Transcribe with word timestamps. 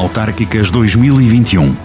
Autárquicas 0.00 0.70
2021. 0.70 1.76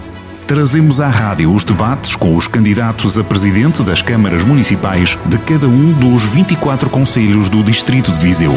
Trazemos 0.46 1.02
à 1.02 1.08
rádio 1.10 1.52
os 1.52 1.62
debates 1.62 2.16
com 2.16 2.34
os 2.34 2.48
candidatos 2.48 3.18
a 3.18 3.22
presidente 3.22 3.82
das 3.82 4.00
câmaras 4.00 4.42
municipais 4.42 5.18
de 5.26 5.36
cada 5.36 5.68
um 5.68 5.92
dos 5.92 6.32
24 6.32 6.88
conselhos 6.88 7.50
do 7.50 7.62
Distrito 7.62 8.10
de 8.10 8.18
Viseu. 8.18 8.54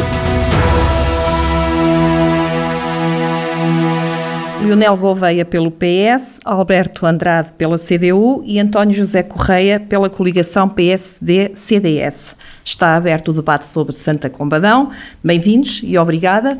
Leonel 4.62 4.96
Gouveia 4.96 5.44
pelo 5.44 5.70
PS, 5.70 6.40
Alberto 6.42 7.04
Andrade 7.04 7.52
pela 7.58 7.76
CDU 7.76 8.42
e 8.46 8.58
António 8.58 8.94
José 8.94 9.22
Correia 9.22 9.78
pela 9.78 10.08
coligação 10.08 10.70
PSD-CDS. 10.70 12.34
Está 12.64 12.96
aberto 12.96 13.28
o 13.28 13.34
debate 13.34 13.66
sobre 13.66 13.92
Santa 13.92 14.30
Combadão. 14.30 14.90
Bem-vindos 15.22 15.82
e 15.84 15.98
obrigada. 15.98 16.58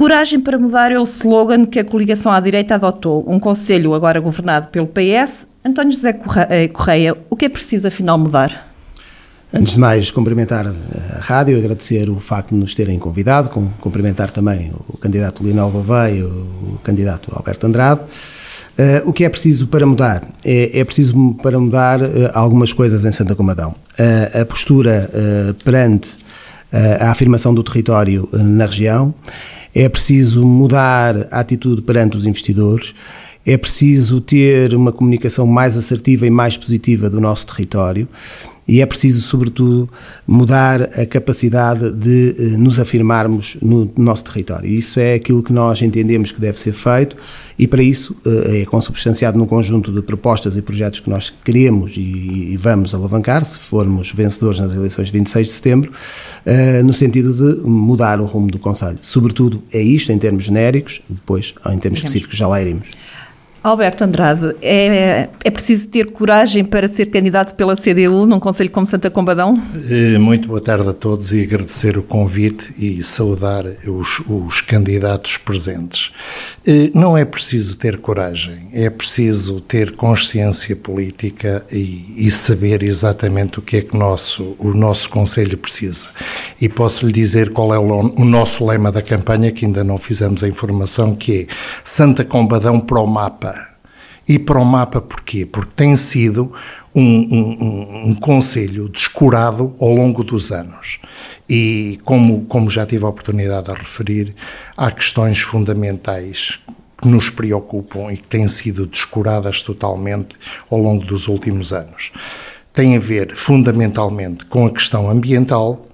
Coragem 0.00 0.40
para 0.40 0.58
mudar 0.58 0.90
é 0.90 0.98
o 0.98 1.02
slogan 1.02 1.66
que 1.66 1.78
a 1.78 1.84
coligação 1.84 2.32
à 2.32 2.40
direita 2.40 2.74
adotou. 2.74 3.22
Um 3.28 3.38
conselho 3.38 3.92
agora 3.92 4.18
governado 4.18 4.68
pelo 4.68 4.86
PS. 4.86 5.46
António 5.62 5.92
José 5.92 6.18
eh, 6.48 6.68
Correia, 6.68 7.14
o 7.28 7.36
que 7.36 7.44
é 7.44 7.48
preciso 7.50 7.86
afinal 7.86 8.16
mudar? 8.16 8.72
Antes 9.52 9.74
de 9.74 9.78
mais, 9.78 10.10
cumprimentar 10.10 10.66
a 10.66 11.20
rádio, 11.20 11.58
agradecer 11.58 12.08
o 12.08 12.18
facto 12.18 12.54
de 12.54 12.54
nos 12.54 12.74
terem 12.74 12.98
convidado, 12.98 13.50
cumprimentar 13.78 14.30
também 14.30 14.72
o 14.88 14.96
candidato 14.96 15.44
Lionel 15.44 15.68
Gouveia 15.68 16.24
o 16.24 16.78
candidato 16.82 17.30
Alberto 17.36 17.66
Andrade. 17.66 18.00
Uh, 18.00 19.06
o 19.06 19.12
que 19.12 19.22
é 19.22 19.28
preciso 19.28 19.66
para 19.66 19.84
mudar? 19.84 20.26
É, 20.42 20.80
é 20.80 20.82
preciso 20.82 21.36
para 21.42 21.60
mudar 21.60 22.00
uh, 22.00 22.06
algumas 22.32 22.72
coisas 22.72 23.04
em 23.04 23.12
Santa 23.12 23.34
Comadão. 23.34 23.74
Uh, 23.98 24.40
a 24.40 24.46
postura 24.46 25.10
perante 25.62 26.16
a 27.00 27.10
afirmação 27.10 27.52
do 27.52 27.64
território 27.64 28.28
na 28.32 28.64
região, 28.64 29.12
é 29.74 29.88
preciso 29.88 30.46
mudar 30.46 31.28
a 31.30 31.40
atitude 31.40 31.82
perante 31.82 32.16
os 32.16 32.26
investidores, 32.26 32.94
é 33.44 33.56
preciso 33.56 34.20
ter 34.20 34.74
uma 34.74 34.92
comunicação 34.92 35.46
mais 35.46 35.76
assertiva 35.76 36.26
e 36.26 36.30
mais 36.30 36.56
positiva 36.56 37.08
do 37.08 37.20
nosso 37.20 37.46
território 37.46 38.08
e 38.70 38.80
é 38.80 38.86
preciso, 38.86 39.20
sobretudo, 39.20 39.90
mudar 40.24 40.82
a 40.82 41.04
capacidade 41.04 41.90
de 41.90 42.36
eh, 42.38 42.42
nos 42.56 42.78
afirmarmos 42.78 43.56
no 43.60 43.90
nosso 43.96 44.22
território. 44.24 44.70
Isso 44.70 45.00
é 45.00 45.14
aquilo 45.14 45.42
que 45.42 45.52
nós 45.52 45.82
entendemos 45.82 46.30
que 46.30 46.40
deve 46.40 46.56
ser 46.56 46.72
feito 46.72 47.16
e, 47.58 47.66
para 47.66 47.82
isso, 47.82 48.14
eh, 48.24 48.60
é 48.60 48.64
consubstanciado 48.66 49.36
num 49.36 49.46
conjunto 49.46 49.90
de 49.92 50.00
propostas 50.02 50.56
e 50.56 50.62
projetos 50.62 51.00
que 51.00 51.10
nós 51.10 51.32
queremos 51.44 51.94
e 51.96 52.56
vamos 52.58 52.94
alavancar, 52.94 53.44
se 53.44 53.58
formos 53.58 54.12
vencedores 54.12 54.60
nas 54.60 54.72
eleições 54.72 55.08
de 55.08 55.14
26 55.14 55.46
de 55.48 55.52
setembro, 55.52 55.92
eh, 56.46 56.80
no 56.84 56.92
sentido 56.92 57.34
de 57.34 57.68
mudar 57.68 58.20
o 58.20 58.24
rumo 58.24 58.52
do 58.52 58.58
Conselho. 58.60 59.00
Sobretudo, 59.02 59.60
é 59.72 59.82
isto 59.82 60.12
em 60.12 60.18
termos 60.18 60.44
genéricos, 60.44 61.00
depois, 61.08 61.54
em 61.72 61.78
termos 61.78 61.98
específicos, 61.98 62.38
já 62.38 62.46
lá 62.46 62.62
iremos. 62.62 62.99
Alberto 63.62 64.04
Andrade, 64.04 64.56
é, 64.62 65.28
é 65.44 65.50
preciso 65.50 65.90
ter 65.90 66.10
coragem 66.12 66.64
para 66.64 66.88
ser 66.88 67.06
candidato 67.06 67.54
pela 67.54 67.76
CDU 67.76 68.24
num 68.24 68.40
Conselho 68.40 68.70
como 68.70 68.86
Santa 68.86 69.10
Combadão? 69.10 69.54
Eh, 69.90 70.16
muito 70.16 70.48
boa 70.48 70.62
tarde 70.62 70.88
a 70.88 70.94
todos 70.94 71.30
e 71.30 71.42
agradecer 71.42 71.98
o 71.98 72.02
convite 72.02 72.74
e 72.78 73.02
saudar 73.02 73.66
os, 73.86 74.22
os 74.26 74.62
candidatos 74.62 75.36
presentes. 75.36 76.10
Eh, 76.66 76.90
não 76.94 77.18
é 77.18 77.24
preciso 77.26 77.76
ter 77.76 77.98
coragem, 77.98 78.68
é 78.72 78.88
preciso 78.88 79.60
ter 79.60 79.94
consciência 79.94 80.74
política 80.74 81.62
e, 81.70 82.14
e 82.16 82.30
saber 82.30 82.82
exatamente 82.82 83.58
o 83.58 83.62
que 83.62 83.76
é 83.76 83.82
que 83.82 83.94
nosso, 83.94 84.56
o 84.58 84.72
nosso 84.72 85.10
Conselho 85.10 85.58
precisa. 85.58 86.06
E 86.58 86.66
posso 86.66 87.04
lhe 87.04 87.12
dizer 87.12 87.50
qual 87.50 87.74
é 87.74 87.78
o, 87.78 87.82
o 87.82 88.24
nosso 88.24 88.64
lema 88.64 88.90
da 88.90 89.02
campanha, 89.02 89.52
que 89.52 89.66
ainda 89.66 89.84
não 89.84 89.98
fizemos 89.98 90.42
a 90.42 90.48
informação, 90.48 91.14
que 91.14 91.42
é 91.42 91.46
Santa 91.84 92.24
Combadão 92.24 92.80
para 92.80 93.00
o 93.00 93.06
mapa 93.06 93.49
e 94.28 94.38
para 94.38 94.60
o 94.60 94.64
mapa 94.64 95.00
porquê? 95.00 95.46
Porque 95.46 95.72
tem 95.74 95.96
sido 95.96 96.52
um, 96.94 97.02
um, 97.02 98.10
um, 98.10 98.14
conselho 98.14 98.88
descurado 98.88 99.74
ao 99.80 99.92
longo 99.92 100.22
dos 100.24 100.52
anos. 100.52 100.98
E 101.48 101.98
como, 102.04 102.44
como 102.46 102.70
já 102.70 102.86
tive 102.86 103.04
a 103.04 103.08
oportunidade 103.08 103.72
de 103.72 103.78
referir, 103.78 104.34
há 104.76 104.90
questões 104.90 105.40
fundamentais 105.40 106.60
que 107.00 107.08
nos 107.08 107.30
preocupam 107.30 108.12
e 108.12 108.16
que 108.16 108.26
têm 108.26 108.46
sido 108.46 108.86
descuradas 108.86 109.62
totalmente 109.62 110.36
ao 110.70 110.78
longo 110.78 111.04
dos 111.04 111.28
últimos 111.28 111.72
anos. 111.72 112.12
Tem 112.72 112.96
a 112.96 113.00
ver 113.00 113.34
fundamentalmente 113.34 114.44
com 114.44 114.66
a 114.66 114.70
questão 114.70 115.10
ambiental, 115.10 115.89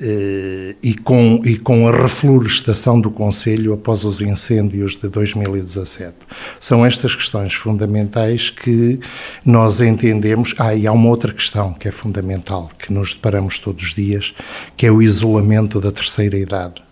e, 0.00 0.94
com, 0.94 1.40
e 1.44 1.56
com 1.56 1.88
a 1.88 1.92
reflorestação 1.92 3.00
do 3.00 3.10
Conselho 3.10 3.72
após 3.72 4.04
os 4.04 4.20
incêndios 4.20 4.96
de 4.96 5.08
2017. 5.08 6.14
São 6.60 6.84
estas 6.84 7.14
questões 7.14 7.54
fundamentais 7.54 8.50
que 8.50 8.98
nós 9.44 9.80
entendemos. 9.80 10.54
Ah, 10.58 10.74
e 10.74 10.86
há 10.86 10.92
uma 10.92 11.08
outra 11.08 11.32
questão 11.32 11.72
que 11.72 11.88
é 11.88 11.92
fundamental, 11.92 12.70
que 12.78 12.92
nos 12.92 13.14
deparamos 13.14 13.58
todos 13.58 13.84
os 13.84 13.94
dias, 13.94 14.34
que 14.76 14.86
é 14.86 14.90
o 14.90 15.00
isolamento 15.00 15.80
da 15.80 15.92
terceira 15.92 16.36
idade. 16.36 16.83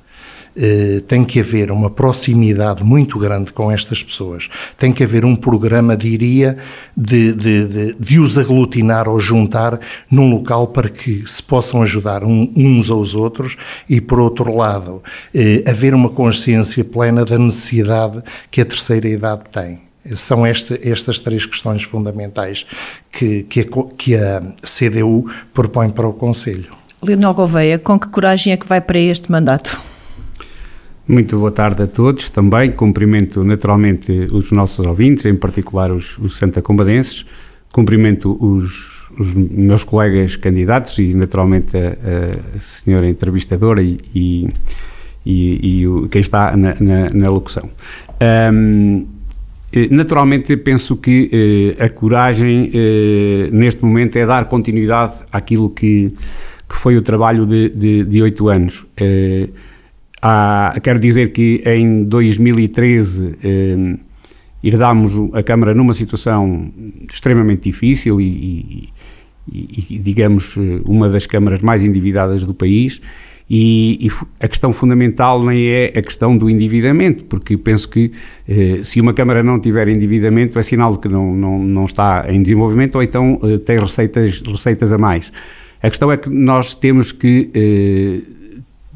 Eh, 0.54 1.02
tem 1.06 1.24
que 1.24 1.40
haver 1.40 1.70
uma 1.70 1.88
proximidade 1.88 2.84
muito 2.84 3.18
grande 3.18 3.52
com 3.52 3.70
estas 3.70 4.02
pessoas. 4.02 4.50
Tem 4.78 4.92
que 4.92 5.02
haver 5.02 5.24
um 5.24 5.34
programa, 5.34 5.96
diria, 5.96 6.58
de, 6.94 7.32
de, 7.32 7.66
de, 7.66 7.94
de 7.94 8.18
os 8.20 8.36
aglutinar 8.36 9.08
ou 9.08 9.18
juntar 9.18 9.80
num 10.10 10.30
local 10.30 10.66
para 10.66 10.90
que 10.90 11.24
se 11.26 11.42
possam 11.42 11.80
ajudar 11.82 12.22
uns 12.22 12.90
aos 12.90 13.14
outros 13.14 13.56
e, 13.88 14.00
por 14.00 14.20
outro 14.20 14.54
lado, 14.54 15.02
eh, 15.34 15.64
haver 15.66 15.94
uma 15.94 16.10
consciência 16.10 16.84
plena 16.84 17.24
da 17.24 17.38
necessidade 17.38 18.22
que 18.50 18.60
a 18.60 18.64
terceira 18.64 19.08
idade 19.08 19.44
tem. 19.50 19.80
São 20.14 20.44
esta, 20.44 20.78
estas 20.82 21.20
três 21.20 21.46
questões 21.46 21.84
fundamentais 21.84 22.66
que, 23.10 23.44
que, 23.44 23.60
a, 23.60 23.64
que 23.96 24.16
a 24.16 24.42
CDU 24.62 25.30
propõe 25.54 25.88
para 25.88 26.06
o 26.06 26.12
Conselho. 26.12 26.70
Leonel 27.00 27.32
Gouveia, 27.32 27.78
com 27.78 27.98
que 27.98 28.08
coragem 28.08 28.52
é 28.52 28.56
que 28.56 28.66
vai 28.66 28.80
para 28.80 28.98
este 28.98 29.30
mandato? 29.30 29.91
Muito 31.12 31.36
boa 31.36 31.50
tarde 31.50 31.82
a 31.82 31.86
todos 31.86 32.30
também. 32.30 32.72
Cumprimento 32.72 33.44
naturalmente 33.44 34.10
os 34.32 34.50
nossos 34.50 34.86
ouvintes, 34.86 35.26
em 35.26 35.34
particular 35.34 35.92
os, 35.92 36.16
os 36.16 36.38
santacombadenses. 36.38 37.26
Cumprimento 37.70 38.34
os, 38.40 39.10
os, 39.18 39.34
meus 39.34 39.84
colegas 39.84 40.36
candidatos 40.36 40.98
e 40.98 41.12
naturalmente 41.12 41.76
a, 41.76 42.56
a 42.56 42.58
senhora 42.58 43.06
entrevistadora 43.06 43.82
e, 43.82 43.98
e, 44.14 44.48
e, 45.26 45.80
e 45.80 45.86
o, 45.86 46.08
quem 46.08 46.22
está 46.22 46.56
na, 46.56 46.76
na, 46.80 47.10
na 47.10 47.28
locução. 47.28 47.68
Um, 48.50 49.06
Naturalmente, 49.90 50.54
penso 50.58 50.96
que 50.96 51.30
eh, 51.78 51.82
a 51.82 51.88
coragem 51.88 52.70
eh, 52.74 53.48
neste 53.50 53.82
momento 53.82 54.16
é 54.16 54.26
dar 54.26 54.44
continuidade 54.44 55.14
àquilo 55.32 55.70
que, 55.70 56.12
que 56.68 56.76
foi 56.76 56.94
o 56.98 57.00
trabalho 57.00 57.46
de 57.46 58.22
oito 58.22 58.50
anos. 58.50 58.84
Eh, 58.98 59.48
Há, 60.22 60.78
quero 60.80 61.00
dizer 61.00 61.32
que 61.32 61.62
em 61.66 62.04
2013 62.04 63.38
eh, 63.42 63.98
herdámos 64.62 65.14
a 65.32 65.42
Câmara 65.42 65.74
numa 65.74 65.92
situação 65.92 66.72
extremamente 67.12 67.64
difícil 67.64 68.20
e, 68.20 68.88
e, 69.52 69.86
e, 69.90 69.98
digamos, 69.98 70.56
uma 70.84 71.08
das 71.08 71.26
câmaras 71.26 71.60
mais 71.60 71.82
endividadas 71.82 72.44
do 72.44 72.54
país. 72.54 73.00
E, 73.50 74.06
e, 74.06 74.10
a 74.40 74.48
questão 74.48 74.72
fundamental 74.72 75.44
nem 75.44 75.66
é 75.66 75.86
a 75.96 76.00
questão 76.00 76.38
do 76.38 76.48
endividamento, 76.48 77.24
porque 77.24 77.56
penso 77.56 77.88
que 77.88 78.12
eh, 78.48 78.80
se 78.84 79.00
uma 79.00 79.12
Câmara 79.12 79.42
não 79.42 79.58
tiver 79.58 79.88
endividamento 79.88 80.58
é 80.58 80.62
sinal 80.62 80.92
de 80.92 81.00
que 81.00 81.08
não, 81.08 81.34
não, 81.34 81.58
não 81.58 81.84
está 81.84 82.24
em 82.28 82.40
desenvolvimento 82.40 82.94
ou 82.94 83.02
então 83.02 83.38
eh, 83.42 83.58
tem 83.58 83.78
receitas, 83.78 84.40
receitas 84.40 84.92
a 84.92 84.96
mais. 84.96 85.32
A 85.82 85.88
questão 85.90 86.10
é 86.10 86.16
que 86.16 86.30
nós 86.30 86.74
temos 86.74 87.12
que 87.12 87.50
eh, 87.52 88.41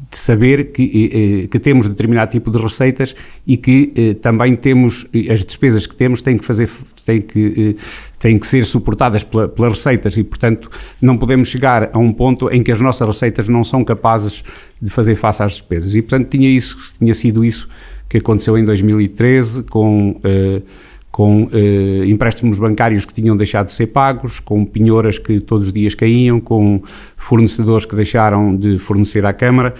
de 0.09 0.17
saber 0.17 0.71
que, 0.71 1.47
que 1.49 1.59
temos 1.59 1.87
determinado 1.87 2.31
tipo 2.31 2.49
de 2.49 2.57
receitas 2.57 3.15
e 3.45 3.57
que 3.57 3.93
eh, 3.95 4.13
também 4.13 4.55
temos, 4.55 5.05
as 5.31 5.43
despesas 5.43 5.85
que 5.85 5.95
temos 5.95 6.21
têm 6.21 6.37
que 6.37 6.45
fazer, 6.45 6.69
têm 7.05 7.21
que, 7.21 7.75
eh, 7.77 7.81
têm 8.19 8.37
que 8.37 8.47
ser 8.47 8.65
suportadas 8.65 9.23
pela, 9.23 9.47
pelas 9.47 9.73
receitas 9.73 10.17
e, 10.17 10.23
portanto, 10.23 10.69
não 11.01 11.17
podemos 11.17 11.49
chegar 11.49 11.89
a 11.93 11.97
um 11.97 12.13
ponto 12.13 12.49
em 12.49 12.63
que 12.63 12.71
as 12.71 12.79
nossas 12.79 13.07
receitas 13.07 13.47
não 13.47 13.63
são 13.63 13.83
capazes 13.83 14.43
de 14.81 14.89
fazer 14.89 15.15
face 15.15 15.43
às 15.43 15.53
despesas. 15.53 15.95
E, 15.95 16.01
portanto, 16.01 16.29
tinha, 16.29 16.49
isso, 16.49 16.77
tinha 16.97 17.13
sido 17.13 17.43
isso 17.43 17.67
que 18.09 18.17
aconteceu 18.17 18.57
em 18.57 18.63
2013 18.63 19.63
com... 19.63 20.19
Eh, 20.23 20.61
com 21.09 21.49
eh, 21.51 22.05
empréstimos 22.05 22.59
bancários 22.59 23.03
que 23.03 23.11
tinham 23.11 23.35
deixado 23.35 23.67
de 23.67 23.73
ser 23.73 23.87
pagos, 23.87 24.39
com 24.39 24.63
penhoras 24.63 25.17
que 25.17 25.39
todos 25.39 25.65
os 25.65 25.73
dias 25.73 25.95
caíam, 25.95 26.39
com 26.39 26.79
fornecedores 27.15 27.87
que 27.87 27.95
deixaram 27.95 28.55
de 28.55 28.77
fornecer 28.77 29.25
à 29.25 29.33
Câmara 29.33 29.73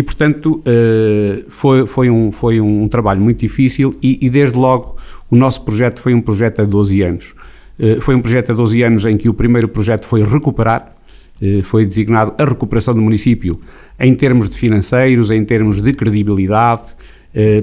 e, 0.00 0.02
portanto, 0.02 0.62
eh, 0.64 1.44
foi, 1.46 1.86
foi, 1.86 2.08
um, 2.08 2.32
foi 2.32 2.58
um 2.58 2.88
trabalho 2.88 3.20
muito 3.20 3.40
difícil 3.40 3.94
e, 4.02 4.18
e, 4.24 4.30
desde 4.30 4.56
logo, 4.56 4.96
o 5.30 5.36
nosso 5.36 5.62
projeto 5.62 6.00
foi 6.00 6.14
um 6.14 6.22
projeto 6.22 6.62
a 6.62 6.64
12 6.64 7.02
anos. 7.02 7.34
Eh, 7.78 7.98
foi 8.00 8.14
um 8.14 8.22
projeto 8.22 8.52
a 8.52 8.54
12 8.54 8.82
anos 8.82 9.04
em 9.04 9.18
que 9.18 9.28
o 9.28 9.34
primeiro 9.34 9.68
projeto 9.68 10.06
foi 10.06 10.24
recuperar, 10.24 10.96
eh, 11.42 11.60
foi 11.62 11.84
designado 11.84 12.32
a 12.38 12.44
recuperação 12.46 12.94
do 12.94 13.02
município 13.02 13.60
em 13.98 14.14
termos 14.14 14.48
de 14.48 14.56
financeiros, 14.56 15.30
em 15.30 15.44
termos 15.44 15.82
de 15.82 15.92
credibilidade, 15.92 16.96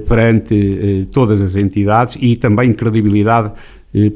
perante 0.06 1.06
todas 1.12 1.42
as 1.42 1.54
entidades 1.54 2.16
e 2.18 2.36
também 2.36 2.72
credibilidade 2.72 3.52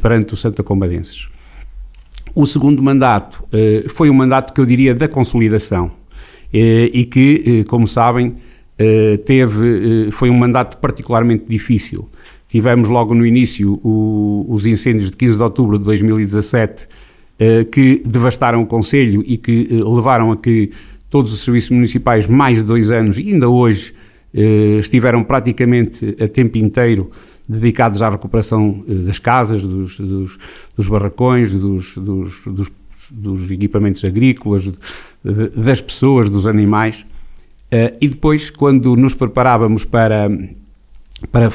perante 0.01 0.33
o 0.33 0.37
Santa 0.37 0.63
Combadenses. 0.63 1.29
O 2.35 2.47
segundo 2.47 2.83
mandato 2.83 3.45
foi 3.91 4.09
um 4.09 4.15
mandato 4.15 4.55
que 4.55 4.61
eu 4.63 4.65
diria 4.65 4.95
da 4.95 5.07
consolidação 5.07 5.93
e 6.53 7.05
que, 7.07 7.65
como 7.65 7.87
sabem, 7.87 8.35
teve, 9.25 10.11
foi 10.11 10.29
um 10.29 10.35
mandato 10.35 10.77
particularmente 10.79 11.45
difícil. 11.49 12.09
Tivemos 12.49 12.89
logo 12.89 13.15
no 13.15 13.25
início 13.25 13.81
o, 13.83 14.45
os 14.49 14.67
incêndios 14.67 15.11
de 15.11 15.17
15 15.17 15.37
de 15.37 15.43
outubro 15.43 15.79
de 15.79 15.85
2017 15.85 16.87
que 17.73 18.03
devastaram 18.05 18.63
o 18.63 18.67
Conselho 18.67 19.25
e 19.27 19.39
que 19.39 19.67
levaram 19.71 20.31
a 20.31 20.37
que 20.37 20.71
todos 21.13 21.31
os 21.31 21.41
serviços 21.41 21.69
municipais, 21.71 22.27
mais 22.27 22.59
de 22.59 22.65
dois 22.65 22.91
anos, 22.91 23.19
e 23.19 23.29
ainda 23.29 23.47
hoje, 23.47 23.93
eh, 24.33 24.79
estiveram 24.79 25.23
praticamente 25.23 26.17
a 26.19 26.27
tempo 26.27 26.57
inteiro 26.57 27.11
dedicados 27.47 28.01
à 28.01 28.09
recuperação 28.09 28.83
eh, 28.89 28.95
das 28.95 29.19
casas, 29.19 29.67
dos, 29.67 30.01
dos, 30.01 30.39
dos 30.75 30.89
barracões, 30.89 31.55
dos, 31.55 31.99
dos, 31.99 32.73
dos, 33.13 33.51
equipamentos 33.51 34.05
agrícolas, 34.05 34.71
das 35.55 35.81
pessoas, 35.81 36.29
dos 36.29 36.47
animais. 36.47 37.05
Eh, 37.71 37.97
e 38.01 38.09
depois, 38.09 38.51
quando 38.51 38.97
nos 38.97 39.15
preparávamos 39.15 39.85
para, 39.85 40.31
para 41.31 41.51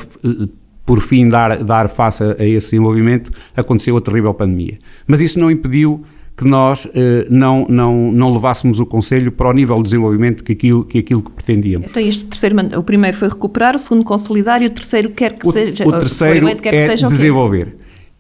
por 0.86 1.02
fim, 1.02 1.28
dar, 1.28 1.64
dar 1.64 1.90
face 1.90 2.24
a, 2.24 2.46
esse 2.46 2.72
desenvolvimento, 2.72 3.32
aconteceu 3.56 3.98
a 3.98 4.02
terrível 4.02 4.34
pandemia. 4.34 4.78
Mas 5.06 5.22
isso 5.22 5.38
não 5.40 5.52
impediu 5.52 6.04
que 6.38 6.48
nós 6.48 6.88
eh, 6.94 7.26
não, 7.30 7.66
não, 7.68 8.12
não 8.12 8.32
levássemos 8.32 8.80
o 8.80 8.86
Conselho 8.86 9.32
para 9.32 9.50
o 9.50 9.54
nível 9.54 9.76
de 9.78 9.84
desenvolvimento 9.84 10.44
que 10.44 10.54
aquilo 10.54 10.86
que, 10.86 11.00
aquilo 11.00 11.22
que 11.24 11.32
pretendíamos. 11.32 11.90
Então 11.90 12.02
este 12.02 12.28
terceiro, 12.28 12.56
o 12.80 12.84
primeiro 12.84 13.18
foi 13.18 13.28
recuperar, 13.28 13.76
o 13.76 13.80
segundo 13.80 14.06
consolidar 14.06 14.62
e 14.62 14.68
o 14.68 14.70
terceiro 14.70 15.10
quer 15.10 15.34
que 15.34 15.48
o, 15.48 15.52
seja... 15.52 15.88
O 15.88 15.92
terceiro 15.92 16.46
eleito, 16.46 16.68
é 16.68 16.72
que 16.72 16.88
seja 16.88 17.08
desenvolver. 17.08 17.76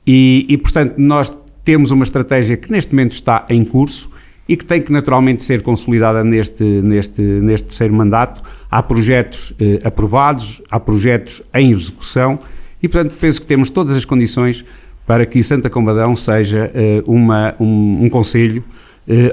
E, 0.05 0.45
e, 0.49 0.57
portanto, 0.57 0.95
nós 0.97 1.29
temos 1.67 1.91
uma 1.91 2.05
estratégia 2.05 2.55
que 2.55 2.71
neste 2.71 2.93
momento 2.93 3.11
está 3.11 3.45
em 3.49 3.65
curso 3.65 4.09
e 4.47 4.55
que 4.55 4.63
tem 4.63 4.81
que 4.81 4.89
naturalmente 4.89 5.43
ser 5.43 5.61
consolidada 5.61 6.23
neste, 6.23 6.63
neste, 6.63 7.21
neste 7.21 7.67
terceiro 7.67 7.93
mandato. 7.93 8.41
Há 8.71 8.81
projetos 8.81 9.53
eh, 9.59 9.81
aprovados, 9.83 10.61
há 10.71 10.79
projetos 10.79 11.41
em 11.53 11.73
execução 11.73 12.39
e, 12.81 12.87
portanto, 12.87 13.17
penso 13.19 13.41
que 13.41 13.47
temos 13.47 13.69
todas 13.69 13.97
as 13.97 14.05
condições 14.05 14.63
para 15.05 15.25
que 15.25 15.43
Santa 15.43 15.69
Combadão 15.69 16.15
seja 16.15 16.71
uh, 16.73 17.11
uma, 17.11 17.53
um, 17.59 18.05
um 18.05 18.09
conselho 18.09 18.63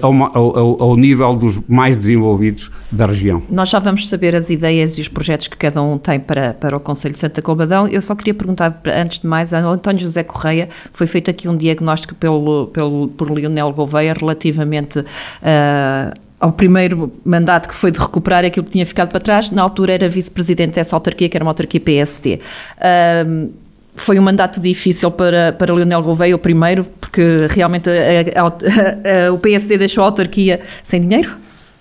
ao, 0.00 0.12
ao, 0.12 0.82
ao, 0.82 0.96
nível 0.96 1.34
dos 1.34 1.60
mais 1.68 1.96
desenvolvidos 1.96 2.70
da 2.92 3.06
região. 3.06 3.42
Nós 3.50 3.68
já 3.68 3.80
vamos 3.80 4.08
saber 4.08 4.36
as 4.36 4.48
ideias 4.48 4.96
e 4.98 5.00
os 5.00 5.08
projetos 5.08 5.48
que 5.48 5.56
cada 5.56 5.82
um 5.82 5.98
tem 5.98 6.20
para, 6.20 6.54
para 6.54 6.76
o 6.76 6.80
Conselho 6.80 7.14
de 7.14 7.20
Santa 7.20 7.42
Combadão. 7.42 7.88
Eu 7.88 8.00
só 8.00 8.14
queria 8.14 8.34
perguntar, 8.34 8.80
antes 8.86 9.20
de 9.20 9.26
mais, 9.26 9.52
ao 9.52 9.72
António 9.72 10.00
José 10.00 10.22
Correia, 10.22 10.68
foi 10.92 11.06
feito 11.06 11.30
aqui 11.30 11.48
um 11.48 11.56
diagnóstico 11.56 12.14
pelo, 12.14 12.68
pelo, 12.68 13.08
por 13.08 13.30
Leonel 13.30 13.72
Gouveia 13.72 14.14
relativamente 14.14 15.00
uh, 15.00 16.24
ao 16.38 16.52
primeiro 16.52 17.12
mandato 17.24 17.68
que 17.68 17.74
foi 17.74 17.90
de 17.90 17.98
recuperar 17.98 18.44
aquilo 18.44 18.66
que 18.66 18.72
tinha 18.72 18.84
ficado 18.84 19.08
para 19.08 19.20
trás, 19.20 19.50
na 19.50 19.62
altura 19.62 19.94
era 19.94 20.08
vice-presidente 20.08 20.74
dessa 20.74 20.94
autarquia, 20.94 21.28
que 21.28 21.36
era 21.36 21.44
uma 21.44 21.50
autarquia 21.50 21.80
PSD. 21.80 22.38
Uh, 22.76 23.63
foi 23.96 24.18
um 24.18 24.22
mandato 24.22 24.60
difícil 24.60 25.10
para, 25.10 25.52
para 25.52 25.72
Leonel 25.72 26.02
Gouveia, 26.02 26.34
o 26.34 26.38
primeiro, 26.38 26.84
porque 27.00 27.46
realmente 27.50 27.88
a, 27.88 28.42
a, 28.42 29.26
a, 29.26 29.32
o 29.32 29.38
PSD 29.38 29.78
deixou 29.78 30.02
a 30.02 30.06
autarquia 30.06 30.60
sem 30.82 31.00
dinheiro? 31.00 31.30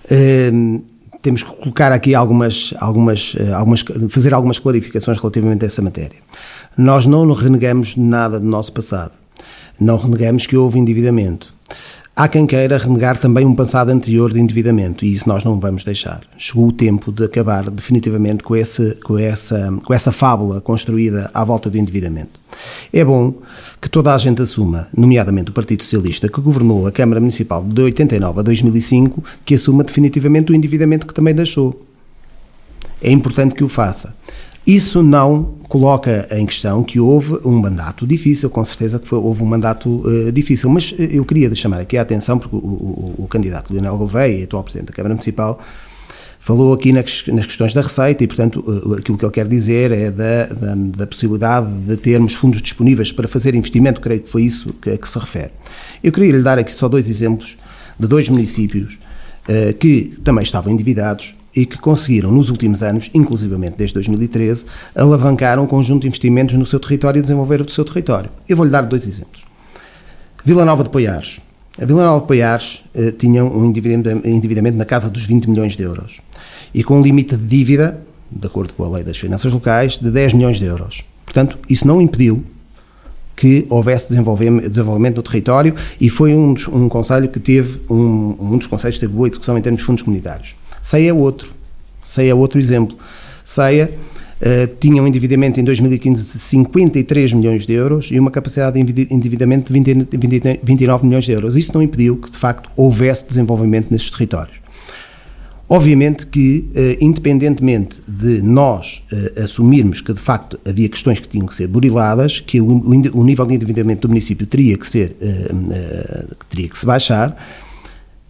Uh, 0.06 0.83
temos 1.24 1.42
que 1.42 1.50
colocar 1.50 1.92
aqui 1.94 2.13
algumas, 2.13 2.74
algumas, 2.80 3.33
eh, 3.39 3.54
algumas, 3.54 3.81
fazer 4.10 4.33
algumas 4.33 4.60
clarificações 4.60 5.18
relativamente 5.18 5.63
a 5.63 5.68
essa 5.68 5.81
matéria. 5.81 6.18
Nós 6.77 7.06
não 7.06 7.31
renegamos 7.31 7.95
nada 7.95 8.42
do 8.42 8.45
nosso 8.45 8.74
passado. 8.74 9.13
Não 9.80 9.98
renegamos 9.98 10.45
que 10.45 10.57
houve 10.57 10.77
endividamento. 10.77 11.54
Há 12.15 12.27
quem 12.27 12.45
queira 12.45 12.77
renegar 12.77 13.18
também 13.18 13.44
um 13.44 13.56
passado 13.56 13.89
anterior 13.89 14.31
de 14.31 14.39
endividamento 14.39 15.04
e 15.04 15.12
isso 15.12 15.27
nós 15.27 15.44
não 15.44 15.60
vamos 15.60 15.83
deixar. 15.83 16.21
Chegou 16.38 16.68
o 16.68 16.71
tempo 16.71 17.12
de 17.12 17.24
acabar 17.24 17.71
definitivamente 17.71 18.44
com, 18.44 18.56
esse, 18.56 18.94
com, 19.04 19.18
essa, 19.18 19.75
com 19.83 19.92
essa 19.92 20.12
fábula 20.12 20.62
construída 20.62 21.31
à 21.33 21.44
volta 21.44 21.71
do 21.71 21.77
endividamento. 21.77 22.39
É 22.94 23.04
bom 23.04 23.33
que 23.81 23.89
toda 23.89 24.13
a 24.13 24.18
gente 24.19 24.44
assuma, 24.44 24.88
nomeadamente 24.95 25.50
o 25.50 25.54
Partido 25.54 25.81
Socialista, 25.81 26.30
que 26.30 26.39
governou 26.39 26.86
a 26.86 26.92
Câmara 26.92 27.19
Municipal 27.19 27.63
de 27.63 27.81
89 27.81 28.42
a 28.42 28.44
2005, 28.44 29.24
que 29.44 29.56
assuma 29.56 29.83
definitivamente 29.83 30.51
o 30.51 30.56
endividamento 30.56 31.07
que 31.07 31.15
também 31.15 31.33
deixou. 31.33 31.83
É 33.01 33.12
importante 33.12 33.56
que 33.56 33.63
o 33.63 33.68
faça. 33.68 34.15
Isso 34.65 35.04
não 35.04 35.56
coloca 35.68 36.27
em 36.31 36.45
questão 36.45 36.83
que 36.83 37.00
houve 37.00 37.38
um 37.45 37.60
mandato 37.60 38.07
difícil, 38.07 38.50
com 38.50 38.63
certeza 38.63 38.98
que 38.98 39.07
foi, 39.07 39.19
houve 39.19 39.44
um 39.44 39.45
mandato 39.45 39.89
uh, 39.89 40.31
difícil, 40.31 40.69
mas 40.69 40.94
eh, 40.98 41.10
eu 41.12 41.25
queria 41.25 41.54
chamar 41.54 41.81
aqui 41.81 41.98
a 41.98 42.01
atenção, 42.01 42.39
porque 42.39 42.56
o, 42.56 42.60
o, 42.60 43.15
o 43.18 43.27
candidato 43.27 43.74
Leonel 43.74 43.98
Gouveia, 43.98 44.44
atual 44.45 44.63
Presidente 44.63 44.88
da 44.88 44.94
Câmara 44.94 45.15
Municipal, 45.15 45.60
falou 46.39 46.74
aqui 46.74 46.94
nas, 46.94 47.25
nas, 47.27 47.45
questões 47.45 47.74
da 47.74 47.81
receita 47.81 48.24
e, 48.24 48.27
portanto, 48.27 48.63
uh, 48.65 48.94
aquilo 48.94 49.18
que 49.18 49.25
ele 49.25 49.31
quer 49.31 49.48
dizer 49.48 49.92
é 49.92 50.12
da, 50.12 50.45
da, 50.45 50.75
da, 50.75 51.07
possibilidade 51.07 51.69
de 51.69 51.98
termos 51.98 52.33
fundos 52.33 52.62
disponíveis 52.62 53.12
para 53.12 53.27
fazer 53.27 53.56
investimento, 53.56 54.00
creio 54.00 54.21
que 54.21 54.30
foi 54.30 54.44
isso 54.44 54.74
que, 54.81 54.98
que 54.98 55.10
se 55.10 55.19
refere. 55.19 55.51
Eu 56.01 56.12
queria 56.12 56.33
lhe 56.33 56.44
dar 56.44 56.57
aqui 56.57 56.74
só 56.74 56.88
dois 56.88 57.10
exemplos 57.10 57.57
de 58.00 58.07
dois 58.07 58.30
municípios 58.30 58.98
que 59.80 60.13
também 60.24 60.44
estavam 60.44 60.72
endividados 60.72 61.36
e 61.56 61.66
que 61.66 61.78
conseguiram, 61.78 62.31
nos 62.31 62.50
últimos 62.50 62.81
anos, 62.81 63.10
inclusivamente 63.13 63.75
desde 63.78 63.94
2013, 63.95 64.66
alavancar 64.95 65.60
um 65.60 65.68
conjunto 65.68 66.01
de 66.01 66.07
investimentos 66.07 66.56
no 66.56 66.66
seu 66.66 66.80
território 66.80 67.19
e 67.19 67.22
desenvolver 67.22 67.62
o 67.62 67.69
seu 67.69 67.86
território. 67.86 68.30
Eu 68.48 68.57
vou-lhe 68.57 68.72
dar 68.72 68.81
dois 68.81 69.07
exemplos. 69.07 69.44
Vila 70.44 70.66
Nova 70.66 70.84
de 70.84 70.90
Poiares. 70.90 71.40
A 71.80 71.86
Vila 71.86 72.04
Nova 72.04 72.22
de 72.22 72.28
Poiares 72.28 72.84
eh, 72.94 73.12
tinha 73.12 73.44
um 73.45 73.66
endividamento 73.66 74.78
na 74.78 74.86
casa 74.86 75.10
dos 75.10 75.25
20 75.25 75.50
milhões 75.50 75.75
de 75.75 75.84
euros 75.84 76.22
e 76.74 76.84
com 76.84 77.00
um 77.00 77.01
limite 77.01 77.38
de 77.38 77.46
dívida, 77.46 78.00
de 78.31 78.46
acordo 78.46 78.74
com 78.74 78.84
a 78.84 78.89
lei 78.89 79.04
das 79.04 79.18
finanças 79.18 79.54
locais, 79.54 79.98
de 79.98 80.10
10 80.10 80.34
milhões 80.34 80.60
de 80.60 80.66
euros. 80.66 81.04
Portanto, 81.25 81.57
isso 81.69 81.88
não 81.88 82.01
impediu 82.01 82.44
que 83.36 83.66
houvesse 83.70 84.10
desenvolvimento, 84.10 85.16
no 85.18 85.24
território 85.24 85.74
e 86.00 86.10
foi 86.10 86.36
um, 86.36 86.54
um 86.72 86.88
conselho 86.88 87.28
que 87.30 87.40
teve, 87.40 87.80
um, 87.90 88.36
um 88.40 88.58
dos 88.58 88.68
conselhos 88.68 88.98
teve 88.98 89.14
boa 89.14 89.28
execução 89.28 89.58
em 89.58 89.62
termos 89.62 89.82
de 89.82 89.88
fundos 89.88 90.04
comunitários. 90.04 90.56
Ceia 90.82 91.10
é 91.10 91.14
outro. 91.14 91.52
Ceia 92.04 92.32
é 92.32 92.36
outro 92.36 92.60
exemplo. 92.60 92.98
Ceia 93.44 93.94
uh, 94.42 94.76
tinha 94.80 95.02
um 95.02 95.08
endividamento 95.08 95.60
em 95.60 95.64
2015 95.64 96.22
de 96.22 96.40
53 96.40 97.34
milhões 97.34 97.66
de 97.66 97.74
euros 97.74 98.10
e 98.12 98.20
uma 98.20 98.32
capacidade 98.32 98.82
de 98.82 99.13
endividamento 99.13 99.72
de 99.72 99.80
20, 99.80 100.18
20, 100.18 100.60
29 100.63 101.06
milhões 101.06 101.25
de 101.25 101.32
euros. 101.32 101.58
Isso 101.58 101.72
não 101.74 101.82
impediu 101.82 102.18
que, 102.18 102.30
de 102.30 102.38
facto, 102.38 102.70
houvesse 102.75 103.25
desenvolvimento 103.25 103.92
nesses 103.92 104.10
territórios. 104.10 104.62
Obviamente 105.74 106.27
que, 106.27 106.70
uh, 106.75 107.03
independentemente 107.03 108.00
de 108.08 108.44
nós 108.44 109.01
uh, 109.12 109.44
assumirmos 109.44 110.01
que 110.01 110.13
de 110.13 110.20
facto 110.20 110.60
havia 110.63 110.88
questões 110.88 111.20
que 111.20 111.27
tinham 111.27 111.48
que 111.48 111.56
ser 111.56 111.65
buriladas, 111.65 112.39
que 112.39 112.62
o, 112.62 113.24
nível 113.24 113.44
de 113.48 113.56
endividamento 113.56 114.01
do 114.01 114.10
município 114.10 114.46
teria 114.46 114.77
que 114.77 114.88
ser, 114.88 115.18
uh, 115.20 116.36
teria 116.48 116.70
que 116.70 116.77
se 116.77 116.86
baixar, 116.86 117.36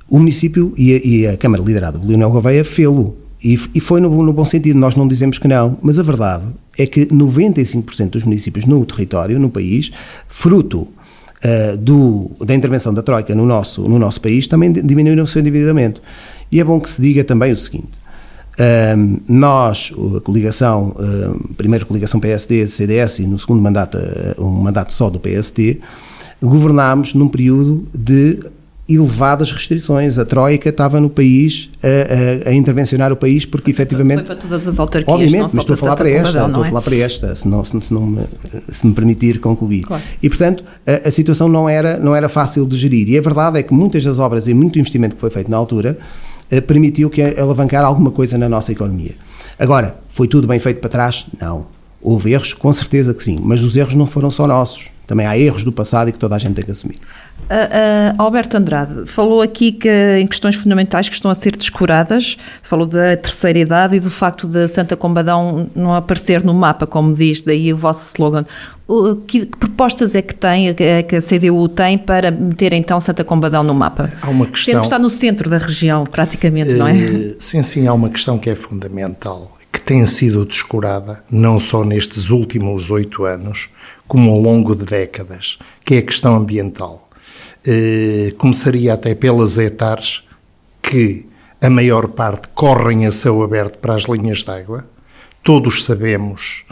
o 0.10 0.20
município 0.20 0.74
e 0.78 1.28
a, 1.28 1.36
Câmara 1.36 1.62
liderada 1.62 2.00
por 2.00 2.08
Leonel 2.08 2.32
Gouveia 2.32 2.64
fê-lo. 2.64 3.18
E, 3.44 3.58
foi 3.58 4.00
no, 4.00 4.32
bom 4.32 4.46
sentido, 4.46 4.80
nós 4.80 4.96
não 4.96 5.06
dizemos 5.06 5.38
que 5.38 5.50
não, 5.50 5.78
mas 5.82 6.00
a 6.00 6.04
verdade 6.04 6.46
é 6.80 6.86
que 6.86 7.08
95% 7.08 8.12
dos 8.12 8.24
municípios 8.24 8.66
no 8.66 8.86
território, 8.86 9.38
no 9.38 9.50
país, 9.50 9.92
fruto 10.30 10.88
do, 11.78 12.32
da 12.46 12.56
intervenção 12.56 12.94
da 12.94 13.02
Troika 13.02 13.36
no 13.36 13.46
nosso, 13.46 13.82
no 13.82 14.00
nosso 14.00 14.22
país, 14.22 14.48
também 14.48 14.72
diminuíram 14.72 15.26
o 15.26 15.28
seu 15.28 15.42
endividamento. 15.42 16.02
E 16.54 16.60
é 16.60 16.64
bom 16.64 16.80
que 16.80 16.88
se 16.88 17.02
diga 17.02 17.24
também 17.24 17.52
o 17.52 17.58
seguinte: 17.58 18.00
uh, 18.60 19.22
nós, 19.28 19.92
a 20.16 20.22
coligação, 20.22 20.96
uh, 20.96 21.54
primeiro 21.56 21.84
coligação 21.88 22.20
PSD-CDS 22.20 23.20
e 23.20 23.28
no 23.28 23.40
segundo 23.40 23.60
mandato, 23.60 23.98
um 24.38 24.62
mandato 24.62 24.94
só 24.94 25.10
do 25.10 25.20
PSD, 25.20 25.80
governámos 26.40 27.16
num 27.16 27.28
período 27.28 27.86
de 27.92 28.40
elevadas 28.88 29.52
restrições. 29.52 30.20
A 30.20 30.26
Troika 30.26 30.70
estava 30.70 31.00
no 31.00 31.10
país 31.10 31.72
a, 31.82 32.48
a, 32.48 32.52
a 32.52 32.54
intervencionar 32.54 33.12
o 33.12 33.16
país 33.16 33.46
porque 33.46 33.72
efetivamente... 33.72 34.18
Foi 34.18 34.26
para 34.26 34.36
todas 34.36 34.68
as 34.68 34.80
autarquias, 34.80 35.16
Obviamente, 35.16 35.54
mas 35.54 35.56
estou 35.56 35.74
a 35.74 35.78
falar 35.78 35.96
para 35.96 36.10
esta, 36.10 36.46
estou 36.46 36.64
a 36.64 36.66
é? 36.66 36.70
falar 36.70 36.82
para 36.82 36.96
esta, 36.96 37.36
se, 37.36 37.48
não, 37.48 37.64
se, 37.64 37.82
se, 37.82 37.94
não 37.94 38.06
me, 38.06 38.22
se 38.70 38.86
me 38.86 38.94
permitir 38.94 39.40
concluir. 39.40 39.84
Claro. 39.84 40.04
E, 40.22 40.30
portanto, 40.30 40.64
a, 40.86 41.08
a, 41.08 41.12
situação 41.12 41.48
não 41.48 41.68
era, 41.68 41.98
não 41.98 42.14
era 42.14 42.28
fácil 42.28 42.66
de 42.66 42.76
gerir. 42.76 43.10
E 43.10 43.18
a 43.18 43.22
verdade 43.22 43.58
é 43.58 43.64
que 43.64 43.74
muitas 43.74 44.04
das 44.04 44.20
obras 44.20 44.48
e 44.48 44.54
muito 44.54 44.78
investimento 44.78 45.16
que 45.16 45.22
foi 45.22 45.32
feito 45.32 45.50
na 45.50 45.58
altura 45.58 45.98
eh, 45.98 46.33
permitiu 46.62 47.10
que 47.10 47.22
alavancar 47.22 47.84
alguma 47.84 48.12
coisa 48.12 48.38
na 48.38 48.50
nossa 48.50 48.72
economia. 48.72 49.16
Agora, 49.58 49.98
foi 50.10 50.28
tudo 50.28 50.48
bem 50.48 50.60
feito 50.60 50.80
para 50.80 50.90
trás? 50.90 51.26
Não 51.40 51.68
Houve 52.02 52.34
erros, 52.34 52.54
com 52.54 52.72
certeza 52.74 53.14
que 53.14 53.24
sim, 53.24 53.40
mas 53.42 53.64
os 53.64 53.78
erros 53.78 53.94
não 53.94 54.06
foram 54.06 54.30
só 54.30 54.46
nossos. 54.46 54.90
Também 55.08 55.26
há 55.26 55.38
erros 55.38 55.64
do 55.64 55.72
passado 55.72 56.10
e 56.10 56.12
que 56.12 56.20
toda 56.20 56.36
a 56.36 56.40
gente 56.40 56.56
tem 56.56 56.66
que 56.66 56.72
assumir. 56.72 56.98
Uh, 57.44 58.16
uh, 58.18 58.22
Alberto 58.22 58.58
Andrade 58.58 59.06
falou 59.06 59.42
aqui 59.42 59.72
que 59.72 59.90
em 60.20 60.26
questões 60.26 60.56
fundamentais 60.56 61.10
que 61.10 61.16
estão 61.16 61.30
a 61.30 61.36
ser 61.36 61.56
descuradas, 61.56 62.38
falou 62.62 62.86
da 62.86 63.18
terceira 63.18 63.60
idade 63.60 63.98
e 63.98 64.00
do 64.00 64.10
facto 64.10 64.48
de 64.48 64.68
Santa 64.68 64.96
Combadão 64.96 65.70
não 65.76 65.94
aparecer 65.94 66.44
no 66.44 66.54
mapa, 66.54 66.88
como 66.88 67.14
diz, 67.14 67.42
daí 67.42 67.74
o 67.74 67.78
vosso 67.78 68.08
slogan. 68.08 68.46
Uh, 68.88 69.16
que, 69.16 69.46
que, 69.46 69.58
propostas 69.58 70.16
é 70.16 70.22
que 70.22 70.34
tem, 70.34 70.74
que 70.74 71.16
a 71.16 71.22
CDU 71.22 71.68
tem 71.68 71.98
para 71.98 72.32
meter 72.32 72.74
então 72.74 73.00
Santa 73.00 73.24
Combadão 73.24 73.64
no 73.64 73.74
mapa? 73.74 74.12
Há 74.22 74.30
uma 74.30 74.46
questão... 74.46 74.74
Sendo 74.74 74.80
que 74.80 74.86
está 74.88 75.00
no 75.00 75.10
centro 75.10 75.50
da 75.50 75.58
região, 75.58 76.06
praticamente, 76.06 76.74
não 76.74 76.88
é? 76.88 76.98
Eh, 76.98 77.36
sim, 77.38 77.62
sim, 77.62 77.88
há 77.88 77.94
uma 77.94 78.10
questão 78.10 78.38
que 78.38 78.50
é 78.50 78.56
fundamental 78.56 79.58
que 79.72 79.82
tem 79.82 80.06
sido 80.06 80.46
descurada, 80.46 81.24
não 81.32 81.60
só 81.60 81.84
nestes 81.84 82.30
últimos 82.30 82.92
oito 82.92 83.26
anos, 83.26 83.70
como 84.08 84.30
ao 84.30 84.40
longo 84.40 84.76
de 84.76 84.86
décadas, 84.86 85.58
que 85.84 85.96
é 85.96 85.98
a 85.98 86.02
questão 86.04 86.36
ambiental. 86.36 87.10
Eh, 87.66 88.34
começaria 88.38 88.94
até 88.94 89.16
pelas 89.16 89.58
hectares 89.58 90.24
que 90.82 91.26
a 91.62 91.70
maior 91.70 92.10
parte 92.10 92.50
correm 92.54 93.06
a 93.06 93.12
céu 93.12 93.42
aberto 93.42 93.78
para 93.80 93.96
as 93.96 94.04
linhas 94.04 94.44
d'água. 94.44 94.86
Todos 95.42 95.86
sabemos 95.86 96.66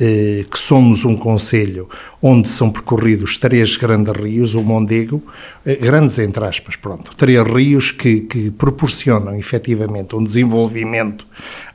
eh, 0.00 0.44
que 0.50 0.58
somos 0.58 1.04
um 1.04 1.14
conselho 1.16 1.88
onde 2.20 2.48
são 2.48 2.70
percorridos 2.70 3.36
três 3.36 3.76
grandes 3.76 4.12
rios, 4.14 4.54
o 4.54 4.62
Mondego, 4.62 5.22
eh, 5.64 5.76
grandes 5.76 6.18
entre 6.18 6.44
aspas, 6.44 6.74
pronto, 6.74 7.14
três 7.14 7.46
rios 7.46 7.92
que, 7.92 8.22
que 8.22 8.50
proporcionam 8.50 9.36
efetivamente 9.36 10.16
um 10.16 10.24
desenvolvimento 10.24 11.26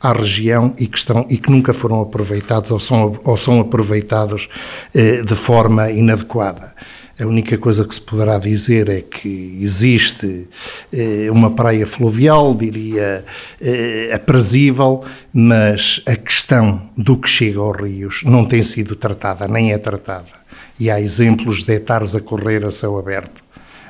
à 0.02 0.12
região 0.12 0.74
e 0.78 0.88
que, 0.88 0.98
estão, 0.98 1.26
e 1.30 1.38
que 1.38 1.50
nunca 1.52 1.74
foram 1.74 2.02
aproveitados 2.02 2.72
ou 2.72 2.80
são, 2.80 3.20
ou 3.24 3.38
são 3.38 3.62
aproveitados 3.62 4.50
eh, 4.94 5.22
de 5.22 5.36
forma 5.36 5.90
inadequada. 5.92 6.74
A 7.20 7.26
única 7.26 7.58
coisa 7.58 7.84
que 7.84 7.96
se 7.96 8.02
poderá 8.02 8.38
dizer 8.38 8.90
é 8.90 9.02
que 9.02 9.58
existe 9.60 10.48
eh, 10.94 11.28
uma 11.32 11.50
praia 11.50 11.88
fluvial, 11.88 12.54
diria, 12.54 13.26
eh, 13.60 14.12
aprazível, 14.14 15.04
mas 15.34 16.00
a 16.06 16.16
questão 16.16 16.80
do 16.96 17.18
que 17.18 17.28
chega 17.28 17.60
aos 17.60 17.76
rios 17.76 18.22
não 18.24 18.46
tem 18.46 18.62
sido 18.62 18.96
tratada, 18.96 19.48
nem 19.48 19.74
é 19.74 19.80
tratada. 19.80 20.28
E 20.80 20.92
há 20.92 21.02
exemplos 21.02 21.64
de 21.64 21.74
hectares 21.74 22.16
a 22.16 22.22
correr 22.22 22.64
a 22.64 22.70
céu 22.70 23.00
aberto, 23.00 23.44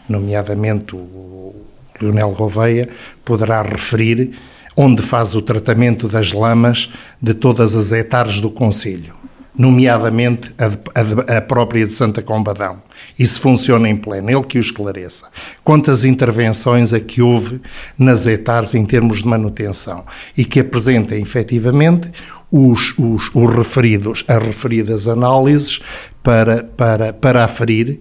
nomeadamente 0.08 0.96
o 0.96 1.54
Leonel 2.02 2.32
Gouveia 2.32 2.88
poderá 3.26 3.62
referir 3.62 4.40
onde 4.74 5.02
faz 5.02 5.36
o 5.36 5.42
tratamento 5.42 6.08
das 6.08 6.32
lamas 6.32 6.90
de 7.22 7.34
todas 7.34 7.76
as 7.76 7.92
hectares 7.92 8.40
do 8.40 8.50
Conselho 8.50 9.17
nomeadamente 9.58 10.54
a, 10.58 10.66
a, 10.66 11.38
a, 11.38 11.42
própria 11.42 11.86
de 11.86 11.92
Santa 11.92 12.22
Combadão. 12.22 12.82
Isso 13.18 13.42
funciona 13.42 13.90
em 13.90 13.96
pleno, 13.96 14.30
ele 14.30 14.44
que 14.44 14.58
o 14.58 14.62
esclareça. 14.62 15.28
Quantas 15.64 16.04
intervenções 16.04 16.94
a 16.94 17.00
que 17.00 17.22
houve 17.22 17.60
nas 17.98 18.28
hectares 18.28 18.76
em 18.76 18.86
termos 18.86 19.24
de 19.24 19.28
manutenção 19.28 20.06
e 20.38 20.46
que 20.46 20.60
apresentem 20.60 21.22
efetivamente 21.22 22.12
os, 22.52 22.94
os, 22.98 23.32
os 23.34 23.56
referidos, 23.56 24.24
as 24.28 24.44
referidas 24.44 25.08
análises 25.08 25.82
para, 26.22 26.64
para, 26.64 27.12
para 27.12 27.44
aferir, 27.44 28.00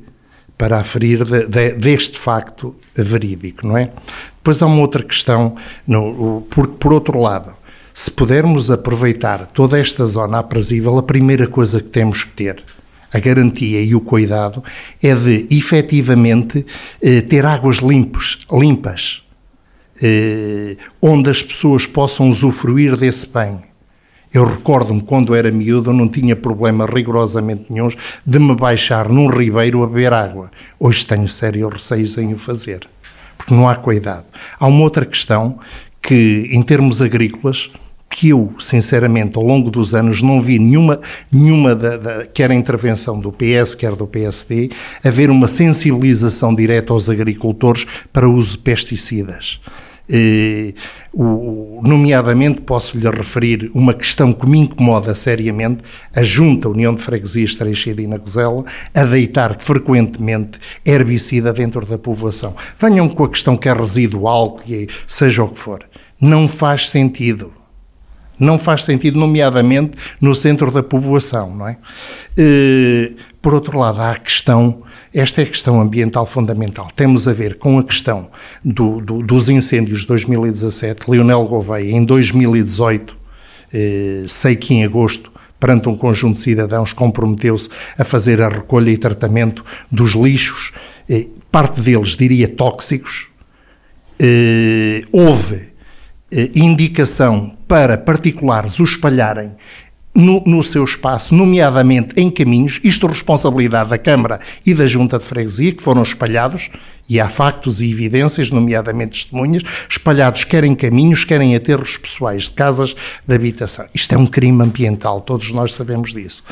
para 0.58 0.78
aferir 0.78 1.25
de, 1.25 1.46
de, 1.46 1.72
deste 1.72 2.18
facto 2.18 2.76
verídico, 2.94 3.66
não 3.66 3.76
é? 3.76 3.90
Depois 4.36 4.62
há 4.62 4.66
uma 4.66 4.80
outra 4.80 5.02
questão, 5.02 5.56
no, 5.86 6.42
por 6.42 6.92
outro 6.92 7.18
lado, 7.18 7.52
se 7.98 8.10
pudermos 8.10 8.70
aproveitar 8.70 9.46
toda 9.46 9.80
esta 9.80 10.04
zona 10.04 10.40
aprazível, 10.40 10.98
a 10.98 11.02
primeira 11.02 11.46
coisa 11.46 11.80
que 11.80 11.88
temos 11.88 12.24
que 12.24 12.30
ter, 12.30 12.62
a 13.10 13.18
garantia 13.18 13.80
e 13.80 13.94
o 13.94 14.02
cuidado, 14.02 14.62
é 15.02 15.14
de 15.14 15.46
efetivamente 15.50 16.66
eh, 17.02 17.22
ter 17.22 17.46
águas 17.46 17.78
limpos, 17.78 18.44
limpas, 18.52 19.24
eh, 20.02 20.76
onde 21.00 21.30
as 21.30 21.42
pessoas 21.42 21.86
possam 21.86 22.28
usufruir 22.28 22.98
desse 22.98 23.26
bem. 23.30 23.62
Eu 24.30 24.44
recordo-me 24.44 25.00
quando 25.00 25.34
era 25.34 25.50
miúdo, 25.50 25.90
não 25.90 26.06
tinha 26.06 26.36
problema 26.36 26.84
rigorosamente 26.84 27.72
nenhum 27.72 27.88
de 28.26 28.38
me 28.38 28.54
baixar 28.54 29.08
num 29.08 29.30
ribeiro 29.30 29.82
a 29.82 29.86
beber 29.86 30.12
água. 30.12 30.50
Hoje 30.78 31.06
tenho 31.06 31.26
sérios 31.26 31.72
receios 31.72 32.18
em 32.18 32.34
o 32.34 32.38
fazer, 32.38 32.86
porque 33.38 33.54
não 33.54 33.66
há 33.66 33.74
cuidado. 33.74 34.26
Há 34.60 34.66
uma 34.66 34.82
outra 34.82 35.06
questão 35.06 35.58
que, 36.02 36.50
em 36.52 36.60
termos 36.60 37.00
agrícolas, 37.00 37.70
que 38.08 38.30
eu, 38.30 38.52
sinceramente, 38.58 39.36
ao 39.36 39.44
longo 39.44 39.70
dos 39.70 39.94
anos 39.94 40.22
não 40.22 40.40
vi 40.40 40.58
nenhuma, 40.58 41.00
nenhuma 41.30 41.75
da, 41.75 41.96
da, 41.96 42.26
quer 42.26 42.50
a 42.50 42.54
intervenção 42.54 43.20
do 43.20 43.32
PS, 43.32 43.75
quer 43.75 43.94
do 43.94 44.06
PSD, 44.06 44.70
haver 45.04 45.30
uma 45.30 45.46
sensibilização 45.46 46.54
direta 46.54 46.92
aos 46.92 47.10
agricultores 47.10 47.86
para 48.12 48.28
o 48.28 48.34
uso 48.34 48.52
de 48.52 48.58
pesticidas. 48.58 49.60
Eh, 50.08 50.72
o, 51.12 51.80
nomeadamente, 51.82 52.60
posso-lhe 52.60 53.08
referir 53.10 53.70
uma 53.75 53.92
questão 53.92 54.32
que 54.32 54.46
me 54.46 54.58
incomoda 54.58 55.14
seriamente, 55.14 55.82
a 56.14 56.22
Junta 56.22 56.68
União 56.68 56.94
de 56.94 57.02
Freguesias 57.02 57.56
Treixida 57.56 58.00
e 58.00 58.06
na 58.06 58.16
Gozela, 58.16 58.64
a 58.94 59.04
deitar 59.04 59.60
frequentemente 59.60 60.58
herbicida 60.84 61.52
dentro 61.52 61.84
da 61.84 61.98
povoação. 61.98 62.54
Venham 62.78 63.08
com 63.08 63.25
a 63.25 63.28
questão 63.28 63.56
que 63.56 63.68
é 63.68 63.72
residual, 63.72 64.56
que 64.56 64.86
seja 65.06 65.42
o 65.42 65.48
que 65.48 65.58
for. 65.58 65.80
Não 66.20 66.46
faz 66.46 66.88
sentido. 66.88 67.52
Não 68.38 68.58
faz 68.58 68.84
sentido, 68.84 69.18
nomeadamente 69.18 69.96
no 70.20 70.34
centro 70.34 70.70
da 70.70 70.82
povoação, 70.82 71.54
não 71.54 71.68
é? 71.68 71.76
Eh, 72.36 73.12
por 73.40 73.54
outro 73.54 73.78
lado, 73.78 74.00
há 74.00 74.10
a 74.10 74.18
questão, 74.18 74.82
esta 75.12 75.40
é 75.40 75.44
a 75.44 75.48
questão 75.48 75.80
ambiental 75.80 76.26
fundamental. 76.26 76.90
Temos 76.94 77.26
a 77.26 77.32
ver 77.32 77.56
com 77.56 77.78
a 77.78 77.84
questão 77.84 78.30
do, 78.62 79.00
do, 79.00 79.22
dos 79.22 79.48
incêndios 79.48 80.02
de 80.02 80.08
2017. 80.08 81.10
Leonel 81.10 81.44
Gouveia, 81.44 81.90
em 81.92 82.04
2018, 82.04 83.16
eh, 83.72 84.24
sei 84.28 84.54
que 84.54 84.74
em 84.74 84.84
agosto, 84.84 85.32
perante 85.58 85.88
um 85.88 85.96
conjunto 85.96 86.34
de 86.34 86.40
cidadãos, 86.40 86.92
comprometeu-se 86.92 87.70
a 87.96 88.04
fazer 88.04 88.42
a 88.42 88.50
recolha 88.50 88.90
e 88.90 88.98
tratamento 88.98 89.64
dos 89.90 90.12
lixos, 90.12 90.72
eh, 91.08 91.26
parte 91.50 91.80
deles, 91.80 92.16
diria, 92.16 92.48
tóxicos. 92.48 93.30
houve 95.12 95.74
indicação 96.54 97.55
para 97.66 97.99
particulares 97.99 98.78
o 98.78 98.85
espalharem 98.85 99.56
no, 100.16 100.42
no, 100.46 100.62
seu 100.62 100.82
espaço, 100.82 101.35
nomeadamente 101.35 102.14
em 102.16 102.30
caminhos, 102.30 102.80
isto 102.82 103.06
é 103.06 103.11
responsabilidade 103.11 103.90
da 103.90 103.99
Câmara 103.99 104.40
e 104.64 104.73
da 104.73 104.87
Junta 104.87 105.18
de 105.18 105.25
Freguesia, 105.25 105.73
que 105.73 105.82
foram 105.82 106.02
espalhados, 106.02 106.70
e 107.08 107.20
há 107.20 107.28
factos 107.28 107.82
e 107.82 107.90
evidências, 107.90 108.50
nomeadamente 108.50 109.12
testemunhas, 109.12 109.62
espalhados 109.88 110.42
quer 110.44 110.64
em 110.64 110.75
caminhos, 110.75 111.25
quer 111.25 111.40
em 111.42 111.54
aterros 111.54 111.99
pessoais 111.99 112.44
de 112.44 112.52
casas 112.52 112.96
de 113.28 113.35
habitação. 113.35 113.87
Isto 113.94 114.14
é 114.14 114.18
um 114.18 114.26
crime 114.26 114.64
ambiental, 114.64 115.20
todos 115.20 115.52
nós 115.52 115.75
sabemos 115.75 116.14
disso. 116.14 116.42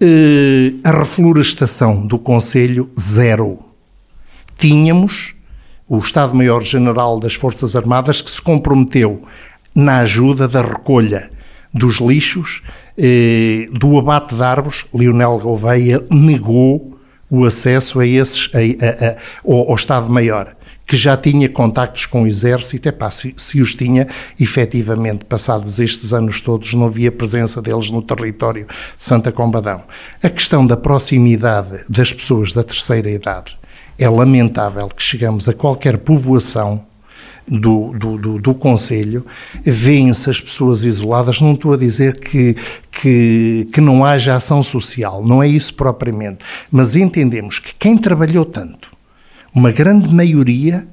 Uh, 0.00 0.78
a 0.84 0.92
reflorestação 0.92 2.06
do 2.06 2.18
Conselho, 2.18 2.90
zero. 2.98 3.58
Tínhamos 4.56 5.34
o 5.88 5.98
Estado-Maior-General 5.98 7.18
das 7.18 7.34
Forças 7.34 7.74
Armadas 7.74 8.22
que 8.22 8.30
se 8.30 8.40
comprometeu 8.40 9.24
na 9.74 9.98
ajuda 9.98 10.48
da 10.48 10.62
recolha 10.62 11.30
dos 11.72 11.98
lixos, 11.98 12.62
eh, 12.98 13.68
do 13.72 13.98
abate 13.98 14.34
de 14.34 14.42
árvores. 14.42 14.84
Leonel 14.92 15.38
Gouveia 15.38 16.04
negou 16.10 16.98
o 17.30 17.44
acesso 17.44 18.00
a 18.00 18.06
esses, 18.06 18.50
a, 18.52 18.58
a, 18.58 19.10
a, 19.10 19.16
ao, 19.44 19.70
ao 19.70 19.74
Estado-Maior, 19.76 20.56
que 20.84 20.96
já 20.96 21.16
tinha 21.16 21.48
contactos 21.48 22.06
com 22.06 22.24
o 22.24 22.26
Exército, 22.26 22.88
epá, 22.88 23.08
se, 23.10 23.32
se 23.36 23.60
os 23.60 23.76
tinha, 23.76 24.08
efetivamente, 24.38 25.24
passados 25.24 25.78
estes 25.78 26.12
anos 26.12 26.40
todos, 26.40 26.74
não 26.74 26.86
havia 26.86 27.12
presença 27.12 27.62
deles 27.62 27.90
no 27.92 28.02
território 28.02 28.66
de 28.66 29.04
Santa 29.04 29.30
Combadão. 29.30 29.84
A 30.20 30.28
questão 30.28 30.66
da 30.66 30.76
proximidade 30.76 31.84
das 31.88 32.12
pessoas 32.12 32.52
da 32.52 32.64
terceira 32.64 33.08
idade 33.08 33.56
é 33.96 34.08
lamentável 34.08 34.88
que 34.88 35.02
chegamos 35.02 35.48
a 35.48 35.54
qualquer 35.54 35.98
povoação 35.98 36.84
do, 37.50 37.92
do, 37.92 38.16
do, 38.16 38.38
do 38.38 38.54
Conselho, 38.54 39.26
vêem-se 39.62 40.30
as 40.30 40.40
pessoas 40.40 40.84
isoladas. 40.84 41.40
Não 41.40 41.54
estou 41.54 41.72
a 41.72 41.76
dizer 41.76 42.18
que, 42.18 42.56
que, 42.90 43.66
que 43.72 43.80
não 43.80 44.04
haja 44.04 44.36
ação 44.36 44.62
social, 44.62 45.24
não 45.24 45.42
é 45.42 45.48
isso 45.48 45.74
propriamente, 45.74 46.44
mas 46.70 46.94
entendemos 46.94 47.58
que 47.58 47.74
quem 47.74 47.98
trabalhou 47.98 48.44
tanto, 48.44 48.92
uma 49.52 49.72
grande 49.72 50.14
maioria 50.14 50.86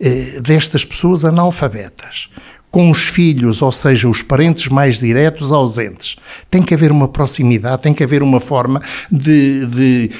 eh, 0.00 0.40
destas 0.42 0.84
pessoas 0.84 1.24
analfabetas, 1.24 2.28
com 2.70 2.90
os 2.90 3.08
filhos, 3.08 3.60
ou 3.62 3.72
seja, 3.72 4.08
os 4.08 4.22
parentes 4.22 4.68
mais 4.68 5.00
diretos, 5.00 5.52
ausentes. 5.52 6.16
Tem 6.48 6.62
que 6.62 6.72
haver 6.72 6.92
uma 6.92 7.08
proximidade, 7.08 7.82
tem 7.82 7.92
que 7.92 8.04
haver 8.04 8.22
uma 8.22 8.38
forma 8.38 8.80
de, 9.10 9.66
de, 9.66 10.10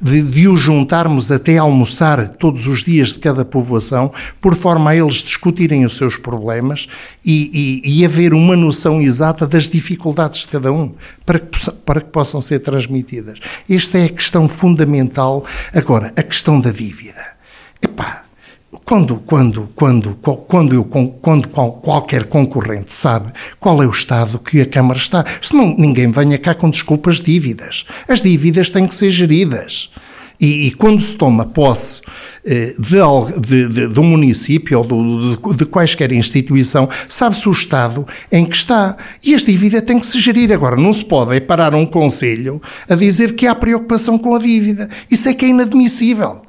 de, 0.00 0.22
de 0.22 0.48
os 0.48 0.60
juntarmos 0.60 1.30
até 1.30 1.58
almoçar 1.58 2.28
todos 2.28 2.66
os 2.66 2.82
dias 2.82 3.08
de 3.08 3.18
cada 3.18 3.44
povoação, 3.44 4.10
por 4.40 4.54
forma 4.54 4.90
a 4.90 4.96
eles 4.96 5.16
discutirem 5.16 5.84
os 5.84 5.96
seus 5.96 6.16
problemas 6.16 6.88
e, 7.24 7.82
e, 7.84 7.98
e 8.00 8.04
haver 8.04 8.32
uma 8.32 8.56
noção 8.56 9.00
exata 9.00 9.46
das 9.46 9.68
dificuldades 9.68 10.40
de 10.40 10.48
cada 10.48 10.72
um, 10.72 10.94
para 11.26 11.38
que, 11.38 11.70
para 11.84 12.00
que 12.00 12.08
possam 12.08 12.40
ser 12.40 12.60
transmitidas. 12.60 13.38
Esta 13.68 13.98
é 13.98 14.06
a 14.06 14.08
questão 14.08 14.48
fundamental. 14.48 15.44
Agora, 15.72 16.12
a 16.16 16.22
questão 16.22 16.58
da 16.58 16.70
dívida. 16.70 17.34
Quando, 18.84 19.16
quando, 19.16 19.68
quando, 19.74 20.14
quando, 20.46 20.74
eu, 20.74 20.84
quando 20.84 21.48
qualquer 21.48 22.26
concorrente 22.26 22.92
sabe 22.92 23.32
qual 23.58 23.82
é 23.82 23.86
o 23.86 23.90
estado 23.90 24.38
que 24.38 24.60
a 24.60 24.66
Câmara 24.66 24.98
está, 24.98 25.24
senão 25.40 25.74
ninguém 25.78 26.10
venha 26.10 26.36
cá 26.36 26.54
com 26.54 26.68
desculpas 26.68 27.18
dívidas. 27.18 27.86
As 28.06 28.20
dívidas 28.20 28.70
têm 28.70 28.86
que 28.86 28.94
ser 28.94 29.08
geridas. 29.08 29.88
E, 30.38 30.66
e, 30.66 30.70
quando 30.72 31.00
se 31.00 31.16
toma 31.16 31.46
posse 31.46 32.02
eh, 32.44 32.74
de, 32.78 33.68
de, 33.68 33.88
de, 33.88 34.00
um 34.00 34.04
município 34.04 34.78
ou 34.80 34.84
de, 34.84 35.56
de 35.56 35.64
quaisquer 35.64 36.12
instituição, 36.12 36.88
sabe-se 37.08 37.48
o 37.48 37.52
estado 37.52 38.06
em 38.30 38.44
que 38.44 38.56
está. 38.56 38.96
E 39.22 39.34
as 39.34 39.44
dívidas 39.44 39.80
têm 39.82 39.98
que 39.98 40.06
se 40.06 40.20
gerir. 40.20 40.52
Agora, 40.52 40.76
não 40.76 40.92
se 40.92 41.04
pode 41.04 41.40
parar 41.40 41.74
um 41.74 41.86
conselho 41.86 42.60
a 42.86 42.94
dizer 42.94 43.34
que 43.34 43.46
há 43.46 43.54
preocupação 43.54 44.18
com 44.18 44.34
a 44.34 44.38
dívida. 44.38 44.90
Isso 45.10 45.28
é 45.28 45.32
que 45.32 45.46
é 45.46 45.48
inadmissível. 45.48 46.43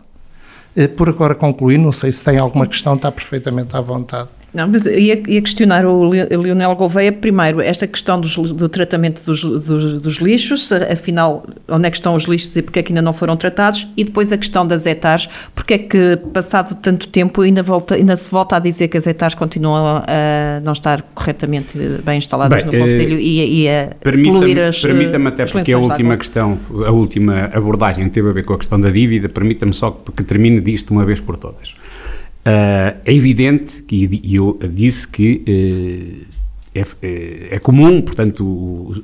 Eh, 0.75 0.87
por 0.87 1.07
agora 1.07 1.33
concluir, 1.33 1.77
não 1.77 1.91
sei 1.91 2.11
se 2.11 2.23
tem 2.23 2.37
alguma 2.37 2.67
questão, 2.67 2.95
está 2.95 3.11
perfeitamente 3.11 3.75
à 3.75 3.81
vontade. 3.81 4.29
Não, 4.55 4.69
mas 4.69 4.85
ia, 4.85 5.21
ia 5.27 5.41
questionar 5.41 5.85
o 5.85 6.07
Leonel 6.07 6.73
Gouveia, 6.77 7.11
primeiro, 7.11 7.59
esta 7.59 7.85
questão 7.85 8.17
dos, 8.21 8.37
do 8.37 8.69
tratamento 8.69 9.21
dos, 9.25 9.43
dos, 9.43 9.99
dos, 9.99 10.15
lixos, 10.15 10.71
afinal, 10.71 11.45
onde 11.67 11.87
é 11.87 11.91
que 11.91 11.97
estão 11.97 12.15
os 12.15 12.23
lixos 12.23 12.55
e 12.55 12.61
porque 12.61 12.79
é 12.79 12.83
que 12.83 12.93
ainda 12.93 13.01
não 13.01 13.11
foram 13.11 13.35
tratados, 13.35 13.85
e 13.97 14.05
depois 14.05 14.31
a 14.31 14.37
questão 14.37 14.65
das 14.65 14.85
hectares, 14.85 15.27
porque 15.53 15.73
é 15.73 15.77
que, 15.77 16.15
passado 16.31 16.73
tanto 16.81 17.09
tempo, 17.09 17.41
ainda, 17.41 17.61
volta, 17.61 17.95
ainda 17.95 18.15
se 18.15 18.31
volta 18.31 18.55
a 18.55 18.59
dizer 18.59 18.87
que 18.87 18.95
as 18.95 19.05
hectares 19.05 19.35
continuam 19.35 19.97
a 20.07 20.61
não 20.63 20.71
estar 20.71 21.01
corretamente 21.13 21.77
bem 22.05 22.17
instaladas 22.17 22.63
bem, 22.63 22.71
no 22.71 22.79
Conselho 22.79 23.17
uh, 23.17 23.19
e, 23.19 23.63
e, 23.63 23.69
a 23.69 23.89
poluir 24.01 24.57
as 24.59 24.81
Permita-me 24.81 25.27
até, 25.27 25.45
porque 25.47 25.73
a 25.73 25.77
última 25.77 26.15
questão, 26.15 26.57
a 26.87 26.91
última 26.91 27.49
abordagem 27.53 28.07
teve 28.07 28.29
a 28.29 28.31
ver 28.31 28.43
com 28.43 28.53
a 28.53 28.57
questão 28.57 28.79
da 28.79 28.89
dívida, 28.89 29.27
permita-me 29.27 29.73
só 29.73 29.91
que 30.15 30.23
termine 30.23 30.61
disto 30.61 30.91
uma 30.91 31.03
vez 31.03 31.19
por 31.19 31.35
todas. 31.35 31.75
Uh, 32.45 33.01
é 33.03 33.11
evidente 33.11 33.81
que 33.81 34.07
eu 34.23 34.59
disse 34.71 35.07
que 35.07 35.43
uh, 35.49 36.35
é, 36.75 36.85
é, 37.01 37.47
é, 37.51 37.59
comum, 37.59 38.01
portanto, 38.01 39.03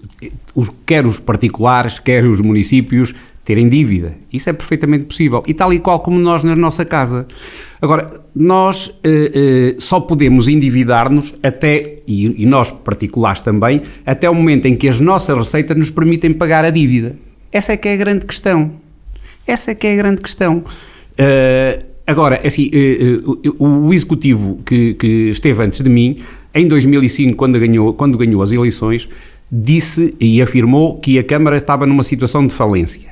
os, 0.53 0.69
quer 0.85 1.07
os 1.07 1.19
particulares, 1.19 1.97
quer 1.97 2.23
os 2.23 2.39
municípios 2.39 3.15
terem 3.43 3.67
dívida. 3.67 4.13
Isso 4.31 4.47
é 4.47 4.53
perfeitamente 4.53 5.05
possível. 5.05 5.43
E 5.47 5.55
tal 5.55 5.73
e 5.73 5.79
qual 5.79 6.01
como 6.01 6.19
nós 6.19 6.43
na 6.43 6.55
nossa 6.55 6.85
casa. 6.85 7.25
Agora, 7.81 8.11
nós 8.35 8.87
uh, 8.87 9.81
só 9.81 9.99
podemos 9.99 10.47
endividar-nos 10.47 11.33
até, 11.41 11.97
e, 12.05 12.43
e 12.43 12.45
nós 12.45 12.69
particulares 12.69 13.41
também, 13.41 13.81
até 14.05 14.29
o 14.29 14.35
momento 14.35 14.67
em 14.67 14.75
que 14.75 14.87
as 14.87 14.99
nossas 14.99 15.35
receitas 15.35 15.75
nos 15.75 15.89
permitem 15.89 16.31
pagar 16.31 16.63
a 16.63 16.69
dívida. 16.69 17.15
Essa 17.51 17.73
é 17.73 17.77
que 17.77 17.87
é 17.87 17.93
a 17.93 17.97
grande 17.97 18.27
questão. 18.27 18.71
Essa 19.47 19.71
é 19.71 19.75
que 19.75 19.87
é 19.87 19.93
a 19.93 19.95
grande 19.95 20.21
questão. 20.21 20.57
Uh, 20.57 21.90
Agora, 22.11 22.35
é 22.43 22.47
assim, 22.47 22.69
eh, 22.73 23.21
eh, 23.23 23.49
o 23.57 23.93
executivo 23.93 24.59
que, 24.65 24.95
que 24.95 25.29
esteve 25.29 25.63
antes 25.63 25.79
de 25.79 25.89
mim, 25.89 26.17
em 26.53 26.67
2005, 26.67 27.37
quando 27.37 27.57
ganhou, 27.57 27.93
quando 27.93 28.17
ganhou 28.17 28.41
as 28.41 28.51
eleições, 28.51 29.07
disse 29.49 30.13
e 30.19 30.41
afirmou 30.41 30.97
que 30.97 31.17
a 31.17 31.23
Câmara 31.23 31.55
estava 31.55 31.85
numa 31.85 32.03
situação 32.03 32.45
de 32.45 32.53
falência. 32.53 33.09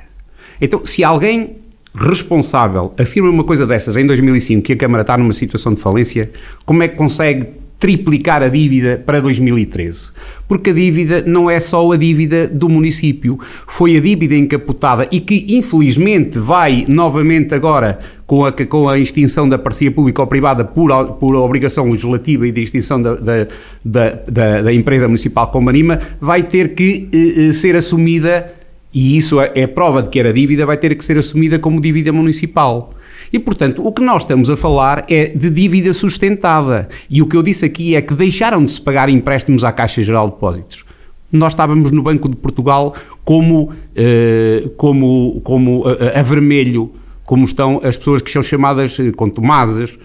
Então, 0.60 0.84
se 0.84 1.02
alguém 1.02 1.56
responsável 1.94 2.92
afirma 2.98 3.30
uma 3.30 3.42
coisa 3.42 3.66
dessas 3.66 3.96
em 3.96 4.04
2005, 4.04 4.64
que 4.64 4.74
a 4.74 4.76
Câmara 4.76 5.00
está 5.00 5.16
numa 5.16 5.32
situação 5.32 5.72
de 5.72 5.80
falência, 5.80 6.30
como 6.66 6.82
é 6.82 6.88
que 6.88 6.96
consegue 6.96 7.46
triplicar 7.80 8.42
a 8.42 8.48
dívida 8.48 9.02
para 9.04 9.20
2013. 9.20 10.12
Porque 10.46 10.70
a 10.70 10.72
dívida 10.72 11.24
não 11.26 11.48
é 11.48 11.58
só 11.58 11.90
a 11.90 11.96
dívida 11.96 12.46
do 12.46 12.68
município, 12.68 13.38
foi 13.66 13.96
a 13.96 14.00
dívida 14.00 14.36
encapotada 14.36 15.08
e 15.10 15.18
que 15.18 15.46
infelizmente 15.48 16.38
vai 16.38 16.84
novamente 16.86 17.54
agora 17.54 17.98
com 18.26 18.44
a, 18.44 18.52
com 18.52 18.88
a 18.88 18.98
extinção 18.98 19.48
da 19.48 19.58
parceria 19.58 19.90
pública-privada 19.90 20.64
por, 20.64 20.92
por 21.14 21.34
obrigação 21.34 21.90
legislativa 21.90 22.46
e 22.46 22.52
de 22.52 22.62
extinção 22.62 23.00
da, 23.00 23.14
da, 23.16 23.46
da, 23.84 24.62
da 24.62 24.72
empresa 24.72 25.08
municipal 25.08 25.48
Combanima, 25.48 25.98
vai 26.20 26.42
ter 26.42 26.74
que 26.74 27.08
eh, 27.12 27.48
eh, 27.48 27.52
ser 27.52 27.74
assumida, 27.74 28.59
e 28.92 29.16
isso 29.16 29.40
é, 29.40 29.52
é 29.54 29.66
prova 29.66 30.02
de 30.02 30.08
que 30.08 30.18
era 30.18 30.32
dívida, 30.32 30.66
vai 30.66 30.76
ter 30.76 30.94
que 30.96 31.04
ser 31.04 31.16
assumida 31.16 31.58
como 31.58 31.80
dívida 31.80 32.12
municipal. 32.12 32.90
E, 33.32 33.38
portanto, 33.38 33.86
o 33.86 33.92
que 33.92 34.02
nós 34.02 34.22
estamos 34.22 34.50
a 34.50 34.56
falar 34.56 35.06
é 35.08 35.26
de 35.26 35.48
dívida 35.48 35.92
sustentada. 35.92 36.88
E 37.08 37.22
o 37.22 37.26
que 37.26 37.36
eu 37.36 37.42
disse 37.42 37.64
aqui 37.64 37.94
é 37.94 38.02
que 38.02 38.14
deixaram 38.14 38.62
de 38.62 38.70
se 38.70 38.80
pagar 38.80 39.08
empréstimos 39.08 39.62
à 39.62 39.70
Caixa 39.70 40.02
Geral 40.02 40.26
de 40.26 40.34
Depósitos. 40.34 40.84
Nós 41.30 41.52
estávamos 41.52 41.92
no 41.92 42.02
Banco 42.02 42.28
de 42.28 42.34
Portugal 42.34 42.92
como, 43.24 43.70
uh, 43.70 44.70
como, 44.70 45.40
como 45.44 45.86
uh, 45.86 46.18
a 46.18 46.22
vermelho, 46.22 46.92
como 47.24 47.44
estão 47.44 47.80
as 47.84 47.96
pessoas 47.96 48.20
que 48.20 48.30
são 48.30 48.42
chamadas 48.42 48.96
contumazes. 49.14 49.96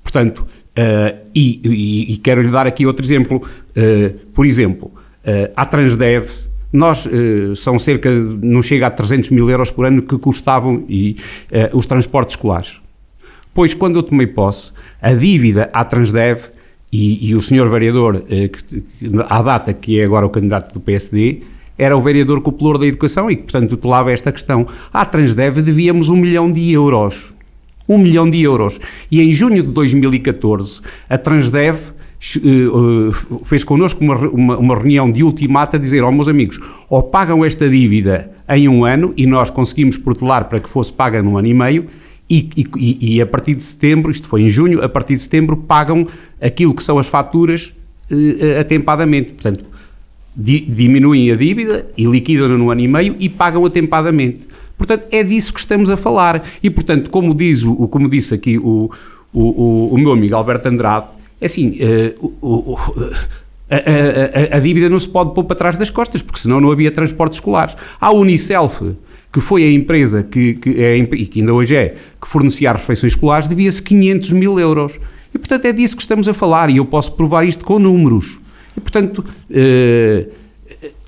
Portanto, 0.00 0.46
e, 1.34 1.60
e, 1.64 2.14
e 2.14 2.16
quero-lhe 2.18 2.52
dar 2.52 2.64
aqui 2.64 2.86
outro 2.86 3.04
exemplo. 3.04 3.42
por 4.32 4.46
exemplo, 4.46 4.92
a 5.56 5.66
Transdev 5.66 6.47
nós, 6.72 7.06
uh, 7.06 7.56
são 7.56 7.78
cerca, 7.78 8.10
não 8.10 8.62
chega 8.62 8.86
a 8.86 8.90
300 8.90 9.30
mil 9.30 9.48
euros 9.48 9.70
por 9.70 9.86
ano 9.86 10.02
que 10.02 10.18
custavam 10.18 10.84
e, 10.88 11.16
uh, 11.50 11.76
os 11.76 11.86
transportes 11.86 12.34
escolares. 12.34 12.80
Pois, 13.54 13.74
quando 13.74 13.96
eu 13.96 14.02
tomei 14.02 14.26
posse, 14.26 14.72
a 15.00 15.12
dívida 15.12 15.70
à 15.72 15.84
Transdev 15.84 16.44
e, 16.92 17.28
e 17.28 17.34
o 17.34 17.40
senhor 17.40 17.68
vereador, 17.68 18.22
que, 18.22 18.84
à 19.28 19.42
data 19.42 19.72
que 19.72 19.98
é 19.98 20.04
agora 20.04 20.24
o 20.24 20.30
candidato 20.30 20.72
do 20.72 20.80
PSD, 20.80 21.42
era 21.78 21.96
o 21.96 22.00
vereador 22.00 22.40
cupulor 22.40 22.76
da 22.76 22.86
educação 22.86 23.30
e 23.30 23.36
que, 23.36 23.42
portanto, 23.42 23.70
tutelava 23.70 24.10
esta 24.10 24.32
questão. 24.32 24.66
À 24.92 25.06
Transdev 25.06 25.60
devíamos 25.62 26.08
um 26.08 26.16
milhão 26.16 26.50
de 26.50 26.72
euros. 26.72 27.32
Um 27.88 27.96
milhão 27.96 28.28
de 28.28 28.42
euros. 28.42 28.78
E 29.10 29.22
em 29.22 29.32
junho 29.32 29.62
de 29.62 29.70
2014, 29.70 30.80
a 31.08 31.16
Transdev 31.16 31.76
eh, 31.76 31.80
eh, 31.80 31.97
fez 33.44 33.62
connosco 33.62 34.02
uma, 34.02 34.16
uma, 34.16 34.58
uma, 34.58 34.74
reunião 34.74 35.10
de 35.10 35.22
ultimato 35.22 35.76
a 35.76 35.78
dizer, 35.78 36.02
ó 36.02 36.08
oh, 36.08 36.12
meus 36.12 36.26
amigos, 36.26 36.58
ou 36.90 37.02
pagam 37.02 37.44
esta 37.44 37.68
dívida 37.68 38.30
em 38.48 38.68
um 38.68 38.84
ano 38.84 39.14
e 39.16 39.24
nós 39.24 39.50
conseguimos 39.50 39.96
protelar 39.96 40.48
para 40.48 40.58
que 40.58 40.68
fosse 40.68 40.92
paga 40.92 41.22
num 41.22 41.38
ano 41.38 41.46
e 41.46 41.54
meio 41.54 41.86
e, 42.28 42.48
e, 42.56 43.14
e, 43.14 43.22
a 43.22 43.26
partir 43.26 43.54
de 43.54 43.62
setembro, 43.62 44.10
isto 44.10 44.28
foi 44.28 44.42
em 44.42 44.50
junho, 44.50 44.84
a 44.84 44.88
partir 44.88 45.14
de 45.14 45.22
setembro 45.22 45.56
pagam 45.56 46.06
aquilo 46.40 46.74
que 46.74 46.82
são 46.82 46.98
as 46.98 47.06
faturas 47.06 47.72
uh, 48.10 48.60
atempadamente. 48.60 49.32
Portanto, 49.32 49.64
di, 50.36 50.60
diminuem 50.60 51.30
a 51.30 51.36
dívida 51.36 51.86
e 51.96 52.04
liquidam 52.04 52.48
no 52.48 52.70
ano 52.70 52.82
e 52.82 52.88
meio 52.88 53.16
e 53.18 53.28
pagam 53.30 53.64
atempadamente. 53.64 54.46
Portanto, 54.76 55.06
é 55.10 55.24
disso 55.24 55.54
que 55.54 55.60
estamos 55.60 55.88
a 55.88 55.96
falar. 55.96 56.44
E, 56.62 56.68
portanto, 56.68 57.10
como, 57.10 57.32
diz 57.34 57.64
como 57.90 58.10
disse 58.10 58.34
aqui 58.34 58.58
o, 58.58 58.90
o, 59.32 59.42
o, 59.42 59.94
o 59.94 59.98
meu 59.98 60.12
amigo 60.12 60.36
Alberto 60.36 60.68
Andrade, 60.68 61.06
é 61.40 61.46
assim, 61.46 61.78
uh, 62.20 62.34
uh, 62.42 62.76
a, 63.70 64.54
a, 64.54 64.56
a, 64.56 64.60
dívida 64.60 64.88
não 64.88 64.98
se 64.98 65.08
pode 65.08 65.34
pôr 65.34 65.44
para 65.44 65.56
trás 65.56 65.76
das 65.76 65.90
costas, 65.90 66.22
porque 66.22 66.40
senão 66.40 66.60
não 66.60 66.70
havia 66.70 66.90
transportes 66.90 67.36
escolares. 67.36 67.76
A 68.00 68.10
Unicelf, 68.10 68.80
que 69.32 69.40
foi 69.40 69.64
a 69.64 69.70
empresa 69.70 70.22
que, 70.22 70.54
que 70.54 70.82
é, 70.82 70.96
e 70.96 71.26
que 71.26 71.40
ainda 71.40 71.52
hoje 71.52 71.76
é, 71.76 71.94
que 72.20 72.28
fornecia 72.28 72.70
as 72.70 72.76
refeições 72.78 73.12
escolares, 73.12 73.46
devia-se 73.46 73.82
500 73.82 74.32
mil 74.32 74.58
euros. 74.58 74.98
E, 75.34 75.38
portanto, 75.38 75.66
é 75.66 75.72
disso 75.72 75.96
que 75.96 76.02
estamos 76.02 76.28
a 76.28 76.34
falar, 76.34 76.70
e 76.70 76.78
eu 76.78 76.84
posso 76.84 77.12
provar 77.12 77.44
isto 77.44 77.64
com 77.64 77.78
números. 77.78 78.38
E, 78.76 78.80
portanto, 78.80 79.24
eh, 79.50 80.28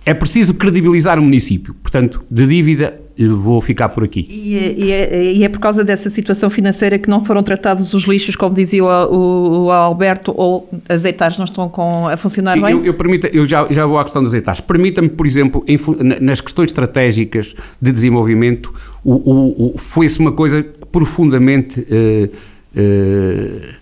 é 0.05 0.15
preciso 0.15 0.55
credibilizar 0.55 1.19
o 1.19 1.23
município. 1.23 1.75
Portanto, 1.75 2.23
de 2.31 2.47
dívida 2.47 3.01
vou 3.29 3.61
ficar 3.61 3.89
por 3.91 4.05
aqui. 4.05 4.27
E, 4.29 4.85
e, 4.85 4.93
é, 4.93 5.33
e, 5.33 5.45
é, 5.45 5.49
por 5.49 5.61
causa 5.61 5.85
dessa 5.85 6.09
situação 6.09 6.49
financeira 6.49 6.99
que 6.99 7.09
não 7.09 7.25
foram 7.25 7.43
tratados 7.43 7.93
os 7.93 8.05
lixos, 8.05 8.37
como 8.37 8.55
dizia 8.55 8.85
o, 8.85 9.65
o 9.65 9.71
Alberto, 9.71 10.33
ou 10.37 10.69
as 10.89 11.05
hectares 11.05 11.39
não 11.39 11.45
estão 11.45 11.69
com, 11.69 12.09
a 12.09 12.17
funcionar 12.17 12.55
Sim, 12.55 12.63
bem? 12.63 12.73
Eu, 12.73 12.85
eu, 12.85 12.95
permita, 12.95 13.29
eu 13.29 13.47
já, 13.47 13.67
já 13.71 13.85
vou 13.85 13.99
à 13.99 14.05
questão 14.05 14.23
das 14.23 14.33
hectares. 14.33 14.61
Permita-me, 14.61 15.09
por 15.09 15.27
exemplo, 15.27 15.65
em, 15.67 15.79
nas 16.21 16.41
questões 16.41 16.67
estratégicas 16.71 17.55
de 17.81 17.93
desenvolvimento, 17.93 18.73
o, 19.05 19.13
o, 19.15 19.75
o 19.75 19.79
foi-se 19.79 20.19
uma 20.19 20.33
coisa 20.33 20.65
profundamente 20.91 21.87
eh, 21.91 22.31
eh, 22.75 23.75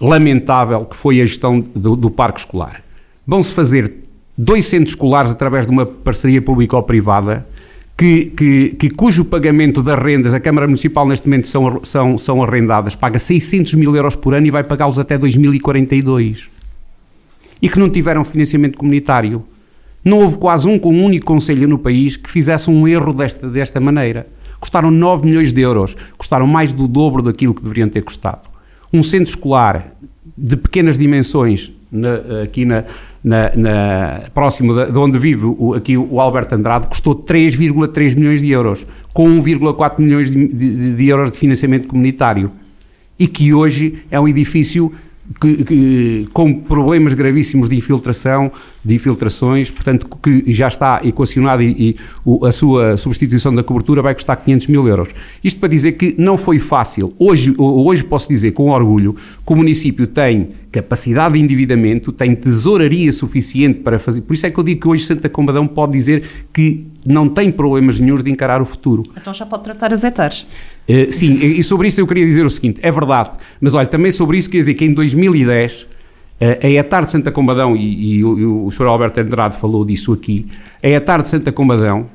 lamentável, 0.00 0.84
que 0.84 0.96
foi 0.96 1.20
a 1.20 1.26
gestão 1.26 1.60
do, 1.60 1.96
do 1.96 2.10
parque 2.10 2.40
escolar. 2.40 2.82
Vão-se 3.26 3.52
fazer 3.52 3.92
dois 4.36 4.66
centros 4.66 4.90
escolares 4.90 5.32
através 5.32 5.66
de 5.66 5.72
uma 5.72 5.86
parceria 5.86 6.42
público-privada 6.42 7.46
que, 7.96 8.26
que, 8.26 8.68
que, 8.78 8.90
cujo 8.90 9.24
pagamento 9.24 9.82
das 9.82 9.98
rendas, 9.98 10.34
a 10.34 10.40
Câmara 10.40 10.66
Municipal 10.66 11.08
neste 11.08 11.26
momento 11.26 11.48
são, 11.48 11.80
são, 11.82 12.18
são 12.18 12.42
arrendadas, 12.42 12.94
paga 12.94 13.18
600 13.18 13.74
mil 13.74 13.96
euros 13.96 14.14
por 14.14 14.34
ano 14.34 14.46
e 14.46 14.50
vai 14.50 14.62
pagá-los 14.62 14.98
até 14.98 15.16
2042. 15.16 16.50
e 17.60 17.68
que 17.68 17.78
não 17.78 17.88
tiveram 17.88 18.24
financiamento 18.24 18.76
comunitário. 18.76 19.42
Não 20.04 20.18
houve 20.18 20.36
quase 20.36 20.68
um, 20.68 20.78
um 20.84 21.04
único 21.04 21.26
conselho 21.26 21.66
no 21.66 21.78
país 21.78 22.16
que 22.16 22.30
fizesse 22.30 22.70
um 22.70 22.86
erro 22.86 23.12
desta, 23.12 23.48
desta 23.48 23.80
maneira. 23.80 24.28
Custaram 24.60 24.90
9 24.90 25.24
milhões 25.26 25.52
de 25.52 25.60
euros, 25.60 25.96
custaram 26.16 26.46
mais 26.46 26.72
do 26.72 26.86
dobro 26.86 27.22
daquilo 27.22 27.54
que 27.54 27.62
deveriam 27.62 27.88
ter 27.88 28.02
custado. 28.02 28.48
Um 28.92 29.02
centro 29.02 29.30
escolar 29.30 29.96
de 30.36 30.56
pequenas 30.56 30.98
dimensões, 30.98 31.72
na, 31.90 32.42
aqui 32.42 32.64
na, 32.64 32.84
na, 33.22 33.52
na, 33.54 34.20
próximo 34.34 34.74
de, 34.74 34.92
de, 34.92 34.98
onde 34.98 35.18
vive 35.18 35.44
o, 35.44 35.74
aqui 35.74 35.96
o 35.96 36.20
Alberto 36.20 36.54
Andrade, 36.54 36.86
custou 36.86 37.14
3,3 37.14 38.16
milhões 38.16 38.40
de 38.40 38.50
euros, 38.50 38.86
com 39.12 39.28
1,4 39.40 39.98
milhões 39.98 40.30
de, 40.30 40.48
de, 40.48 40.94
de 40.94 41.08
euros 41.08 41.30
de 41.30 41.38
financiamento 41.38 41.88
comunitário. 41.88 42.50
E 43.18 43.26
que 43.26 43.54
hoje 43.54 44.02
é 44.10 44.20
um 44.20 44.28
edifício 44.28 44.92
que, 45.40 45.64
que, 45.64 46.28
com 46.32 46.54
problemas 46.54 47.14
gravíssimos 47.14 47.68
de 47.68 47.76
infiltração, 47.76 48.50
de 48.84 48.94
infiltrações, 48.94 49.70
portanto, 49.70 50.08
que 50.22 50.52
já 50.52 50.68
está 50.68 51.00
equacionado 51.04 51.62
e, 51.62 51.90
e 51.90 51.96
o, 52.24 52.46
a 52.46 52.52
sua 52.52 52.96
substituição 52.96 53.54
da 53.54 53.62
cobertura 53.62 54.02
vai 54.02 54.14
custar 54.14 54.36
500 54.36 54.66
mil 54.68 54.86
euros. 54.86 55.08
Isto 55.42 55.60
para 55.60 55.68
dizer 55.68 55.92
que 55.92 56.14
não 56.18 56.38
foi 56.38 56.58
fácil. 56.58 57.12
Hoje, 57.18 57.54
hoje 57.58 58.04
posso 58.04 58.28
dizer 58.28 58.52
com 58.52 58.70
orgulho 58.70 59.14
que 59.14 59.52
o 59.52 59.56
município 59.56 60.06
tem 60.06 60.50
capacidade 60.70 61.34
de 61.34 61.40
endividamento, 61.40 62.12
tem 62.12 62.34
tesouraria 62.34 63.12
suficiente 63.12 63.80
para 63.80 63.98
fazer. 63.98 64.20
Por 64.20 64.34
isso 64.34 64.46
é 64.46 64.50
que 64.50 64.58
eu 64.58 64.64
digo 64.64 64.80
que 64.82 64.88
hoje 64.88 65.04
Santa 65.04 65.28
Combadão 65.28 65.66
pode 65.66 65.92
dizer 65.92 66.22
que 66.52 66.86
não 67.04 67.28
tem 67.28 67.50
problemas 67.50 67.98
nenhums 67.98 68.22
de 68.22 68.30
encarar 68.30 68.60
o 68.60 68.64
futuro. 68.64 69.04
Então 69.16 69.32
já 69.32 69.46
pode 69.46 69.62
tratar 69.62 69.92
as 69.92 70.04
hectares. 70.04 70.46
Uh, 70.88 71.10
sim, 71.10 71.34
e 71.34 71.62
sobre 71.64 71.88
isso 71.88 72.00
eu 72.00 72.06
queria 72.06 72.24
dizer 72.24 72.46
o 72.46 72.50
seguinte: 72.50 72.80
é 72.82 72.90
verdade, 72.92 73.30
mas 73.60 73.74
olha, 73.74 73.86
também 73.86 74.12
sobre 74.12 74.38
isso 74.38 74.48
quer 74.48 74.58
dizer 74.58 74.74
que 74.74 74.84
em 74.84 74.94
2010 74.94 75.82
uh, 75.82 75.86
a 76.62 76.68
ETAR 76.68 77.04
de 77.04 77.10
Santa 77.10 77.32
Combadão, 77.32 77.76
e, 77.76 78.18
e, 78.18 78.24
o, 78.24 78.66
o 78.66 78.70
Sr. 78.70 78.86
Alberto 78.86 79.20
Andrade 79.20 79.56
falou 79.56 79.84
disso 79.84 80.12
aqui, 80.12 80.46
a 80.82 80.88
ETAR 80.88 81.22
de 81.22 81.28
Santa 81.28 81.50
Combadão 81.50 82.08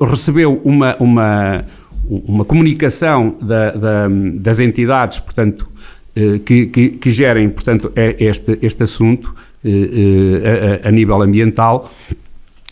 recebeu 0.00 0.60
uma, 0.64 0.96
uma, 0.98 1.64
uma 2.08 2.44
comunicação 2.44 3.36
da, 3.40 3.70
da, 3.70 4.08
das 4.34 4.58
entidades, 4.58 5.20
portanto, 5.20 5.68
uh, 6.16 6.40
que, 6.40 6.66
que, 6.66 6.88
que, 6.90 7.10
gerem, 7.10 7.48
portanto, 7.50 7.92
é 7.94 8.16
este, 8.18 8.58
este 8.62 8.82
assunto 8.82 9.32
a, 9.64 10.86
a, 10.86 10.88
a 10.88 10.90
nível 10.90 11.22
ambiental 11.22 11.88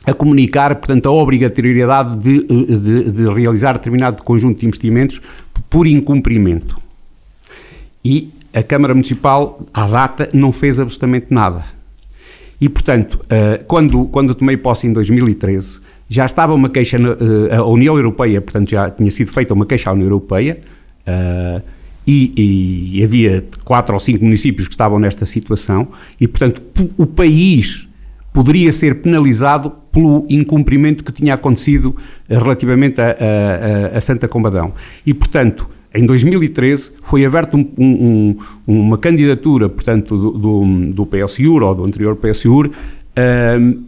a 0.06 0.14
comunicar, 0.14 0.74
portanto, 0.76 1.06
a 1.08 1.12
obrigatoriedade 1.12 2.16
de, 2.18 2.42
de, 2.44 3.10
de, 3.10 3.28
realizar 3.28 3.74
determinado 3.74 4.22
conjunto 4.22 4.60
de 4.60 4.66
investimentos 4.66 5.20
por 5.68 5.86
incumprimento. 5.86 6.78
E 8.04 8.30
a 8.52 8.62
Câmara 8.62 8.94
Municipal, 8.94 9.60
à 9.72 9.86
data, 9.86 10.28
não 10.32 10.50
fez 10.50 10.80
absolutamente 10.80 11.26
nada. 11.30 11.64
E, 12.60 12.68
portanto, 12.68 13.24
eh, 13.28 13.64
quando, 13.66 14.06
quando 14.06 14.34
tomei 14.34 14.56
posse 14.56 14.86
em 14.86 14.92
2013, 14.92 15.80
já 16.08 16.26
estava 16.26 16.54
uma 16.54 16.68
queixa, 16.68 16.96
eh, 16.98 17.56
a 17.56 17.64
União 17.64 17.96
Europeia, 17.96 18.40
portanto, 18.40 18.70
já 18.70 18.90
tinha 18.90 19.10
sido 19.10 19.30
feita 19.30 19.54
uma 19.54 19.64
queixa 19.64 19.90
à 19.90 19.92
União 19.92 20.06
Europeia, 20.06 20.60
eh, 21.06 21.62
e, 22.06 22.96
e 22.96 23.04
havia 23.04 23.44
quatro 23.64 23.94
ou 23.94 24.00
cinco 24.00 24.24
municípios 24.24 24.66
que 24.66 24.74
estavam 24.74 24.98
nesta 24.98 25.24
situação, 25.24 25.88
e, 26.20 26.26
portanto, 26.26 26.60
o 26.96 27.06
país 27.06 27.88
poderia 28.32 28.72
ser 28.72 29.02
penalizado 29.02 29.72
pelo 29.92 30.24
incumprimento 30.28 31.02
que 31.02 31.12
tinha 31.12 31.34
acontecido 31.34 31.96
eh, 32.28 32.38
relativamente 32.38 33.00
a, 33.00 33.16
a, 33.94 33.98
a 33.98 34.00
Santa 34.00 34.28
Combadão. 34.28 34.72
E, 35.04 35.12
portanto, 35.12 35.68
em 35.92 36.06
2013 36.06 36.92
foi 37.02 37.24
aberta 37.24 37.56
um, 37.56 37.66
um, 37.78 38.36
uma 38.66 38.96
candidatura, 38.96 39.68
portanto, 39.68 40.16
do, 40.16 40.30
do, 40.38 40.92
do 40.92 41.06
PSUR 41.06 41.62
ou 41.62 41.74
do 41.74 41.84
anterior 41.84 42.14
PSUR 42.16 42.68
uh, 42.68 42.72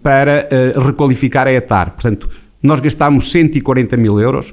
para 0.02 0.48
uh, 0.76 0.80
requalificar 0.80 1.46
a 1.46 1.52
ETAR. 1.52 1.92
Portanto, 1.92 2.28
nós 2.62 2.80
gastámos 2.80 3.30
140 3.30 3.96
mil 3.96 4.20
euros, 4.20 4.52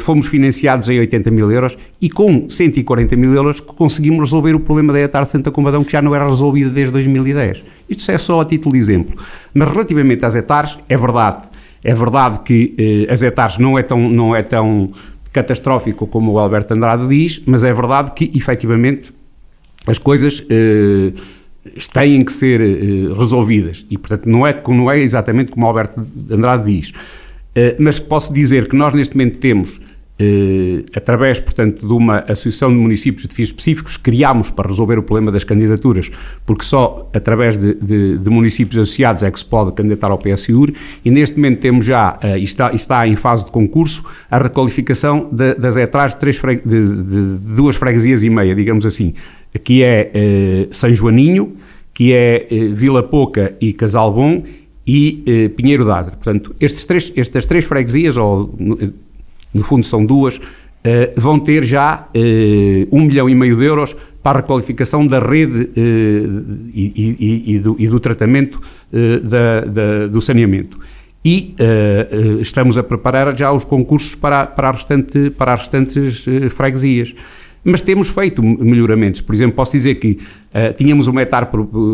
fomos 0.00 0.26
financiados 0.26 0.88
em 0.88 0.98
80 0.98 1.30
mil 1.30 1.50
euros 1.52 1.78
e 2.00 2.10
com 2.10 2.48
140 2.48 3.14
mil 3.14 3.32
euros 3.32 3.60
conseguimos 3.60 4.20
resolver 4.20 4.56
o 4.56 4.60
problema 4.60 4.92
da 4.92 5.00
ETAR 5.00 5.24
Santa 5.24 5.52
Combadão 5.52 5.84
que 5.84 5.92
já 5.92 6.02
não 6.02 6.14
era 6.14 6.26
resolvido 6.26 6.70
desde 6.70 6.92
2010. 6.92 7.62
Isto 7.88 8.10
é 8.10 8.18
só 8.18 8.40
a 8.40 8.44
título 8.44 8.72
de 8.72 8.78
exemplo. 8.80 9.16
Mas 9.54 9.68
relativamente 9.68 10.24
às 10.24 10.34
etares, 10.34 10.78
é 10.88 10.96
verdade. 10.96 11.48
É 11.82 11.94
verdade 11.94 12.40
que 12.40 12.74
eh, 12.76 13.12
as 13.12 13.22
etares 13.22 13.58
não 13.58 13.78
é 13.78 13.82
tão, 13.82 14.08
não 14.08 14.34
é 14.34 14.42
tão 14.42 14.90
catastrófico 15.32 16.06
como 16.06 16.32
o 16.32 16.38
Alberto 16.38 16.74
Andrade 16.74 17.06
diz, 17.08 17.40
mas 17.46 17.62
é 17.64 17.72
verdade 17.72 18.12
que, 18.12 18.30
efetivamente, 18.36 19.12
as 19.86 19.98
coisas 19.98 20.44
eh, 20.50 21.12
têm 21.92 22.24
que 22.24 22.32
ser 22.32 22.60
eh, 22.60 23.14
resolvidas. 23.16 23.86
E, 23.88 23.96
portanto, 23.96 24.26
não 24.26 24.46
é, 24.46 24.60
não 24.68 24.90
é 24.90 24.98
exatamente 24.98 25.52
como 25.52 25.66
o 25.66 25.68
Alberto 25.68 26.04
Andrade 26.30 26.64
diz. 26.64 26.92
Eh, 27.58 27.74
mas 27.80 27.98
posso 27.98 28.32
dizer 28.32 28.68
que 28.68 28.76
nós, 28.76 28.94
neste 28.94 29.16
momento, 29.16 29.38
temos 29.38 29.80
eh, 30.16 30.84
através, 30.94 31.40
portanto, 31.40 31.84
de 31.84 31.92
uma 31.92 32.20
associação 32.20 32.70
de 32.70 32.76
municípios 32.76 33.26
de 33.26 33.34
fins 33.34 33.48
específicos, 33.48 33.96
criámos 33.96 34.48
para 34.48 34.68
resolver 34.68 34.96
o 34.96 35.02
problema 35.02 35.32
das 35.32 35.42
candidaturas, 35.42 36.08
porque 36.46 36.64
só 36.64 37.10
através 37.12 37.56
de, 37.56 37.74
de, 37.74 38.18
de 38.18 38.30
municípios 38.30 38.80
associados 38.80 39.24
é 39.24 39.30
que 39.30 39.40
se 39.40 39.44
pode 39.44 39.72
candidatar 39.72 40.12
ao 40.12 40.18
PSUR, 40.18 40.70
e 41.04 41.10
neste 41.10 41.34
momento 41.34 41.58
temos 41.58 41.84
já, 41.84 42.16
uh, 42.22 42.36
está, 42.36 42.72
está 42.72 43.08
em 43.08 43.16
fase 43.16 43.46
de 43.46 43.50
concurso, 43.50 44.04
a 44.30 44.38
requalificação 44.38 45.28
de, 45.32 45.54
das 45.54 45.76
ETRAs 45.76 46.14
de, 46.14 47.38
duas 47.56 47.74
freguesias 47.74 48.22
e 48.22 48.30
meia, 48.30 48.54
digamos 48.54 48.86
assim, 48.86 49.14
que 49.64 49.82
é 49.82 50.12
uh, 50.14 50.68
São 50.72 50.94
Joaninho, 50.94 51.54
que 51.92 52.12
é 52.12 52.46
uh, 52.50 52.72
Vila 52.72 53.02
Pouca 53.02 53.56
e 53.60 53.72
Casal 53.72 54.12
E 54.90 55.52
Pinheiro 55.54 55.84
d'Ázara. 55.84 56.16
Portanto, 56.16 56.54
três, 56.86 57.12
estas 57.14 57.44
três 57.44 57.66
freguesias, 57.66 58.16
ou 58.16 58.56
no 59.52 59.62
fundo 59.62 59.84
são 59.84 60.04
duas, 60.04 60.36
uh, 60.36 60.40
vão 61.16 61.38
ter 61.38 61.64
já 61.64 62.08
uh, 62.14 62.96
um 62.96 63.02
milhão 63.02 63.28
e 63.28 63.34
meio 63.34 63.56
de 63.56 63.64
euros 63.64 63.96
para 64.22 64.38
a 64.38 64.40
requalificação 64.42 65.06
da 65.06 65.18
rede 65.20 65.70
uh, 65.70 65.72
e, 66.74 66.92
e, 67.18 67.54
e, 67.54 67.58
do, 67.58 67.76
e, 67.78 67.88
do, 67.88 68.00
tratamento 68.00 68.60
da, 69.22 69.60
da, 69.62 70.06
do 70.06 70.20
saneamento. 70.20 70.78
E 71.24 71.54
estamos 72.40 72.78
a 72.78 72.82
preparar 72.82 73.36
já 73.36 73.52
os 73.52 73.64
concursos 73.64 74.14
para, 74.14 74.46
para, 74.46 74.70
restante, 74.70 75.30
para 75.30 75.52
as 75.52 75.60
restantes 75.60 76.24
freguesias. 76.50 77.14
Mas 77.64 77.80
temos 77.80 78.08
feito 78.08 78.42
melhoramentos. 78.42 79.20
Por 79.20 79.34
exemplo, 79.34 79.56
posso 79.56 79.72
dizer 79.72 79.96
que 79.96 80.12
uh, 80.12 80.72
tínhamos 80.76 81.06
uma 81.06 81.22
etar 81.22 81.46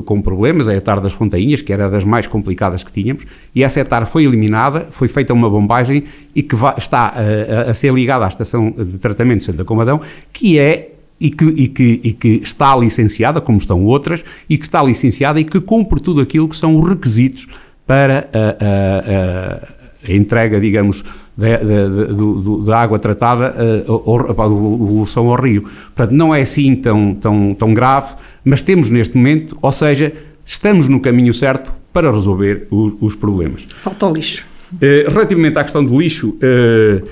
com 0.04 0.22
problemas, 0.22 0.68
a 0.68 0.74
etar 0.74 1.00
das 1.00 1.12
Fontainhas, 1.12 1.62
que 1.62 1.72
era 1.72 1.88
das 1.88 2.04
mais 2.04 2.26
complicadas 2.26 2.82
que 2.82 2.92
tínhamos, 2.92 3.24
e 3.54 3.62
essa 3.62 3.80
etar 3.80 4.06
foi 4.06 4.24
eliminada, 4.24 4.88
foi 4.90 5.08
feita 5.08 5.32
uma 5.32 5.48
bombagem 5.48 6.04
e 6.34 6.42
que 6.42 6.54
está 6.76 7.14
uh, 7.14 7.70
a 7.70 7.74
ser 7.74 7.92
ligada 7.92 8.24
à 8.24 8.28
estação 8.28 8.70
de 8.70 8.98
tratamento 8.98 9.40
de 9.40 9.44
Santa 9.46 9.64
Comadão, 9.64 10.00
que 10.32 10.58
é 10.58 10.90
e 11.20 11.30
que, 11.30 11.44
e, 11.44 11.68
que, 11.68 12.00
e 12.02 12.12
que, 12.12 12.28
está 12.42 12.76
licenciada, 12.76 13.40
como 13.40 13.56
estão 13.56 13.84
outras, 13.84 14.22
e 14.48 14.58
que 14.58 14.64
está 14.64 14.82
licenciada 14.82 15.40
e 15.40 15.44
que 15.44 15.60
cumpre 15.60 16.00
tudo 16.00 16.20
aquilo 16.20 16.48
que 16.48 16.56
são 16.56 16.76
os 16.76 16.88
requisitos 16.88 17.46
para 17.86 18.28
a, 18.32 20.08
a, 20.08 20.10
a 20.10 20.12
entrega, 20.12 20.60
digamos, 20.60 21.04
da, 21.36 21.56
da, 21.58 22.64
da 22.64 22.78
água 22.80 22.98
tratada 22.98 23.54
uh, 23.86 24.40
a 24.40 24.46
evolução 24.46 25.28
ao 25.28 25.40
rio. 25.40 25.62
Portanto, 25.62 26.12
não 26.12 26.34
é 26.34 26.42
assim 26.42 26.76
tão, 26.76 27.14
tão, 27.14 27.54
tão 27.54 27.74
grave, 27.74 28.14
mas 28.44 28.62
temos 28.62 28.88
neste 28.88 29.16
momento, 29.16 29.58
ou 29.60 29.72
seja, 29.72 30.12
estamos 30.44 30.88
no 30.88 31.00
caminho 31.00 31.34
certo 31.34 31.72
para 31.92 32.10
resolver 32.10 32.66
os, 32.70 32.94
os 33.00 33.14
problemas. 33.14 33.66
Falta 33.76 34.06
o 34.06 34.12
lixo. 34.12 34.44
Uh, 34.74 35.10
relativamente 35.10 35.58
à 35.58 35.64
questão 35.64 35.84
do 35.84 35.98
lixo, 35.98 36.30
uh, 36.30 37.08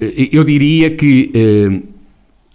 eu 0.00 0.44
diria 0.44 0.90
que 0.90 1.82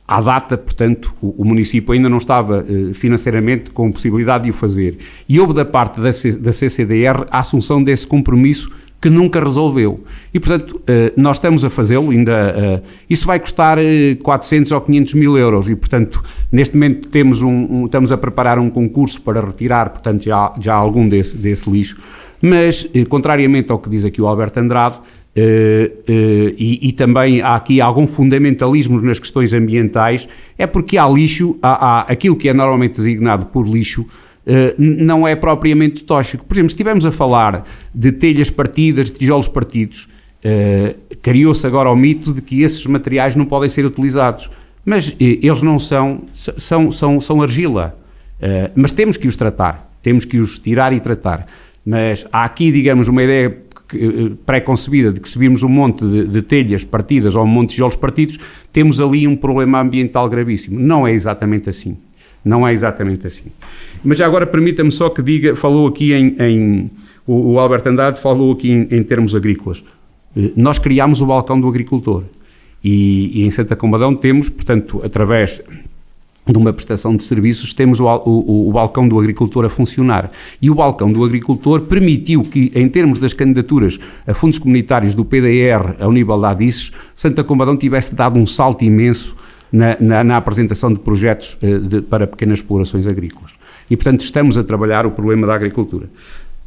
à 0.08 0.22
data, 0.22 0.58
portanto, 0.58 1.14
o, 1.22 1.42
o, 1.42 1.46
município 1.46 1.92
ainda 1.92 2.08
não 2.08 2.16
estava 2.16 2.66
financeiramente 2.94 3.72
com 3.72 3.92
possibilidade 3.92 4.46
de 4.46 4.52
o 4.52 4.54
fazer. 4.54 4.98
E 5.28 5.42
houve 5.42 5.54
da 5.54 5.66
parte 5.66 6.00
da, 6.00 6.14
C, 6.14 6.38
da 6.38 6.54
CCDR 6.54 7.26
a 7.30 7.40
assunção 7.40 7.84
desse 7.84 8.08
compromisso 8.08 8.70
que 9.04 9.10
nunca 9.10 9.44
resolveu. 9.44 10.02
E, 10.34 10.40
portanto, 10.40 10.82
eh, 10.88 11.12
nós 11.18 11.36
estamos 11.36 11.66
a 11.66 11.70
fazê-lo, 11.70 12.10
ainda. 12.10 12.32
Eh, 12.32 12.82
isso 13.10 13.26
vai 13.26 13.38
custar 13.38 13.78
400 14.24 14.72
eh, 14.72 14.76
ou 14.76 14.80
500 14.80 15.14
mil 15.16 15.38
euros 15.38 15.70
e, 15.70 15.76
portanto, 15.76 16.24
neste 16.50 16.74
momento 16.74 17.10
temos 17.10 17.42
um, 17.42 17.84
estamos 17.84 18.14
a 18.14 18.18
preparar 18.18 18.58
um 18.58 18.70
concurso 18.70 19.22
para 19.22 19.42
retirar, 19.42 19.90
portanto, 19.90 20.24
já, 20.24 20.54
já 20.58 20.74
algum 20.74 21.10
desse, 21.10 21.36
desse 21.36 21.70
lixo. 21.70 21.98
Mas, 22.42 22.88
contrariamente 23.10 23.74
ao 23.74 23.78
que 23.80 23.90
diz 23.90 24.06
aqui 24.06 24.22
o 24.22 24.28
Alberto 24.28 24.62
Andrade, 24.62 24.96
e, 25.36 26.80
e, 26.82 26.92
também 26.94 27.42
há 27.42 27.56
aqui 27.56 27.82
algum 27.82 28.08
fundamentalismo 28.08 29.02
nas 29.02 29.20
questões 29.20 29.52
ambientais, 29.52 30.28
é 30.58 30.68
porque 30.68 30.98
há 30.98 31.08
lixo, 31.10 31.58
há, 31.62 31.72
há 31.72 32.00
aquilo 32.02 32.36
que 32.36 32.48
é 32.48 32.54
normalmente 32.54 32.96
designado 32.96 33.48
por 33.48 33.68
lixo, 33.68 34.06
Uh, 34.46 34.76
não 34.78 35.28
é 35.28 35.36
propriamente 35.36 36.04
tóxico. 36.04 36.44
Por 36.46 36.54
exemplo, 36.54 36.70
se 36.70 36.74
estivermos 36.74 37.06
a 37.06 37.12
falar 37.12 37.64
de 37.96 38.12
telhas 38.12 38.50
partidas, 38.50 39.10
de 39.10 39.20
tijolos 39.20 39.48
partidos, 39.48 40.10
uh, 40.44 41.18
criou-se 41.22 41.66
agora 41.66 41.90
o 41.90 41.96
mito 41.96 42.34
de 42.34 42.42
que 42.42 42.62
esses 42.62 42.86
materiais 42.86 43.36
não 43.36 43.46
podem 43.46 43.70
ser 43.70 43.86
utilizados. 43.86 44.50
Mas 44.86 45.10
uh, 45.10 45.16
eles 45.20 45.62
não 45.62 45.80
são, 45.80 46.24
são, 46.34 46.92
são, 46.92 47.22
são 47.22 47.42
argila. 47.42 47.98
mas 48.76 48.92
temos 48.92 49.16
que 49.16 49.28
os 49.28 49.38
tratar. 49.38 49.90
temos 50.02 50.26
que 50.26 50.38
os 50.38 50.60
tirar 50.60 50.92
e 50.92 51.00
tratar. 51.00 51.46
Mas 51.86 52.26
há 52.32 52.44
aqui, 52.44 52.72
digamos, 52.72 53.08
uma 53.08 53.24
ideia 53.24 53.64
eh, 53.96 54.32
pré-concebida 54.46 55.12
de 55.12 55.20
que 55.20 55.30
se 55.30 55.38
virmos 55.38 55.62
um 55.62 55.70
monte 55.70 56.06
de, 56.06 56.28
de, 56.28 56.42
telhas 56.42 56.84
partidas 56.84 57.36
ou 57.36 57.44
um 57.44 57.48
monte 57.48 57.70
de 57.70 57.76
tijolos 57.76 57.96
partidos, 57.96 58.40
temos 58.72 59.00
ali 59.00 59.28
um 59.28 59.36
problema 59.36 59.80
ambiental 59.80 60.28
gravíssimo. 60.30 60.80
Não 60.80 61.06
é 61.06 61.12
exatamente 61.12 61.70
assim. 61.70 61.98
Não 62.44 62.68
é 62.68 62.74
exatamente 62.74 63.28
assim. 63.28 63.52
Mas 64.04 64.18
já 64.18 64.26
agora 64.26 64.46
permita-me 64.46 64.92
só 64.92 65.10
que 65.10 65.22
diga, 65.22 65.56
falou 65.56 65.88
aqui 65.88 66.14
em, 66.14 66.36
em 66.40 66.92
o, 67.26 67.54
o, 67.54 67.60
Andrade 67.60 68.20
falou 68.20 68.52
aqui 68.52 68.70
em, 68.70 68.88
em 68.92 69.04
termos 69.04 69.34
agrícolas. 69.34 69.84
Eh, 70.36 70.52
nós 70.56 70.78
criámos 70.78 71.22
o 71.22 71.26
balcão 71.26 71.60
do 71.60 71.68
agricultor 71.68 72.24
e, 72.84 73.40
e 73.40 73.44
em 73.46 73.52
Santa 73.52 73.76
Combadão 73.76 74.14
temos, 74.14 74.50
portanto, 74.50 75.02
através 75.04 75.62
de 76.46 76.58
uma 76.58 76.74
prestação 76.74 77.16
de 77.16 77.24
serviços, 77.24 77.74
temos 77.74 78.02
o, 78.02 78.06
o, 78.06 78.70
o, 78.70 78.72
balcão 78.74 79.08
do 79.08 79.18
agricultor 79.18 79.64
a 79.64 79.70
funcionar. 79.70 80.30
E 80.62 80.70
o 80.70 80.76
balcão 80.76 81.12
do 81.12 81.24
agricultor 81.24 81.82
permitiu 81.82 82.44
que, 82.44 82.70
em 82.76 82.90
termos 82.90 83.18
das 83.18 83.32
candidaturas 83.32 83.98
a 84.28 84.34
fundos 84.34 84.60
comunitários 84.60 85.16
do 85.16 85.24
PDR 85.24 85.96
ao 86.02 86.12
nível 86.12 86.38
da 86.38 86.50
ADICES, 86.50 86.92
Santa 87.16 87.46
Combadão 87.46 87.78
tivesse 87.78 88.14
dado 88.14 88.38
um 88.38 88.46
salto 88.46 88.84
imenso 88.84 89.34
na, 89.74 89.98
na, 90.00 90.24
na 90.24 90.38
apresentação 90.38 90.94
de 90.94 91.00
projetos 91.00 91.58
uh, 91.62 91.80
de, 91.80 92.02
para 92.04 92.28
pequenas 92.28 92.60
explorações 92.60 93.08
agrícolas. 93.08 93.52
E, 93.90 93.98
portanto, 93.98 94.22
estamos 94.22 94.58
a 94.58 94.64
trabalhar 94.64 95.06
o 95.06 95.12
problema 95.12 95.48
da 95.48 95.56
agricultura. 95.56 96.06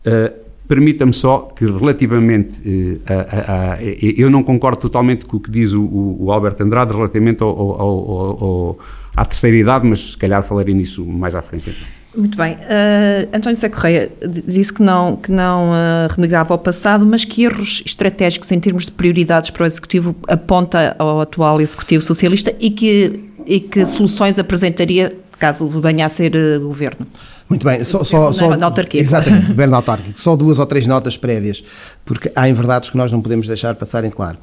Uh, 0.04 0.46
Permita-me 0.68 1.12
só 1.12 1.52
que, 1.54 1.64
relativamente 1.64 2.58
uh, 2.68 3.00
a, 3.06 3.14
a, 3.14 3.74
a, 3.74 3.82
Eu 3.82 4.28
não 4.28 4.42
concordo 4.42 4.80
totalmente 4.80 5.24
com 5.24 5.36
o 5.36 5.40
que 5.40 5.48
diz 5.48 5.72
o, 5.72 6.16
o 6.18 6.32
Alberto 6.32 6.60
Andrade 6.64 6.92
relativamente 6.92 7.40
ao, 7.40 7.50
ao, 7.50 8.10
ao 8.10 8.78
à 9.16 9.24
terceira 9.24 9.56
idade, 9.56 9.86
mas 9.86 10.10
se 10.10 10.16
calhar 10.18 10.42
falarei 10.42 10.74
nisso 10.74 11.04
mais 11.04 11.36
à 11.36 11.40
frente. 11.40 11.70
Então. 11.70 11.88
Muito 12.16 12.36
bem. 12.38 12.54
Uh, 12.54 13.36
António 13.36 13.58
Zé 13.58 13.68
Correia 13.68 14.10
disse 14.46 14.72
que 14.72 14.82
não, 14.82 15.16
que 15.16 15.30
não 15.30 15.70
uh, 15.70 16.08
renegava 16.14 16.54
o 16.54 16.58
passado, 16.58 17.04
mas 17.04 17.24
que 17.24 17.44
erros 17.44 17.82
estratégicos 17.84 18.50
em 18.50 18.58
termos 18.58 18.86
de 18.86 18.92
prioridades 18.92 19.50
para 19.50 19.64
o 19.64 19.66
Executivo 19.66 20.16
aponta 20.26 20.96
ao 20.98 21.20
atual 21.20 21.60
Executivo 21.60 22.02
Socialista 22.02 22.54
e 22.58 22.70
que, 22.70 23.20
e 23.44 23.60
que 23.60 23.84
soluções 23.84 24.38
apresentaria 24.38 25.14
caso 25.38 25.68
venha 25.68 26.06
a 26.06 26.08
ser 26.08 26.34
uh, 26.34 26.60
governo? 26.60 27.06
Muito 27.48 27.64
bem, 27.64 27.84
só, 27.84 28.02
só, 28.02 28.32
só 28.32 28.50
exatamente, 28.94 29.46
governo 29.48 29.76
autárquico. 29.76 30.18
Só 30.18 30.34
duas 30.34 30.58
ou 30.58 30.66
três 30.66 30.86
notas 30.86 31.16
prévias, 31.16 31.62
porque 32.04 32.32
há 32.34 32.48
inverdades 32.48 32.90
que 32.90 32.96
nós 32.96 33.12
não 33.12 33.20
podemos 33.20 33.46
deixar 33.46 33.74
passar 33.74 34.04
em 34.04 34.10
claro. 34.10 34.38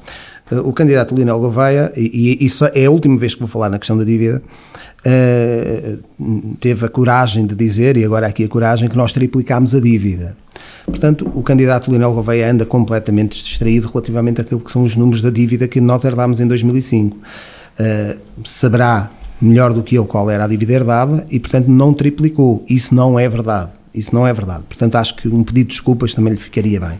O 0.64 0.72
candidato 0.72 1.14
Lionel 1.14 1.38
Gouveia, 1.38 1.92
e, 1.96 2.38
e 2.40 2.46
isso 2.46 2.64
é 2.72 2.86
a 2.86 2.90
última 2.90 3.18
vez 3.18 3.34
que 3.34 3.40
vou 3.40 3.48
falar 3.48 3.68
na 3.68 3.78
questão 3.78 3.96
da 3.96 4.04
dívida, 4.04 4.42
uh, 5.06 6.56
teve 6.60 6.86
a 6.86 6.88
coragem 6.88 7.46
de 7.46 7.54
dizer, 7.54 7.96
e 7.96 8.04
agora 8.04 8.26
aqui 8.26 8.44
a 8.44 8.48
coragem, 8.48 8.88
que 8.88 8.96
nós 8.96 9.12
triplicámos 9.12 9.74
a 9.74 9.80
dívida. 9.80 10.36
Portanto, 10.86 11.30
o 11.34 11.42
candidato 11.42 11.90
Lionel 11.90 12.12
Gouveia 12.12 12.50
anda 12.50 12.66
completamente 12.66 13.42
distraído 13.42 13.88
relativamente 13.88 14.40
àquilo 14.40 14.60
que 14.60 14.70
são 14.70 14.82
os 14.82 14.96
números 14.96 15.22
da 15.22 15.30
dívida 15.30 15.66
que 15.66 15.80
nós 15.80 16.04
herdámos 16.04 16.40
em 16.40 16.46
2005. 16.46 17.16
Uh, 17.16 18.18
saberá 18.44 19.10
melhor 19.40 19.72
do 19.72 19.82
que 19.82 19.96
eu 19.96 20.06
qual 20.06 20.30
era 20.30 20.44
a 20.44 20.48
dívida 20.48 20.74
herdada 20.74 21.26
e, 21.30 21.40
portanto, 21.40 21.68
não 21.68 21.92
triplicou. 21.92 22.64
Isso 22.68 22.94
não 22.94 23.18
é 23.18 23.28
verdade. 23.28 23.70
Isso 23.94 24.12
não 24.12 24.26
é 24.26 24.32
verdade. 24.32 24.64
Portanto, 24.68 24.96
acho 24.96 25.14
que 25.14 25.28
um 25.28 25.44
pedido 25.44 25.68
de 25.68 25.72
desculpas 25.74 26.14
também 26.14 26.32
lhe 26.32 26.38
ficaria 26.38 26.80
bem. 26.80 26.98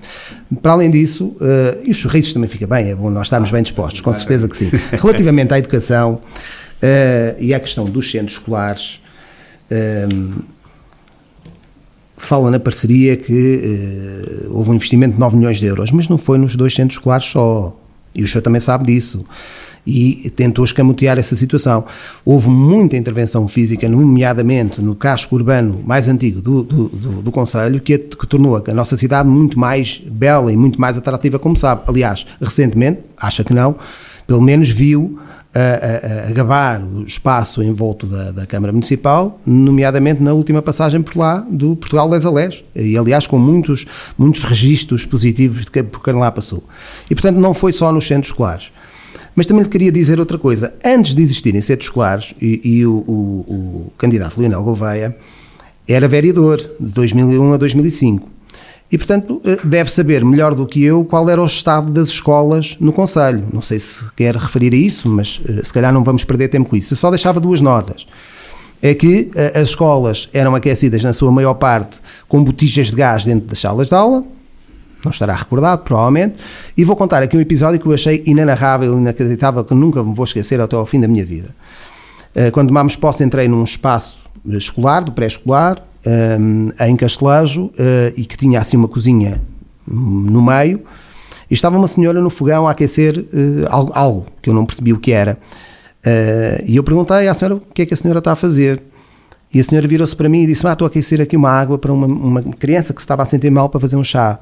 Para 0.62 0.72
além 0.72 0.90
disso, 0.90 1.36
uh, 1.40 1.82
e 1.84 1.90
os 1.90 1.96
sorrisos 1.96 2.32
também 2.32 2.48
fica 2.48 2.66
bem, 2.66 2.90
é 2.90 2.94
bom 2.94 3.10
nós 3.10 3.26
estarmos 3.26 3.50
bem 3.50 3.62
dispostos, 3.62 4.00
com 4.00 4.12
certeza 4.12 4.48
que 4.48 4.56
sim. 4.56 4.70
Relativamente 4.92 5.52
à 5.52 5.58
educação 5.58 6.20
uh, 6.84 7.42
e 7.42 7.54
à 7.54 7.60
questão 7.60 7.86
dos 7.86 8.10
centros 8.10 8.38
escolares, 8.38 9.00
uh, 9.70 10.44
fala 12.16 12.50
na 12.50 12.60
parceria 12.60 13.16
que 13.16 14.46
houve 14.50 14.70
um 14.70 14.74
investimento 14.74 15.14
de 15.14 15.20
9 15.20 15.36
milhões 15.36 15.58
de 15.58 15.66
euros, 15.66 15.90
mas 15.90 16.08
não 16.08 16.16
foi 16.16 16.38
nos 16.38 16.56
dois 16.56 16.74
centros 16.74 16.98
escolares 16.98 17.26
só. 17.26 17.76
E 18.14 18.22
o 18.22 18.28
senhor 18.28 18.42
também 18.42 18.60
sabe 18.60 18.86
disso 18.86 19.26
e 19.86 20.30
tentou 20.34 20.64
escamotear 20.64 21.18
essa 21.18 21.36
situação. 21.36 21.84
Houve 22.24 22.48
muita 22.48 22.96
intervenção 22.96 23.46
física, 23.46 23.88
nomeadamente 23.88 24.80
no 24.80 24.94
casco 24.94 25.34
urbano 25.34 25.82
mais 25.84 26.08
antigo 26.08 26.40
do, 26.40 26.62
do, 26.62 26.88
do, 26.88 27.22
do 27.22 27.32
Conselho, 27.32 27.80
que, 27.80 27.98
que, 27.98 28.26
tornou 28.26 28.56
a 28.56 28.74
nossa 28.74 28.96
cidade 28.96 29.28
muito 29.28 29.58
mais 29.58 29.98
bela 29.98 30.50
e 30.52 30.56
muito 30.56 30.80
mais 30.80 30.96
atrativa, 30.96 31.38
como 31.38 31.56
sabe. 31.56 31.82
Aliás, 31.86 32.24
recentemente, 32.40 33.00
acha 33.20 33.44
que 33.44 33.52
não, 33.52 33.76
pelo 34.26 34.40
menos 34.40 34.70
viu 34.70 35.18
a, 35.54 36.26
a, 36.26 36.28
a 36.28 36.32
gabar 36.32 36.82
o 36.82 37.04
espaço 37.04 37.62
em 37.62 37.72
volta 37.72 38.06
da, 38.06 38.32
da, 38.32 38.46
Câmara 38.46 38.72
Municipal, 38.72 39.40
nomeadamente 39.46 40.20
na 40.20 40.32
última 40.32 40.60
passagem 40.60 41.00
por 41.00 41.16
lá 41.16 41.38
do 41.48 41.76
Portugal 41.76 42.10
Les 42.10 42.26
Alés, 42.26 42.64
e 42.74 42.98
aliás 42.98 43.26
com 43.26 43.38
muitos, 43.38 43.86
muitos 44.18 44.42
registros 44.42 45.06
positivos 45.06 45.64
de 45.64 45.70
que 45.70 45.82
por 45.82 46.02
quem 46.02 46.14
lá 46.14 46.30
passou. 46.30 46.64
E 47.08 47.14
portanto 47.14 47.36
não 47.36 47.54
foi 47.54 47.72
só 47.72 47.92
nos 47.92 48.06
centros 48.06 48.28
escolares. 48.32 48.72
Mas 49.36 49.46
também 49.46 49.64
lhe 49.64 49.68
queria 49.68 49.90
dizer 49.90 50.20
outra 50.20 50.38
coisa. 50.38 50.74
Antes 50.84 51.14
de 51.14 51.22
existirem 51.22 51.60
centros 51.60 51.86
escolares, 51.86 52.34
e, 52.40 52.60
e 52.62 52.86
o, 52.86 52.92
o, 52.92 53.84
o, 53.88 53.92
candidato 53.98 54.38
Leonel 54.38 54.62
Gouveia 54.62 55.16
era 55.88 56.08
vereador 56.08 56.58
de 56.80 56.92
2001 56.92 57.52
a 57.52 57.56
2005. 57.56 58.33
E, 58.94 58.96
portanto, 58.96 59.42
eh, 59.44 59.58
deve 59.64 59.90
saber 59.90 60.24
melhor 60.24 60.54
do 60.54 60.64
que 60.64 60.84
eu 60.84 61.04
qual 61.04 61.28
era 61.28 61.42
o 61.42 61.46
estado 61.46 61.90
das 61.90 62.10
escolas 62.10 62.76
no 62.78 62.92
Conselho. 62.92 63.44
Não 63.52 63.60
sei 63.60 63.80
se 63.80 64.04
quer 64.14 64.36
referir 64.36 64.72
a 64.72 64.76
isso, 64.76 65.08
mas 65.08 65.40
eh, 65.48 65.62
se 65.64 65.72
calhar 65.72 65.92
não 65.92 66.04
vamos 66.04 66.22
perder 66.22 66.46
tempo 66.46 66.70
com 66.70 66.76
isso. 66.76 66.92
Eu 66.92 66.96
só 66.96 67.10
deixava 67.10 67.40
duas 67.40 67.60
notas. 67.60 68.06
É 68.80 68.94
que 68.94 69.32
eh, 69.34 69.58
as 69.58 69.70
escolas 69.70 70.28
eram 70.32 70.54
aquecidas, 70.54 71.02
na 71.02 71.12
sua 71.12 71.32
maior 71.32 71.54
parte, 71.54 72.00
com 72.28 72.44
botijas 72.44 72.92
de 72.92 72.94
gás 72.94 73.24
dentro 73.24 73.48
das 73.48 73.58
salas 73.58 73.88
de 73.88 73.96
aula, 73.96 74.22
não 75.04 75.10
estará 75.10 75.34
recordado, 75.34 75.82
provavelmente, 75.82 76.36
e 76.76 76.84
vou 76.84 76.94
contar 76.94 77.20
aqui 77.20 77.36
um 77.36 77.40
episódio 77.40 77.80
que 77.80 77.86
eu 77.86 77.92
achei 77.92 78.22
inenarrável, 78.24 78.96
inacreditável, 78.96 79.64
que 79.64 79.74
nunca 79.74 80.04
me 80.04 80.14
vou 80.14 80.24
esquecer 80.24 80.60
até 80.60 80.76
ao 80.76 80.86
fim 80.86 81.00
da 81.00 81.08
minha 81.08 81.24
vida. 81.24 81.48
Quando 82.52 82.68
tomámos 82.68 82.96
posse, 82.96 83.22
entrei 83.22 83.46
num 83.46 83.62
espaço 83.62 84.24
escolar, 84.46 85.04
do 85.04 85.12
pré-escolar, 85.12 85.82
eh, 86.04 86.38
em 86.88 86.96
Castelejo, 86.96 87.70
eh, 87.78 88.12
e 88.16 88.24
que 88.24 88.36
tinha 88.36 88.60
assim 88.60 88.76
uma 88.76 88.88
cozinha 88.88 89.40
no 89.86 90.42
meio, 90.42 90.82
e 91.50 91.54
estava 91.54 91.76
uma 91.76 91.88
senhora 91.88 92.20
no 92.20 92.30
fogão 92.30 92.66
a 92.66 92.70
aquecer 92.70 93.26
algo, 93.68 93.92
algo 93.94 94.26
que 94.40 94.48
eu 94.48 94.54
não 94.54 94.64
percebi 94.64 94.92
o 94.92 94.98
que 94.98 95.12
era. 95.12 95.38
E 96.66 96.74
eu 96.74 96.82
perguntei 96.82 97.28
à 97.28 97.34
senhora 97.34 97.56
o 97.56 97.60
que 97.60 97.82
é 97.82 97.86
que 97.86 97.92
a 97.92 97.96
senhora 97.96 98.18
está 98.18 98.32
a 98.32 98.36
fazer. 98.36 98.82
E 99.52 99.60
a 99.60 99.62
senhora 99.62 99.86
virou-se 99.86 100.16
para 100.16 100.28
mim 100.28 100.42
e 100.42 100.46
disse: 100.46 100.66
Ah, 100.66 100.72
estou 100.72 100.86
a 100.86 100.88
aquecer 100.88 101.20
aqui 101.20 101.36
uma 101.36 101.50
água 101.50 101.78
para 101.78 101.92
uma, 101.92 102.06
uma 102.06 102.42
criança 102.42 102.94
que 102.94 103.00
se 103.00 103.04
estava 103.04 103.22
a 103.22 103.26
sentir 103.26 103.50
mal 103.50 103.68
para 103.68 103.78
fazer 103.78 103.96
um 103.96 104.02
chá. 104.02 104.40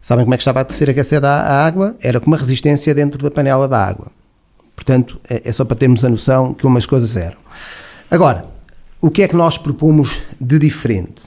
Sabem 0.00 0.24
como 0.24 0.34
é 0.34 0.36
que 0.36 0.42
estava 0.42 0.60
a 0.60 0.66
ser 0.70 0.90
aquecida 0.90 1.28
a 1.28 1.64
água? 1.64 1.96
Era 2.02 2.20
com 2.20 2.26
uma 2.26 2.36
resistência 2.36 2.94
dentro 2.94 3.22
da 3.22 3.30
panela 3.30 3.66
da 3.66 3.82
água. 3.82 4.08
Portanto, 4.76 5.18
é, 5.28 5.48
é 5.48 5.52
só 5.52 5.64
para 5.64 5.76
termos 5.76 6.04
a 6.04 6.10
noção 6.10 6.52
que 6.52 6.66
umas 6.66 6.84
coisas 6.84 7.16
eram. 7.16 7.38
Agora, 8.10 8.44
o 9.04 9.10
que 9.10 9.22
é 9.22 9.28
que 9.28 9.36
nós 9.36 9.58
propomos 9.58 10.22
de 10.40 10.58
diferente? 10.58 11.24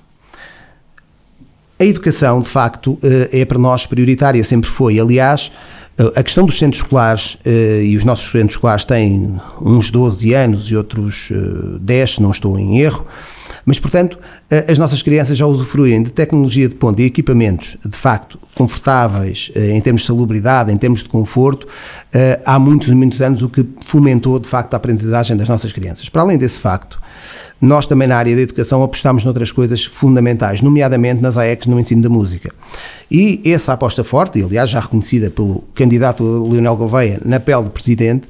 A 1.80 1.86
educação, 1.86 2.42
de 2.42 2.50
facto, 2.50 2.98
eh, 3.04 3.42
é 3.42 3.46
para 3.46 3.60
nós 3.60 3.86
prioritária, 3.86 4.44
sempre 4.44 4.68
foi. 4.68 5.00
Aliás, 5.00 5.52
eh, 5.96 6.12
a 6.16 6.24
questão 6.24 6.44
dos 6.44 6.58
centros 6.58 6.82
escolares, 6.82 7.38
eh, 7.46 7.84
e 7.84 7.96
os 7.96 8.04
nossos 8.04 8.32
centros 8.32 8.54
escolares 8.54 8.84
têm 8.84 9.40
uns 9.62 9.92
12 9.92 10.34
anos 10.34 10.72
e 10.72 10.76
outros 10.76 11.32
10, 11.80 12.16
se 12.16 12.22
não 12.24 12.32
estou 12.32 12.58
em 12.58 12.80
erro, 12.80 13.06
mas, 13.68 13.82
portanto, 13.82 14.18
as 14.66 14.78
nossas 14.78 15.02
crianças 15.02 15.38
já 15.38 15.46
usufruem 15.46 16.02
de 16.02 16.10
tecnologia 16.10 16.70
de 16.70 16.76
ponta 16.76 17.02
e 17.02 17.06
equipamentos, 17.06 17.76
de 17.86 17.98
facto, 17.98 18.40
confortáveis 18.56 19.52
eh, 19.54 19.72
em 19.72 19.82
termos 19.82 20.04
de 20.04 20.08
salubridade, 20.08 20.72
em 20.72 20.78
termos 20.78 21.04
de 21.04 21.10
conforto, 21.10 21.68
eh, 22.14 22.42
há 22.46 22.58
muitos 22.58 22.88
e 22.88 22.96
muitos 22.96 23.22
anos, 23.22 23.42
o 23.42 23.50
que 23.50 23.68
fomentou, 23.86 24.40
de 24.40 24.48
facto, 24.48 24.74
a 24.74 24.78
aprendizagem 24.78 25.36
das 25.36 25.50
nossas 25.50 25.74
crianças. 25.74 26.08
Para 26.08 26.22
além 26.22 26.38
desse 26.38 26.62
facto, 26.62 26.98
nós 27.60 27.86
também 27.86 28.08
na 28.08 28.16
área 28.16 28.34
da 28.38 28.42
educação 28.42 28.82
apostamos 28.82 29.26
noutras 29.26 29.52
coisas 29.52 29.84
fundamentais, 29.84 30.62
nomeadamente 30.62 31.22
nas 31.22 31.38
AECs 31.38 31.68
no 31.68 31.78
ensino 31.78 32.02
da 32.02 32.08
música. 32.08 32.54
E 33.12 33.42
essa 33.46 33.74
aposta 33.74 34.02
forte, 34.02 34.40
e 34.40 34.44
aliás 34.44 34.70
já 34.70 34.80
reconhecida 34.80 35.30
pelo 35.30 35.62
candidato 35.76 36.24
Leonel 36.24 36.78
Gouveia 36.78 37.20
na 37.26 37.38
pele 37.38 37.64
de 37.64 37.72
presidente, 37.72 38.30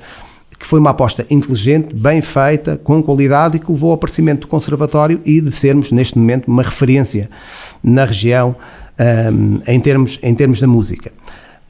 que 0.60 0.66
foi 0.66 0.80
uma 0.80 0.90
aposta 0.90 1.26
inteligente, 1.30 1.94
bem 1.94 2.22
feita, 2.22 2.78
com 2.84 3.02
qualidade 3.04 3.58
e 3.58 3.60
que 3.60 3.72
levou 3.72 3.92
ao 3.92 3.96
aparecimento 3.96 4.42
do 4.42 4.48
Conservatório 4.48 5.22
e 5.26 5.40
de 5.40 5.52
sermos, 5.52 5.92
neste 5.92 6.18
momento, 6.18 6.48
uma 6.48 6.64
referência 6.64 7.30
na 7.84 8.06
região 8.06 8.56
um, 9.00 9.62
em, 9.68 9.80
termos, 9.80 10.20
em 10.24 10.34
termos 10.34 10.60
da 10.60 10.68
música. 10.68 11.12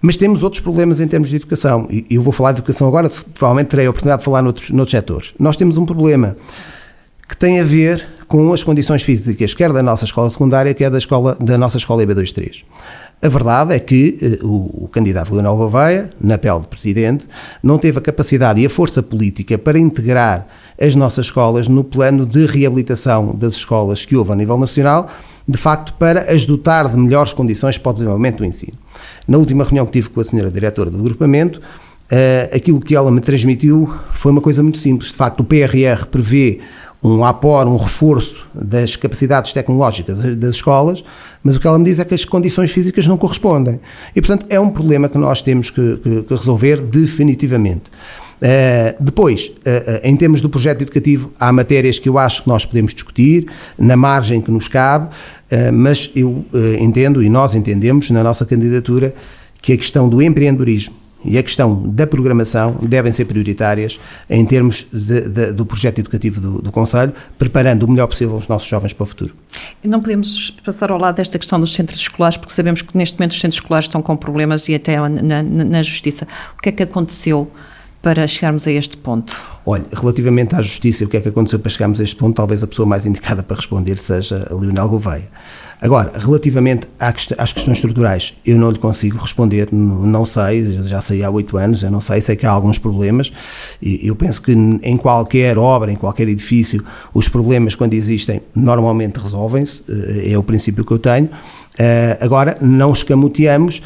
Mas 0.01 0.15
temos 0.15 0.43
outros 0.43 0.61
problemas 0.61 1.01
em 1.01 1.07
termos 1.07 1.29
de 1.29 1.35
educação, 1.35 1.87
e 1.89 2.05
eu 2.09 2.21
vou 2.21 2.31
falar 2.31 2.51
de 2.51 2.59
educação 2.59 2.87
agora, 2.87 3.09
provavelmente 3.33 3.67
terei 3.67 3.87
a 3.87 3.89
oportunidade 3.89 4.21
de 4.21 4.25
falar 4.25 4.41
noutros, 4.41 4.69
noutros 4.69 4.91
setores. 4.91 5.33
Nós 5.39 5.57
temos 5.57 5.77
um 5.77 5.85
problema 5.85 6.37
que 7.27 7.35
tem 7.35 7.59
a 7.59 7.63
ver 7.63 8.07
com 8.27 8.51
as 8.51 8.63
condições 8.63 9.03
físicas, 9.03 9.53
quer 9.53 9.71
da 9.71 9.81
nossa 9.81 10.05
escola 10.05 10.29
secundária, 10.29 10.73
quer 10.73 10.89
da, 10.89 10.97
escola, 10.97 11.37
da 11.39 11.57
nossa 11.57 11.77
escola 11.77 12.03
EB23. 12.03 12.63
A 13.19 13.29
verdade 13.29 13.73
é 13.73 13.79
que 13.79 14.17
eh, 14.21 14.39
o, 14.43 14.83
o, 14.83 14.87
candidato 14.89 15.33
Leonel 15.33 15.55
Gouveia, 15.55 16.09
na 16.21 16.37
pele 16.37 16.59
de 16.59 16.67
presidente, 16.67 17.25
não 17.63 17.79
teve 17.79 17.97
a 17.97 18.01
capacidade 18.01 18.61
e 18.61 18.65
a 18.65 18.69
força 18.69 19.01
política 19.01 19.57
para 19.57 19.79
integrar 19.79 20.45
as 20.79 20.93
nossas 20.93 21.27
escolas 21.27 21.67
no 21.67 21.83
plano 21.83 22.25
de 22.25 22.45
reabilitação 22.45 23.33
das 23.33 23.53
escolas 23.53 24.05
que 24.05 24.15
houve 24.15 24.33
a 24.33 24.35
nível 24.35 24.57
nacional, 24.57 25.09
de 25.47 25.57
facto, 25.57 25.93
para 25.93 26.31
as 26.31 26.45
dotar 26.45 26.89
de 26.89 26.97
melhores 26.97 27.33
condições 27.33 27.77
para 27.77 27.89
o 27.89 27.93
desenvolvimento 27.93 28.37
do 28.37 28.45
ensino. 28.45 28.77
Na 29.27 29.37
última 29.37 29.63
reunião 29.63 29.85
que 29.85 29.93
tive 29.93 30.09
com 30.09 30.21
a 30.21 30.23
senhora 30.23 30.51
diretora 30.51 30.91
do 30.91 30.99
agrupamento, 30.99 31.59
uh, 31.59 32.55
aquilo 32.55 32.79
que 32.79 32.95
ela 32.95 33.11
me 33.11 33.21
transmitiu 33.21 33.91
foi 34.11 34.31
uma 34.31 34.41
coisa 34.41 34.61
muito 34.61 34.77
simples. 34.77 35.11
De 35.11 35.17
facto, 35.17 35.39
o 35.39 35.43
PRR 35.43 36.05
prevê 36.11 36.59
um 37.07 37.23
apor, 37.23 37.67
um 37.67 37.77
reforço 37.77 38.47
das 38.53 38.95
capacidades 38.95 39.53
tecnológicas 39.53 40.19
das 40.35 40.55
escolas, 40.55 41.03
mas 41.43 41.55
o 41.55 41.59
que 41.59 41.67
ela 41.67 41.77
me 41.77 41.85
diz 41.85 41.99
é 41.99 42.05
que 42.05 42.13
as 42.13 42.25
condições 42.25 42.71
físicas 42.71 43.07
não 43.07 43.17
correspondem. 43.17 43.79
E, 44.15 44.21
portanto, 44.21 44.45
é 44.49 44.59
um 44.59 44.69
problema 44.69 45.07
que 45.07 45.17
nós 45.17 45.41
temos 45.41 45.69
que, 45.69 45.97
que, 45.97 46.23
que 46.23 46.33
resolver 46.33 46.81
definitivamente. 46.81 47.83
Uh, 48.37 49.03
depois, 49.03 49.47
uh, 49.47 49.99
em 50.03 50.15
termos 50.15 50.41
do 50.41 50.49
projeto 50.49 50.81
educativo, 50.81 51.31
há 51.39 51.51
matérias 51.51 51.97
que 51.97 52.07
eu 52.07 52.17
acho 52.17 52.43
que 52.43 52.49
nós 52.49 52.65
podemos 52.65 52.93
discutir, 52.93 53.47
na 53.77 53.95
margem 53.95 54.41
que 54.41 54.51
nos 54.51 54.67
cabe, 54.67 55.07
uh, 55.07 55.73
mas 55.73 56.11
eu 56.15 56.45
entendo 56.79 57.23
e 57.23 57.29
nós 57.29 57.55
entendemos 57.55 58.11
na 58.11 58.23
nossa 58.23 58.45
candidatura 58.45 59.13
que 59.61 59.73
a 59.73 59.77
questão 59.77 60.07
do 60.07 60.21
empreendedorismo 60.21 61.06
e 61.23 61.37
a 61.37 61.43
questão 61.43 61.89
da 61.89 62.05
programação 62.05 62.77
devem 62.81 63.11
ser 63.11 63.25
prioritárias 63.25 63.99
em 64.29 64.45
termos 64.45 64.85
de, 64.91 65.21
de, 65.21 65.51
do 65.51 65.65
projeto 65.65 65.99
educativo 65.99 66.39
do, 66.39 66.61
do 66.61 66.71
Conselho, 66.71 67.13
preparando 67.37 67.83
o 67.83 67.89
melhor 67.89 68.07
possível 68.07 68.35
os 68.35 68.47
nossos 68.47 68.67
jovens 68.67 68.93
para 68.93 69.03
o 69.03 69.07
futuro. 69.07 69.33
Não 69.83 70.01
podemos 70.01 70.51
passar 70.63 70.91
ao 70.91 70.99
lado 70.99 71.15
desta 71.15 71.37
questão 71.37 71.59
dos 71.59 71.73
centros 71.73 71.99
escolares, 71.99 72.37
porque 72.37 72.53
sabemos 72.53 72.81
que 72.81 72.95
neste 72.97 73.17
momento 73.17 73.31
os 73.31 73.39
centros 73.39 73.59
escolares 73.59 73.85
estão 73.85 74.01
com 74.01 74.15
problemas 74.15 74.67
e 74.69 74.75
até 74.75 74.97
na, 74.97 75.41
na, 75.41 75.43
na 75.43 75.83
Justiça. 75.83 76.27
O 76.57 76.61
que 76.61 76.69
é 76.69 76.71
que 76.71 76.83
aconteceu 76.83 77.51
para 78.01 78.27
chegarmos 78.27 78.67
a 78.67 78.71
este 78.71 78.97
ponto? 78.97 79.35
Olha, 79.65 79.85
relativamente 79.91 80.55
à 80.55 80.61
Justiça, 80.61 81.03
o 81.03 81.07
que 81.07 81.17
é 81.17 81.21
que 81.21 81.27
aconteceu 81.27 81.59
para 81.59 81.69
chegarmos 81.69 81.99
a 81.99 82.03
este 82.03 82.15
ponto, 82.15 82.35
talvez 82.35 82.63
a 82.63 82.67
pessoa 82.67 82.85
mais 82.85 83.05
indicada 83.05 83.43
para 83.43 83.57
responder 83.57 83.97
seja 83.97 84.47
a 84.49 84.55
Leonel 84.55 84.87
Gouveia. 84.87 85.29
Agora, 85.79 86.11
relativamente 86.17 86.87
às 86.99 87.53
questões 87.53 87.77
estruturais, 87.77 88.33
eu 88.43 88.57
não 88.57 88.71
lhe 88.71 88.79
consigo 88.79 89.19
responder, 89.19 89.69
não 89.71 90.25
sei, 90.25 90.79
já 90.83 90.99
saí 91.01 91.23
há 91.23 91.29
oito 91.29 91.55
anos, 91.55 91.83
eu 91.83 91.91
não 91.91 92.01
sei, 92.01 92.19
sei 92.19 92.35
que 92.35 92.47
há 92.47 92.49
alguns 92.49 92.79
problemas, 92.79 93.31
e 93.79 94.07
eu 94.07 94.15
penso 94.15 94.41
que 94.41 94.53
em 94.53 94.97
qualquer 94.97 95.55
obra, 95.59 95.91
em 95.91 95.95
qualquer 95.95 96.27
edifício, 96.29 96.83
os 97.13 97.29
problemas, 97.29 97.75
quando 97.75 97.93
existem, 97.93 98.41
normalmente 98.55 99.19
resolvem-se, 99.19 99.83
eh, 99.87 100.31
é 100.31 100.37
o 100.37 100.41
princípio 100.41 100.83
que 100.83 100.91
eu 100.91 100.97
tenho. 100.97 101.29
Eh, 101.77 102.17
agora, 102.21 102.57
não 102.59 102.91
escamoteamos 102.91 103.83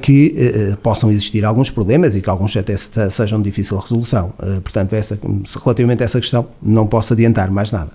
que 0.00 0.34
possam 0.82 1.10
existir 1.10 1.44
alguns 1.44 1.70
problemas 1.70 2.14
e 2.14 2.20
que 2.20 2.30
alguns 2.30 2.56
até 2.56 2.76
sejam 2.76 3.40
de 3.40 3.50
difícil 3.50 3.76
resolução. 3.78 4.32
Portanto, 4.62 4.94
essa, 4.94 5.18
relativamente 5.62 6.02
a 6.02 6.04
essa 6.04 6.20
questão, 6.20 6.46
não 6.62 6.86
posso 6.86 7.12
adiantar 7.12 7.50
mais 7.50 7.72
nada. 7.72 7.90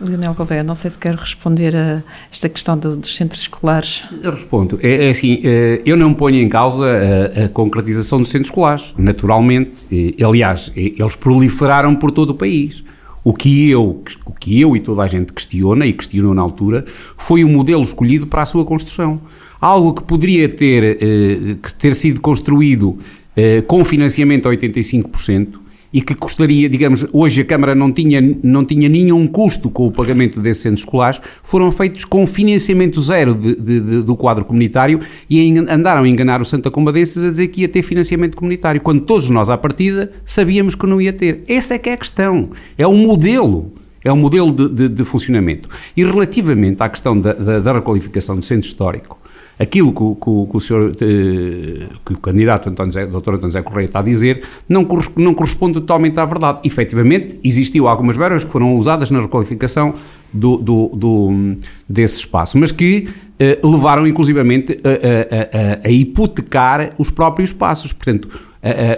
Leonel 0.00 0.34
Gouveia, 0.34 0.62
não 0.62 0.74
sei 0.74 0.90
se 0.90 0.98
quer 0.98 1.14
responder 1.14 1.76
a 1.76 2.02
esta 2.30 2.48
questão 2.48 2.76
do, 2.76 2.96
dos 2.96 3.14
centros 3.14 3.42
escolares. 3.42 4.02
Eu 4.22 4.32
respondo. 4.32 4.78
É, 4.82 5.06
é, 5.06 5.10
assim, 5.10 5.40
eu 5.84 5.96
não 5.96 6.12
ponho 6.12 6.36
em 6.36 6.48
causa 6.48 6.86
a, 6.86 7.44
a, 7.44 7.48
concretização 7.48 8.18
dos 8.18 8.30
centros 8.30 8.48
escolares, 8.48 8.94
naturalmente. 8.96 9.86
aliás, 10.24 10.72
eles 10.74 11.16
proliferaram 11.16 11.94
por 11.94 12.10
todo 12.10 12.30
o 12.30 12.34
país. 12.34 12.82
O 13.24 13.32
que, 13.32 13.70
eu, 13.70 14.02
o 14.26 14.32
que 14.32 14.60
eu 14.60 14.76
e 14.76 14.80
toda 14.80 15.02
a 15.02 15.06
gente 15.06 15.32
questiona, 15.32 15.86
e 15.86 15.92
questionou 15.92 16.34
na 16.34 16.42
altura, 16.42 16.84
foi 17.16 17.44
o 17.44 17.48
modelo 17.48 17.82
escolhido 17.82 18.26
para 18.26 18.42
a 18.42 18.46
sua 18.46 18.64
construção. 18.64 19.20
Algo 19.62 19.94
que 19.94 20.02
poderia 20.02 20.48
ter, 20.48 20.98
eh, 21.00 21.56
ter 21.78 21.94
sido 21.94 22.20
construído 22.20 22.98
eh, 23.36 23.62
com 23.62 23.84
financiamento 23.84 24.48
a 24.48 24.52
85%, 24.52 25.62
e 25.92 26.00
que 26.00 26.14
custaria, 26.14 26.68
digamos, 26.68 27.06
hoje 27.12 27.42
a 27.42 27.44
Câmara 27.44 27.74
não 27.74 27.92
tinha, 27.92 28.20
não 28.42 28.64
tinha 28.64 28.88
nenhum 28.88 29.26
custo 29.26 29.68
com 29.68 29.86
o 29.86 29.92
pagamento 29.92 30.40
desses 30.40 30.62
centros 30.62 30.80
escolares, 30.80 31.20
foram 31.42 31.70
feitos 31.70 32.04
com 32.04 32.26
financiamento 32.26 33.00
zero 33.00 33.34
de, 33.34 33.54
de, 33.56 33.80
de, 33.80 34.02
do 34.02 34.16
quadro 34.16 34.44
comunitário 34.44 34.98
e 35.28 35.52
andaram 35.68 36.04
a 36.04 36.08
enganar 36.08 36.40
o 36.40 36.44
Santa 36.44 36.70
Combadenses 36.70 37.22
a 37.22 37.30
dizer 37.30 37.48
que 37.48 37.60
ia 37.60 37.68
ter 37.68 37.82
financiamento 37.82 38.36
comunitário, 38.36 38.80
quando 38.80 39.02
todos 39.02 39.28
nós 39.28 39.50
à 39.50 39.58
partida 39.58 40.10
sabíamos 40.24 40.74
que 40.74 40.86
não 40.86 41.00
ia 41.00 41.12
ter. 41.12 41.44
Essa 41.46 41.74
é 41.74 41.78
que 41.78 41.90
é 41.90 41.92
a 41.92 41.98
questão. 41.98 42.50
É 42.78 42.86
o 42.86 42.94
modelo. 42.94 43.72
É 44.04 44.10
o 44.10 44.16
modelo 44.16 44.50
de, 44.50 44.68
de, 44.68 44.88
de 44.88 45.04
funcionamento. 45.04 45.68
E 45.96 46.02
relativamente 46.02 46.82
à 46.82 46.88
questão 46.88 47.18
da, 47.20 47.32
da, 47.32 47.60
da 47.60 47.72
requalificação 47.74 48.34
do 48.34 48.42
centro 48.42 48.66
histórico, 48.66 49.21
aquilo 49.58 49.92
que, 49.92 50.20
que, 50.20 50.50
que 50.50 50.56
o 50.56 50.60
senhor, 50.60 50.96
eh, 51.00 51.86
que 52.04 52.14
o 52.14 52.18
candidato 52.18 52.68
António 52.68 52.92
Zé, 52.92 53.06
Dr. 53.06 53.34
António 53.34 53.50
Zé 53.50 53.62
Correia 53.62 53.86
está 53.86 54.00
a 54.00 54.02
dizer, 54.02 54.42
não, 54.68 54.86
não 55.16 55.34
corresponde 55.34 55.74
totalmente 55.74 56.18
à 56.18 56.24
verdade. 56.24 56.60
Efetivamente, 56.64 57.38
existiu 57.44 57.86
algumas 57.86 58.16
verbas 58.16 58.44
que 58.44 58.50
foram 58.50 58.74
usadas 58.76 59.10
na 59.10 59.20
requalificação 59.20 59.94
do, 60.32 60.56
do, 60.56 60.88
do, 60.94 61.56
desse 61.88 62.18
espaço, 62.18 62.56
mas 62.58 62.72
que 62.72 63.08
eh, 63.38 63.58
levaram 63.62 64.06
inclusivamente 64.06 64.80
a, 64.82 64.88
a, 64.88 65.86
a, 65.86 65.88
a, 65.88 65.90
hipotecar 65.90 66.94
os 66.98 67.10
próprios 67.10 67.50
espaços. 67.50 67.92
Portanto, 67.92 68.28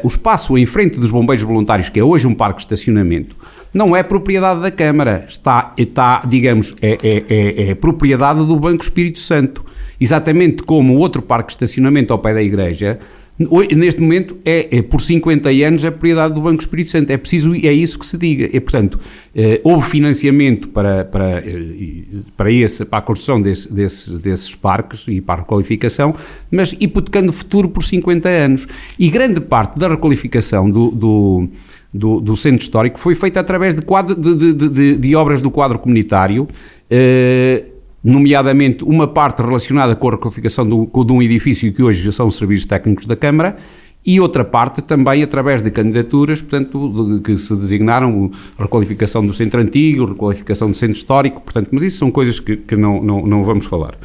o 0.02 0.06
espaço 0.06 0.58
em 0.58 0.66
frente 0.66 1.00
dos 1.00 1.10
bombeiros 1.10 1.42
voluntários, 1.42 1.88
que 1.88 1.98
é 1.98 2.04
hoje 2.04 2.26
um 2.26 2.34
parque 2.34 2.58
de 2.58 2.64
estacionamento, 2.64 3.34
não 3.72 3.96
é 3.96 4.02
propriedade 4.02 4.60
da 4.60 4.70
Câmara, 4.70 5.24
está, 5.26 5.72
está 5.76 6.22
digamos, 6.26 6.74
é, 6.82 6.98
é, 7.02 7.24
é, 7.28 7.70
é 7.70 7.74
propriedade 7.74 8.46
do 8.46 8.60
Banco 8.60 8.84
Espírito 8.84 9.18
Santo 9.18 9.64
exatamente 10.04 10.62
como 10.62 10.94
o 10.94 10.98
outro 10.98 11.22
parque 11.22 11.48
de 11.48 11.54
estacionamento 11.54 12.12
ao 12.12 12.18
pé 12.18 12.34
da 12.34 12.42
igreja, 12.42 12.98
neste 13.74 14.00
momento 14.02 14.36
é, 14.44 14.76
é, 14.76 14.82
por 14.82 15.00
50 15.00 15.48
anos 15.48 15.84
a 15.84 15.90
propriedade 15.90 16.34
do 16.34 16.42
Banco 16.42 16.60
Espírito 16.60 16.90
Santo. 16.90 17.10
É 17.10 17.16
preciso, 17.16 17.54
é 17.54 17.72
isso 17.72 17.98
que 17.98 18.04
se 18.04 18.18
diga. 18.18 18.48
E, 18.52 18.60
portanto, 18.60 18.98
eh, 19.34 19.60
houve 19.64 19.88
financiamento 19.88 20.68
para, 20.68 21.04
para, 21.04 21.38
eh, 21.38 22.04
para, 22.36 22.52
esse, 22.52 22.84
para 22.84 22.98
a 22.98 23.02
construção 23.02 23.40
desse, 23.40 23.72
desses, 23.72 24.18
desses 24.20 24.54
parques 24.54 25.06
e 25.08 25.20
para 25.20 25.36
a 25.36 25.38
requalificação, 25.38 26.14
mas 26.50 26.76
hipotecando 26.78 27.30
o 27.30 27.32
futuro 27.32 27.68
por 27.68 27.82
50 27.82 28.28
anos. 28.28 28.68
E 28.98 29.08
grande 29.10 29.40
parte 29.40 29.80
da 29.80 29.88
requalificação 29.88 30.70
do, 30.70 30.90
do 30.90 31.48
do, 31.96 32.20
do, 32.20 32.36
centro 32.36 32.60
histórico 32.60 32.98
foi 32.98 33.14
feita 33.14 33.38
através 33.38 33.72
de, 33.72 33.80
quadro, 33.80 34.16
de, 34.16 34.52
de, 34.52 34.98
de, 34.98 35.14
obras 35.14 35.40
do 35.40 35.48
quadro 35.48 35.78
comunitário, 35.78 36.48
eh, 36.90 37.66
nomeadamente 38.04 38.84
uma 38.84 39.08
parte 39.08 39.40
relacionada 39.42 39.96
com 39.96 40.08
a 40.08 40.10
requalificação 40.12 40.66
do, 40.66 41.04
de 41.04 41.12
um 41.12 41.22
edifício 41.22 41.72
que 41.72 41.82
hoje 41.82 42.12
são 42.12 42.26
os 42.26 42.36
serviços 42.36 42.66
técnicos 42.66 43.06
da 43.06 43.16
Câmara, 43.16 43.56
e 44.06 44.20
outra 44.20 44.44
parte 44.44 44.82
também 44.82 45.22
através 45.22 45.62
de 45.62 45.70
candidaturas, 45.70 46.42
portanto, 46.42 47.16
de, 47.16 47.20
que 47.22 47.38
se 47.38 47.56
designaram 47.56 48.30
requalificação 48.58 49.26
do 49.26 49.32
centro 49.32 49.60
antigo, 49.62 50.04
requalificação 50.04 50.68
do 50.68 50.76
centro 50.76 50.96
histórico, 50.96 51.40
portanto, 51.40 51.70
mas 51.72 51.82
isso 51.82 51.98
são 51.98 52.10
coisas 52.10 52.38
que, 52.38 52.56
que 52.58 52.76
não, 52.76 53.02
não, 53.02 53.26
não 53.26 53.42
vamos 53.42 53.64
falar. 53.64 53.96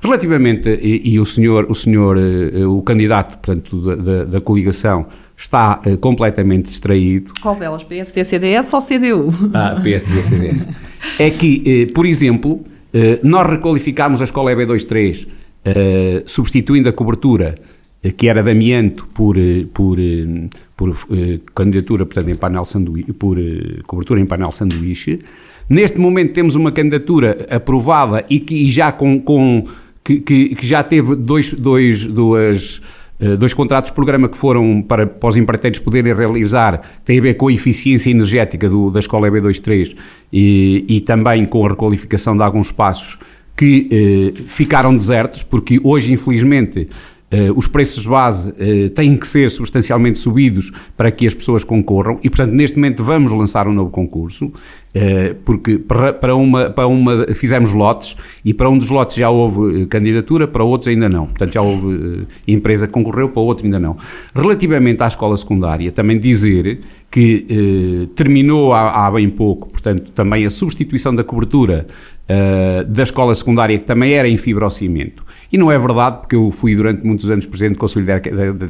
Relativamente, 0.00 0.68
e, 0.68 1.14
e, 1.14 1.18
o 1.18 1.24
senhor, 1.24 1.66
o 1.68 1.74
senhor, 1.74 2.16
eh, 2.18 2.66
o 2.66 2.82
candidato, 2.82 3.38
portanto, 3.38 3.80
da, 3.80 3.94
da, 3.94 4.24
da 4.24 4.40
coligação, 4.40 5.06
está 5.36 5.80
uh, 5.84 5.96
completamente 5.98 6.64
distraído. 6.64 7.32
Qual 7.40 7.54
delas? 7.56 7.84
PSD, 7.84 8.24
CDS 8.24 8.72
ou 8.74 8.80
CDU? 8.80 9.32
Ah, 9.54 9.80
PSD, 9.82 10.22
CDS. 10.22 10.68
é 11.18 11.30
que, 11.30 11.86
uh, 11.88 11.92
por 11.92 12.06
exemplo, 12.06 12.60
eh, 12.64 12.81
nós 13.22 13.48
requalificámos 13.48 14.20
a 14.20 14.24
escola 14.24 14.52
EB23, 14.52 15.26
uh, 15.26 16.22
substituindo 16.26 16.88
a 16.88 16.92
cobertura 16.92 17.54
uh, 18.04 18.12
que 18.12 18.28
era 18.28 18.42
de 18.42 18.50
amianto 18.50 19.06
por, 19.14 19.36
por, 19.72 19.96
por 20.76 20.94
candidatura, 21.54 22.04
portanto, 22.04 22.28
em 22.28 22.34
painel 22.34 22.64
sanduíche, 22.64 23.12
por 23.12 23.38
cobertura 23.86 24.20
em 24.20 24.26
painel 24.26 24.52
sanduíche. 24.52 25.20
Neste 25.68 25.98
momento 25.98 26.32
temos 26.32 26.54
uma 26.54 26.72
candidatura 26.72 27.46
aprovada 27.48 28.24
e 28.28 28.40
que 28.40 28.54
e 28.54 28.70
já 28.70 28.92
com, 28.92 29.20
com 29.20 29.64
que, 30.04 30.20
que, 30.20 30.54
que, 30.54 30.66
já 30.66 30.82
teve 30.82 31.14
dois, 31.14 31.52
dois, 31.52 32.06
duas 32.06 32.80
eh, 32.80 33.01
dois 33.38 33.54
contratos 33.54 33.90
de 33.90 33.94
programa 33.94 34.28
que 34.28 34.36
foram 34.36 34.82
para, 34.82 35.06
para 35.06 35.28
os 35.28 35.36
empreiteiros 35.36 35.78
poderem 35.78 36.12
realizar, 36.12 36.80
tem 37.04 37.18
a 37.18 37.22
ver 37.22 37.34
com 37.34 37.48
a 37.48 37.52
eficiência 37.52 38.10
energética 38.10 38.68
do, 38.68 38.90
da 38.90 39.00
escola 39.00 39.28
EB23 39.28 39.96
e, 40.32 40.84
e 40.88 41.00
também 41.00 41.44
com 41.44 41.64
a 41.64 41.70
requalificação 41.70 42.36
de 42.36 42.42
alguns 42.42 42.66
espaços 42.66 43.18
que 43.56 43.88
eh, 43.92 44.42
ficaram 44.46 44.94
desertos, 44.94 45.42
porque 45.42 45.80
hoje, 45.84 46.12
infelizmente, 46.12 46.88
eh, 47.30 47.50
os 47.54 47.66
preços 47.66 48.06
base 48.06 48.52
eh, 48.58 48.90
têm 48.90 49.16
que 49.16 49.26
ser 49.26 49.50
substancialmente 49.50 50.18
subidos 50.18 50.70
para 50.96 51.10
que 51.10 51.26
as 51.26 51.32
pessoas 51.32 51.64
concorram 51.64 52.18
e, 52.22 52.28
portanto, 52.28 52.52
neste 52.52 52.76
momento 52.76 53.02
vamos 53.02 53.32
lançar 53.32 53.66
um 53.66 53.72
novo 53.72 53.90
concurso 53.90 54.52
porque 55.44 55.78
para, 55.78 56.34
uma, 56.34 56.68
para 56.70 56.86
uma 56.86 57.26
fizemos 57.34 57.72
lotes 57.72 58.14
e 58.44 58.52
para 58.52 58.68
um 58.68 58.76
dos 58.76 58.90
lotes 58.90 59.16
já 59.16 59.30
houve 59.30 59.86
candidatura, 59.86 60.46
para 60.46 60.62
outros 60.62 60.88
ainda 60.88 61.08
não. 61.08 61.26
Portanto, 61.26 61.54
já 61.54 61.62
houve 61.62 61.86
uh, 61.86 62.26
empresa 62.46 62.86
que 62.86 62.92
concorreu, 62.92 63.28
para 63.30 63.40
outro 63.40 63.64
ainda 63.64 63.78
não. 63.78 63.96
Relativamente 64.34 65.02
à 65.02 65.06
escola 65.06 65.36
secundária, 65.36 65.90
também 65.90 66.18
dizer 66.18 66.80
que 67.10 67.46
uh, 67.50 68.06
terminou 68.08 68.74
há, 68.74 69.06
há, 69.06 69.10
bem 69.10 69.30
pouco, 69.30 69.68
portanto, 69.70 70.12
também 70.12 70.44
a 70.44 70.50
substituição 70.50 71.14
da 71.14 71.24
cobertura 71.24 71.86
da 72.88 73.02
escola 73.02 73.34
secundária, 73.34 73.76
que 73.76 73.84
também 73.84 74.14
era 74.14 74.26
em 74.26 74.38
fibrocimento. 74.38 75.22
E 75.52 75.58
não 75.58 75.70
é 75.70 75.78
verdade, 75.78 76.20
porque 76.20 76.34
eu 76.34 76.50
fui 76.50 76.74
durante 76.74 77.04
muitos 77.04 77.28
anos 77.28 77.44
presidente 77.44 77.74
do 77.74 77.78
Conselho 77.78 78.06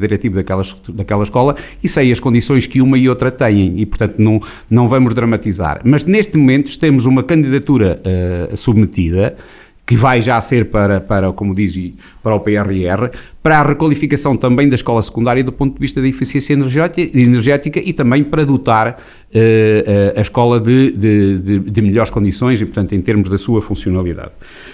Diretivo 0.00 0.34
daquela, 0.34 0.62
daquela 0.88 1.22
escola 1.22 1.54
e 1.82 1.86
sei 1.86 2.10
as 2.10 2.18
condições 2.18 2.66
que 2.66 2.82
uma 2.82 2.98
e 2.98 3.08
outra 3.08 3.30
têm 3.30 3.74
e, 3.76 3.86
portanto, 3.86 4.16
não, 4.18 4.40
não 4.68 4.88
vamos 4.88 5.14
dramatizar. 5.14 5.80
Mas 5.84 6.04
neste 6.04 6.36
momento 6.36 6.76
temos 6.78 7.06
uma 7.06 7.22
candidatura 7.22 8.02
uh, 8.02 8.56
submetida 8.56 9.36
que 9.84 9.96
vai 9.96 10.22
já 10.22 10.40
ser 10.40 10.66
para, 10.66 11.00
para, 11.00 11.32
como 11.32 11.54
diz, 11.54 11.92
para 12.22 12.34
o 12.34 12.40
PRR, 12.40 13.10
para 13.42 13.58
a 13.58 13.62
requalificação 13.62 14.36
também 14.36 14.68
da 14.68 14.76
escola 14.76 15.02
secundária 15.02 15.42
do 15.42 15.52
ponto 15.52 15.74
de 15.74 15.80
vista 15.80 16.00
da 16.00 16.06
eficiência 16.06 16.52
energética 16.52 17.80
e 17.80 17.92
também 17.92 18.22
para 18.22 18.44
dotar 18.46 18.90
uh, 18.90 20.18
a 20.18 20.20
escola 20.20 20.60
de, 20.60 20.92
de, 20.92 21.38
de, 21.38 21.58
de, 21.58 21.82
melhores 21.82 22.10
condições 22.10 22.60
e, 22.60 22.64
portanto, 22.64 22.94
em 22.94 23.00
termos 23.00 23.28
da 23.28 23.36
sua 23.36 23.60
funcionalidade. 23.60 24.30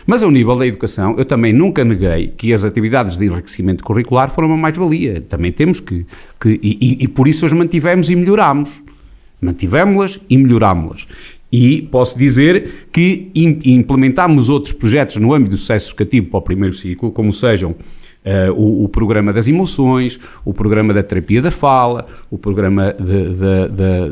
Mas 0.07 0.23
ao 0.23 0.31
nível 0.31 0.57
da 0.57 0.67
educação, 0.67 1.15
eu 1.17 1.25
também 1.25 1.55
nunca 1.55 1.83
neguei 1.85 2.29
que 2.29 2.53
as 2.53 2.63
atividades 2.63 3.17
de 3.17 3.25
enriquecimento 3.25 3.83
curricular 3.83 4.31
foram 4.31 4.49
uma 4.49 4.59
mais-valia. 4.59 5.23
Também 5.23 5.51
temos 5.51 5.81
que, 5.81 6.05
que 6.39 6.61
e, 6.63 7.05
e, 7.05 7.09
por 7.09 7.27
isso 7.27 7.47
as 7.47 7.53
mantivemos 7.55 8.11
e 8.11 8.15
melhorámos. 8.15 8.83
Mantivemos-las 9.41 10.21
e 10.29 10.37
melhorámos-las. 10.37 11.07
E 11.51 11.83
posso 11.91 12.19
dizer 12.19 12.89
que 12.93 13.31
implementámos 13.35 14.51
outros 14.51 14.75
projetos 14.75 15.17
no 15.17 15.33
âmbito 15.33 15.53
do 15.53 15.57
sucesso 15.57 15.91
educativo 15.91 16.27
para 16.27 16.39
o 16.39 16.43
primeiro 16.43 16.75
ciclo, 16.75 17.11
como 17.11 17.33
sejam 17.33 17.75
Uh, 18.19 18.53
o, 18.53 18.85
o, 18.85 18.89
programa 18.89 19.33
das 19.33 19.47
emoções, 19.47 20.19
o 20.45 20.53
programa 20.53 20.93
da 20.93 21.03
terapia 21.03 21.41
da 21.41 21.53
fala, 21.53 22.05
o 22.29 22.37
programa 22.37 22.95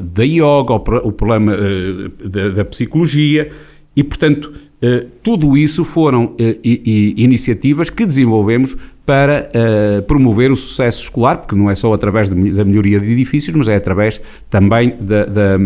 da 0.09 0.23
yoga, 0.23 0.73
o, 0.73 1.09
o 1.09 1.13
programa 1.13 1.53
uh, 1.53 2.29
da, 2.29 2.49
da, 2.51 2.65
psicologia. 2.65 3.51
E, 3.95 4.05
portanto, 4.05 4.55
uh, 4.81 5.07
tudo 5.23 5.55
isso 5.55 5.85
foram 5.85 6.35
i, 6.39 7.15
i, 7.19 7.25
iniciativas 7.25 7.91
que 7.91 8.07
desenvolvemos 8.07 8.77
para 9.05 9.51
promover 10.07 10.51
o 10.51 10.57
sucesso 10.57 11.03
escolar, 11.03 11.39
porque 11.39 11.55
não 11.55 11.71
é 11.71 11.75
só 11.75 11.93
através 11.93 12.31
de, 12.31 12.53
da 12.53 12.65
melhoria 12.65 12.99
de 12.99 13.11
edifícios, 13.11 13.55
mas 13.55 13.69
é 13.69 13.77
através 13.77 14.21
também 14.49 14.97
da, 15.01 15.27
da 15.27 15.59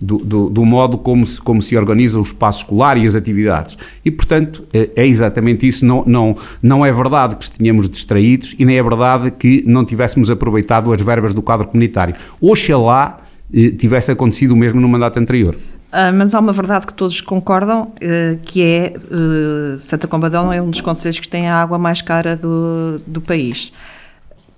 do, 0.00 0.18
do, 0.18 0.50
do, 0.50 0.64
modo 0.64 0.98
como 0.98 1.26
se, 1.26 1.40
como 1.40 1.62
se 1.62 1.76
organiza 1.76 2.18
o 2.18 2.22
espaço 2.22 2.60
escolar 2.60 2.98
e 2.98 3.06
as 3.06 3.14
atividades. 3.14 3.76
E, 4.04 4.10
portanto, 4.10 4.64
é, 4.72 4.90
é 4.96 5.06
exatamente 5.06 5.66
isso. 5.66 5.86
Não, 5.86 6.04
não, 6.06 6.36
não 6.62 6.84
é 6.84 6.92
verdade 6.92 7.36
que 7.36 7.44
estínhamos 7.44 7.88
distraídos 7.88 8.54
e 8.58 8.64
nem 8.64 8.76
é 8.76 8.82
verdade 8.82 9.30
que 9.30 9.64
não 9.66 9.84
tivéssemos 9.84 10.30
aproveitado 10.30 10.92
as 10.92 11.00
verbas 11.00 11.32
do 11.32 11.42
quadro 11.42 11.66
comunitário. 11.68 12.14
Oxalá 12.40 13.18
eh, 13.52 13.70
tivesse 13.70 14.10
acontecido 14.10 14.52
o 14.52 14.56
mesmo 14.56 14.80
no 14.80 14.88
mandato 14.88 15.18
anterior. 15.18 15.56
Ah, 15.90 16.12
mas 16.12 16.34
há 16.34 16.40
uma 16.40 16.52
verdade 16.52 16.86
que 16.86 16.92
todos 16.92 17.20
concordam, 17.22 17.92
eh, 18.00 18.36
que 18.42 18.62
é 18.62 18.92
eh, 18.94 19.78
Santa 19.78 20.06
Combadão 20.06 20.52
é 20.52 20.60
um 20.60 20.68
dos 20.68 20.82
conselhos 20.82 21.20
que 21.20 21.28
tem 21.28 21.48
a 21.48 21.56
água 21.56 21.78
mais 21.78 22.02
cara 22.02 22.36
do, 22.36 23.00
do 23.06 23.20
país. 23.20 23.72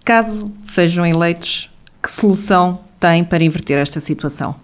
Caso 0.05 0.51
sejam 0.65 1.07
eleitos, 1.07 1.71
que 2.03 2.11
solução 2.11 2.81
tem 2.99 3.23
para 3.23 3.45
inverter 3.45 3.79
esta 3.79 4.01
situação? 4.01 4.57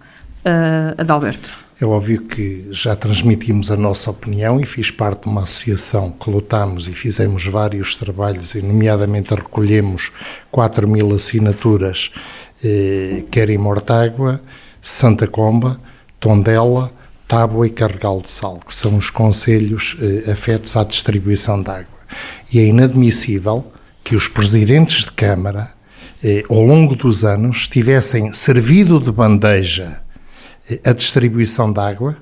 Uh, 0.45 1.01
Adalberto? 1.01 1.65
É 1.81 1.85
óbvio 1.85 2.23
que 2.23 2.69
já 2.71 2.95
transmitimos 2.95 3.73
a 3.73 3.77
nossa 3.77 4.09
opinião 4.09 4.61
e 4.61 4.65
fiz 4.65 4.93
parte 4.93 5.25
de 5.25 5.29
uma 5.29 5.43
associação 5.43 6.13
que 6.13 6.31
lutámos 6.31 6.87
e 6.87 6.93
fizemos 6.93 7.45
vários 7.47 7.97
trabalhos, 7.97 8.55
e 8.55 8.63
nomeadamente 8.63 9.35
recolhemos 9.35 10.13
4 10.53 10.87
mil 10.87 11.13
assinaturas, 11.13 12.13
eh, 12.65 13.25
quer 13.29 13.51
em 13.51 13.59
Mortágua, 13.59 14.41
Santa 14.81 15.27
Comba, 15.27 15.81
Tondela, 16.21 16.93
Tábua 17.27 17.67
e 17.67 17.71
Carregal 17.71 18.21
de 18.21 18.31
Sal, 18.31 18.61
que 18.65 18.73
são 18.73 18.97
os 18.97 19.11
conselhos 19.11 19.97
eh, 20.01 20.31
afetos 20.31 20.77
à 20.77 20.85
distribuição 20.85 21.61
de 21.61 21.71
água. 21.71 21.99
E 22.53 22.61
é 22.61 22.67
inadmissível 22.67 23.67
que 24.05 24.15
os 24.15 24.29
presidentes 24.29 25.07
de 25.07 25.13
Câmara, 25.13 25.73
eh, 26.23 26.45
ao 26.49 26.63
longo 26.63 26.95
dos 26.95 27.25
anos, 27.25 27.67
tivessem 27.67 28.33
servido 28.33 29.01
de 29.01 29.11
bandeja 29.11 30.04
a 30.85 30.93
distribuição 30.93 31.73
de 31.73 31.81
água 31.81 32.17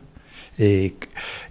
e, 0.59 0.93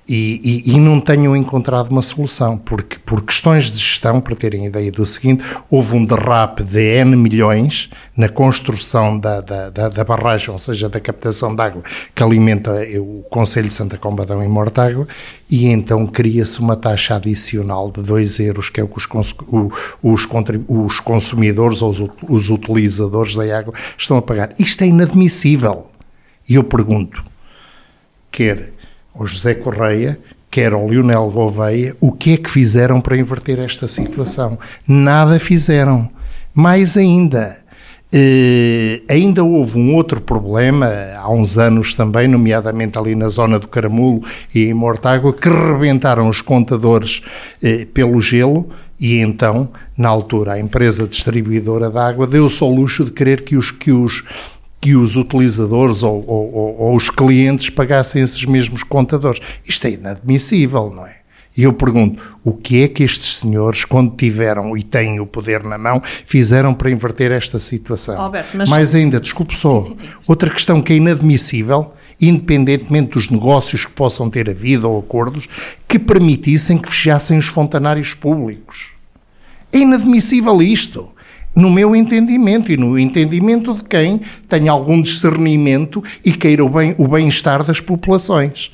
e, 0.07 0.75
e, 0.75 0.79
não 0.79 0.99
tenham 0.99 1.35
encontrado 1.35 1.89
uma 1.89 2.01
solução, 2.01 2.57
porque 2.57 2.97
por 2.99 3.23
questões 3.23 3.71
de 3.71 3.79
gestão, 3.79 4.19
para 4.19 4.35
terem 4.35 4.65
ideia 4.65 4.91
do 4.91 5.05
seguinte, 5.05 5.43
houve 5.69 5.95
um 5.95 6.05
derrape 6.05 6.63
de 6.63 6.99
N 6.99 7.15
milhões 7.15 7.89
na 8.15 8.27
construção 8.27 9.17
da, 9.17 9.41
da, 9.41 9.69
da, 9.69 9.89
da 9.89 10.03
barragem, 10.03 10.49
ou 10.49 10.57
seja, 10.57 10.89
da 10.89 10.99
captação 10.99 11.55
de 11.55 11.61
água 11.61 11.81
que 12.13 12.21
alimenta 12.21 12.71
o 12.99 13.23
Conselho 13.29 13.67
de 13.67 13.73
Santa 13.73 13.97
Combadão 13.97 14.43
em 14.43 14.49
Mortágua, 14.49 15.07
e 15.49 15.67
então 15.67 16.05
cria-se 16.05 16.59
uma 16.59 16.75
taxa 16.75 17.15
adicional 17.15 17.89
de 17.89 18.03
2 18.03 18.39
euros, 18.41 18.69
que 18.69 18.81
é 18.81 18.83
o 18.83 18.87
que 18.87 18.97
os, 18.97 19.07
os, 20.03 20.27
os 20.67 20.99
consumidores 20.99 21.81
ou 21.81 21.89
os, 21.89 22.03
os 22.27 22.49
utilizadores 22.49 23.35
da 23.35 23.57
água 23.57 23.73
estão 23.97 24.17
a 24.17 24.21
pagar. 24.21 24.53
Isto 24.59 24.83
é 24.83 24.87
inadmissível. 24.87 25.90
E 26.47 26.55
eu 26.55 26.63
pergunto, 26.63 27.23
quer 28.31 28.73
ao 29.13 29.25
José 29.27 29.53
Correia, 29.53 30.19
quer 30.49 30.73
ao 30.73 30.87
Lionel 30.87 31.29
Gouveia, 31.29 31.95
o 31.99 32.11
que 32.11 32.33
é 32.33 32.37
que 32.37 32.49
fizeram 32.49 32.99
para 32.99 33.17
inverter 33.17 33.59
esta 33.59 33.87
situação? 33.87 34.57
Nada 34.87 35.39
fizeram. 35.39 36.09
Mais 36.53 36.97
ainda, 36.97 37.57
eh, 38.11 39.01
ainda 39.07 39.41
houve 39.41 39.79
um 39.79 39.95
outro 39.95 40.19
problema, 40.19 40.87
há 41.15 41.31
uns 41.31 41.57
anos 41.57 41.93
também, 41.93 42.27
nomeadamente 42.27 42.99
ali 42.99 43.15
na 43.15 43.29
zona 43.29 43.57
do 43.57 43.69
Caramulo 43.69 44.21
e 44.53 44.65
em 44.65 44.73
Mortágua, 44.73 45.31
que 45.31 45.47
rebentaram 45.47 46.27
os 46.27 46.41
contadores 46.41 47.21
eh, 47.63 47.87
pelo 47.93 48.19
gelo 48.19 48.69
e 48.99 49.17
então, 49.19 49.69
na 49.97 50.09
altura, 50.09 50.53
a 50.53 50.59
empresa 50.59 51.07
distribuidora 51.07 51.89
de 51.89 51.97
água 51.97 52.27
deu-se 52.27 52.61
ao 52.61 52.69
luxo 52.69 53.05
de 53.05 53.11
querer 53.11 53.41
que 53.43 53.55
os, 53.55 53.71
que 53.71 53.91
os 53.91 54.23
que 54.81 54.95
os 54.95 55.15
utilizadores 55.15 56.01
ou, 56.01 56.25
ou, 56.27 56.75
ou, 56.79 56.95
os 56.95 57.11
clientes 57.11 57.69
pagassem 57.69 58.23
esses 58.23 58.43
mesmos 58.45 58.81
contadores. 58.81 59.39
Isto 59.65 59.85
é 59.85 59.91
inadmissível, 59.91 60.91
não 60.93 61.05
é? 61.05 61.17
E 61.55 61.63
eu 61.63 61.73
pergunto, 61.73 62.37
o 62.43 62.53
que 62.53 62.81
é 62.81 62.87
que 62.87 63.03
estes 63.03 63.37
senhores, 63.37 63.85
quando 63.85 64.15
tiveram 64.15 64.75
e 64.75 64.81
têm 64.81 65.19
o 65.19 65.25
poder 65.25 65.63
na 65.63 65.77
mão, 65.77 66.01
fizeram 66.03 66.73
para 66.73 66.89
inverter 66.89 67.31
esta 67.31 67.59
situação? 67.59 68.19
Alberto, 68.19 68.57
mas... 68.57 68.69
Mais 68.69 68.95
ainda, 68.95 69.19
desculpe 69.19 69.55
só, 69.55 69.81
sim, 69.81 69.95
sim, 69.95 70.01
sim. 70.01 70.09
outra 70.27 70.49
questão 70.49 70.81
que 70.81 70.93
é 70.93 70.95
inadmissível, 70.95 71.93
independentemente 72.21 73.11
dos 73.11 73.29
negócios 73.29 73.85
que 73.85 73.91
possam 73.91 74.29
ter 74.29 74.49
havido 74.49 74.89
ou 74.89 74.99
acordos, 74.99 75.47
que 75.87 75.99
permitissem 75.99 76.77
que 76.77 76.89
fechassem 76.89 77.37
os 77.37 77.47
fontanários 77.47 78.13
públicos. 78.13 78.93
É 79.73 79.79
inadmissível 79.79 80.61
isto 80.61 81.09
no 81.55 81.69
meu 81.69 81.95
entendimento 81.95 82.71
e 82.71 82.77
no 82.77 82.97
entendimento 82.97 83.73
de 83.73 83.83
quem 83.83 84.21
tem 84.47 84.69
algum 84.69 85.01
discernimento 85.01 86.03
e 86.23 86.31
queira 86.31 86.63
o 86.63 86.69
bem-estar 86.69 87.55
o 87.55 87.63
bem 87.63 87.67
das 87.67 87.79
populações. 87.79 88.71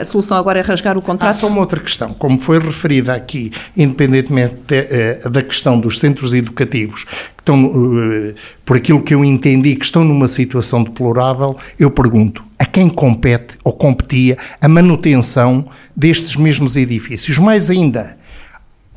A 0.00 0.04
solução 0.04 0.36
agora 0.36 0.60
é 0.60 0.62
rasgar 0.62 0.96
o 0.96 1.02
contrato? 1.02 1.30
Há 1.30 1.32
só 1.32 1.48
uma 1.48 1.58
outra 1.58 1.80
questão. 1.80 2.14
Como 2.14 2.38
foi 2.38 2.60
referida 2.60 3.12
aqui, 3.12 3.50
independentemente 3.76 4.54
de, 4.64 4.76
eh, 4.76 5.20
da 5.28 5.42
questão 5.42 5.80
dos 5.80 5.98
centros 5.98 6.32
educativos, 6.32 7.02
que 7.02 7.42
estão, 7.42 7.64
uh, 7.64 8.34
por 8.64 8.76
aquilo 8.76 9.02
que 9.02 9.12
eu 9.12 9.24
entendi, 9.24 9.74
que 9.74 9.84
estão 9.84 10.04
numa 10.04 10.28
situação 10.28 10.84
deplorável, 10.84 11.56
eu 11.80 11.90
pergunto, 11.90 12.44
a 12.56 12.64
quem 12.64 12.88
compete 12.88 13.58
ou 13.64 13.72
competia 13.72 14.38
a 14.60 14.68
manutenção 14.68 15.66
destes 15.96 16.36
mesmos 16.36 16.76
edifícios? 16.76 17.36
Mais 17.38 17.68
ainda, 17.68 18.16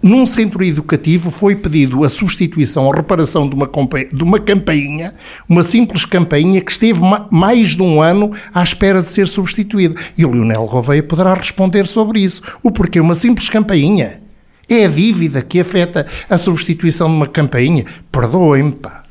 num 0.02 0.26
centro 0.26 0.64
educativo 0.64 1.30
foi 1.30 1.56
pedido 1.56 2.04
a 2.04 2.10
substituição 2.10 2.86
ou 2.86 2.92
reparação 2.92 3.48
de 3.48 3.56
uma, 3.56 3.70
de 4.12 4.24
uma 4.24 4.40
campainha, 4.40 5.14
uma 5.48 5.64
simples 5.64 6.06
campainha 6.06 6.62
que 6.62 6.72
esteve 6.72 7.02
mais 7.30 7.76
de 7.76 7.82
um 7.82 8.02
ano 8.02 8.32
à 8.54 8.64
espera 8.64 9.02
de 9.02 9.08
ser 9.08 9.28
substituída. 9.28 9.96
E 10.18 10.26
o 10.26 10.32
Lionel 10.32 10.66
Gouveia 10.66 11.04
poderá 11.04 11.34
responder 11.34 11.88
sobre 11.88 12.22
isso. 12.22 12.42
O 12.64 12.72
porquê 12.72 13.00
uma 13.00 13.16
simples 13.16 13.50
campainha? 13.50 14.22
É 14.70 14.86
a 14.86 14.88
dívida 14.88 15.42
que 15.42 15.60
afeta 15.60 16.06
a 16.30 16.38
substituição 16.38 17.08
de 17.10 17.16
uma 17.16 17.28
campainha? 17.28 17.86
Perdoem-me, 18.12 18.74
pá. 18.74 19.09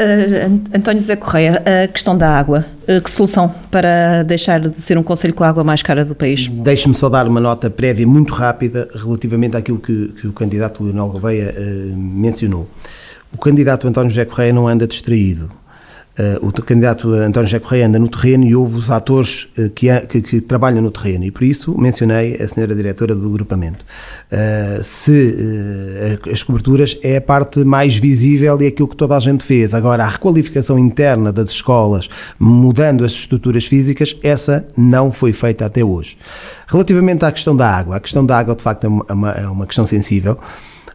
Uh, 0.00 0.62
António 0.74 0.98
José 0.98 1.14
Correia, 1.14 1.62
a 1.84 1.86
questão 1.86 2.16
da 2.16 2.30
água, 2.30 2.64
uh, 2.88 3.02
que 3.02 3.10
solução 3.10 3.54
para 3.70 4.22
deixar 4.22 4.58
de 4.58 4.80
ser 4.80 4.96
um 4.96 5.02
conselho 5.02 5.34
com 5.34 5.44
a 5.44 5.48
água 5.48 5.62
mais 5.62 5.82
cara 5.82 6.06
do 6.06 6.14
país? 6.14 6.48
Deixe-me 6.48 6.94
só 6.94 7.10
dar 7.10 7.28
uma 7.28 7.38
nota 7.38 7.68
prévia 7.68 8.06
muito 8.06 8.32
rápida 8.32 8.88
relativamente 8.94 9.58
àquilo 9.58 9.78
que, 9.78 10.08
que 10.12 10.26
o 10.26 10.32
candidato 10.32 10.82
Leonel 10.82 11.08
Gouveia 11.08 11.54
uh, 11.54 11.96
mencionou. 11.96 12.66
O 13.34 13.36
candidato 13.36 13.86
António 13.86 14.08
José 14.08 14.24
Correia 14.24 14.54
não 14.54 14.66
anda 14.66 14.86
distraído. 14.86 15.50
Uh, 16.20 16.48
o 16.48 16.52
candidato 16.52 17.14
António 17.14 17.48
José 17.48 17.58
Correia 17.58 17.86
anda 17.86 17.98
no 17.98 18.06
terreno 18.06 18.44
e 18.44 18.54
houve 18.54 18.76
os 18.76 18.90
atores 18.90 19.48
uh, 19.56 19.70
que, 19.70 19.88
que, 20.06 20.20
que, 20.20 20.40
trabalham 20.42 20.82
no 20.82 20.90
terreno 20.90 21.24
e 21.24 21.30
por 21.30 21.44
isso 21.44 21.74
mencionei 21.80 22.34
a 22.34 22.46
senhora 22.46 22.74
diretora 22.74 23.14
do 23.14 23.26
agrupamento. 23.26 23.82
Uh, 24.30 24.84
se 24.84 25.34
as 26.30 26.42
coberturas 26.42 26.98
é 27.02 27.16
a 27.16 27.20
parte 27.22 27.64
mais 27.64 27.96
visível 27.96 28.60
e 28.60 28.66
aquilo 28.66 28.88
que 28.88 28.96
toda 28.96 29.16
a 29.16 29.20
gente 29.20 29.42
fez. 29.42 29.72
Agora, 29.72 30.04
a 30.04 30.08
requalificação 30.08 30.78
interna 30.78 31.32
das 31.32 31.48
escolas, 31.48 32.10
mudando 32.38 33.02
as 33.02 33.12
estruturas 33.12 33.64
físicas, 33.64 34.14
essa 34.22 34.66
não 34.76 35.10
foi 35.10 35.32
feita 35.32 35.64
até 35.64 35.82
hoje. 35.82 36.18
Relativamente 36.66 37.24
à 37.24 37.32
questão 37.32 37.56
da 37.56 37.70
água, 37.70 37.96
a 37.96 38.00
questão 38.00 38.26
da 38.26 38.36
água 38.36 38.54
de 38.54 38.62
facto 38.62 38.84
é 38.84 38.88
uma, 38.88 39.30
é 39.30 39.48
uma 39.48 39.66
questão 39.66 39.86
sensível 39.86 40.38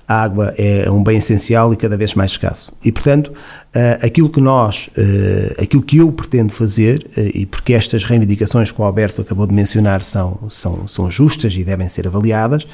a 0.07 0.21
água 0.21 0.53
é 0.57 0.89
um 0.89 1.03
bem 1.03 1.17
essencial 1.17 1.73
e 1.73 1.75
cada 1.75 1.97
vez 1.97 2.13
mais 2.13 2.31
escasso. 2.31 2.71
E, 2.83 2.91
portanto, 2.91 3.31
eh, 3.73 3.99
aquilo 4.03 4.29
que 4.29 4.39
nós, 4.39 4.89
eh, 4.95 5.55
aquilo 5.63 5.81
que 5.81 5.97
eu 5.97 6.11
pretendo 6.11 6.53
fazer, 6.53 7.07
eh, 7.17 7.31
e 7.33 7.45
porque 7.45 7.73
estas 7.73 8.03
reivindicações 8.03 8.71
que 8.71 8.79
o 8.79 8.83
Alberto 8.83 9.21
acabou 9.21 9.47
de 9.47 9.53
mencionar 9.53 10.03
são, 10.03 10.39
são, 10.49 10.87
são 10.87 11.09
justas 11.09 11.53
e 11.55 11.63
devem 11.63 11.89
ser 11.89 12.07
avaliadas, 12.07 12.67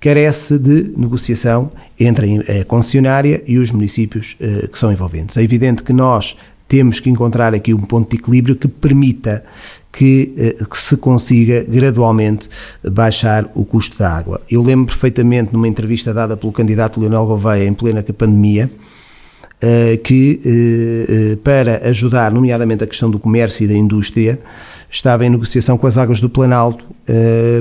carece 0.00 0.56
de 0.58 0.92
negociação 0.96 1.70
entre 1.98 2.60
a 2.60 2.64
concessionária 2.64 3.42
e 3.44 3.58
os 3.58 3.72
municípios 3.72 4.36
que 4.70 4.78
são 4.78 4.92
envolventes. 4.92 5.36
É 5.36 5.42
evidente 5.42 5.82
que 5.82 5.92
nós 5.92 6.36
temos 6.68 7.00
que 7.00 7.10
encontrar 7.10 7.52
aqui 7.52 7.74
um 7.74 7.80
ponto 7.80 8.08
de 8.08 8.16
equilíbrio 8.16 8.54
que 8.54 8.68
permita 8.68 9.42
que, 9.98 10.32
eh, 10.38 10.64
que, 10.64 10.78
se 10.78 10.96
consiga 10.96 11.64
gradualmente 11.68 12.48
baixar 12.88 13.50
o 13.52 13.64
custo 13.64 13.98
da 13.98 14.08
água. 14.08 14.40
Eu 14.48 14.62
lembro 14.62 14.86
perfeitamente 14.86 15.52
numa 15.52 15.66
entrevista 15.66 16.14
dada 16.14 16.36
pelo 16.36 16.52
candidato 16.52 17.00
Leonel 17.00 17.26
Gouveia 17.26 17.66
em 17.66 17.74
plena 17.74 18.00
pandemia, 18.16 18.70
eh, 19.60 19.96
que 19.96 20.40
eh, 20.46 21.36
para 21.42 21.88
ajudar, 21.88 22.30
nomeadamente 22.30 22.84
a 22.84 22.86
questão 22.86 23.10
do 23.10 23.18
comércio 23.18 23.64
e 23.64 23.66
da 23.66 23.74
indústria, 23.74 24.38
estava 24.88 25.26
em 25.26 25.30
negociação 25.30 25.76
com 25.76 25.88
as 25.88 25.98
águas 25.98 26.20
do 26.20 26.30
Planalto 26.30 26.84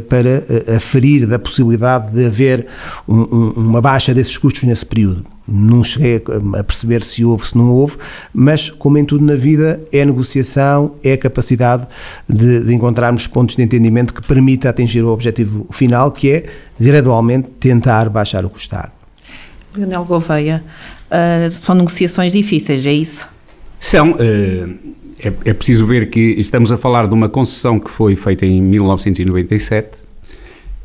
para 0.07 0.43
aferir 0.75 1.25
da 1.25 1.39
possibilidade 1.39 2.13
de 2.13 2.25
haver 2.25 2.67
uma 3.07 3.81
baixa 3.81 4.13
desses 4.13 4.38
custos 4.38 4.63
nesse 4.63 4.85
período 4.85 5.25
não 5.47 5.83
cheguei 5.83 6.21
a 6.57 6.63
perceber 6.63 7.03
se 7.03 7.23
houve, 7.23 7.47
se 7.47 7.57
não 7.57 7.69
houve, 7.69 7.95
mas, 8.33 8.69
como 8.69 8.97
em 8.97 9.05
tudo 9.05 9.23
na 9.23 9.35
vida, 9.35 9.81
é 9.93 10.03
negociação, 10.03 10.95
é 11.03 11.13
a 11.13 11.17
capacidade 11.17 11.87
de, 12.27 12.65
de 12.65 12.73
encontrarmos 12.73 13.27
pontos 13.27 13.55
de 13.55 13.61
entendimento 13.61 14.13
que 14.13 14.21
permita 14.27 14.69
atingir 14.69 15.03
o 15.03 15.09
objetivo 15.09 15.65
final, 15.71 16.11
que 16.11 16.31
é, 16.31 16.45
gradualmente, 16.79 17.47
tentar 17.59 18.09
baixar 18.09 18.43
o 18.43 18.49
custar. 18.49 18.91
Leonel 19.75 20.03
Gouveia, 20.03 20.63
uh, 21.09 21.51
são 21.51 21.75
negociações 21.75 22.33
difíceis, 22.33 22.85
é 22.85 22.93
isso? 22.93 23.29
São. 23.79 24.11
Uh, 24.11 24.97
é, 25.19 25.33
é 25.45 25.53
preciso 25.53 25.85
ver 25.85 26.09
que 26.09 26.19
estamos 26.19 26.71
a 26.71 26.77
falar 26.77 27.07
de 27.07 27.13
uma 27.13 27.27
concessão 27.27 27.79
que 27.79 27.89
foi 27.89 28.15
feita 28.15 28.45
em 28.45 28.61
1997, 28.61 29.87
uh, 29.87 29.97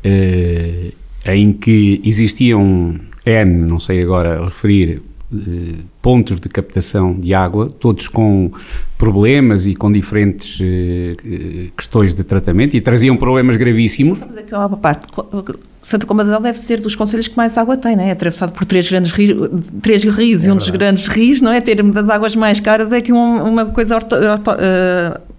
eh, 0.03 1.35
em 1.35 1.53
que 1.53 2.01
existiam 2.03 2.99
N, 3.25 3.65
não 3.65 3.79
sei 3.79 4.01
agora 4.01 4.43
referir, 4.43 5.01
eh, 5.33 5.75
pontos 6.01 6.39
de 6.39 6.47
captação 6.47 7.13
de 7.19 7.33
água, 7.33 7.67
todos 7.79 8.07
com 8.07 8.51
problemas 8.97 9.65
e 9.65 9.73
com 9.73 9.91
diferentes 9.91 10.59
eh, 10.61 11.15
eh, 11.25 11.67
questões 11.75 12.13
de 12.13 12.23
tratamento 12.23 12.75
e 12.75 12.81
traziam 12.81 13.17
problemas 13.17 13.55
gravíssimos. 13.55 14.19
Vamos 14.19 14.37
aqui 14.37 14.53
uma 14.53 14.77
parte. 14.77 15.07
Santa 15.81 16.05
Combadão 16.05 16.39
deve 16.39 16.57
ser 16.57 16.79
dos 16.79 16.95
conselhos 16.95 17.27
que 17.27 17.35
mais 17.35 17.57
água 17.57 17.75
tem, 17.75 17.95
não 17.95 18.03
é? 18.03 18.11
atravessado 18.11 18.51
por 18.51 18.63
três 18.65 18.87
grandes 18.87 19.11
rios, 19.11 19.71
três 19.81 20.03
rios 20.03 20.45
é 20.45 20.49
e 20.49 20.51
um 20.51 20.55
dos 20.55 20.69
grandes 20.69 21.07
rios, 21.07 21.41
não 21.41 21.51
é? 21.51 21.59
Ter 21.59 21.81
das 21.81 22.09
águas 22.09 22.35
mais 22.35 22.59
caras 22.59 22.91
é 22.91 23.01
que 23.01 23.11
uma, 23.11 23.43
uma 23.43 23.65
coisa 23.65 23.95
orto, 23.95 24.15
orto, 24.15 24.51
uh, 24.51 25.32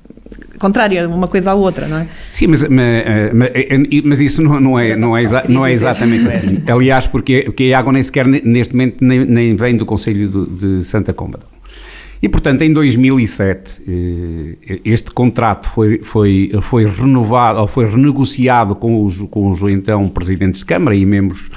contrária 0.64 1.06
uma 1.06 1.28
coisa 1.28 1.50
à 1.50 1.54
outra, 1.54 1.86
não 1.86 1.98
é? 1.98 2.08
Sim, 2.30 2.46
mas, 2.46 2.62
mas, 2.62 4.02
mas 4.02 4.20
isso 4.20 4.40
não, 4.40 4.58
não, 4.58 4.78
é, 4.78 4.96
não, 4.96 5.14
é, 5.14 5.24
não 5.46 5.66
é 5.66 5.72
exatamente 5.72 6.26
assim. 6.26 6.62
Aliás, 6.66 7.06
porque, 7.06 7.42
porque 7.42 7.72
a 7.74 7.78
água 7.78 7.92
nem 7.92 8.02
sequer 8.02 8.26
neste 8.26 8.74
momento 8.74 9.04
nem, 9.04 9.26
nem 9.26 9.56
vem 9.56 9.76
do 9.76 9.84
Conselho 9.84 10.46
de 10.46 10.82
Santa 10.82 11.12
Cômoda. 11.12 11.44
E, 12.22 12.28
portanto, 12.28 12.62
em 12.62 12.72
2007, 12.72 13.82
eh, 13.86 14.80
este 14.82 15.10
contrato 15.10 15.68
foi, 15.68 16.00
foi, 16.02 16.50
foi 16.62 16.86
renovado, 16.86 17.60
ou 17.60 17.66
foi 17.66 17.86
renegociado 17.86 18.74
com 18.74 19.04
os, 19.04 19.20
com 19.30 19.50
os 19.50 19.60
então 19.64 20.08
presidentes 20.08 20.60
de 20.60 20.64
Câmara 20.64 20.96
e 20.96 21.04
membros 21.04 21.50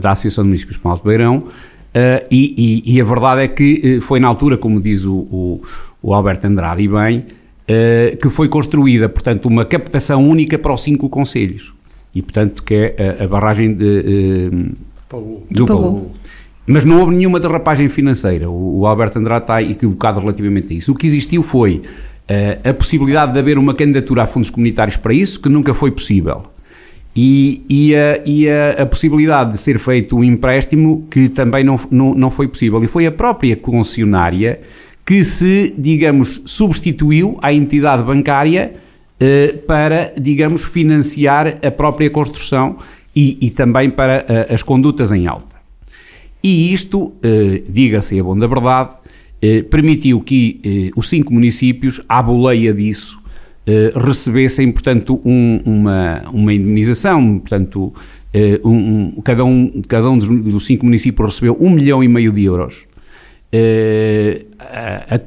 da 0.00 0.10
Associação 0.10 0.44
de 0.44 0.48
Municípios 0.48 0.78
de 0.78 1.02
Beirão, 1.02 1.36
uh, 1.38 2.26
e, 2.30 2.82
e, 2.84 2.96
e, 2.96 3.00
a 3.00 3.04
verdade 3.04 3.42
é 3.42 3.48
que 3.48 4.00
foi 4.02 4.20
na 4.20 4.28
altura, 4.28 4.58
como 4.58 4.82
diz 4.82 5.04
o, 5.04 5.14
o, 5.14 5.62
o 6.02 6.12
Alberto 6.12 6.46
Andrade, 6.46 6.82
e 6.82 6.88
bem, 6.88 7.20
uh, 7.20 7.24
que 8.20 8.30
foi 8.30 8.48
construída, 8.48 9.08
portanto, 9.08 9.46
uma 9.46 9.64
captação 9.64 10.26
única 10.28 10.58
para 10.58 10.72
os 10.72 10.82
cinco 10.82 11.08
conselhos. 11.08 11.74
E, 12.14 12.22
portanto, 12.22 12.62
que 12.62 12.74
é 12.74 13.18
a, 13.20 13.24
a 13.24 13.28
barragem 13.28 13.74
de, 13.74 14.50
uh, 14.50 14.76
do 15.50 15.66
Paulo. 15.66 16.12
Mas 16.66 16.84
não 16.84 16.98
houve 16.98 17.14
nenhuma 17.14 17.38
derrapagem 17.38 17.88
financeira. 17.88 18.50
O, 18.50 18.80
o, 18.80 18.86
Alberto 18.86 19.18
Andrade 19.18 19.44
está 19.44 19.62
equivocado 19.62 20.20
relativamente 20.20 20.72
a 20.72 20.76
isso. 20.76 20.92
O 20.92 20.94
que 20.94 21.06
existiu 21.06 21.42
foi 21.42 21.82
uh, 21.84 22.70
a 22.70 22.74
possibilidade 22.74 23.32
de 23.32 23.38
haver 23.38 23.58
uma 23.58 23.74
candidatura 23.74 24.22
a 24.22 24.26
fundos 24.26 24.50
comunitários 24.50 24.96
para 24.96 25.12
isso, 25.12 25.40
que 25.40 25.48
nunca 25.48 25.74
foi 25.74 25.90
possível. 25.90 26.46
E, 27.14 27.62
e, 27.68 27.94
a, 27.94 28.22
e 28.26 28.48
a, 28.48 28.82
a, 28.82 28.86
possibilidade 28.86 29.52
de 29.52 29.58
ser 29.58 29.78
feito 29.78 30.16
um 30.16 30.24
empréstimo 30.24 31.06
que 31.10 31.28
também 31.28 31.64
não, 31.64 31.78
não, 31.90 32.14
não 32.14 32.30
foi 32.30 32.48
possível. 32.48 32.82
E 32.82 32.86
foi 32.86 33.06
a 33.06 33.12
própria 33.12 33.56
concessionária 33.56 34.60
que 35.06 35.22
se, 35.22 35.72
digamos, 35.78 36.42
substituiu 36.44 37.38
à 37.40 37.52
entidade 37.52 38.02
bancária 38.02 38.74
eh, 39.20 39.54
para, 39.66 40.12
digamos, 40.20 40.64
financiar 40.64 41.58
a 41.62 41.70
própria 41.70 42.10
construção 42.10 42.76
e, 43.14 43.38
e 43.40 43.50
também 43.50 43.88
para 43.88 44.26
eh, 44.28 44.52
as 44.52 44.64
condutas 44.64 45.12
em 45.12 45.28
alta. 45.28 45.56
E 46.42 46.72
isto, 46.72 47.12
eh, 47.22 47.62
diga-se 47.68 48.18
a 48.18 48.22
bom 48.24 48.36
da 48.36 48.48
verdade, 48.48 48.90
eh, 49.40 49.62
permitiu 49.62 50.20
que 50.20 50.60
eh, 50.64 50.90
os 50.96 51.08
cinco 51.08 51.32
municípios, 51.32 52.00
à 52.08 52.20
boleia 52.20 52.74
disso, 52.74 53.18
eh, 53.66 53.92
recebessem, 53.94 54.72
portanto, 54.72 55.20
um, 55.24 55.60
uma, 55.64 56.22
uma 56.32 56.52
indemnização, 56.52 57.38
portanto, 57.38 57.92
um, 58.62 58.70
um, 58.70 59.22
cada, 59.22 59.44
um, 59.46 59.82
cada 59.88 60.10
um 60.10 60.18
dos, 60.18 60.66
cinco 60.66 60.84
municípios 60.84 61.26
recebeu 61.26 61.56
um 61.58 61.70
milhão 61.70 62.04
e 62.04 62.08
meio 62.08 62.30
de 62.30 62.44
euros 62.44 62.84
a, 64.58 65.20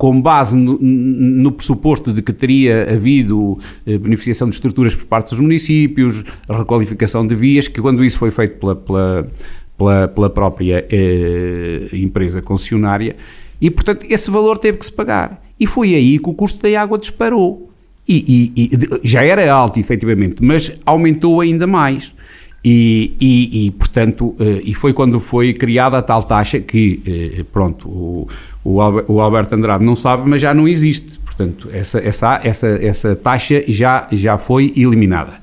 com 0.00 0.18
base 0.18 0.56
no, 0.56 0.78
no, 0.80 1.52
pressuposto 1.52 2.10
de 2.10 2.22
que 2.22 2.32
teria 2.32 2.90
havido 2.90 3.58
eh, 3.86 3.98
beneficiação 3.98 4.48
de 4.48 4.54
estruturas 4.54 4.94
por 4.94 5.04
parte 5.04 5.28
dos 5.28 5.40
municípios, 5.40 6.24
requalificação 6.48 7.26
de 7.26 7.34
vias, 7.34 7.68
que 7.68 7.82
quando 7.82 8.02
isso 8.02 8.18
foi 8.18 8.30
feito 8.30 8.58
pela, 8.58 8.74
pela, 8.74 9.28
pela, 9.76 10.08
pela 10.08 10.30
própria 10.30 10.86
eh, 10.90 11.88
empresa 11.92 12.40
concessionária, 12.40 13.14
e 13.60 13.70
portanto 13.70 14.06
esse 14.08 14.30
valor 14.30 14.56
teve 14.56 14.78
que 14.78 14.86
se 14.86 14.92
pagar. 14.92 15.42
E 15.60 15.66
foi 15.66 15.94
aí 15.94 16.18
que 16.18 16.30
o 16.30 16.32
custo 16.32 16.62
da 16.62 16.80
água 16.80 16.96
disparou. 16.96 17.70
E, 18.08 18.52
e, 18.56 18.64
e 18.64 19.06
já 19.06 19.22
era 19.22 19.52
alto, 19.52 19.78
efetivamente, 19.78 20.42
mas 20.42 20.72
aumentou 20.86 21.42
ainda 21.42 21.66
mais. 21.66 22.14
E, 22.62 23.16
e, 23.18 23.66
e, 23.66 23.70
portanto, 23.70 24.36
eh, 24.38 24.60
e 24.64 24.74
foi 24.74 24.92
quando 24.92 25.18
foi 25.18 25.54
criada 25.54 25.96
a 25.96 26.02
tal 26.02 26.22
taxa 26.22 26.60
que, 26.60 27.02
eh, 27.06 27.44
pronto, 27.50 27.88
o, 27.88 28.26
o 28.62 29.20
Alberto 29.20 29.54
Andrade 29.54 29.82
não 29.82 29.96
sabe, 29.96 30.28
mas 30.28 30.42
já 30.42 30.52
não 30.52 30.68
existe. 30.68 31.18
Portanto, 31.20 31.70
essa, 31.72 31.98
essa, 31.98 32.40
essa, 32.44 32.66
essa 32.66 33.16
taxa 33.16 33.64
já, 33.66 34.06
já 34.12 34.36
foi 34.36 34.74
eliminada. 34.76 35.40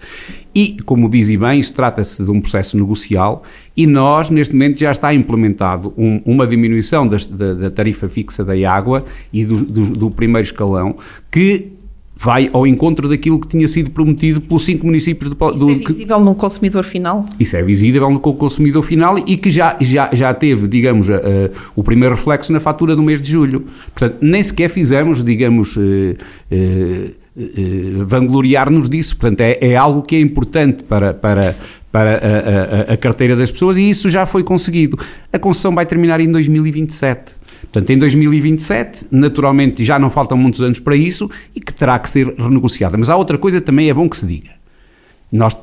E, 0.53 0.78
como 0.86 1.09
diz 1.09 1.30
e 1.30 1.38
bem, 1.38 1.59
isso 1.59 1.74
trata-se 1.74 2.24
de 2.24 2.32
um 2.32 2.41
processo 2.41 2.78
negocial 2.78 3.43
e 3.76 3.86
nós, 3.86 4.30
neste 4.30 4.53
momento, 4.55 4.80
já 4.80 4.91
está 4.91 5.13
implementado 5.13 5.93
um, 5.95 6.20
uma 6.26 6.47
diminuição 6.47 7.07
das, 7.07 7.26
da, 7.26 7.53
da, 7.53 7.70
tarifa 7.70 8.09
fixa 8.09 8.43
da 8.43 8.53
água 8.72 9.05
e 9.32 9.45
do, 9.45 9.63
do, 9.63 9.82
do 9.95 10.11
primeiro 10.11 10.45
escalão 10.45 10.95
que 11.30 11.76
vai 12.20 12.49
ao 12.51 12.65
encontro 12.65 13.07
daquilo 13.07 13.39
que 13.39 13.47
tinha 13.47 13.68
sido 13.68 13.91
prometido 13.91 14.41
pelos 14.41 14.65
cinco 14.65 14.86
municípios 14.86 15.30
do, 15.30 15.36
do 15.36 15.72
Isso 15.72 15.84
é 15.84 15.93
visível 15.93 16.18
que, 16.18 16.24
no 16.24 16.36
consumidor 16.36 16.84
final? 16.84 17.26
Isso 17.39 17.57
é 17.57 17.63
visível 17.63 18.09
no 18.09 18.20
consumidor 18.20 18.84
final 18.84 19.18
e 19.20 19.38
que 19.38 19.51
já, 19.51 19.78
já, 19.80 20.09
já 20.11 20.34
teve, 20.34 20.68
digamos, 20.68 21.07
o 21.76 21.84
primeiro 21.84 22.15
reflexo 22.15 22.51
na 22.51 22.59
fatura 22.59 22.95
do 22.95 23.03
mês 23.03 23.22
de 23.22 23.32
julho. 23.32 23.65
Portanto, 23.93 24.18
nem 24.22 24.41
sequer 24.41 24.70
fizemos, 24.70 25.24
digamos, 25.24 25.78
uh, 25.78 25.82
uh, 25.82 27.11
uh, 27.38 28.05
vangloriar-nos 28.05 28.89
disso. 28.89 29.15
Portanto, 29.15 29.41
é, 29.41 29.57
é 29.61 29.76
algo 29.76 30.01
que 30.01 30.15
é 30.15 30.20
importante 30.20 30.84
para, 30.84 31.13
para, 31.13 31.55
para 31.91 32.18
a, 32.18 32.91
a, 32.91 32.93
a 32.93 32.97
carteira 32.97 33.36
das 33.36 33.51
pessoas 33.51 33.78
e 33.78 33.89
isso 33.89 34.09
já 34.09 34.26
foi 34.26 34.43
conseguido. 34.43 34.97
A 35.32 35.39
concessão 35.39 35.74
vai 35.74 35.86
terminar 35.86 36.20
em 36.20 36.32
2027. 36.32 37.36
Portanto, 37.62 37.89
em 37.89 37.97
2027, 37.97 39.08
naturalmente, 39.12 39.84
já 39.84 39.97
não 39.99 40.10
faltam 40.10 40.38
muitos 40.38 40.62
anos 40.62 40.80
para 40.80 40.95
isso 40.95 41.30
e 41.55 41.60
que 41.60 41.74
terá 41.74 41.97
que 41.99 42.10
ser 42.10 42.34
renegociada. 42.38 42.97
Mas 42.97 43.10
há 43.10 43.16
outra 43.16 43.38
coisa 43.38 43.60
também 43.62 43.89
é 43.89 43.93
bom 43.93 44.08
que 44.10 44.18
se 44.18 44.26
diga. 44.26 44.51
Nós, 45.32 45.55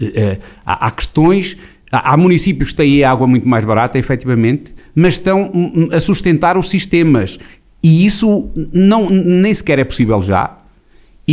eh, 0.00 0.12
eh 0.14 0.38
há, 0.64 0.86
há, 0.86 0.90
questões, 0.90 1.56
há, 1.90 2.16
municípios 2.16 2.70
que 2.70 2.76
têm 2.76 3.04
água 3.04 3.26
muito 3.26 3.48
mais 3.48 3.64
barata, 3.64 3.98
efetivamente, 3.98 4.74
mas 4.94 5.14
estão 5.14 5.50
hum, 5.54 5.72
hum, 5.74 5.88
a 5.92 6.00
sustentar 6.00 6.56
os 6.56 6.68
sistemas 6.68 7.38
E 7.82 8.06
isso 8.06 8.50
não, 8.72 9.10
nem 9.10 9.52
sequer 9.52 9.78
é 9.78 9.84
possível 9.84 10.22
já, 10.22 10.56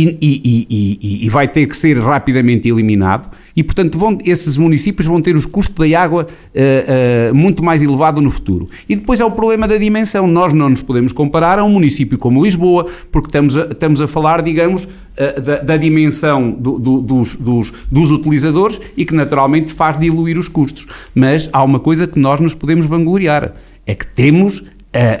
e, 0.08 0.40
e, 0.44 0.98
e, 1.02 1.26
e, 1.26 1.28
vai 1.28 1.48
ter 1.48 1.66
que 1.66 1.76
ser 1.76 1.98
rapidamente 1.98 2.68
eliminado 2.68 3.28
e, 3.56 3.62
portanto, 3.62 3.98
vão, 3.98 4.16
esses 4.24 4.56
municípios 4.56 5.06
vão 5.06 5.20
ter 5.20 5.34
os 5.34 5.44
custos 5.44 5.90
da 5.90 6.00
água 6.00 6.26
uh, 6.26 7.32
uh, 7.32 7.34
muito 7.34 7.62
mais 7.62 7.82
elevado 7.82 8.20
no 8.20 8.30
futuro. 8.30 8.68
E 8.88 8.94
depois 8.94 9.20
é 9.20 9.24
o 9.24 9.30
problema 9.30 9.66
da 9.66 9.76
dimensão. 9.76 10.26
Nós 10.26 10.52
não 10.52 10.70
nos 10.70 10.82
podemos 10.82 11.12
comparar 11.12 11.58
a 11.58 11.64
um 11.64 11.70
município 11.70 12.16
como 12.16 12.44
Lisboa, 12.44 12.86
porque 13.10 13.28
estamos 13.28 13.56
a, 13.56 13.62
estamos 13.64 14.00
a 14.00 14.08
falar, 14.08 14.42
digamos, 14.42 14.84
uh, 14.84 15.40
da, 15.40 15.56
da, 15.58 15.76
dimensão 15.76 16.52
do, 16.52 16.78
do, 16.78 17.00
dos, 17.00 17.36
dos, 17.36 17.72
dos 17.90 18.12
utilizadores 18.12 18.80
e 18.96 19.04
que 19.04 19.14
naturalmente 19.14 19.72
faz 19.72 19.98
diluir 19.98 20.38
os 20.38 20.48
custos. 20.48 20.86
Mas 21.14 21.50
há 21.52 21.62
uma 21.62 21.80
coisa 21.80 22.06
que 22.06 22.18
nós 22.18 22.40
nos 22.40 22.54
podemos 22.54 22.86
vangloriar, 22.86 23.52
é 23.86 23.94
que 23.94 24.06
temos 24.06 24.62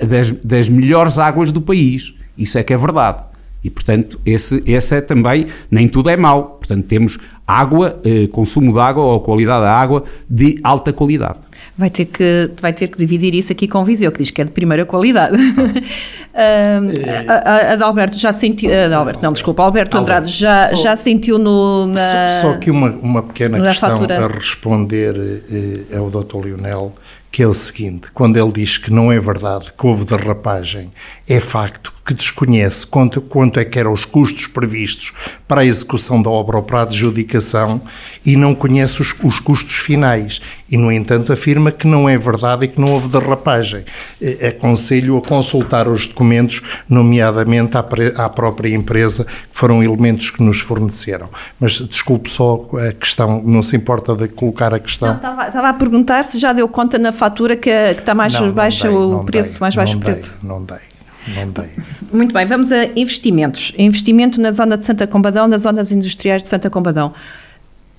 das, 0.06 0.32
das 0.32 0.68
melhores 0.68 1.18
águas 1.18 1.52
do 1.52 1.60
país. 1.60 2.14
Isso 2.36 2.58
é 2.58 2.62
que 2.62 2.72
é 2.72 2.76
verdade. 2.76 3.29
E, 3.62 3.68
portanto, 3.68 4.18
esse, 4.24 4.62
esse 4.66 4.94
é 4.94 5.00
também, 5.00 5.46
nem 5.70 5.86
tudo 5.86 6.08
é 6.08 6.16
mau. 6.16 6.58
Portanto, 6.58 6.86
temos 6.86 7.18
água, 7.46 8.00
eh, 8.04 8.28
consumo 8.28 8.72
de 8.72 8.78
água 8.78 9.02
ou 9.02 9.20
qualidade 9.20 9.64
da 9.64 9.72
água 9.72 10.04
de 10.28 10.58
alta 10.62 10.92
qualidade. 10.92 11.38
Vai 11.76 11.90
ter, 11.90 12.04
que, 12.04 12.50
vai 12.60 12.72
ter 12.72 12.88
que 12.88 12.96
dividir 12.96 13.34
isso 13.34 13.52
aqui 13.52 13.66
com 13.66 13.80
o 13.80 13.84
Viseu, 13.84 14.12
que 14.12 14.18
diz 14.18 14.30
que 14.30 14.40
é 14.40 14.44
de 14.44 14.52
primeira 14.52 14.86
qualidade. 14.86 15.36
Ah. 16.32 17.72
Adalberto 17.72 18.16
já 18.16 18.32
sentiu. 18.32 18.70
Adalberto, 18.72 19.20
não, 19.22 19.32
desculpa, 19.32 19.62
Alberto 19.64 19.98
Andrade 19.98 20.30
já, 20.30 20.68
só, 20.68 20.82
já 20.82 20.96
sentiu 20.96 21.38
no. 21.38 21.86
Na, 21.86 21.96
só, 22.40 22.52
só 22.52 22.58
que 22.58 22.70
uma, 22.70 22.90
uma 23.02 23.22
pequena 23.22 23.60
questão 23.60 23.90
fatura. 23.90 24.24
a 24.24 24.28
responder 24.28 25.16
eh, 25.50 25.96
ao 25.96 26.08
Dr. 26.08 26.46
Lionel 26.46 26.94
que 27.30 27.42
é 27.42 27.46
o 27.46 27.54
seguinte: 27.54 28.10
quando 28.12 28.36
ele 28.36 28.52
diz 28.52 28.78
que 28.78 28.92
não 28.92 29.10
é 29.10 29.20
verdade 29.20 29.72
que 29.76 29.86
houve 29.86 30.04
derrapagem, 30.04 30.92
é 31.28 31.40
facto 31.40 31.92
que 32.10 32.14
desconhece 32.14 32.84
quanto, 32.84 33.20
quanto 33.20 33.60
é 33.60 33.64
que 33.64 33.78
eram 33.78 33.92
os 33.92 34.04
custos 34.04 34.48
previstos 34.48 35.12
para 35.46 35.60
a 35.60 35.64
execução 35.64 36.20
da 36.20 36.28
obra 36.28 36.56
ou 36.56 36.62
para 36.62 36.80
a 36.80 36.82
adjudicação 36.82 37.80
e 38.26 38.34
não 38.34 38.52
conhece 38.52 39.00
os, 39.00 39.14
os 39.22 39.38
custos 39.38 39.76
finais. 39.76 40.40
E, 40.68 40.76
no 40.76 40.90
entanto, 40.90 41.32
afirma 41.32 41.70
que 41.70 41.86
não 41.86 42.08
é 42.08 42.18
verdade 42.18 42.64
e 42.64 42.68
que 42.68 42.80
não 42.80 42.92
houve 42.92 43.08
derrapagem. 43.08 43.84
Aconselho 44.48 45.18
a 45.18 45.22
consultar 45.22 45.86
os 45.86 46.08
documentos, 46.08 46.60
nomeadamente 46.88 47.76
à, 47.76 47.86
à 48.16 48.28
própria 48.28 48.74
empresa, 48.74 49.24
que 49.24 49.32
foram 49.52 49.80
elementos 49.80 50.30
que 50.30 50.42
nos 50.42 50.58
forneceram. 50.58 51.28
Mas 51.60 51.74
desculpe 51.74 52.28
só 52.28 52.68
a 52.88 52.92
questão, 52.92 53.40
não 53.46 53.62
se 53.62 53.76
importa 53.76 54.16
de 54.16 54.26
colocar 54.26 54.74
a 54.74 54.80
questão. 54.80 55.10
Não, 55.10 55.16
estava, 55.16 55.46
estava, 55.46 55.68
a 55.68 55.74
perguntar 55.74 56.24
se 56.24 56.40
já 56.40 56.52
deu 56.52 56.66
conta 56.66 56.98
na 56.98 57.12
fatura 57.12 57.54
que, 57.54 57.70
que 57.94 58.00
está 58.00 58.16
mais 58.16 58.32
não, 58.32 58.50
baixo 58.50 58.86
não 58.86 59.00
dei, 59.00 59.20
o 59.20 59.24
preço, 59.24 59.52
dei, 59.52 59.60
mais 59.60 59.76
baixo 59.76 59.96
o 59.96 60.00
preço. 60.00 60.32
Não 60.42 60.64
dei. 60.64 60.90
Não 61.28 61.50
dei. 61.50 61.70
Muito 62.12 62.32
bem, 62.32 62.46
vamos 62.46 62.72
a 62.72 62.86
investimentos. 62.96 63.72
Investimento 63.78 64.40
na 64.40 64.52
zona 64.52 64.76
de 64.76 64.84
Santa 64.84 65.06
Combadão, 65.06 65.46
nas 65.46 65.62
zonas 65.62 65.92
industriais 65.92 66.42
de 66.42 66.48
Santa 66.48 66.70
Combadão. 66.70 67.12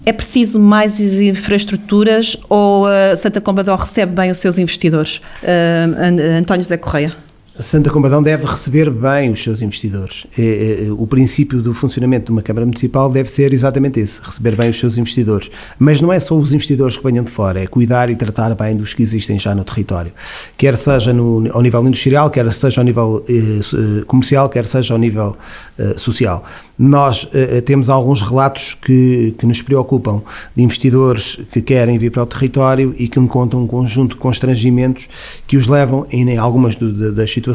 É 0.03 0.11
preciso 0.11 0.59
mais 0.59 0.99
infraestruturas 0.99 2.35
ou 2.49 2.85
uh, 2.85 3.15
Santa 3.15 3.39
Combadão 3.39 3.75
recebe 3.75 4.13
bem 4.13 4.31
os 4.31 4.39
seus 4.39 4.57
investidores? 4.57 5.17
Uh, 5.43 6.39
António 6.39 6.63
José 6.63 6.77
Correia. 6.77 7.15
Santa 7.61 7.89
Combadão 7.89 8.23
deve 8.23 8.45
receber 8.45 8.89
bem 8.89 9.31
os 9.31 9.43
seus 9.43 9.61
investidores. 9.61 10.25
É, 10.37 10.87
é, 10.87 10.91
o 10.91 11.05
princípio 11.05 11.61
do 11.61 11.73
funcionamento 11.73 12.25
de 12.25 12.31
uma 12.31 12.41
Câmara 12.41 12.65
Municipal 12.65 13.09
deve 13.09 13.29
ser 13.29 13.53
exatamente 13.53 13.99
esse, 13.99 14.19
receber 14.21 14.55
bem 14.55 14.69
os 14.69 14.79
seus 14.79 14.97
investidores. 14.97 15.51
Mas 15.77 16.01
não 16.01 16.11
é 16.11 16.19
só 16.19 16.35
os 16.35 16.53
investidores 16.53 16.97
que 16.97 17.03
venham 17.03 17.23
de 17.23 17.31
fora, 17.31 17.61
é 17.61 17.67
cuidar 17.67 18.09
e 18.09 18.15
tratar 18.15 18.55
bem 18.55 18.75
dos 18.75 18.93
que 18.93 19.03
existem 19.03 19.37
já 19.37 19.53
no 19.53 19.63
território. 19.63 20.11
Quer 20.57 20.75
seja 20.75 21.13
no, 21.13 21.47
ao 21.53 21.61
nível 21.61 21.85
industrial, 21.87 22.29
quer 22.29 22.51
seja 22.51 22.81
ao 22.81 22.85
nível 22.85 23.23
eh, 23.29 23.33
eh 23.33 24.03
comercial, 24.05 24.49
quer 24.49 24.65
seja 24.65 24.93
ao 24.93 24.99
nível 24.99 25.37
eh, 25.77 25.93
social. 25.97 26.43
Nós 26.83 27.25
uh, 27.25 27.61
temos 27.63 27.91
alguns 27.91 28.23
relatos 28.23 28.73
que, 28.73 29.35
que 29.37 29.45
nos 29.45 29.61
preocupam 29.61 30.23
de 30.55 30.63
investidores 30.63 31.37
que 31.51 31.61
querem 31.61 31.95
vir 31.95 32.09
para 32.09 32.23
o 32.23 32.25
território 32.25 32.95
e 32.97 33.07
que 33.07 33.19
encontram 33.19 33.61
um 33.61 33.67
conjunto 33.67 34.15
de 34.15 34.15
constrangimentos 34.15 35.07
que 35.45 35.57
os 35.57 35.67
levam, 35.67 36.07
em 36.09 36.39
algumas 36.39 36.73
das 36.73 37.31
situações, 37.31 37.50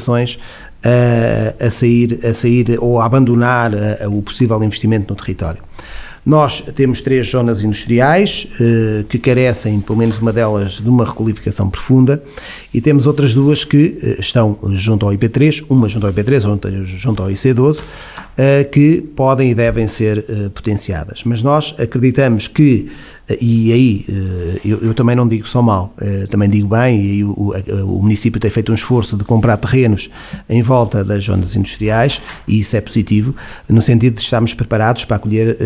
a, 0.84 1.66
a, 1.66 1.70
sair, 1.70 2.18
a 2.24 2.32
sair 2.32 2.78
ou 2.80 3.00
a 3.00 3.04
abandonar 3.04 3.72
a, 3.74 4.08
o 4.08 4.22
possível 4.22 4.62
investimento 4.62 5.12
no 5.12 5.16
território. 5.16 5.62
Nós 6.26 6.60
temos 6.74 7.00
três 7.00 7.30
zonas 7.30 7.62
industriais 7.62 8.48
eh, 8.60 9.04
que 9.08 9.16
carecem, 9.16 9.80
pelo 9.80 9.96
menos 9.96 10.18
uma 10.18 10.32
delas, 10.32 10.80
de 10.80 10.88
uma 10.88 11.04
requalificação 11.04 11.70
profunda 11.70 12.20
e 12.74 12.80
temos 12.80 13.06
outras 13.06 13.32
duas 13.32 13.64
que 13.64 13.96
eh, 14.02 14.16
estão 14.18 14.58
junto 14.70 15.06
ao 15.06 15.12
IP3, 15.12 15.64
uma 15.68 15.88
junto 15.88 16.04
ao 16.04 16.12
IP3, 16.12 16.50
outra 16.50 16.84
junto 16.84 17.22
ao 17.22 17.28
IC12, 17.28 17.84
eh, 18.36 18.64
que 18.64 19.02
podem 19.14 19.52
e 19.52 19.54
devem 19.54 19.86
ser 19.86 20.26
potenciadas. 20.52 21.22
Mas 21.24 21.42
nós 21.42 21.76
acreditamos 21.78 22.48
que, 22.48 22.88
e 23.40 23.72
aí 23.72 24.06
eu, 24.64 24.78
eu 24.78 24.94
também 24.94 25.14
não 25.14 25.28
digo 25.28 25.46
só 25.46 25.62
mal, 25.62 25.94
também 26.28 26.48
digo 26.48 26.68
bem, 26.68 27.00
e 27.00 27.24
o, 27.24 27.52
o, 27.84 28.02
município 28.02 28.40
tem 28.40 28.50
feito 28.50 28.72
um 28.72 28.74
esforço 28.74 29.16
de 29.16 29.24
comprar 29.24 29.56
terrenos 29.58 30.10
em 30.48 30.60
volta 30.60 31.04
das 31.04 31.24
zonas 31.24 31.54
industriais, 31.54 32.20
e 32.48 32.58
isso 32.58 32.76
é 32.76 32.80
positivo, 32.80 33.34
no 33.68 33.80
sentido 33.80 34.14
de 34.14 34.22
estarmos 34.22 34.54
preparados 34.54 35.04
para 35.04 35.16
acolher 35.16 35.56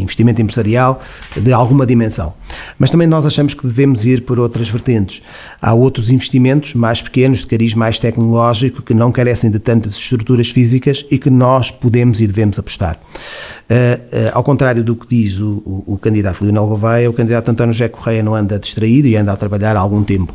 investimento 0.00 0.40
empresarial 0.40 1.00
de 1.36 1.52
alguma 1.52 1.84
dimensão. 1.86 2.34
Mas 2.78 2.90
também 2.90 3.06
nós 3.06 3.26
achamos 3.26 3.54
que 3.54 3.66
devemos 3.66 4.04
ir 4.04 4.22
por 4.22 4.38
outras 4.38 4.68
vertentes. 4.68 5.22
Há 5.60 5.74
outros 5.74 6.10
investimentos 6.10 6.74
mais 6.74 7.02
pequenos, 7.02 7.40
de 7.40 7.46
cariz 7.46 7.74
mais 7.74 7.98
tecnológico, 7.98 8.82
que 8.82 8.94
não 8.94 9.10
carecem 9.12 9.50
de 9.50 9.58
tantas 9.58 9.94
estruturas 9.94 10.50
físicas 10.50 11.04
e 11.10 11.18
que 11.18 11.30
nós 11.30 11.70
podemos 11.70 12.20
e 12.20 12.26
devemos 12.26 12.58
apostar. 12.58 12.96
Uh, 12.96 13.74
uh, 13.74 14.30
ao 14.32 14.42
contrário 14.42 14.82
do 14.82 14.96
que 14.96 15.06
diz 15.06 15.40
o, 15.40 15.62
o, 15.64 15.94
o 15.94 15.98
candidato 15.98 16.42
Leonel 16.42 16.66
Gouveia, 16.66 17.10
o 17.10 17.12
candidato 17.12 17.50
António 17.50 17.72
José 17.72 17.88
Correia 17.88 18.22
não 18.22 18.34
anda 18.34 18.58
distraído 18.58 19.08
e 19.08 19.16
anda 19.16 19.32
a 19.32 19.36
trabalhar 19.36 19.76
há 19.76 19.80
algum 19.80 20.02
tempo. 20.02 20.34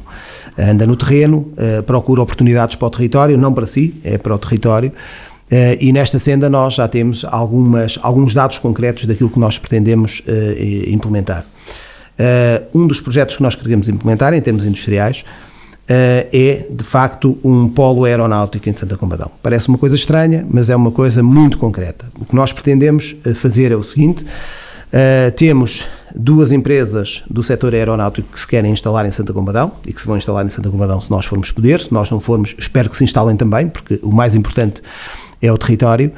Uh, 0.58 0.62
anda 0.74 0.86
no 0.86 0.96
terreno, 0.96 1.52
procura 1.86 2.22
oportunidades 2.22 2.76
para 2.76 2.88
o 2.88 2.90
território, 2.90 3.38
não 3.38 3.54
para 3.54 3.66
si, 3.66 3.96
é 4.04 4.18
para 4.18 4.36
o 4.36 4.38
território. 4.38 4.92
Uh, 5.54 5.78
e 5.80 5.94
nesta 5.94 6.18
senda 6.18 6.50
nós 6.50 6.74
já 6.74 6.88
temos 6.88 7.24
algumas, 7.30 8.00
alguns 8.02 8.34
dados 8.34 8.58
concretos 8.58 9.06
daquilo 9.06 9.30
que 9.30 9.38
nós 9.38 9.60
pretendemos 9.60 10.22
uh, 10.22 10.90
implementar. 10.90 11.46
Uh, 12.18 12.80
um 12.80 12.88
dos 12.88 13.00
projetos 13.00 13.36
que 13.36 13.44
nós 13.44 13.54
queremos 13.54 13.88
implementar 13.88 14.34
em 14.34 14.42
termos 14.42 14.66
industriais 14.66 15.24
é, 15.86 16.66
de 16.72 16.84
facto, 16.84 17.38
um 17.44 17.68
polo 17.68 18.06
aeronáutico 18.06 18.68
em 18.70 18.74
Santa 18.74 18.96
Combadão. 18.96 19.30
Parece 19.44 19.68
uma 19.68 19.78
coisa 19.78 19.98
estranha, 19.98 20.48
mas 20.50 20.70
é 20.70 20.76
uma 20.76 20.92
coisa 20.92 21.22
muito 21.22 21.58
concreta. 21.58 22.06
O 22.18 22.26
que 22.26 22.34
nós 22.34 22.54
pretendemos 22.54 23.14
fazer 23.36 23.74
é 23.74 23.76
o 23.76 23.84
seguinte: 23.84 24.26
temos 25.36 25.86
duas 26.16 26.54
empresas 26.54 27.22
do 27.30 27.44
setor 27.44 27.74
aeronáutico 27.76 28.30
que 28.32 28.40
se 28.40 28.48
querem 28.48 28.72
instalar 28.72 29.06
em 29.06 29.12
Santa 29.12 29.34
Combadão 29.34 29.74
e 29.86 29.92
que 29.92 30.00
se 30.00 30.08
vão 30.08 30.16
instalar 30.16 30.46
em 30.46 30.50
Santa 30.50 30.70
Combadão 30.70 31.02
se 31.02 31.12
nós 31.12 31.26
formos 31.26 31.52
poder. 31.52 31.82
Se 31.82 31.94
nós 31.94 32.10
não 32.10 32.22
formos, 32.22 32.56
espero 32.58 32.90
que 32.90 32.96
se 32.96 33.04
instalem 33.04 33.36
também, 33.36 33.68
porque 33.68 34.00
o 34.02 34.12
mais 34.12 34.36
importante 34.36 34.82
é 35.44 35.52
o 35.52 35.58
território, 35.58 36.12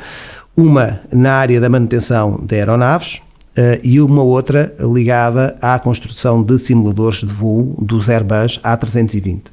uma 0.55 1.01
na 1.11 1.34
área 1.34 1.59
da 1.59 1.67
manutenção 1.67 2.39
de 2.45 2.55
aeronaves 2.55 3.15
uh, 3.57 3.80
e 3.84 3.99
uma 3.99 4.21
outra 4.21 4.73
ligada 4.80 5.55
à 5.59 5.78
construção 5.80 6.43
de 6.43 6.57
simuladores 6.59 7.19
de 7.19 7.26
voo 7.26 7.76
dos 7.82 8.07
Airbus 8.07 8.59
A320. 8.63 9.45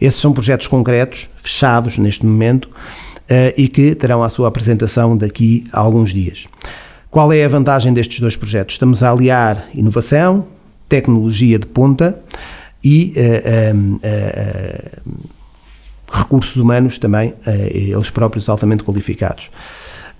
Esses 0.00 0.20
são 0.20 0.32
projetos 0.32 0.68
concretos, 0.68 1.28
fechados 1.36 1.98
neste 1.98 2.24
momento, 2.24 2.66
uh, 2.66 3.52
e 3.56 3.66
que 3.66 3.96
terão 3.96 4.22
a 4.22 4.28
sua 4.28 4.46
apresentação 4.46 5.16
daqui 5.16 5.66
a 5.72 5.80
alguns 5.80 6.14
dias. 6.14 6.46
Qual 7.10 7.32
é 7.32 7.44
a 7.44 7.48
vantagem 7.48 7.92
destes 7.92 8.20
dois 8.20 8.36
projetos? 8.36 8.76
Estamos 8.76 9.02
a 9.02 9.10
aliar 9.10 9.68
inovação, 9.74 10.46
tecnologia 10.88 11.58
de 11.58 11.66
ponta 11.66 12.18
e 12.84 13.12
uh, 13.16 14.00
recursos 16.10 16.56
humanos 16.56 16.98
também, 16.98 17.34
eh, 17.46 17.70
eles 17.72 18.10
próprios 18.10 18.48
altamente 18.48 18.82
qualificados. 18.82 19.50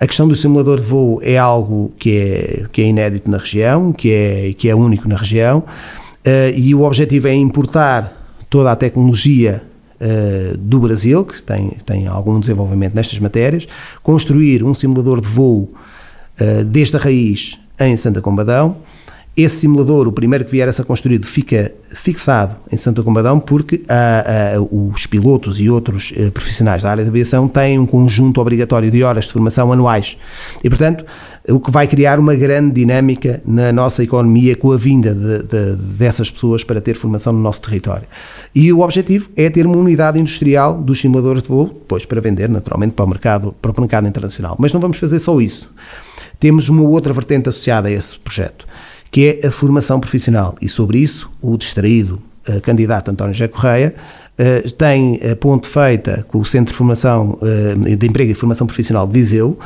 A 0.01 0.07
questão 0.07 0.29
do 0.29 0.37
simulador 0.37 0.79
de 0.79 0.87
voo 0.87 1.21
é 1.23 1.37
algo 1.37 1.93
que 1.99 2.19
é, 2.19 2.65
que 2.71 2.83
é 2.83 2.87
inédito 2.87 3.31
na 3.31 3.39
região, 3.39 3.93
que 3.93 4.13
é, 4.13 4.53
que 4.53 4.69
é 4.69 4.75
único 4.75 5.09
na 5.09 5.17
região, 5.17 5.65
eh, 6.25 6.53
e 6.57 6.75
o 6.75 6.83
objetivo 6.83 7.29
é 7.29 7.35
importar 7.35 8.13
toda 8.49 8.71
a 8.71 8.77
tecnologia 8.77 9.63
eh, 10.01 10.55
do 10.59 10.81
Brasil, 10.81 11.25
que 11.25 11.43
tem, 11.43 11.71
tem 11.85 12.07
algum 12.07 12.39
desenvolvimento 12.39 12.95
nestas 12.95 13.19
matérias, 13.19 13.67
construir 14.03 14.63
um 14.63 14.75
simulador 14.75 15.21
de 15.21 15.29
voo 15.29 15.73
desde 16.69 16.97
a 16.97 17.01
raiz 17.01 17.59
em 17.81 17.97
Santa 17.97 18.21
Combadão 18.21 18.77
esse 19.39 19.61
simulador, 19.61 20.09
o 20.09 20.13
primeiro 20.13 20.45
que 20.45 20.51
vier 20.51 20.69
a 20.69 20.73
ser 20.73 20.85
construído, 20.85 21.25
fica 21.25 21.73
fixado 21.95 22.57
em 22.73 22.77
Santa 22.77 23.05
Combadão 23.05 23.39
porque 23.39 23.81
ah, 23.89 24.25
ah, 24.57 24.61
os 24.61 25.07
pilotos 25.07 25.61
e 25.61 25.71
outros 25.71 26.13
eh, 26.17 26.29
profissionais 26.31 26.83
da 26.83 26.91
área 26.91 27.05
de 27.05 27.11
aviação 27.11 27.47
têm 27.47 27.79
um 27.79 27.87
conjunto 27.87 28.41
obrigatório 28.41 28.91
de 28.91 29.03
horas 29.05 29.27
de 29.27 29.33
formação 29.33 29.73
anuais. 29.73 30.19
E, 30.63 30.69
portanto, 30.69 31.05
o 31.49 31.61
que 31.61 31.71
vai 31.71 31.87
criar 31.87 32.19
uma 32.19 32.35
grande 32.35 32.73
dinâmica 32.73 33.41
na 33.47 33.73
nossa 33.73 34.03
economia 34.03 34.57
com 34.57 34.73
a 34.73 34.77
vinda 34.77 35.15
de, 35.15 35.45
de, 35.45 35.77
dessas 35.77 36.31
pessoas 36.33 36.65
para 36.65 36.81
ter 36.81 36.97
formação 36.97 37.33
no 37.33 37.39
nosso 37.39 37.63
território. 37.63 38.09
E 38.53 38.73
o 38.73 38.81
objetivo 38.81 39.31
é 39.37 39.49
ter 39.49 39.67
uma 39.67 39.77
unidade 39.77 40.19
industrial 40.19 40.75
dos 40.75 41.01
simuladores 41.01 41.45
de 41.45 41.49
voo, 41.49 41.67
depois 41.67 42.05
para 42.05 42.21
vender, 42.21 42.49
naturalmente, 42.49 42.93
para 42.93 43.05
o 43.05 43.09
mercado, 43.09 43.55
para 43.63 43.71
o 43.71 43.81
mercado 43.81 44.09
internacional. 44.09 44.57
Mas 44.59 44.73
não 44.73 44.81
vamos 44.81 44.99
fazer 44.99 45.21
só 45.21 45.41
isso. 45.41 45.71
Temos 46.41 46.69
uma 46.69 46.83
outra 46.83 47.13
vertente 47.13 47.49
associada 47.49 47.89
a 47.89 47.93
esse 47.93 48.19
projeto 48.19 48.67
que 49.11 49.41
é 49.43 49.47
a 49.47 49.51
formação 49.51 50.01
profissional. 50.01 50.55
E 50.61 50.69
sobre 50.69 50.99
isso, 50.99 51.31
o 51.41 51.57
distraído 51.57 52.21
uh, 52.49 52.61
candidato 52.61 53.11
António 53.11 53.35
José 53.35 53.49
Correia 53.49 53.95
uh, 54.39 54.71
tem 54.73 55.21
a 55.31 55.37
ponte 55.37 55.69
feita 55.69 56.25
com 56.29 56.39
o 56.39 56.45
Centro 56.45 56.73
de 56.73 56.79
Formação 56.79 57.39
uh, 57.41 57.97
de 57.97 58.07
Emprego 58.07 58.31
e 58.31 58.35
Formação 58.35 58.67
Profissional 58.67 59.07
de 59.07 59.13
Viseu, 59.13 59.59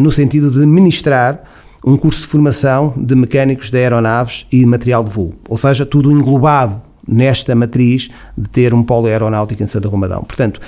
no 0.00 0.08
sentido 0.08 0.52
de 0.52 0.64
ministrar 0.64 1.42
um 1.84 1.96
curso 1.96 2.20
de 2.20 2.28
formação 2.28 2.94
de 2.96 3.16
mecânicos 3.16 3.70
de 3.70 3.78
aeronaves 3.78 4.46
e 4.52 4.64
material 4.64 5.02
de 5.02 5.10
voo. 5.10 5.34
Ou 5.48 5.58
seja, 5.58 5.84
tudo 5.84 6.12
englobado 6.12 6.80
nesta 7.06 7.56
matriz 7.56 8.08
de 8.38 8.48
ter 8.48 8.72
um 8.72 8.84
polo 8.84 9.06
aeronáutico 9.06 9.60
em 9.60 9.66
Santa 9.66 9.88
Comadão. 9.88 10.22
Portanto, 10.22 10.60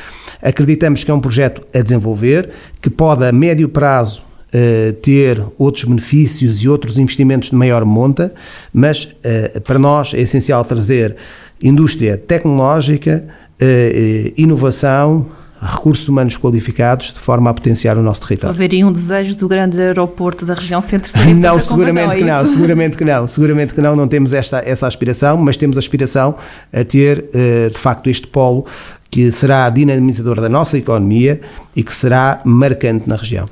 acreditamos 0.43 1.05
que 1.05 1.11
é 1.11 1.15
um 1.15 1.21
projeto 1.21 1.63
a 1.73 1.81
desenvolver, 1.81 2.51
que 2.81 2.91
pode 2.91 3.25
a 3.25 3.31
médio 3.31 3.69
prazo 3.69 4.26
uh, 4.57 4.93
ter 4.95 5.43
outros 5.59 5.85
benefícios 5.85 6.63
e 6.63 6.69
outros 6.69 6.99
investimentos 6.99 7.51
de 7.51 7.57
maior 7.57 7.85
monta, 7.85 8.33
mas 8.73 9.05
uh, 9.05 9.61
para 9.61 9.79
nós 9.79 10.15
é 10.15 10.21
essencial 10.21 10.65
trazer 10.65 11.17
indústria 11.63 12.17
tecnológica, 12.17 13.25
uh, 13.61 14.33
inovação, 14.37 15.27
recursos 15.61 16.07
humanos 16.07 16.37
qualificados 16.37 17.13
de 17.13 17.19
forma 17.19 17.49
a 17.49 17.55
potenciar 17.55 17.97
o 17.97 18.03
nosso 18.03 18.21
território. 18.27 18.55
Haveria 18.55 18.87
um 18.87 18.93
desejo 18.93 19.35
do 19.37 19.49
grande 19.49 19.81
aeroporto 19.81 20.45
da 20.45 20.53
região 20.53 20.81
centro 20.83 21.11
Não, 21.35 21.59
seguramente 21.59 22.17
que 22.17 22.25
não, 22.25 22.47
seguramente 22.47 22.97
que 22.97 23.05
não, 23.05 23.27
seguramente 23.27 23.75
que 23.75 23.81
não, 23.81 23.97
não 23.97 24.07
temos 24.07 24.35
esta, 24.35 24.59
essa 24.59 24.87
aspiração, 24.87 25.39
mas 25.39 25.57
temos 25.57 25.79
a 25.79 25.81
aspiração 25.81 26.35
a 26.71 26.85
ter 26.85 27.31
de 27.73 27.79
facto 27.79 28.11
este 28.11 28.27
polo 28.27 28.67
que 29.11 29.31
será 29.33 29.71
dinamizador 29.71 30.43
da 30.43 30.49
nossa 30.49 30.77
economia 30.77 31.41
e 31.75 31.83
que 31.83 31.95
será 31.95 32.43
marcante 32.45 33.09
na 33.09 33.17
região. 33.17 33.47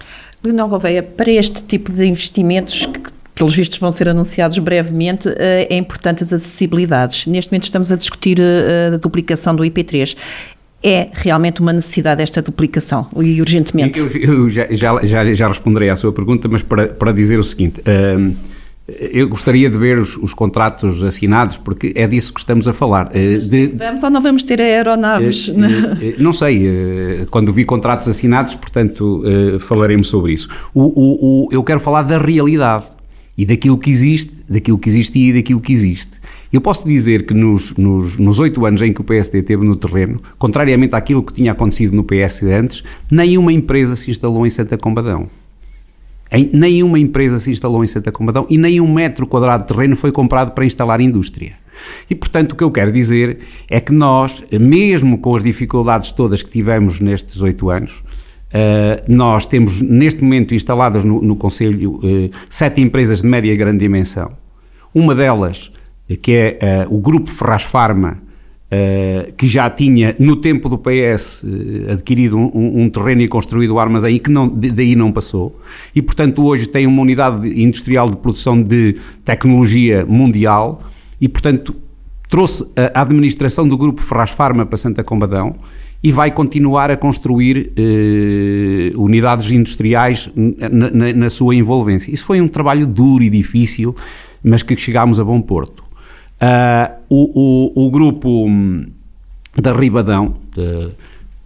Leonel 0.45 0.68
Gouveia, 0.68 1.03
para 1.03 1.30
este 1.30 1.64
tipo 1.64 1.90
de 1.90 2.05
investimentos 2.05 2.84
que 2.84 3.01
pelos 3.34 3.57
vistos 3.57 3.78
vão 3.78 3.90
ser 3.90 4.09
anunciados 4.09 4.59
brevemente, 4.59 5.28
eh, 5.28 5.66
é 5.70 5.76
importante 5.76 6.22
as 6.22 6.32
acessibilidades. 6.32 7.26
Neste 7.26 7.51
momento 7.51 7.64
estamos 7.64 7.90
a 7.90 7.97
discutir 7.97 8.38
eh, 8.38 8.92
a 8.95 8.97
duplicação 8.97 9.57
do 9.57 9.64
IP3 9.64 10.16
é 10.84 11.09
realmente 11.14 11.62
uma 11.62 11.72
necessidade 11.72 12.20
esta 12.20 12.42
duplicação 12.42 13.09
e 13.16 13.40
urgentemente? 13.40 13.99
Eu, 13.99 14.07
eu 14.07 14.51
já, 14.51 14.66
já, 14.70 15.32
já, 15.32 15.49
responderei 15.49 15.88
à 15.88 15.97
sua 15.97 16.12
pergunta, 16.12 16.47
mas 16.47 16.62
para, 16.62 16.88
para 16.88 17.11
dizer 17.11 17.38
o 17.38 17.45
seguinte. 17.45 17.80
Uh, 17.80 18.36
eu 18.87 19.28
gostaria 19.28 19.70
de 19.70 19.78
ver 19.78 19.99
os, 19.99 20.16
os, 20.18 20.35
contratos 20.35 21.03
assinados, 21.03 21.57
porque 21.57 21.93
é 21.97 22.07
disso 22.07 22.35
que 22.35 22.41
estamos 22.41 22.68
a 22.68 22.72
falar. 22.72 23.09
Eh, 23.14 23.39
de, 23.39 23.66
vamos 23.68 24.03
ou 24.03 24.11
não 24.11 24.20
vamos 24.20 24.43
ter 24.43 24.61
aeronaves? 24.61 25.49
Eh, 25.49 26.09
eh, 26.09 26.14
não 26.18 26.35
sei, 26.35 27.26
quando 27.30 27.51
vi 27.51 27.64
contratos 27.64 28.09
assinados, 28.09 28.55
portanto, 28.55 29.22
falaremos 29.61 30.09
sobre 30.09 30.32
isso. 30.32 30.49
O, 30.74 30.82
o, 30.82 31.47
o, 31.47 31.49
eu 31.51 31.64
quero 31.64 31.80
falar 31.80 32.03
da 32.03 32.18
realidade 32.18 32.85
e 33.39 33.47
daquilo 33.47 33.78
que 33.78 33.91
existe, 33.91 34.45
daquilo 34.49 34.78
que 34.78 34.89
existia 34.91 35.30
e 35.30 35.32
daquilo 35.32 35.61
que 35.61 35.72
existe. 35.72 36.20
Eu 36.53 36.61
posso 36.61 36.87
dizer 36.87 37.24
que 37.24 37.32
nos 37.32 38.39
oito 38.39 38.66
anos 38.66 38.82
em 38.82 38.93
que 38.93 39.01
o 39.01 39.05
PSD 39.05 39.39
esteve 39.39 39.64
no 39.64 39.76
terreno, 39.76 40.20
contrariamente 40.39 40.95
àquilo 40.95 41.22
que 41.22 41.32
tinha 41.32 41.53
acontecido 41.53 41.97
no 41.97 42.05
PS 42.05 42.43
antes, 42.45 42.85
nenhuma 43.11 43.53
empresa 43.53 43.97
se 43.97 44.11
instalou 44.11 44.47
em 44.47 44.51
Santa 44.51 44.76
Combadão. 44.76 45.28
Nenhuma 46.53 46.99
empresa 46.99 47.39
se 47.39 47.51
instalou 47.51 47.85
em 47.85 47.87
Santa 47.87 48.11
Combadão 48.11 48.47
e 48.49 48.59
nem 48.59 48.80
um 48.80 48.93
metro 48.93 49.26
quadrado 49.26 49.62
de 49.62 49.68
terreno 49.68 49.97
foi 49.97 50.11
comprado 50.11 50.53
para 50.53 50.64
instalar 50.64 51.01
indústria. 51.01 51.53
E, 52.09 52.14
portanto, 52.14 52.53
o 52.53 52.57
que 52.57 52.64
eu 52.64 52.70
quero 52.70 52.91
dizer 52.91 53.39
é 53.68 53.80
que 53.80 53.93
nós, 53.93 54.43
mesmo 54.61 55.18
com 55.18 55.37
as 55.37 55.43
dificuldades 55.43 56.12
todas 56.12 56.43
que 56.43 56.51
tivemos 56.51 57.01
nestes 57.01 57.41
oito 57.43 57.70
anos, 57.70 58.03
Uh, 58.55 59.03
nós 59.12 59.47
temos 59.47 59.80
neste 59.80 60.22
momento 60.22 60.55
instaladas 60.55 61.03
no, 61.03 61.20
no 61.20 61.35
Conselho 61.35 61.97
uh, 61.97 62.30
sete 62.49 62.80
empresas 62.80 63.20
de 63.20 63.26
média 63.26 63.53
e 63.53 63.57
grande 63.57 63.78
dimensão. 63.78 64.30
Uma 64.95 65.12
delas, 65.12 65.72
que 66.22 66.30
é 66.30 66.87
uh, 66.89 66.95
o 66.95 67.01
Grupo 67.01 67.28
Ferraz 67.28 67.64
Pharma, 67.64 68.22
Uh, 68.75 69.33
que 69.37 69.47
já 69.47 69.68
tinha, 69.68 70.16
no 70.18 70.37
tempo 70.37 70.68
do 70.68 70.79
PS, 70.79 71.45
eh, 71.45 71.93
adquirido 71.93 72.39
um, 72.39 72.83
um, 72.83 72.91
terreno 72.91 73.20
e 73.20 73.29
construído 73.29 73.79
armas 73.79 74.03
aí, 74.03 74.18
que 74.18 74.31
não, 74.31 74.49
daí 74.49 74.97
não 74.97 75.12
passou. 75.12 75.61
E, 75.95 76.01
portanto, 76.01 76.43
hoje 76.43 76.66
tem 76.66 76.87
uma 76.87 77.03
unidade 77.03 77.62
industrial 77.62 78.07
de 78.07 78.16
produção 78.16 78.61
de 78.61 78.97
tecnologia 79.25 80.07
mundial 80.07 80.83
e, 81.20 81.29
portanto, 81.29 81.75
trouxe 82.29 82.66
a 82.95 83.03
administração 83.03 83.68
do 83.68 83.77
grupo 83.77 84.03
Ferraz 84.03 84.31
Pharma 84.31 84.66
para 84.66 84.79
Santa 84.79 85.05
Combadão 85.05 85.55
e 86.03 86.11
vai 86.11 86.31
continuar 86.31 86.91
a 86.91 86.97
construir 86.97 87.72
uh, 87.79 89.03
unidades 89.03 89.51
industriais 89.51 90.31
na, 90.35 90.91
na, 90.91 91.12
na 91.12 91.31
sua 91.31 91.55
envolvência. 91.55 92.12
Isso 92.12 92.25
foi 92.25 92.41
um 92.41 92.49
trabalho 92.49 92.87
duro 92.87 93.22
e 93.22 93.31
difícil, 93.31 93.95
mas 94.43 94.62
que 94.62 94.77
chegámos 94.77 95.20
a 95.20 95.25
bom 95.25 95.41
porto. 95.41 95.84
Uh, 96.41 96.95
o, 97.09 97.72
o, 97.74 97.87
o, 97.87 97.91
grupo 97.91 98.47
hum, 98.47 98.87
da 99.57 99.72
Ribadão 99.72 100.35
uh, 100.57 100.91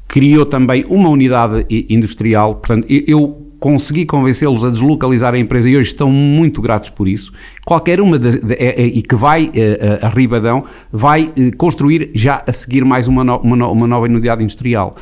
criou 0.07 0.47
também 0.47 0.85
uma 0.89 1.09
unidade 1.09 1.67
industrial, 1.91 2.57
portanto, 2.57 2.87
eu 2.89 3.47
consegui 3.61 4.07
convencê-los 4.07 4.65
a 4.65 4.71
deslocalizar 4.71 5.35
a 5.35 5.39
empresa 5.39 5.69
e 5.69 5.77
hoje 5.77 5.91
estão 5.91 6.11
muito 6.11 6.63
gratos 6.63 6.91
por 6.91 7.07
isso. 7.07 7.33
Qualquer 7.65 8.01
uma 8.01 8.19
de, 8.19 8.41
de, 8.41 8.55
é, 8.55 8.83
é, 8.83 8.87
e 8.87 9.03
que 9.03 9.15
vai 9.15 9.47
uh, 9.47 10.07
a 10.07 10.09
Ribadão 10.09 10.65
vai 10.93 11.33
construir 11.57 12.11
já 12.15 12.43
a 12.47 12.53
seguir 12.53 12.85
mais 12.85 13.09
uma, 13.09 13.23
no, 13.23 13.37
uma, 13.39 13.57
no, 13.57 13.73
uma 13.73 13.87
nova 13.87 14.07
unidade 14.07 14.43
industrial. 14.43 14.97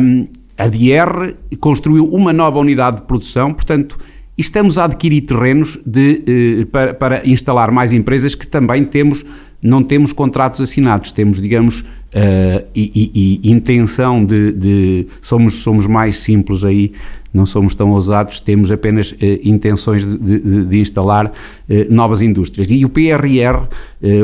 Um, 0.00 0.26
a 0.56 0.68
DR 0.68 1.34
construiu 1.58 2.06
uma 2.06 2.32
nova 2.32 2.58
unidade 2.58 2.96
de 2.96 3.02
produção, 3.02 3.52
portanto, 3.52 3.98
estamos 4.36 4.78
a 4.78 4.84
adquirir 4.84 5.26
terrenos 5.26 5.78
de, 5.84 6.22
eh, 6.26 6.66
para, 6.66 6.94
para, 6.94 7.26
instalar 7.26 7.70
mais 7.70 7.92
empresas 7.92 8.34
que 8.34 8.46
também 8.46 8.84
temos, 8.84 9.24
não 9.62 9.82
temos 9.82 10.12
contratos 10.12 10.60
assinados, 10.60 11.12
temos, 11.12 11.40
digamos, 11.40 11.84
uh, 12.14 12.64
e, 12.74 13.10
e, 13.14 13.40
e, 13.44 13.50
intenção 13.50 14.24
de, 14.24 14.52
de, 14.52 15.06
somos, 15.20 15.54
somos 15.54 15.86
mais 15.86 16.16
simples 16.18 16.64
aí 16.64 16.92
não 17.34 17.44
somos 17.44 17.74
tão 17.74 17.90
ousados, 17.90 18.38
temos 18.38 18.70
apenas 18.70 19.12
eh, 19.20 19.40
intenções 19.42 20.06
de, 20.06 20.38
de, 20.38 20.64
de 20.66 20.78
instalar 20.78 21.32
eh, 21.68 21.88
novas 21.90 22.22
indústrias. 22.22 22.68
E 22.70 22.84
o 22.84 22.88
PRR, 22.88 23.66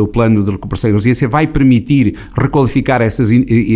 o 0.01 0.07
Plano 0.07 0.45
de 0.45 0.51
Recuperação 0.53 0.91
e 0.91 0.93
Resiliência, 0.93 1.26
vai 1.26 1.49
permitir 1.49 2.14
requalificar 2.38 3.03
essas, 3.03 3.30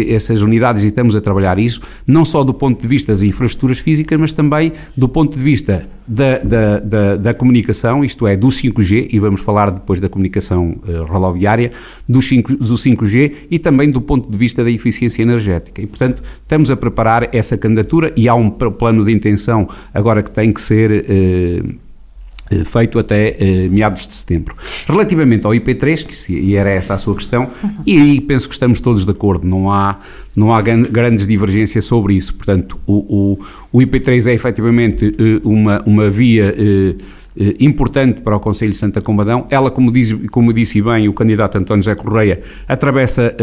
essas 0.09 0.41
unidades 0.41 0.85
e 0.85 0.87
estamos 0.87 1.17
a 1.17 1.21
trabalhar 1.21 1.59
isso, 1.59 1.81
não 2.07 2.25
só 2.25 2.45
do 2.45 2.55
ponto 2.55 2.81
de 2.81 2.87
vista 2.87 3.11
das 3.11 3.23
infraestruturas 3.23 3.81
físicas, 3.81 4.21
mas 4.21 4.33
também 4.33 4.71
do 4.97 5.09
ponto 5.09 5.37
de 5.37 5.43
vista 5.43 5.85
da, 6.07 6.39
da, 6.39 6.79
da, 6.81 7.17
da 7.17 7.35
comunicação, 7.35 8.05
isto 8.05 8.27
é, 8.27 8.37
do 8.37 8.49
5G, 8.49 9.09
e 9.11 9.19
vamos 9.19 9.41
falar 9.41 9.71
depois 9.71 10.01
da 10.01 10.09
comunicação 10.09 10.77
uh, 10.87 11.05
rodoviária, 11.05 11.73
do, 12.09 12.21
5, 12.21 12.57
do 12.57 12.75
5G 12.75 13.33
e 13.51 13.59
também 13.59 13.91
do 13.91 14.01
ponto 14.05 14.31
de 14.31 14.37
vista 14.37 14.63
da 14.63 14.71
eficiência 14.71 15.23
energética. 15.23 15.83
E, 15.83 15.87
portanto, 15.87 16.23
estamos 16.43 16.71
a 16.71 16.77
preparar 16.77 17.35
essa 17.35 17.57
candidatura 17.59 18.13
e 18.17 18.29
há 18.29 18.35
um 18.35 18.51
plano 18.51 19.05
de 19.05 19.13
intenção 19.13 19.69
agora 19.93 20.23
que 20.23 20.31
tem 20.31 20.53
que 20.53 20.61
ser 20.61 21.05
uh, 21.05 22.65
feito 22.65 22.99
até 22.99 23.37
uh, 23.41 23.71
meados 23.71 24.07
de 24.07 24.15
setembro. 24.15 24.55
Relativamente 24.87 25.47
ao 25.47 25.53
IP3, 25.53 26.07
que 26.07 26.17
se, 26.17 26.35
e 26.35 26.55
era 26.55 26.71
essa 26.71 26.95
a 26.95 26.99
sua 26.99 27.15
questão, 27.15 27.51
uhum. 27.63 27.71
e 27.87 28.01
aí 28.01 28.21
penso 28.21 28.49
que 28.49 28.55
estamos 28.55 28.81
todos 28.81 29.05
de 29.05 29.11
acordo, 29.11 29.47
não 29.47 29.71
há, 29.71 29.99
não 30.37 30.55
há 30.55 30.61
grandes 30.61 31.27
divergências 31.27 31.85
sobre 31.85 32.15
isso. 32.15 32.35
Portanto, 32.35 32.79
o, 32.87 33.39
o, 33.73 33.79
o 33.79 33.79
IP3 33.81 34.31
é 34.31 34.35
efetivamente 34.35 35.07
uh, 35.09 35.49
uma, 35.49 35.83
uma 35.87 36.11
via 36.11 36.55
importante 37.59 38.21
para 38.21 38.37
o 38.37 38.41
Conselho 38.41 38.73
de 38.73 38.79
Santa 38.79 39.01
Combadão. 39.01 39.47
Ela, 39.51 39.71
como, 39.71 39.91
diz, 39.91 40.13
como 40.31 40.53
disse 40.53 40.81
bem 40.81 41.09
o 41.09 41.13
candidato 41.13 41.59
António 41.59 41.83
José 41.83 41.95
Correia, 41.95 42.41
atravessa 42.69 43.35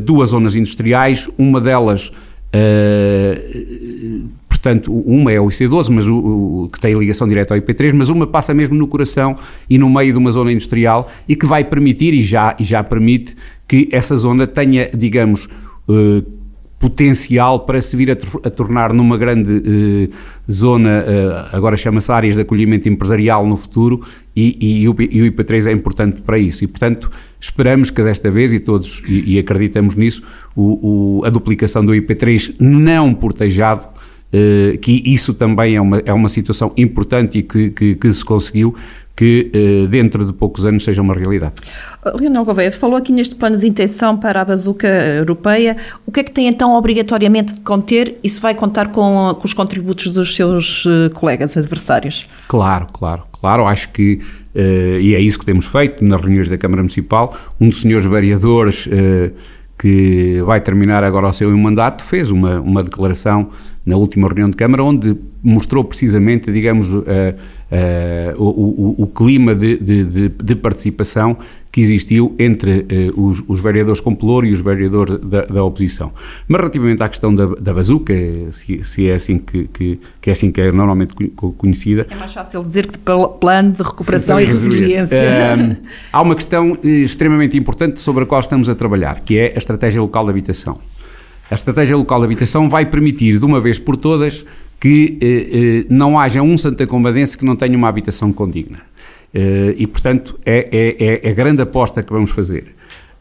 duas 0.00 0.30
zonas 0.30 0.54
industriais, 0.54 1.28
uma 1.38 1.60
delas 1.60 2.10
Uh, 2.56 4.28
portanto, 4.48 4.92
uma 4.92 5.30
é 5.30 5.40
o 5.40 5.46
IC12, 5.46 5.90
mas 5.90 6.08
o, 6.08 6.16
o, 6.16 6.68
que 6.72 6.80
tem 6.80 6.94
ligação 6.98 7.28
direta 7.28 7.54
ao 7.54 7.60
IP3, 7.60 7.92
mas 7.92 8.08
uma 8.08 8.26
passa 8.26 8.54
mesmo 8.54 8.74
no 8.74 8.88
coração 8.88 9.36
e 9.68 9.78
no 9.78 9.90
meio 9.90 10.12
de 10.12 10.18
uma 10.18 10.30
zona 10.30 10.52
industrial 10.52 11.10
e 11.28 11.36
que 11.36 11.44
vai 11.44 11.64
permitir, 11.64 12.14
e 12.14 12.22
já, 12.22 12.56
e 12.58 12.64
já 12.64 12.82
permite, 12.82 13.36
que 13.68 13.88
essa 13.92 14.16
zona 14.16 14.46
tenha, 14.46 14.88
digamos, 14.96 15.48
uh, 15.88 16.35
potencial 16.78 17.60
para 17.60 17.80
se 17.80 17.96
vir 17.96 18.10
a, 18.10 18.50
tornar 18.50 18.92
numa 18.92 19.16
grande 19.16 19.62
eh, 19.66 20.08
zona, 20.50 21.04
eh, 21.06 21.48
agora 21.52 21.76
chama-se 21.76 22.12
áreas 22.12 22.34
de 22.34 22.42
acolhimento 22.42 22.88
empresarial 22.88 23.46
no 23.46 23.56
futuro, 23.56 24.02
e, 24.34 24.82
e, 24.82 24.88
o, 24.88 24.94
e, 24.98 25.22
o, 25.22 25.32
IP3 25.32 25.66
é 25.66 25.72
importante 25.72 26.20
para 26.20 26.38
isso. 26.38 26.64
E, 26.64 26.66
portanto, 26.66 27.10
esperamos 27.40 27.90
que 27.90 28.02
desta 28.02 28.30
vez, 28.30 28.52
e 28.52 28.60
todos, 28.60 29.02
e, 29.08 29.38
acreditamos 29.38 29.94
nisso, 29.94 30.22
o, 30.54 31.20
o, 31.20 31.24
a 31.24 31.30
duplicação 31.30 31.84
do 31.84 31.92
IP3 31.92 32.56
não 32.60 33.14
portejado 33.14 33.88
eh, 34.32 34.76
que 34.78 35.02
isso 35.06 35.32
também 35.32 35.76
é 35.76 35.80
uma, 35.80 36.02
é 36.04 36.12
uma 36.12 36.28
situação 36.28 36.72
importante 36.76 37.38
e 37.38 37.42
que, 37.42 37.70
que, 37.70 37.94
que 37.94 38.12
se 38.12 38.24
conseguiu, 38.24 38.74
que 39.16 39.50
eh, 39.52 39.86
dentro 39.88 40.26
de 40.26 40.32
poucos 40.34 40.66
anos 40.66 40.84
seja 40.84 41.00
uma 41.00 41.14
realidade. 41.14 41.54
Leonel 42.14 42.44
Gouveia, 42.44 42.70
falou 42.70 42.96
aqui 42.96 43.10
neste 43.10 43.34
plano 43.34 43.56
de 43.56 43.66
intenção 43.66 44.14
para 44.14 44.42
a 44.42 44.44
bazuca 44.44 44.86
europeia. 44.86 45.74
O 46.06 46.12
que 46.12 46.20
é 46.20 46.22
que 46.22 46.30
tem 46.30 46.46
então 46.46 46.74
obrigatoriamente 46.74 47.54
de 47.54 47.62
conter 47.62 48.18
e 48.22 48.28
se 48.28 48.40
vai 48.42 48.54
contar 48.54 48.88
com, 48.88 49.34
com 49.34 49.44
os 49.44 49.54
contributos 49.54 50.08
dos 50.08 50.36
seus 50.36 50.84
uh, 50.84 51.10
colegas 51.14 51.56
adversários? 51.56 52.28
Claro, 52.46 52.86
claro, 52.92 53.22
claro. 53.32 53.66
Acho 53.66 53.88
que, 53.88 54.20
uh, 54.54 55.00
e 55.00 55.14
é 55.14 55.20
isso 55.20 55.38
que 55.38 55.46
temos 55.46 55.64
feito 55.64 56.04
nas 56.04 56.20
reuniões 56.20 56.50
da 56.50 56.58
Câmara 56.58 56.82
Municipal, 56.82 57.34
um 57.58 57.70
dos 57.70 57.80
senhores 57.80 58.04
vereadores 58.04 58.86
uh, 58.86 59.32
que 59.78 60.42
vai 60.44 60.60
terminar 60.60 61.02
agora 61.02 61.26
o 61.26 61.32
seu 61.32 61.56
mandato 61.56 62.02
fez 62.02 62.30
uma, 62.30 62.60
uma 62.60 62.82
declaração 62.82 63.48
na 63.86 63.96
última 63.96 64.26
reunião 64.26 64.50
de 64.50 64.56
Câmara 64.56 64.82
onde 64.82 65.16
mostrou 65.42 65.84
precisamente, 65.84 66.50
digamos, 66.50 66.92
uh, 66.92 67.04
o, 68.36 68.44
o, 68.44 69.02
o, 69.04 69.06
clima 69.06 69.54
de, 69.54 69.76
de, 69.76 70.28
de, 70.28 70.54
participação 70.56 71.36
que 71.70 71.80
existiu 71.80 72.34
entre 72.36 72.80
uh, 73.14 73.20
os, 73.28 73.44
os, 73.46 73.60
vereadores 73.60 74.00
com 74.00 74.12
pelouro 74.12 74.44
e 74.44 74.52
os 74.52 74.60
vereadores 74.60 75.20
da, 75.20 75.42
da, 75.42 75.62
oposição. 75.62 76.12
Mas 76.48 76.58
relativamente 76.58 77.00
à 77.00 77.08
questão 77.08 77.32
da, 77.32 77.46
da 77.46 77.72
bazuca, 77.72 78.12
se, 78.50 78.82
se, 78.82 79.08
é 79.08 79.14
assim 79.14 79.38
que, 79.38 79.68
que, 79.68 80.00
que, 80.20 80.30
é 80.30 80.32
assim 80.32 80.50
que 80.50 80.60
é 80.60 80.72
normalmente 80.72 81.14
conhecida... 81.56 82.08
É 82.10 82.16
mais 82.16 82.32
fácil 82.32 82.62
dizer 82.62 82.86
que 82.86 82.94
de 82.94 82.98
plano 82.98 83.70
de 83.70 83.82
recuperação 83.84 84.40
e 84.40 84.44
resiliência. 84.44 85.16
Uh, 85.16 85.76
há 86.12 86.22
uma 86.22 86.34
questão 86.34 86.76
extremamente 86.82 87.56
importante 87.56 88.00
sobre 88.00 88.24
a 88.24 88.26
qual 88.26 88.40
estamos 88.40 88.68
a 88.68 88.74
trabalhar, 88.74 89.20
que 89.20 89.38
é 89.38 89.52
a 89.54 89.58
estratégia 89.58 90.00
local 90.00 90.24
de 90.24 90.30
habitação. 90.30 90.76
A 91.50 91.54
estratégia 91.54 91.96
local 91.96 92.20
de 92.20 92.24
habitação 92.26 92.68
vai 92.68 92.86
permitir, 92.86 93.38
de 93.38 93.44
uma 93.44 93.60
vez 93.60 93.78
por 93.78 93.96
todas, 93.96 94.44
que 94.80 95.16
eh, 95.20 95.26
eh, 95.26 95.86
não 95.88 96.18
haja 96.18 96.42
um 96.42 96.56
Santa 96.58 96.86
Combadense 96.86 97.38
que 97.38 97.44
não 97.44 97.56
tenha 97.56 97.76
uma 97.76 97.88
habitação 97.88 98.32
condigna. 98.32 98.80
Eh, 99.32 99.74
e, 99.78 99.86
portanto, 99.86 100.38
é, 100.44 100.68
é, 100.72 101.26
é, 101.26 101.30
a 101.30 101.34
grande 101.34 101.62
aposta 101.62 102.02
que 102.02 102.12
vamos 102.12 102.30
fazer. 102.30 102.74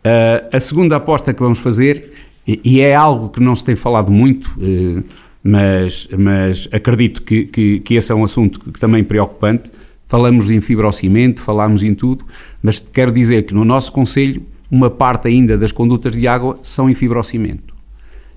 Uh, 0.06 0.56
a 0.56 0.60
segunda 0.60 0.96
aposta 0.96 1.34
que 1.34 1.42
vamos 1.42 1.60
fazer, 1.60 2.12
e, 2.48 2.62
e, 2.64 2.80
é 2.80 2.94
algo 2.94 3.30
que 3.30 3.42
não 3.42 3.56
se 3.56 3.66
tem 3.66 3.76
falado 3.76 4.12
muito, 4.12 4.46
uh, 4.60 5.04
mas, 5.44 6.08
mas 6.16 6.70
acredito 6.72 7.24
que, 7.24 7.46
que, 7.46 7.80
que, 7.80 7.96
esse 7.96 8.12
é 8.12 8.16
um 8.16 8.24
assunto 8.24 8.60
que 8.60 8.80
também 8.80 9.02
é 9.02 9.04
preocupante. 9.04 9.72
Falamos 10.08 10.52
em 10.52 10.62
fibrocimento, 10.62 11.42
falamos 11.42 11.82
em 11.82 11.96
tudo, 11.96 12.24
mas 12.62 12.80
quero 12.80 13.12
dizer 13.12 13.48
que 13.48 13.54
no 13.54 13.66
nosso 13.66 13.92
Conselho, 13.92 14.44
uma 14.70 14.92
parte 14.92 15.28
ainda 15.28 15.58
das 15.58 15.72
condutas 15.72 16.12
de 16.12 16.28
água 16.28 16.60
são 16.62 16.88
em 16.88 16.94
fibrocimento. 16.94 17.75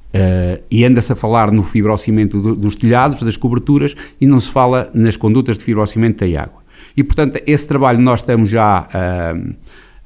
Uh, 0.08 0.64
e 0.70 0.84
anda-se 0.84 1.12
a 1.12 1.16
falar 1.16 1.52
no 1.52 1.62
fibrocimento 1.62 2.40
do, 2.40 2.56
dos 2.56 2.74
telhados, 2.74 3.22
das 3.22 3.36
coberturas, 3.36 3.94
e 4.20 4.26
não 4.26 4.40
se 4.40 4.50
fala 4.50 4.90
nas 4.94 5.16
condutas 5.16 5.58
de 5.58 5.64
fibrocimento 5.64 6.26
da 6.26 6.42
água. 6.42 6.62
E, 6.96 7.04
portanto, 7.04 7.40
esse 7.46 7.66
trabalho 7.66 8.00
nós 8.00 8.20
estamos 8.20 8.48
já 8.48 8.88
uh, 8.88 9.54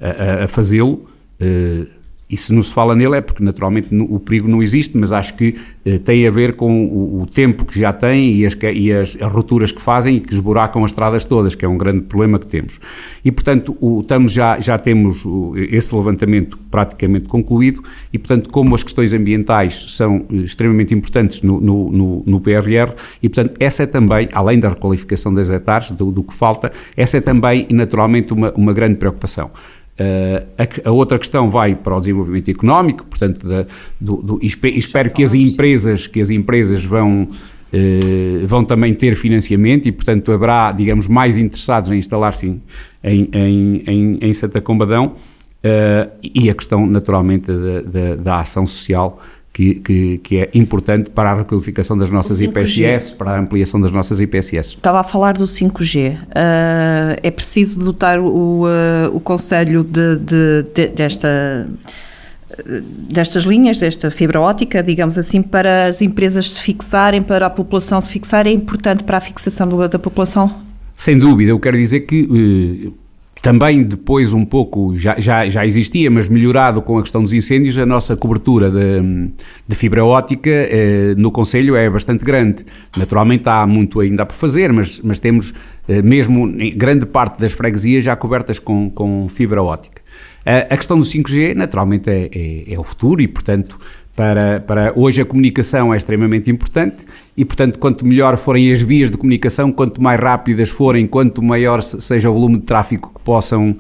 a, 0.00 0.44
a 0.44 0.48
fazê-lo. 0.48 1.08
Uh, 1.40 2.01
e 2.32 2.36
se 2.38 2.50
não 2.50 2.62
se 2.62 2.72
fala 2.72 2.96
nele 2.96 3.18
é 3.18 3.20
porque 3.20 3.44
naturalmente 3.44 3.94
o 3.94 4.18
perigo 4.18 4.48
não 4.48 4.62
existe, 4.62 4.96
mas 4.96 5.12
acho 5.12 5.34
que 5.34 5.54
eh, 5.84 5.98
tem 5.98 6.26
a 6.26 6.30
ver 6.30 6.54
com 6.54 6.86
o, 6.86 7.20
o, 7.20 7.26
tempo 7.26 7.66
que 7.66 7.78
já 7.78 7.92
tem 7.92 8.36
e, 8.36 8.46
as, 8.46 8.56
e 8.74 8.90
as, 8.90 9.14
rupturas 9.16 9.70
que 9.70 9.82
fazem 9.82 10.16
e 10.16 10.20
que 10.20 10.32
esburacam 10.32 10.82
as 10.82 10.92
estradas 10.92 11.26
todas, 11.26 11.54
que 11.54 11.62
é 11.62 11.68
um 11.68 11.76
grande 11.76 12.00
problema 12.04 12.38
que 12.38 12.46
temos. 12.46 12.80
E 13.22 13.30
portanto 13.30 13.76
o, 13.80 14.00
estamos 14.00 14.32
já, 14.32 14.58
já 14.58 14.78
temos 14.78 15.26
o, 15.26 15.52
esse 15.56 15.94
levantamento 15.94 16.58
praticamente 16.70 17.26
concluído 17.26 17.82
e 18.10 18.18
portanto 18.18 18.48
como 18.48 18.74
as 18.74 18.82
questões 18.82 19.12
ambientais 19.12 19.84
são 19.94 20.24
eh, 20.32 20.36
extremamente 20.36 20.94
importantes 20.94 21.42
no, 21.42 21.60
no, 21.60 21.92
no, 21.92 22.22
no 22.26 22.40
PRR 22.40 22.94
e 23.22 23.28
portanto 23.28 23.54
essa 23.60 23.82
é 23.82 23.86
também, 23.86 24.30
além 24.32 24.58
da 24.58 24.70
requalificação 24.70 25.34
das 25.34 25.50
hectares, 25.50 25.90
do, 25.90 26.10
do 26.10 26.22
que 26.22 26.32
falta, 26.32 26.72
essa 26.96 27.18
é 27.18 27.20
também 27.20 27.66
naturalmente 27.70 28.32
uma, 28.32 28.50
uma 28.52 28.72
grande 28.72 28.96
preocupação. 28.96 29.50
Uh, 29.92 30.46
a, 30.56 30.88
a, 30.88 30.92
outra 30.92 31.18
questão 31.18 31.50
vai 31.50 31.74
para 31.74 31.94
o 31.94 32.00
desenvolvimento 32.00 32.50
económico, 32.50 33.04
portanto, 33.04 33.46
da, 33.46 33.66
do, 34.00 34.16
do, 34.16 34.38
espero 34.42 35.10
que 35.10 35.22
as 35.22 35.34
empresas, 35.34 36.06
que 36.06 36.18
as 36.18 36.30
empresas 36.30 36.82
vão, 36.82 37.24
uh, 37.24 38.46
vão 38.46 38.64
também 38.64 38.94
ter 38.94 39.14
financiamento 39.14 39.86
e, 39.86 39.92
portanto, 39.92 40.32
haverá, 40.32 40.72
digamos, 40.72 41.06
mais 41.06 41.36
interessados 41.36 41.90
em 41.90 41.98
instalar-se 41.98 42.46
em, 42.46 42.62
em, 43.04 43.82
em, 43.86 44.18
em, 44.22 44.32
Santa 44.32 44.62
Combadão 44.62 45.08
uh, 45.08 46.10
e 46.22 46.48
a 46.48 46.54
questão, 46.54 46.86
naturalmente, 46.86 47.52
da, 47.52 47.80
da, 47.82 48.16
da 48.16 48.40
ação 48.40 48.66
social 48.66 49.20
que, 49.52 49.74
que, 49.74 50.18
que, 50.18 50.38
é 50.38 50.50
importante 50.54 51.10
para 51.10 51.30
a 51.30 51.34
requalificação 51.34 51.96
das 51.96 52.10
nossas 52.10 52.40
IPSS, 52.40 53.12
para 53.12 53.32
a 53.32 53.38
ampliação 53.38 53.80
das 53.80 53.92
nossas 53.92 54.18
IPSS. 54.18 54.76
Estava 54.76 55.00
a 55.00 55.04
falar 55.04 55.34
do 55.34 55.44
5G. 55.44 56.14
Uh, 56.14 56.18
ah, 56.34 57.16
é 57.22 57.30
preciso 57.30 57.78
dotar 57.78 58.18
o, 58.18 58.64
uh, 58.64 59.14
o 59.14 59.20
Conselho 59.20 59.84
de, 59.84 60.16
de, 60.16 60.62
de, 60.74 60.88
desta 60.88 61.68
destas 63.08 63.44
linhas, 63.44 63.78
desta 63.78 64.10
fibra 64.10 64.38
ótica, 64.40 64.82
digamos 64.82 65.16
assim, 65.16 65.40
para 65.40 65.86
as 65.86 66.02
empresas 66.02 66.52
se 66.52 66.60
fixarem, 66.60 67.22
para 67.22 67.46
a 67.46 67.50
população 67.50 67.98
se 68.00 68.10
fixar, 68.10 68.46
é 68.46 68.50
importante 68.50 69.02
para 69.04 69.16
a 69.16 69.20
fixação 69.20 69.66
do, 69.66 69.88
da 69.88 69.98
população? 69.98 70.54
Sem 70.94 71.18
dúvida, 71.18 71.50
eu 71.50 71.58
quero 71.58 71.76
dizer 71.76 72.00
que 72.00 72.22
uh, 72.22 73.01
também 73.42 73.82
depois 73.82 74.32
um 74.32 74.44
pouco, 74.44 74.96
já, 74.96 75.18
já, 75.18 75.48
já 75.48 75.66
existia, 75.66 76.08
mas 76.08 76.28
melhorado 76.28 76.80
com 76.80 76.96
a 76.96 77.02
questão 77.02 77.20
dos 77.20 77.32
incêndios, 77.32 77.76
a 77.76 77.84
nossa 77.84 78.16
cobertura 78.16 78.70
de, 78.70 79.30
de 79.66 79.74
fibra 79.74 80.04
ótica 80.04 80.48
eh, 80.48 81.14
no 81.16 81.32
Conselho 81.32 81.74
é 81.74 81.90
bastante 81.90 82.24
grande. 82.24 82.64
Naturalmente 82.96 83.48
há 83.48 83.66
muito 83.66 83.98
ainda 83.98 84.24
por 84.24 84.34
fazer, 84.34 84.72
mas, 84.72 85.00
mas 85.00 85.18
temos 85.18 85.52
eh, 85.88 86.00
mesmo 86.02 86.52
grande 86.76 87.04
parte 87.04 87.40
das 87.40 87.50
freguesias 87.50 88.04
já 88.04 88.14
cobertas 88.14 88.60
com, 88.60 88.88
com 88.88 89.28
fibra 89.28 89.60
ótica. 89.60 90.00
A, 90.46 90.74
a 90.74 90.76
questão 90.76 90.96
do 90.96 91.04
5G, 91.04 91.56
naturalmente, 91.56 92.08
é, 92.08 92.30
é, 92.32 92.74
é 92.74 92.78
o 92.78 92.84
futuro 92.84 93.20
e, 93.20 93.26
portanto, 93.26 93.76
para, 94.14 94.60
para 94.60 94.92
hoje 94.94 95.20
a 95.20 95.24
comunicação 95.24 95.92
é 95.92 95.96
extremamente 95.96 96.48
importante 96.48 97.06
e, 97.36 97.44
portanto, 97.44 97.78
quanto 97.78 98.06
melhor 98.06 98.36
forem 98.36 98.70
as 98.70 98.82
vias 98.82 99.10
de 99.10 99.16
comunicação, 99.16 99.72
quanto 99.72 100.02
mais 100.02 100.20
rápidas 100.20 100.68
forem, 100.68 101.06
quanto 101.06 101.42
maior 101.42 101.82
seja 101.82 102.30
o 102.30 102.34
volume 102.34 102.58
de 102.58 102.64
tráfego 102.64 103.10
que 103.14 103.20
possam, 103.20 103.76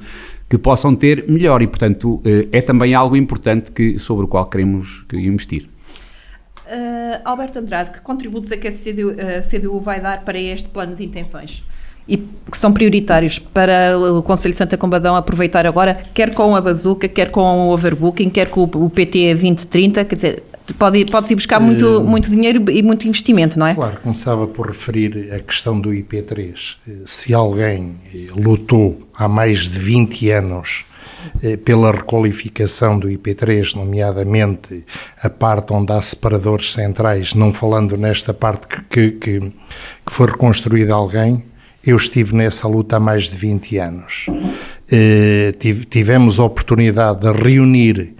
que 0.48 0.56
possam 0.56 0.94
ter, 0.94 1.28
melhor. 1.28 1.60
E, 1.60 1.66
portanto, 1.66 2.20
eh, 2.24 2.48
é 2.50 2.62
também 2.62 2.94
algo 2.94 3.14
importante 3.14 3.70
que, 3.70 3.98
sobre 3.98 4.24
o 4.24 4.28
qual 4.28 4.46
queremos 4.46 5.04
investir. 5.12 5.68
Uh, 6.66 7.20
Alberto 7.24 7.58
Andrade, 7.58 7.90
que 7.90 8.00
contributos 8.00 8.50
é 8.50 8.56
que 8.56 8.68
a 8.68 8.72
CDU, 8.72 9.10
a 9.10 9.42
CDU 9.42 9.78
vai 9.78 10.00
dar 10.00 10.24
para 10.24 10.38
este 10.38 10.70
plano 10.70 10.96
de 10.96 11.04
intenções? 11.04 11.62
e 12.08 12.16
que 12.16 12.58
são 12.58 12.72
prioritários 12.72 13.38
para 13.38 13.96
o 13.96 14.22
Conselho 14.22 14.52
de 14.52 14.58
Santa 14.58 14.76
Combadão 14.76 15.14
aproveitar 15.14 15.66
agora, 15.66 16.02
quer 16.12 16.34
com 16.34 16.56
a 16.56 16.60
bazuca, 16.60 17.06
quer 17.08 17.30
com 17.30 17.68
o 17.68 17.72
overbooking, 17.72 18.28
quer 18.28 18.48
com 18.48 18.64
o 18.64 18.90
PT 18.90 19.34
2030, 19.34 20.04
quer 20.04 20.14
dizer, 20.14 20.42
pode, 20.78 21.04
pode-se 21.06 21.34
ir 21.34 21.36
buscar 21.36 21.60
muito, 21.60 21.98
uh, 21.98 22.04
muito 22.04 22.30
dinheiro 22.30 22.70
e 22.70 22.82
muito 22.82 23.06
investimento, 23.06 23.58
não 23.58 23.66
é? 23.66 23.74
Claro, 23.74 24.00
começava 24.00 24.46
por 24.46 24.66
referir 24.66 25.32
a 25.32 25.38
questão 25.40 25.80
do 25.80 25.90
IP3. 25.90 26.76
Se 27.04 27.34
alguém 27.34 27.96
lutou 28.36 29.08
há 29.14 29.26
mais 29.28 29.68
de 29.68 29.78
20 29.78 30.30
anos 30.30 30.84
eh, 31.42 31.56
pela 31.56 31.92
requalificação 31.92 32.98
do 32.98 33.08
IP3, 33.08 33.74
nomeadamente 33.76 34.84
a 35.22 35.30
parte 35.30 35.72
onde 35.72 35.92
há 35.92 36.02
separadores 36.02 36.72
centrais, 36.72 37.34
não 37.34 37.52
falando 37.52 37.96
nesta 37.96 38.34
parte 38.34 38.66
que, 38.90 39.12
que, 39.12 39.40
que 39.40 40.12
foi 40.12 40.26
reconstruída 40.26 40.94
alguém, 40.94 41.44
eu 41.84 41.96
estive 41.96 42.34
nessa 42.34 42.68
luta 42.68 42.96
há 42.96 43.00
mais 43.00 43.30
de 43.30 43.36
20 43.36 43.78
anos. 43.78 44.26
Eh, 44.90 45.52
tivemos 45.88 46.38
a 46.38 46.44
oportunidade 46.44 47.20
de 47.20 47.32
reunir, 47.32 48.14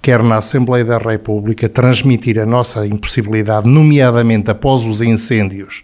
quer 0.00 0.22
na 0.22 0.36
Assembleia 0.36 0.84
da 0.84 0.98
República, 0.98 1.68
transmitir 1.68 2.38
a 2.38 2.46
nossa 2.46 2.86
impossibilidade, 2.86 3.68
nomeadamente 3.68 4.50
após 4.50 4.84
os 4.84 5.02
incêndios 5.02 5.82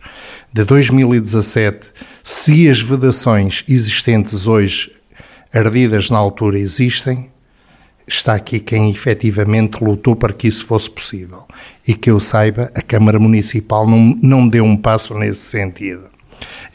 de 0.53 0.65
2017, 0.65 1.87
se 2.23 2.69
as 2.69 2.81
vedações 2.81 3.65
existentes 3.69 4.47
hoje, 4.47 4.93
ardidas 5.53 6.11
na 6.11 6.19
altura, 6.19 6.59
existem, 6.59 7.31
está 8.07 8.35
aqui 8.35 8.61
quem 8.61 8.91
efetivamente 8.91 9.83
lutou 9.83 10.15
para 10.15 10.33
que 10.33 10.47
isso 10.47 10.67
fosse 10.67 10.91
possível. 10.91 11.45
E 11.87 11.95
que 11.95 12.11
eu 12.11 12.21
saiba, 12.21 12.71
a 12.75 12.83
Câmara 12.83 13.19
Municipal 13.19 13.87
não, 13.87 14.19
não 14.23 14.49
deu 14.49 14.65
um 14.65 14.77
passo 14.77 15.15
nesse 15.15 15.41
sentido. 15.41 16.09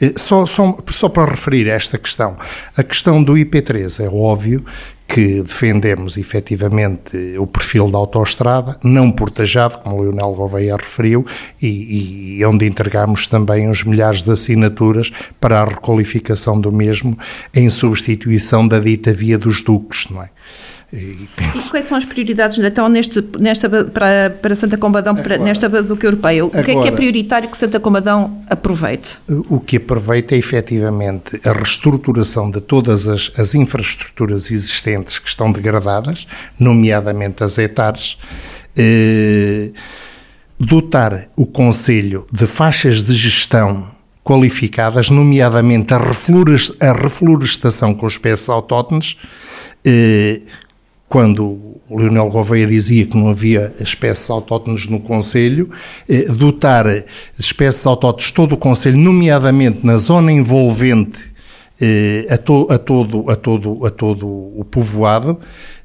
Eh, 0.00 0.12
só, 0.16 0.46
só, 0.46 0.76
só 0.90 1.08
para 1.08 1.30
referir 1.30 1.68
esta 1.68 1.98
questão, 1.98 2.36
a 2.76 2.82
questão 2.82 3.22
do 3.22 3.34
IP3 3.34 4.04
é 4.04 4.08
óbvio 4.08 4.64
que 5.12 5.42
defendemos 5.42 6.16
efetivamente 6.16 7.36
o 7.36 7.44
perfil 7.44 7.90
da 7.90 7.98
autoestrada, 7.98 8.78
não 8.84 9.10
portajado, 9.10 9.78
como 9.78 9.96
o 9.96 10.02
Leonel 10.02 10.32
Gouveia 10.32 10.76
referiu, 10.76 11.26
e, 11.60 12.38
e 12.38 12.44
onde 12.44 12.64
entregamos 12.64 13.26
também 13.26 13.68
uns 13.68 13.82
milhares 13.82 14.22
de 14.22 14.30
assinaturas 14.30 15.10
para 15.40 15.62
a 15.62 15.64
requalificação 15.64 16.60
do 16.60 16.70
mesmo 16.70 17.18
em 17.52 17.68
substituição 17.68 18.68
da 18.68 18.78
dita 18.78 19.12
via 19.12 19.36
dos 19.36 19.62
duques, 19.62 20.08
não 20.08 20.22
é? 20.22 20.30
E, 20.92 21.28
e, 21.54 21.70
quais 21.70 21.84
são 21.84 21.96
as 21.96 22.04
prioridades 22.04 22.58
então 22.58 22.88
neste, 22.88 23.24
nesta, 23.38 23.68
para, 23.84 24.30
para 24.30 24.54
Santa 24.56 24.76
Combadão, 24.76 25.14
para, 25.14 25.38
nesta 25.38 25.68
bazuca 25.68 26.04
europeia? 26.04 26.44
O 26.44 26.48
agora, 26.48 26.64
que 26.64 26.70
é 26.72 26.82
que 26.82 26.88
é 26.88 26.90
prioritário 26.90 27.48
que 27.48 27.56
Santa 27.56 27.78
Combadão 27.78 28.42
aproveite? 28.50 29.18
O 29.48 29.60
que 29.60 29.76
aproveita 29.76 30.34
é 30.34 30.38
efetivamente 30.38 31.40
a 31.44 31.52
reestruturação 31.52 32.50
de 32.50 32.60
todas 32.60 33.06
as, 33.06 33.30
as 33.38 33.54
infraestruturas 33.54 34.50
existentes 34.50 35.20
que 35.20 35.28
estão 35.28 35.52
degradadas, 35.52 36.26
nomeadamente 36.58 37.44
as 37.44 37.56
etares, 37.58 38.18
eh, 38.76 39.70
dotar 40.58 41.28
o 41.36 41.46
Conselho 41.46 42.26
de 42.32 42.46
faixas 42.46 43.04
de 43.04 43.14
gestão 43.14 43.88
qualificadas, 44.24 45.08
nomeadamente 45.08 45.94
a, 45.94 45.98
reflorestação 46.92 47.94
com 47.94 48.06
espécies 48.06 48.48
autóctones, 48.48 49.16
eh, 49.84 50.40
quando 51.10 51.58
o 51.88 51.98
Leonel 51.98 52.30
Gouveia 52.30 52.68
dizia 52.68 53.04
que 53.04 53.16
não 53.16 53.30
havia 53.30 53.74
espécies 53.80 54.30
autóctones 54.30 54.86
no 54.86 55.00
Conselho, 55.00 55.68
eh, 56.08 56.22
dotar 56.26 56.86
espécies 57.36 57.84
autóctones 57.84 58.30
todo 58.30 58.52
o 58.52 58.56
Conselho, 58.56 58.96
nomeadamente 58.96 59.84
na 59.84 59.96
zona 59.96 60.30
envolvente 60.30 61.18
eh, 61.80 62.28
a, 62.30 62.38
to, 62.38 62.68
a, 62.70 62.78
todo, 62.78 63.28
a, 63.28 63.34
todo, 63.34 63.84
a 63.84 63.90
todo 63.90 64.24
o 64.24 64.64
povoado, 64.70 65.40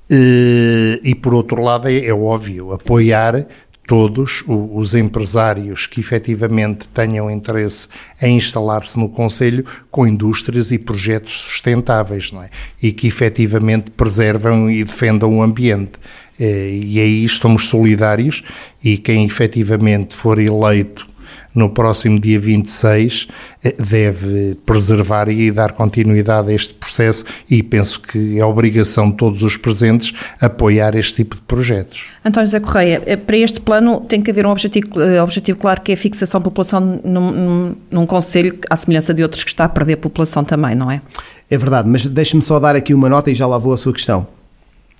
eh, 0.07 0.99
e 1.03 1.15
por 1.15 1.34
outro 1.34 1.59
lado 1.59 1.89
é, 1.89 2.05
é 2.05 2.13
óbvio, 2.13 2.71
apoiar 2.71 3.47
todos 3.88 4.44
os 4.48 4.94
empresários 4.94 5.86
que 5.86 6.00
efetivamente 6.00 6.88
tenham 6.90 7.30
interesse 7.30 7.88
em 8.22 8.38
instalar-se 8.38 8.98
no 9.00 9.10
Conselho 9.10 9.66
com 9.92 10.08
indústrias 10.08 10.72
e 10.72 10.78
projetos 10.78 11.42
sustentáveis, 11.42 12.32
não 12.32 12.44
é? 12.44 12.50
E 12.82 12.92
que 12.92 13.08
efetivamente 13.08 13.92
preservam 13.92 14.70
e 14.70 14.84
defendam 14.84 15.38
o 15.38 15.44
ambiente. 15.44 15.94
Eh, 16.40 16.80
e 16.84 17.00
aí 17.00 17.24
estamos 17.24 17.68
solidários 17.68 18.44
e 18.84 18.98
quem 18.98 19.26
efetivamente 19.26 20.16
for 20.16 20.40
eleito 20.40 21.14
no 21.56 21.70
próximo 21.70 22.20
dia 22.20 22.39
26, 22.39 23.28
eh, 23.64 23.76
deve 23.80 24.56
preservar 24.66 25.30
e 25.30 25.49
dar 25.51 25.72
continuidade 25.72 26.51
a 26.51 26.53
este 26.53 26.74
processo 26.74 27.24
e 27.49 27.64
penso 27.64 28.01
que 28.01 28.39
é 28.39 28.45
obrigação 28.45 29.10
de 29.10 29.18
todos 29.18 29.41
os 29.41 29.56
presentes 29.56 30.14
apoiar 30.39 30.95
este 30.95 31.16
tipo 31.16 31.36
de 31.36 31.41
projetos. 31.43 32.10
António 32.24 32.45
José 32.45 32.60
Correia, 32.60 33.01
eh, 33.06 33.16
para 33.16 33.38
este 33.38 33.62
plano 33.62 34.01
tem 34.01 34.22
que 34.22 34.30
haver 34.30 34.45
um 34.45 34.51
objetivo, 34.51 35.01
eh, 35.01 35.22
objetivo 35.22 35.58
claro 35.58 35.82
que 35.82 35.91
é 35.91 35.95
a 35.95 35.97
fixação 35.97 36.41
de 36.41 36.43
população 36.43 36.82
num, 37.03 37.32
num, 37.32 37.76
num 37.89 38.06
Conselho, 38.06 38.60
à 38.70 38.76
semelhança 38.76 39.14
de 39.14 39.24
outros 39.24 39.43
que 39.43 39.49
está 39.49 39.66
a 39.66 39.70
perder 39.70 39.95
população 39.97 40.43
também, 40.43 40.76
não 40.76 40.91
é? 40.91 41.01
É 41.49 41.58
verdade, 41.58 41.88
mas 41.89 42.06
deixe-me 42.06 42.41
só 42.41 42.60
dar 42.60 42.76
aqui 42.76 42.93
uma 42.93 43.08
nota 43.08 43.32
e 43.32 43.36
já 43.36 43.47
lá 43.47 43.58
vou 43.58 43.74
à 43.74 43.78
sua 43.78 43.93
questão. 43.93 44.28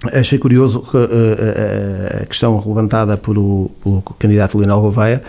Achei 0.04 0.38
curioso 0.38 0.86
a 2.22 2.26
questão 2.26 2.62
levantada 2.66 3.18
pelo, 3.18 3.72
pelo 3.82 4.02
candidato 4.20 4.58
Leonel 4.58 4.82
Gouveia, 4.82 5.24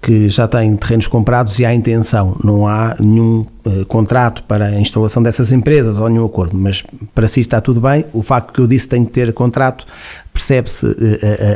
que 0.00 0.28
já 0.28 0.46
tem 0.46 0.76
terrenos 0.76 1.08
comprados 1.08 1.58
e 1.58 1.64
há 1.64 1.74
intenção, 1.74 2.36
não 2.44 2.68
há 2.68 2.96
nenhum 3.00 3.46
uh, 3.64 3.86
contrato 3.86 4.42
para 4.44 4.66
a 4.66 4.80
instalação 4.80 5.22
dessas 5.22 5.52
empresas 5.52 5.98
ou 5.98 6.08
nenhum 6.08 6.26
acordo, 6.26 6.56
mas 6.56 6.82
para 7.14 7.26
si 7.26 7.40
está 7.40 7.62
tudo 7.62 7.80
bem. 7.80 8.04
O 8.12 8.22
facto 8.22 8.52
que 8.52 8.60
eu 8.60 8.66
disse 8.66 8.88
tem 8.88 9.06
que 9.06 9.10
ter 9.10 9.32
contrato, 9.32 9.86
percebe-se 10.32 10.86
uh, 10.86 10.92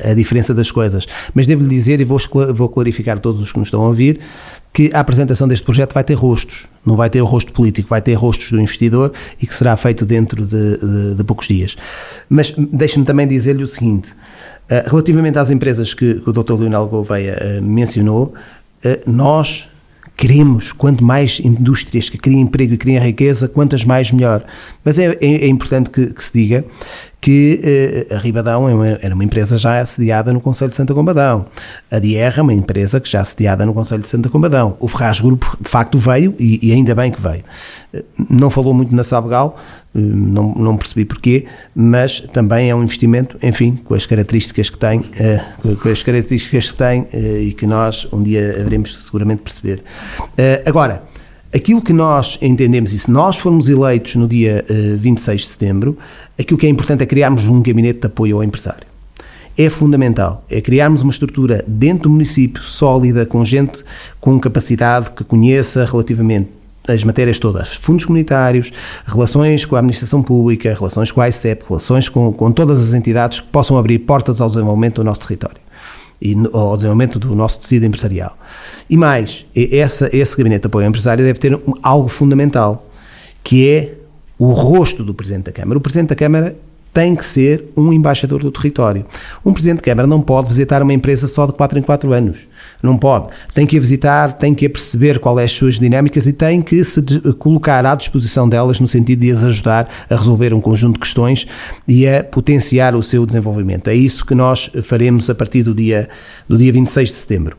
a, 0.07 0.11
a, 0.11 0.15
diferença 0.15 0.55
das 0.55 0.71
coisas. 0.71 1.07
Mas 1.35 1.47
devo-lhe 1.47 1.69
dizer, 1.69 2.01
e 2.01 2.05
vou, 2.05 2.19
vou 2.55 2.69
clarificar 2.71 3.19
a 3.19 3.21
todos 3.21 3.43
os 3.43 3.53
que 3.53 3.59
nos 3.59 3.69
estão 3.69 3.83
a 3.83 3.89
ouvir, 3.89 4.21
que 4.75 4.91
a 4.93 4.99
apresentação 4.99 5.47
deste 5.47 5.65
projeto 5.65 5.95
vai 5.95 6.03
ter 6.03 6.15
rostos, 6.15 6.67
não 6.85 6.97
vai 6.97 7.09
ter 7.09 7.23
o 7.23 7.25
rosto 7.25 7.53
político, 7.53 7.89
vai 7.89 8.03
ter 8.03 8.15
rostos 8.15 8.51
do 8.51 8.61
investidor 8.61 9.13
e 9.41 9.47
que 9.47 9.55
será 9.55 9.77
feito 9.77 10.05
dentro 10.05 10.45
de, 10.45 10.77
de, 10.79 11.15
de 11.15 11.25
poucos 11.25 11.47
dias. 11.47 11.77
Mas 12.29 12.53
deixe-me 12.73 13.05
também 13.05 13.25
dizer-lhe 13.27 13.63
o 13.63 13.69
seguinte: 13.69 14.13
uh, 14.13 14.91
relativamente 14.91 15.39
às 15.39 15.53
empresas 15.53 15.95
que, 15.95 16.21
o 16.27 16.33
Dr. 16.33 16.55
Leonel 16.55 16.89
Gouveia 16.89 17.39
uh, 17.41 17.63
mencionou, 17.63 18.35
uh, 18.85 19.11
nós 19.11 19.69
queremos 20.17 20.73
quanto 20.73 21.05
mais 21.05 21.41
indústrias 21.41 22.09
que 22.09 22.19
criem 22.19 22.41
emprego 22.41 22.75
e 22.75 22.77
criem 22.77 22.99
riqueza, 22.99 23.49
quantas 23.49 23.85
mais 23.85 24.11
melhor. 24.11 24.45
Mas 24.85 24.99
é, 24.99 25.17
é, 25.21 25.45
é 25.45 25.47
importante 25.47 25.91
que, 25.91 26.13
que, 26.13 26.25
se 26.25 26.33
diga 26.33 26.65
que 27.25 27.59
eh, 27.65 28.15
a 28.15 28.19
Ribadão 28.19 28.85
é 28.85 28.99
era 29.01 29.15
uma 29.15 29.25
empresa 29.25 29.57
já 29.57 29.81
assediada 29.81 30.31
no 30.31 30.43
Conselho 30.43 30.69
de 30.69 30.77
Santa 30.77 30.93
Combadão. 30.93 31.47
A 31.91 31.99
Dierra 31.99 32.41
é 32.41 32.43
uma 32.43 32.53
empresa 32.53 33.01
que 33.01 33.11
já 33.11 33.23
assediada 33.23 33.65
no 33.65 33.73
Conselho 33.73 34.03
de 34.03 34.09
Santa 34.09 34.29
Combadão. 34.29 34.77
O 34.79 34.87
Ferraz 34.87 35.23
Grupo, 35.23 35.57
de 35.59 35.67
facto, 35.67 35.97
veio 35.97 36.35
e, 36.39 36.71
ainda 36.71 36.95
bem 36.95 37.11
que 37.11 37.19
veio. 37.19 37.43
Eh, 37.95 38.05
não 38.29 38.51
falou 38.51 38.75
muito 38.75 38.95
na 38.95 39.03
Sabgal, 39.03 39.59
eh, 39.95 39.99
não, 39.99 40.55
não 40.55 40.77
percebi 40.77 41.07
porquê, 41.07 41.47
mas 41.75 42.21
também 42.21 42.69
é 42.69 42.75
um 42.75 42.83
investimento, 42.83 43.39
enfim, 43.43 43.75
com 43.83 43.95
as 43.95 44.05
características 44.05 44.69
que 44.69 44.77
tem, 44.77 45.01
com 45.83 45.89
as 45.89 46.03
características 46.03 46.73
que 46.73 46.77
tem 46.77 47.09
e 47.41 47.55
que 47.55 47.67
nós 47.67 48.07
um 48.13 48.23
dia 48.23 48.61
haveremos 48.61 49.03
seguramente 49.03 49.41
perceber. 49.41 49.83
Agora, 50.67 51.03
aquilo 51.55 51.81
que 51.81 51.93
nós 51.93 52.37
entendemos, 52.43 52.93
e 52.93 52.99
se 52.99 53.11
nós 53.11 53.37
formos 53.37 53.69
eleitos 53.69 54.17
no 54.17 54.27
dia 54.27 54.65
26 54.99 55.41
de 55.41 55.47
setembro, 55.47 55.97
aquilo 56.39 56.59
que 56.59 56.67
é 56.67 56.69
importante 56.69 57.03
é 57.03 57.07
criarmos 57.07 57.47
um 57.47 57.63
gabinete 57.63 58.01
de 58.01 58.07
apoio 58.07 58.37
ao 58.37 58.45
empresário. 58.45 58.87
É 59.57 59.71
fundamental, 59.71 60.45
é 60.51 60.61
criarmos 60.61 61.03
uma 61.03 61.13
estrutura 61.13 61.65
dentro 61.67 62.05
do 62.05 62.11
município 62.11 62.63
sólida, 62.65 63.25
com 63.25 63.45
gente 63.45 63.85
com 64.21 64.39
capacidade 64.41 65.11
que 65.11 65.23
conheça 65.23 65.85
relativamente 65.85 66.49
as 66.89 67.05
matérias 67.05 67.39
todas, 67.39 67.77
fundos 67.77 68.05
comunitários, 68.05 68.73
relações 69.07 69.65
com 69.65 69.77
a 69.77 69.79
administração 69.79 70.23
pública, 70.23 70.75
relações 70.75 71.13
com 71.13 71.21
a 71.21 71.29
ICEP, 71.29 71.65
relações 71.69 72.09
com, 72.09 72.33
com 72.33 72.51
todas 72.51 72.81
as 72.81 72.93
entidades 72.93 73.39
que 73.41 73.47
possam 73.47 73.79
abrir 73.79 74.01
portas 74.01 74.41
ao 74.41 74.49
desenvolvimento 74.49 74.97
do 74.97 75.05
nosso 75.05 75.23
território 75.23 75.64
e 76.21 76.35
ao 76.53 76.77
desenvolvimento 76.77 77.19
do 77.19 77.35
nosso 77.35 77.61
tecido 77.61 77.85
empresarial. 77.85 78.37
E 78.89 78.97
mais, 78.97 79.47
essa, 79.55 80.09
esse 80.17 80.37
gabinete 80.37 80.63
de 80.63 80.67
apoio 80.67 80.85
ao 80.85 80.89
empresário 80.89 81.25
deve 81.25 81.39
ter 81.39 81.59
algo 81.83 82.09
fundamental, 82.09 82.89
que 83.43 83.69
é 83.69 83.95
o 84.39 84.53
rosto 84.53 85.05
do 85.05 85.15
Presidente 85.15 85.45
da 85.45 85.53
Câmara. 85.53 85.79
O 85.79 85.81
Presidente 85.81 86.09
da 86.09 86.17
Câmara 86.17 86.57
tem 86.95 87.17
que 87.17 87.27
ser 87.27 87.65
um 87.77 87.93
embaixador 87.93 88.41
do 88.41 88.53
território. 88.53 89.05
Um 89.45 89.53
Presidente 89.53 89.79
de 89.79 89.83
Câmara 89.83 90.07
não 90.07 90.23
pode 90.23 90.47
visitar 90.47 90.81
uma 90.81 90.93
empresa 90.93 91.27
só 91.27 91.45
de 91.45 91.53
4 91.53 91.81
em 91.81 91.83
4 91.83 92.13
anos. 92.13 92.39
Não 92.81 92.97
pode. 92.97 93.29
Tem 93.53 93.67
que 93.67 93.77
a 93.77 93.81
visitar, 93.81 94.33
tem 94.35 94.55
que 94.55 94.67
a 94.67 94.71
perceber 94.71 95.19
qual 95.19 95.39
é 95.41 95.45
as 95.45 95.53
suas 95.53 95.79
dinâmicas 95.79 96.27
e 96.27 96.33
tem 96.33 96.63
que 96.63 96.85
se 96.85 97.03
colocar 97.39 97.85
à 97.85 97.95
disposição 97.95 98.49
delas 98.49 98.79
no 98.79 98.87
sentido 98.87 99.21
de 99.21 99.31
as 99.31 99.43
ajudar 99.43 99.89
a 100.09 100.15
resolver 100.15 100.55
um 100.55 100.61
conjunto 100.61 100.95
de 100.95 101.01
questões 101.01 101.47
e 101.89 102.07
a 102.07 102.23
potenciar 102.23 102.95
o 102.95 103.03
seu 103.03 103.27
desenvolvimento. 103.27 103.89
É 103.89 103.95
isso 103.95 104.25
que 104.25 104.35
nós 104.35 104.71
faremos 104.83 105.29
a 105.29 105.35
partir 105.35 105.65
do 105.65 105.75
dia, 105.75 106.09
do 106.49 106.57
dia 106.57 106.73
26 106.73 107.09
de 107.09 107.15
setembro. 107.17 107.57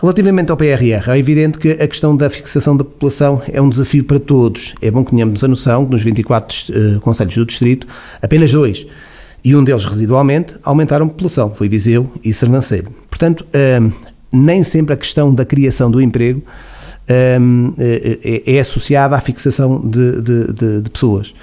Relativamente 0.00 0.50
ao 0.50 0.56
PRR, 0.56 1.08
é 1.08 1.18
evidente 1.18 1.56
que 1.56 1.70
a 1.70 1.86
questão 1.86 2.16
da 2.16 2.28
fixação 2.28 2.76
da 2.76 2.82
população 2.82 3.40
é 3.46 3.62
um 3.62 3.68
desafio 3.68 4.02
para 4.02 4.18
todos. 4.18 4.74
É 4.82 4.90
bom 4.90 5.04
que 5.04 5.12
tenhamos 5.12 5.44
a 5.44 5.48
noção 5.48 5.86
que 5.86 5.92
nos 5.92 6.02
24 6.02 6.56
uh, 6.96 7.00
conselhos 7.00 7.36
do 7.36 7.46
Distrito, 7.46 7.86
apenas 8.20 8.50
dois, 8.50 8.86
e 9.44 9.54
um 9.54 9.62
deles 9.62 9.84
residualmente, 9.84 10.56
aumentaram 10.64 11.06
a 11.06 11.08
população, 11.08 11.54
foi 11.54 11.68
Viseu 11.68 12.10
e 12.24 12.34
Sernancelho. 12.34 12.88
Portanto, 13.08 13.46
uh, 13.54 13.92
nem 14.32 14.64
sempre 14.64 14.94
a 14.94 14.96
questão 14.96 15.32
da 15.32 15.44
criação 15.44 15.88
do 15.88 16.00
emprego 16.00 16.42
é, 17.06 17.38
é, 18.46 18.58
associada 18.58 19.14
à 19.14 19.20
fixação 19.20 19.78
de, 19.78 20.22
de, 20.22 20.52
de, 20.52 20.80
de 20.82 20.90
pessoas. 20.90 21.34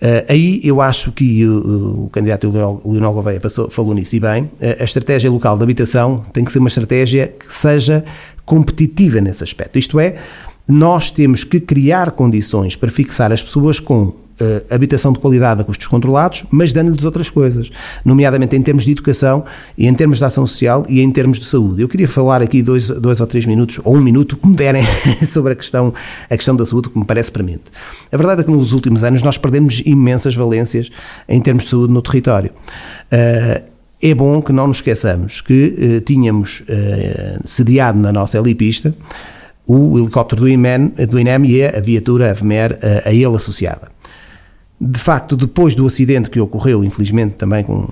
Uh, 0.00 0.22
aí 0.28 0.60
eu 0.62 0.80
acho 0.80 1.10
que 1.10 1.44
o, 1.44 2.04
o 2.04 2.10
candidato 2.10 2.48
Leonel 2.48 3.12
Gouveia 3.12 3.40
passou, 3.40 3.68
falou 3.68 3.94
nisso 3.94 4.14
e 4.14 4.20
bem, 4.20 4.44
uh, 4.44 4.50
a 4.80 4.84
estratégia 4.84 5.28
local 5.30 5.56
de 5.56 5.64
habitação 5.64 6.24
tem 6.32 6.44
que 6.44 6.52
ser 6.52 6.60
uma 6.60 6.68
estratégia 6.68 7.26
que 7.26 7.52
seja 7.52 8.04
competitiva 8.44 9.20
nesse 9.20 9.42
aspecto. 9.42 9.76
Isto 9.76 9.98
é, 9.98 10.14
nós 10.68 11.10
temos 11.10 11.42
que 11.42 11.58
criar 11.58 12.12
condições 12.12 12.76
para 12.76 12.90
fixar 12.90 13.32
as 13.32 13.42
pessoas 13.42 13.80
com 13.80 14.14
uh, 14.40 14.74
habitação 14.74 15.12
de 15.12 15.18
qualidade 15.18 15.60
a 15.60 15.64
custos 15.64 15.86
controlados, 15.86 16.44
mas 16.50 16.72
dando-lhes 16.72 17.04
outras 17.04 17.30
coisas, 17.30 17.70
nomeadamente 18.04 18.56
em 18.56 18.62
termos 18.62 18.84
de 18.84 18.92
educação 18.92 19.44
e 19.76 19.86
em 19.86 19.94
termos 19.94 20.18
de 20.18 20.24
ação 20.24 20.46
social 20.46 20.84
e 20.88 21.00
em 21.00 21.10
termos 21.10 21.38
de 21.38 21.44
saúde. 21.44 21.82
Eu 21.82 21.88
queria 21.88 22.08
falar 22.08 22.42
aqui 22.42 22.62
dois, 22.62 22.88
dois 22.88 23.20
ou 23.20 23.26
três 23.26 23.46
minutos, 23.46 23.80
ou 23.84 23.96
um 23.96 24.00
minuto, 24.00 24.36
como 24.36 24.54
derem, 24.54 24.82
sobre 25.26 25.52
a 25.52 25.56
questão, 25.56 25.92
a 26.28 26.36
questão 26.36 26.56
da 26.56 26.64
saúde, 26.64 26.88
que 26.88 26.98
me 26.98 27.04
parece 27.04 27.30
premente. 27.30 27.64
A 28.10 28.16
verdade 28.16 28.40
é 28.42 28.44
que 28.44 28.50
nos 28.50 28.72
últimos 28.72 29.04
anos 29.04 29.22
nós 29.22 29.38
perdemos 29.38 29.82
imensas 29.84 30.34
valências 30.34 30.90
em 31.28 31.40
termos 31.40 31.64
de 31.64 31.70
saúde 31.70 31.92
no 31.92 32.02
território. 32.02 32.50
Uh, 33.12 33.78
é 34.00 34.14
bom 34.14 34.40
que 34.40 34.52
não 34.52 34.68
nos 34.68 34.76
esqueçamos 34.76 35.40
que 35.40 35.74
uh, 35.98 36.00
tínhamos 36.02 36.62
sediado 37.44 37.98
na 37.98 38.12
nossa 38.12 38.38
helipista 38.38 38.94
o 39.68 39.98
helicóptero 39.98 40.40
do 40.40 40.48
INEM, 40.48 40.88
do 41.08 41.20
INEM 41.20 41.44
e 41.44 41.62
a 41.62 41.78
viatura, 41.78 42.30
a 42.30 42.34
VMER, 42.34 42.78
a, 42.82 43.10
a 43.10 43.12
ele 43.12 43.36
associada. 43.36 43.92
De 44.80 45.00
facto, 45.00 45.36
depois 45.36 45.74
do 45.74 45.84
acidente 45.86 46.30
que 46.30 46.38
ocorreu, 46.38 46.84
infelizmente 46.84 47.34
também 47.34 47.64
com, 47.64 47.82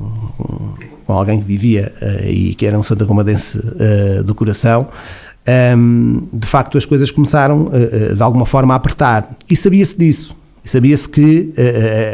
com, 1.05 1.13
alguém 1.13 1.41
que 1.41 1.45
vivia 1.45 1.93
uh, 2.01 2.27
e 2.29 2.55
que 2.55 2.65
era 2.65 2.79
um 2.79 2.83
Santa 2.83 3.05
Comadense 3.05 3.59
uh, 3.59 4.23
do 4.23 4.35
coração, 4.37 4.87
um, 4.87 5.51
ehm, 5.51 6.29
de 6.33 6.47
facto 6.47 6.79
as 6.79 6.85
coisas 6.85 7.11
começaram 7.11 7.67
uh, 7.67 8.15
de 8.15 8.23
alguma 8.23 8.47
forma 8.47 8.73
a 8.73 8.77
apertar. 8.77 9.29
E 9.51 9.57
sabia-se 9.57 9.99
disso. 9.99 10.37
Sabia-se 10.63 11.09
que 11.09 11.55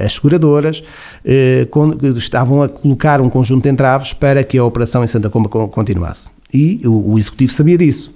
as 0.05 0.13
seguradoras 0.13 0.85
estavam 2.19 2.63
a 2.63 2.69
colocar 2.69 3.19
um 3.19 3.31
conjunto 3.31 3.63
de 3.63 3.71
entraves 3.71 4.13
para 4.13 4.45
que 4.45 4.59
a 4.59 4.65
operação 4.65 5.03
em 5.03 5.07
Santa 5.07 5.31
Comba 5.31 5.49
continuasse. 5.49 6.29
E 6.53 6.79
o, 6.85 7.13
o 7.13 7.19
Executivo 7.19 7.51
sabia 7.51 7.79
disso. 7.79 8.13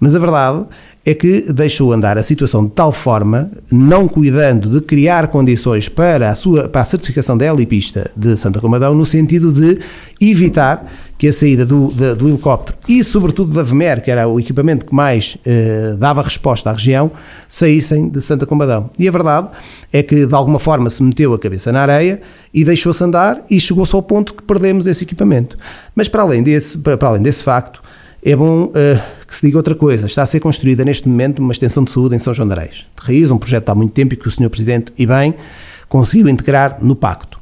Mas 0.00 0.16
a 0.16 0.18
verdade 0.18 0.64
é 1.04 1.14
que 1.14 1.50
deixou 1.52 1.92
andar 1.92 2.18
a 2.18 2.22
situação 2.22 2.66
de 2.66 2.72
tal 2.72 2.92
forma, 2.92 3.50
não 3.72 4.06
cuidando 4.06 4.68
de 4.68 4.80
criar 4.82 5.28
condições 5.28 5.88
para 5.88 6.28
a, 6.28 6.34
sua, 6.34 6.68
para 6.68 6.82
a 6.82 6.84
certificação 6.84 7.38
da 7.38 7.46
helipista 7.46 8.10
de 8.14 8.36
Santa 8.36 8.60
Comadão, 8.60 8.94
no 8.94 9.06
sentido 9.06 9.50
de 9.50 9.78
evitar 10.20 10.86
que 11.16 11.28
a 11.28 11.32
saída 11.32 11.64
do, 11.64 11.88
do, 11.88 12.16
do 12.16 12.28
helicóptero 12.28 12.76
e, 12.86 13.02
sobretudo, 13.02 13.52
da 13.52 13.62
VMER, 13.62 14.02
que 14.02 14.10
era 14.10 14.28
o 14.28 14.38
equipamento 14.38 14.86
que 14.86 14.94
mais 14.94 15.36
eh, 15.44 15.94
dava 15.98 16.22
resposta 16.22 16.70
à 16.70 16.72
região, 16.72 17.10
saíssem 17.48 18.08
de 18.08 18.20
Santa 18.20 18.46
Comadão. 18.46 18.90
E 18.98 19.06
a 19.06 19.10
verdade 19.10 19.48
é 19.92 20.02
que, 20.02 20.26
de 20.26 20.34
alguma 20.34 20.58
forma, 20.58 20.88
se 20.88 21.02
meteu 21.02 21.32
a 21.34 21.38
cabeça 21.38 21.72
na 21.72 21.82
areia 21.82 22.20
e 22.52 22.64
deixou-se 22.64 23.02
andar 23.04 23.42
e 23.50 23.60
chegou-se 23.60 23.94
ao 23.94 24.02
ponto 24.02 24.32
que 24.34 24.42
perdemos 24.42 24.86
esse 24.86 25.04
equipamento. 25.04 25.56
Mas, 25.94 26.08
para 26.08 26.22
além 26.22 26.42
desse, 26.42 26.78
para, 26.78 26.96
para 26.96 27.08
além 27.08 27.22
desse 27.22 27.44
facto, 27.44 27.82
é 28.22 28.36
bom 28.36 28.64
uh, 28.64 28.70
que 29.30 29.36
se 29.36 29.46
diga 29.46 29.58
outra 29.58 29.76
coisa. 29.76 30.06
Está 30.06 30.22
a 30.22 30.26
ser 30.26 30.40
construída 30.40 30.84
neste 30.84 31.08
momento 31.08 31.38
uma 31.38 31.52
extensão 31.52 31.84
de 31.84 31.92
saúde 31.92 32.16
em 32.16 32.18
São 32.18 32.34
João 32.34 32.48
de 32.48 32.54
Areis. 32.54 32.86
De 33.00 33.06
raiz, 33.06 33.30
um 33.30 33.38
projeto 33.38 33.68
há 33.68 33.74
muito 33.76 33.92
tempo 33.92 34.12
e 34.12 34.16
que 34.16 34.26
o 34.26 34.30
Sr. 34.30 34.50
Presidente, 34.50 34.92
e 34.98 35.06
bem, 35.06 35.36
conseguiu 35.88 36.28
integrar 36.28 36.78
no 36.82 36.96
pacto. 36.96 37.38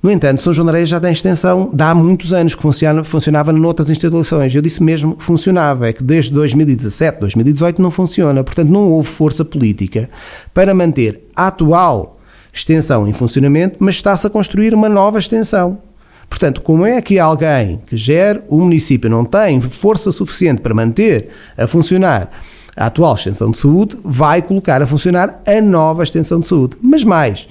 No 0.00 0.12
entanto, 0.12 0.40
São 0.40 0.52
João 0.54 0.66
de 0.66 0.70
Areia 0.70 0.86
já 0.86 1.00
tem 1.00 1.10
extensão 1.10 1.70
de 1.74 1.82
há 1.82 1.92
muitos 1.92 2.32
anos 2.32 2.54
que 2.54 2.62
funciona, 2.62 3.02
funcionava 3.02 3.52
noutras 3.52 3.90
instalações. 3.90 4.54
Eu 4.54 4.62
disse 4.62 4.80
mesmo 4.80 5.16
que 5.16 5.24
funcionava, 5.24 5.88
é 5.88 5.92
que 5.92 6.04
desde 6.04 6.32
2017, 6.32 7.18
2018 7.18 7.82
não 7.82 7.90
funciona. 7.90 8.44
Portanto, 8.44 8.68
não 8.68 8.86
houve 8.86 9.08
força 9.08 9.44
política 9.44 10.08
para 10.54 10.72
manter 10.72 11.28
a 11.34 11.48
atual 11.48 12.20
extensão 12.54 13.08
em 13.08 13.12
funcionamento, 13.12 13.78
mas 13.80 13.96
está-se 13.96 14.24
a 14.24 14.30
construir 14.30 14.72
uma 14.72 14.88
nova 14.88 15.18
extensão. 15.18 15.89
Portanto, 16.30 16.62
como 16.62 16.86
é 16.86 17.02
que 17.02 17.18
alguém 17.18 17.82
que 17.84 17.96
gera 17.96 18.42
o 18.48 18.60
município 18.60 19.10
não 19.10 19.24
tem 19.24 19.60
força 19.60 20.12
suficiente 20.12 20.62
para 20.62 20.72
manter 20.72 21.28
a 21.58 21.66
funcionar 21.66 22.30
a 22.76 22.86
atual 22.86 23.16
extensão 23.16 23.50
de 23.50 23.58
saúde, 23.58 23.98
vai 24.02 24.40
colocar 24.40 24.80
a 24.80 24.86
funcionar 24.86 25.42
a 25.44 25.60
nova 25.60 26.04
extensão 26.04 26.38
de 26.40 26.46
saúde? 26.46 26.76
Mas 26.80 27.04
mais, 27.04 27.48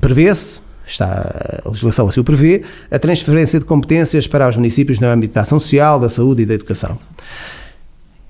prevê-se, 0.00 0.60
está, 0.86 1.60
a 1.64 1.68
legislação 1.68 2.08
assim 2.08 2.20
o 2.20 2.24
prevê, 2.24 2.62
a 2.90 2.98
transferência 2.98 3.58
de 3.58 3.64
competências 3.66 4.26
para 4.26 4.48
os 4.48 4.56
municípios 4.56 5.00
no 5.00 5.08
âmbito 5.08 5.34
da 5.34 5.40
ação 5.40 5.58
social, 5.58 5.98
da 5.98 6.08
saúde 6.08 6.44
e 6.44 6.46
da 6.46 6.54
educação. 6.54 6.96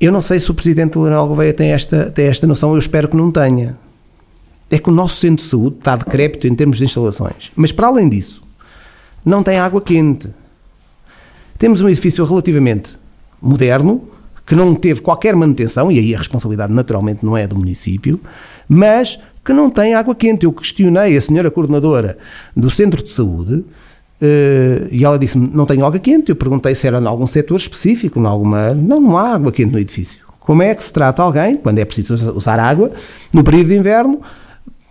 Eu 0.00 0.10
não 0.10 0.22
sei 0.22 0.40
se 0.40 0.50
o 0.50 0.54
Presidente 0.54 0.98
Leonel 0.98 1.26
Gouveia 1.26 1.52
tem 1.52 1.70
esta, 1.70 2.10
tem 2.10 2.26
esta 2.26 2.46
noção, 2.46 2.72
eu 2.72 2.78
espero 2.78 3.06
que 3.06 3.16
não 3.16 3.30
tenha. 3.30 3.76
É 4.70 4.78
que 4.78 4.88
o 4.88 4.92
nosso 4.92 5.16
centro 5.16 5.44
de 5.44 5.50
saúde 5.50 5.76
está 5.78 5.94
decrépito 5.94 6.48
em 6.48 6.54
termos 6.54 6.78
de 6.78 6.84
instalações. 6.84 7.52
Mas 7.54 7.70
para 7.70 7.86
além 7.86 8.08
disso, 8.08 8.45
não 9.26 9.42
tem 9.42 9.58
água 9.58 9.80
quente. 9.82 10.30
Temos 11.58 11.80
um 11.80 11.88
edifício 11.88 12.24
relativamente 12.24 12.96
moderno, 13.42 14.08
que 14.46 14.54
não 14.54 14.74
teve 14.74 15.00
qualquer 15.00 15.34
manutenção, 15.34 15.90
e 15.90 15.98
aí 15.98 16.14
a 16.14 16.18
responsabilidade 16.18 16.72
naturalmente 16.72 17.24
não 17.24 17.36
é 17.36 17.46
do 17.48 17.56
município, 17.56 18.20
mas 18.68 19.18
que 19.44 19.52
não 19.52 19.68
tem 19.68 19.94
água 19.94 20.14
quente. 20.14 20.44
Eu 20.44 20.52
questionei 20.52 21.16
a 21.16 21.20
senhora 21.20 21.50
coordenadora 21.50 22.16
do 22.56 22.70
centro 22.70 23.02
de 23.02 23.10
saúde 23.10 23.64
Uh, 24.18 24.88
e 24.90 25.04
ela 25.04 25.18
disse-me: 25.18 25.50
Não 25.52 25.66
tenho 25.66 25.84
água 25.84 25.98
quente. 25.98 26.30
Eu 26.30 26.36
perguntei 26.36 26.74
se 26.74 26.86
era 26.86 26.98
em 26.98 27.06
algum 27.06 27.26
setor 27.26 27.56
específico, 27.56 28.18
em 28.18 28.24
alguma. 28.24 28.72
Não, 28.72 28.98
não 28.98 29.16
há 29.16 29.34
água 29.34 29.52
quente 29.52 29.72
no 29.72 29.78
edifício. 29.78 30.24
Como 30.40 30.62
é 30.62 30.74
que 30.74 30.82
se 30.82 30.90
trata 30.90 31.22
alguém, 31.22 31.56
quando 31.56 31.78
é 31.80 31.84
preciso 31.84 32.32
usar 32.32 32.58
água, 32.58 32.90
no 33.30 33.44
período 33.44 33.66
de 33.66 33.74
inverno, 33.74 34.22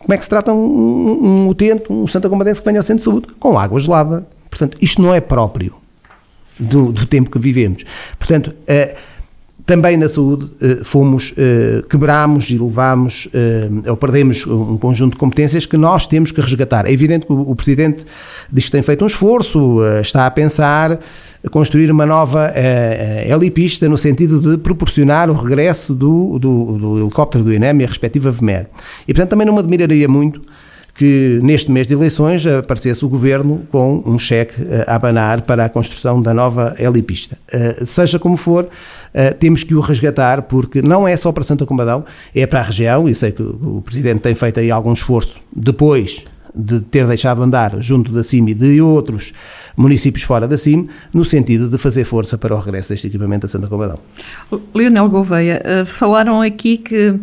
como 0.05 0.13
é 0.13 0.17
que 0.17 0.23
se 0.23 0.29
trata 0.29 0.53
um, 0.53 1.45
um, 1.45 1.49
utente, 1.49 1.91
um 1.91 2.07
Santa 2.07 2.29
Combadense 2.29 2.61
que 2.61 2.65
venha 2.65 2.79
ao 2.79 2.83
centro 2.83 2.99
de 2.99 3.03
saúde? 3.05 3.27
Com 3.39 3.57
água 3.57 3.79
gelada. 3.79 4.27
Portanto, 4.47 4.77
isto 4.79 5.01
não 5.01 5.11
é 5.11 5.19
próprio 5.19 5.73
do, 6.59 6.91
do 6.91 7.07
tempo 7.07 7.31
que 7.31 7.39
vivemos. 7.39 7.83
Portanto, 8.19 8.49
uh, 8.51 8.95
também 9.65 9.97
na 9.97 10.07
saúde 10.07 10.45
uh, 10.45 10.85
fomos, 10.85 11.31
uh, 11.31 11.87
quebramos 11.87 12.51
e 12.51 12.57
levámos, 12.59 13.27
ou 13.89 13.97
perdemos 13.97 14.45
um 14.45 14.77
conjunto 14.77 15.13
de 15.13 15.17
competências 15.17 15.65
que 15.65 15.75
nós 15.75 16.05
temos 16.05 16.31
que 16.31 16.39
resgatar. 16.39 16.85
É 16.85 16.91
evidente 16.91 17.25
que 17.25 17.33
o, 17.33 17.39
o 17.49 17.55
Presidente 17.55 18.05
diz 18.53 18.65
que 18.65 18.71
tem 18.71 18.83
feito 18.83 19.03
um 19.03 19.07
esforço, 19.07 19.79
está 20.03 20.27
a 20.27 20.29
pensar 20.29 20.99
construir 21.51 21.91
uma 21.91 22.05
nova 22.05 22.51
uh, 22.51 23.31
helipista 23.31 23.87
no 23.87 23.97
sentido 23.97 24.39
de 24.39 24.57
proporcionar 24.57 25.29
o 25.29 25.33
regresso 25.33 25.93
do, 25.93 26.39
do, 26.39 26.77
do 26.77 26.99
helicóptero 26.99 27.43
do 27.43 27.53
INEM 27.53 27.81
e 27.81 27.83
a 27.83 27.87
respectiva 27.87 28.31
VMER. 28.31 28.67
E, 29.07 29.13
portanto, 29.13 29.29
também 29.29 29.45
não 29.45 29.53
me 29.53 29.59
admiraria 29.59 30.07
muito 30.07 30.41
que 30.93 31.41
neste 31.43 31.69
mês 31.69 31.85
de 31.85 31.93
eleições 31.93 32.45
aparecesse 32.47 33.03
o 33.03 33.09
governo 33.09 33.63
com 33.69 34.01
um 34.05 34.17
cheque 34.17 34.55
a 34.87 34.95
abanar 34.95 35.41
para 35.41 35.65
a 35.65 35.69
construção 35.69 36.21
da 36.21 36.33
nova 36.33 36.73
helipista. 36.79 37.37
Seja 37.85 38.17
como 38.17 38.37
for, 38.37 38.69
temos 39.37 39.61
que 39.61 39.75
o 39.75 39.81
resgatar, 39.81 40.43
porque 40.43 40.81
não 40.81 41.05
é 41.05 41.17
só 41.17 41.33
para 41.33 41.43
Santa 41.43 41.65
Combadão, 41.65 42.05
é 42.33 42.47
para 42.47 42.61
a 42.61 42.63
região, 42.63 43.09
e 43.09 43.13
sei 43.13 43.33
que 43.33 43.43
o 43.43 43.83
Presidente 43.83 44.21
tem 44.21 44.33
feito 44.33 44.61
aí 44.61 44.71
algum 44.71 44.93
esforço 44.93 45.41
depois 45.53 46.23
de 46.55 46.79
ter 46.81 47.05
deixado 47.05 47.43
andar 47.43 47.79
junto 47.81 48.11
da 48.11 48.23
CIM 48.23 48.47
e 48.47 48.53
de 48.53 48.81
outros 48.81 49.33
municípios 49.75 50.23
fora 50.23 50.47
da 50.47 50.57
CIM, 50.57 50.87
no 51.13 51.25
sentido 51.25 51.69
de 51.69 51.77
fazer 51.77 52.03
força 52.03 52.37
para 52.37 52.55
o 52.55 52.59
regresso 52.59 52.89
deste 52.89 53.07
equipamento 53.07 53.45
a 53.45 53.49
Santa 53.49 53.67
Combadão. 53.67 53.99
Leonel 54.73 55.09
Gouveia, 55.09 55.61
eh, 55.63 55.85
falaram 55.85 56.41
aqui 56.41 56.77
que 56.77 57.13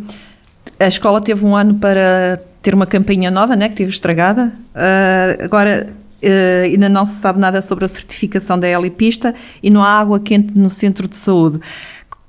a 0.78 0.86
escola 0.86 1.20
teve 1.20 1.44
um 1.44 1.56
ano 1.56 1.76
para 1.76 2.40
ter 2.60 2.74
uma 2.74 2.86
campainha 2.86 3.30
nova, 3.30 3.56
né, 3.56 3.68
que 3.68 3.74
teve 3.74 3.90
estragada. 3.90 4.52
Uh, 4.74 5.44
agora 5.44 5.88
uh, 6.22 6.64
ainda 6.64 6.88
não 6.88 7.04
se 7.04 7.20
sabe 7.20 7.40
nada 7.40 7.60
sobre 7.60 7.84
a 7.84 7.88
certificação 7.88 8.58
da 8.58 8.68
helipista 8.68 9.34
e 9.62 9.68
não 9.68 9.82
há 9.82 9.98
água 9.98 10.20
quente 10.20 10.56
no 10.56 10.70
centro 10.70 11.08
de 11.08 11.16
saúde. 11.16 11.60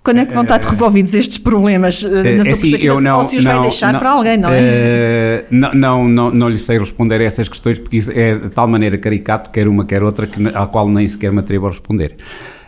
Quando 0.04 0.20
é 0.20 0.26
que 0.26 0.34
vão 0.34 0.43
estar 0.43 0.60
resolvidos 0.60 1.14
estes 1.14 1.38
problemas? 1.38 2.04
É, 2.04 2.36
na 2.36 2.43
sua 2.43 2.51
assim, 2.51 2.72
perspectiva, 2.72 2.95
eu 2.95 3.01
não, 3.01 3.18
ou 3.18 3.24
se 3.24 3.38
os 3.38 3.45
não, 3.45 3.54
vai 3.54 3.62
deixar 3.62 3.93
não, 3.93 3.99
para 3.99 4.12
alguém, 4.12 4.38
não 4.38 4.49
é? 4.49 4.60
Uh, 4.60 5.45
não, 5.49 5.74
não, 5.74 6.08
não, 6.10 6.32
não 6.32 6.49
lhe 6.49 6.58
sei 6.58 6.78
responder 6.78 7.22
a 7.22 7.24
essas 7.24 7.47
questões, 7.47 7.80
porque 7.80 7.95
isso 7.95 8.12
é 8.12 8.36
de 8.36 8.49
tal 8.49 8.68
maneira 8.68 8.97
caricato, 8.97 9.49
quer 9.49 9.66
uma, 9.66 9.86
quer 9.86 10.04
outra, 10.04 10.28
que, 10.28 10.45
à 10.49 10.68
qual 10.68 10.89
nem 10.89 11.08
sequer 11.08 11.32
me 11.32 11.39
atrevo 11.39 11.68
a 11.68 11.70
responder. 11.70 12.18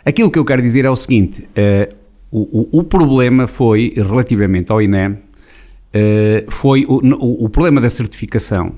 Aquilo 0.02 0.30
que 0.30 0.38
eu 0.38 0.46
quero 0.46 0.62
dizer 0.62 0.86
é 0.86 0.90
o 0.90 0.96
seguinte: 0.96 1.42
uh, 1.42 1.94
o, 2.30 2.78
o, 2.78 2.80
o, 2.80 2.84
problema 2.84 3.46
foi, 3.46 3.92
relativamente 3.94 4.72
ao 4.72 4.80
INEM, 4.80 5.10
uh, 5.12 5.18
foi 6.48 6.86
o, 6.88 7.02
o, 7.02 7.44
o 7.44 7.48
problema 7.50 7.82
da 7.82 7.90
certificação 7.90 8.72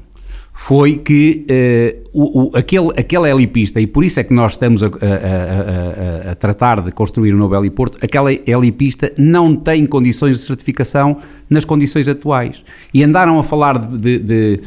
foi 0.61 0.97
que 0.97 1.47
uh, 1.49 2.09
o, 2.13 2.43
o, 2.43 2.57
aquele, 2.57 2.89
aquele 2.97 3.31
helipista, 3.31 3.81
e 3.81 3.87
por 3.87 4.03
isso 4.03 4.19
é 4.19 4.25
que 4.25 4.35
nós 4.35 4.53
estamos 4.53 4.83
a, 4.83 4.87
a, 4.87 4.89
a, 4.89 6.33
a, 6.33 6.35
tratar 6.35 6.83
de 6.83 6.91
construir 6.91 7.33
um 7.33 7.37
novo 7.39 7.55
heliporto, 7.55 7.97
aquela 8.03 8.33
helipista 8.33 9.13
não 9.17 9.55
tem 9.55 9.87
condições 9.87 10.37
de 10.37 10.45
certificação 10.45 11.19
nas 11.49 11.65
condições 11.65 12.09
atuais. 12.09 12.65
E 12.93 13.05
andaram 13.05 13.39
a 13.39 13.45
falar 13.45 13.79
de, 13.79 14.19
de 14.19 14.61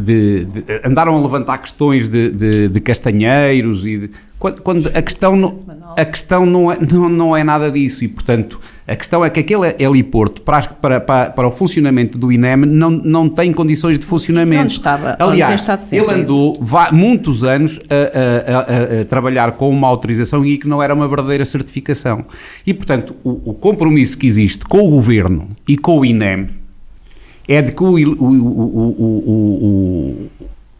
de, 0.00 0.44
de, 0.44 0.64
andaram 0.84 1.16
a 1.16 1.20
levantar 1.20 1.58
questões 1.58 2.08
de, 2.08 2.30
de, 2.30 2.68
de 2.68 2.80
castanheiros 2.80 3.86
e 3.86 4.10
quando, 4.38 4.62
quando, 4.62 4.86
a 4.88 5.02
questão, 5.02 5.36
não, 5.36 5.52
a 5.96 6.04
questão 6.04 6.46
não, 6.46 6.70
é, 6.70 6.78
não, 6.80 7.08
não 7.08 7.36
é 7.36 7.42
nada 7.42 7.70
disso 7.70 8.04
e 8.04 8.08
portanto 8.08 8.60
a 8.86 8.96
questão 8.96 9.24
é 9.24 9.30
que 9.30 9.40
aquele 9.40 9.74
heliporto 9.78 10.42
para, 10.42 10.62
para, 10.62 11.00
para, 11.00 11.30
para 11.30 11.48
o 11.48 11.50
funcionamento 11.50 12.16
do 12.16 12.32
INEM 12.32 12.56
não, 12.56 12.90
não 12.90 13.28
tem 13.28 13.52
condições 13.52 13.98
de 13.98 14.06
funcionamento. 14.06 14.62
Onde 14.62 14.72
estava? 14.72 15.16
Aliás, 15.18 15.62
onde 15.68 15.96
ele 15.96 16.12
andou 16.12 16.56
vá, 16.60 16.90
muitos 16.90 17.44
anos 17.44 17.80
a, 17.90 18.52
a, 18.52 18.98
a, 18.98 19.00
a, 19.00 19.04
trabalhar 19.04 19.52
com 19.52 19.68
uma 19.70 19.86
autorização 19.86 20.44
e 20.44 20.56
que 20.56 20.66
não 20.66 20.82
era 20.82 20.94
uma 20.94 21.06
verdadeira 21.06 21.44
certificação. 21.44 22.24
E 22.66 22.72
portanto 22.72 23.14
o, 23.22 23.50
o 23.50 23.54
compromisso 23.54 24.16
que 24.16 24.26
existe 24.26 24.64
com 24.64 24.86
o 24.86 24.90
Governo 24.90 25.48
e 25.66 25.76
com 25.76 25.98
o 25.98 26.04
INEM 26.04 26.46
é 27.48 27.62
de 27.62 27.72
que 27.72 27.82
o, 27.82 27.94
o, 27.94 28.34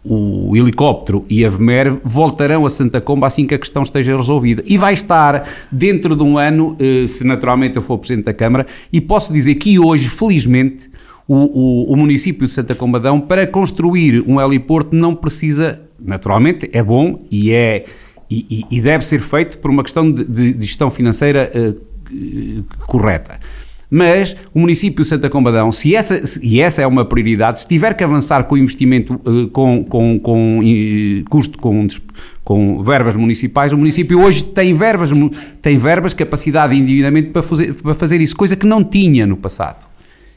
o, 0.05 0.51
o, 0.51 0.57
helicóptero 0.57 1.25
e 1.29 1.43
a 1.45 1.51
VMER 1.51 1.99
voltarão 2.05 2.67
a 2.67 2.71
Santa 2.71 3.01
Comba 3.01 3.27
assim 3.27 3.47
que 3.47 3.55
a 3.55 3.59
questão 3.59 3.83
esteja 3.83 4.15
resolvida. 4.15 4.63
E 4.67 4.77
vai 4.77 4.93
estar 4.93 5.49
dentro 5.73 6.15
de 6.15 6.23
um 6.23 6.37
ano, 6.37 6.77
eh, 6.79 7.07
se 7.07 7.25
naturalmente 7.25 7.77
eu 7.77 7.83
for 7.83 7.97
Presidente 7.97 8.27
da 8.27 8.35
Câmara, 8.35 8.67
e 8.93 9.01
posso 9.01 9.33
dizer 9.33 9.55
que 9.55 9.79
hoje, 9.79 10.11
felizmente, 10.11 10.91
o, 11.27 11.93
o, 11.93 11.97
município 11.97 12.47
de 12.47 12.53
Santa 12.53 12.75
Combadão, 12.75 13.19
para 13.19 13.47
construir 13.47 14.23
um 14.27 14.39
heliporto, 14.41 14.95
não 14.95 15.15
precisa, 15.15 15.81
naturalmente, 15.99 16.69
é 16.73 16.83
bom 16.83 17.19
e 17.31 17.51
é. 17.51 17.85
E, 18.31 18.67
e 18.71 18.81
deve 18.83 19.07
ser 19.07 19.21
feito 19.21 19.57
por 19.57 19.71
uma 19.71 19.83
questão 19.83 20.13
de, 20.13 20.53
de 20.53 20.67
gestão 20.67 20.91
financeira 20.91 21.51
uh, 21.55 21.83
correta 22.87 23.41
Mas 23.91 24.37
o 24.53 24.61
município 24.61 25.03
de 25.03 25.09
Santa 25.09 25.31
Combadão, 25.31 25.73
se 25.73 25.97
essa, 25.97 26.39
e 26.43 26.61
essa 26.61 26.83
é 26.83 26.87
uma 26.87 27.05
prioridade, 27.05 27.61
se 27.61 27.69
tiver 27.69 27.95
que 27.95 28.05
avançar 28.05 28.45
com 28.45 28.57
investimento 28.57 29.15
uh, 29.15 29.49
com, 29.49 29.83
com, 29.83 30.19
com 30.21 30.59
uh, 30.59 31.25
custo, 31.31 31.59
com, 31.59 31.87
com 32.45 32.83
verbas 32.83 33.17
municipais, 33.17 33.73
o 33.73 33.79
município 33.79 34.21
hoje 34.21 34.45
tem 34.45 34.75
verbas, 34.75 35.11
tem 35.63 35.79
verbas, 35.79 36.13
capacidade 36.13 36.75
de 36.75 36.81
endividamento 36.81 37.31
para 37.33 37.43
fazer, 37.43 37.75
para 37.75 37.95
fazer 37.95 38.21
isso, 38.21 38.37
coisa 38.37 38.57
que 38.57 38.67
não 38.67 38.85
tinha 38.85 39.27
no 39.27 39.37
passado. 39.37 39.87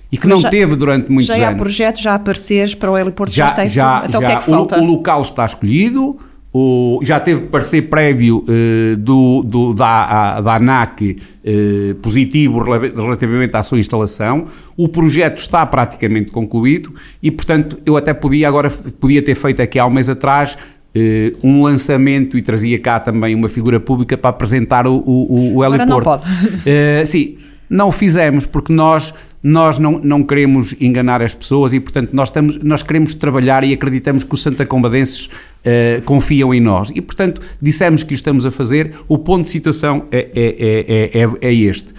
E 0.10 0.18
que 0.18 0.28
Mas 0.28 0.36
não 0.36 0.42
já, 0.42 0.50
teve 0.50 0.76
durante 0.76 1.10
muitos 1.10 1.28
já 1.28 1.36
anos. 1.36 1.46
Já 1.46 1.52
há 1.52 1.56
projetos, 1.56 2.02
já 2.02 2.16
há 2.16 2.20
parceiros 2.20 2.76
para 2.76 2.92
o 2.92 2.96
aeroporto 2.96 3.34
já, 3.34 3.54
já, 3.54 3.66
já 3.66 4.04
então 4.08 4.20
já, 4.22 4.28
o 4.28 4.30
que 4.30 4.36
é 4.36 4.36
que 4.38 4.46
falta? 4.46 4.78
O, 4.78 4.82
o 4.82 4.86
local 4.86 5.22
está 5.22 5.46
escolhido, 5.46 6.18
o, 6.54 7.00
já 7.02 7.18
teve 7.18 7.44
parecer 7.44 7.84
prévio 7.84 8.44
eh, 8.48 8.96
do, 8.98 9.42
do, 9.42 9.74
da, 9.74 10.42
da 10.42 10.56
ANAC 10.56 11.16
eh, 11.46 11.96
positivo 12.02 12.62
relativamente 12.62 13.56
à 13.56 13.64
sua 13.64 13.80
instalação. 13.80 14.46
O 14.76 14.90
projeto 14.90 15.38
está 15.38 15.66
praticamente 15.66 16.30
concluído 16.32 16.94
e, 17.24 17.32
portanto, 17.32 17.78
eu 17.86 17.96
até 17.96 18.14
podia 18.14 18.50
agora 18.50 18.70
podia 18.70 19.22
ter 19.22 19.36
feito 19.36 19.62
aqui 19.62 19.80
há 19.80 19.86
um 19.86 19.90
mês 19.90 20.10
atrás 20.10 20.58
eh, 20.94 21.32
um 21.42 21.64
lançamento 21.64 22.38
e 22.38 22.42
trazia 22.42 22.78
cá 22.80 23.00
também 23.00 23.34
uma 23.34 23.48
figura 23.48 23.80
pública 23.80 24.18
para 24.18 24.32
apresentar 24.32 24.86
o, 24.86 24.96
o, 24.98 25.56
o 25.56 25.64
heliporto. 25.64 25.94
Agora 25.94 25.96
não 25.96 26.02
pode. 26.02 27.08
sim, 27.08 27.38
não 27.70 27.88
o 27.88 27.92
fizemos 27.94 28.46
porque 28.46 28.74
nós 28.74 29.14
nós 29.44 29.80
não, 29.80 30.00
não 30.00 30.24
queremos 30.24 30.76
enganar 30.80 31.22
as 31.22 31.34
pessoas 31.34 31.74
e, 31.74 31.80
portanto, 31.80 32.12
nós, 32.14 32.30
estamos, 32.30 32.58
nós 32.58 32.84
queremos 32.84 33.16
trabalhar 33.16 33.64
e 33.64 33.74
acreditamos 33.74 34.24
que 34.24 34.34
os 34.34 34.42
Santa 34.42 34.66
Combadenses 34.66 35.26
uh, 35.26 36.02
confiam 36.06 36.54
em 36.54 36.60
nós. 36.60 36.92
E, 36.94 37.02
portanto, 37.02 37.42
dissemos 37.62 38.04
que 38.04 38.14
o 38.14 38.16
estamos 38.16 38.46
a 38.46 38.52
fazer. 38.52 38.94
O 39.08 39.18
ponto 39.18 39.44
de 39.44 39.50
situação 39.50 40.06
é, 40.12 40.30
é, 40.36 41.22
é, 41.22 41.50
é, 41.50 41.54
este. 41.54 41.90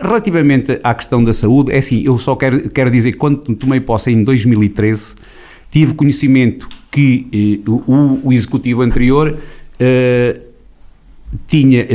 Relativamente 0.00 0.80
à 0.82 0.92
questão 0.92 1.22
da 1.22 1.32
saúde, 1.32 1.72
é 1.72 1.78
assim, 1.78 2.02
eu 2.04 2.18
só 2.18 2.34
quero, 2.34 2.68
quero 2.68 2.90
dizer 2.90 3.12
que 3.12 3.18
quando 3.18 3.54
tomei 3.54 3.80
posse 3.80 4.10
em 4.10 4.24
2013, 4.24 5.14
tive 5.70 5.94
conhecimento 5.94 6.68
que 6.90 7.64
uh, 7.66 7.82
o, 7.86 8.28
o, 8.28 8.32
executivo 8.32 8.82
anterior 8.82 9.34
uh, 9.34 10.47
tinha 11.46 11.86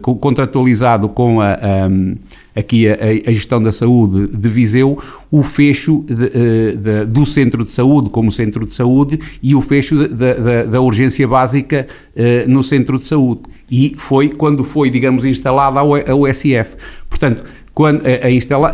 contratualizado 0.00 1.08
com 1.08 1.40
a, 1.40 1.52
a 1.52 1.88
aqui 2.54 2.88
a, 2.88 2.94
a, 3.26 3.32
gestão 3.32 3.60
da 3.60 3.72
saúde 3.72 4.28
de 4.28 4.48
Viseu, 4.48 4.98
o 5.30 5.42
fecho 5.42 6.04
de, 6.06 6.24
eh, 6.26 6.76
de, 6.76 7.04
do 7.06 7.24
centro 7.24 7.64
de 7.64 7.72
saúde 7.72 8.10
como 8.10 8.30
centro 8.30 8.66
de 8.66 8.74
saúde 8.74 9.18
e 9.42 9.54
o 9.54 9.60
fecho 9.60 10.06
da 10.06 10.80
urgência 10.80 11.26
básica 11.26 11.86
uh, 12.14 12.50
no 12.50 12.62
centro 12.62 12.98
de 12.98 13.06
saúde. 13.06 13.42
E 13.70 13.94
foi 13.96 14.28
quando 14.28 14.62
foi, 14.64 14.90
digamos, 14.90 15.24
instalada 15.24 15.80
a 15.80 16.14
USF. 16.14 16.76
Portanto, 17.08 17.42
quando, 17.72 18.02
a, 18.06 18.30
instala, 18.30 18.70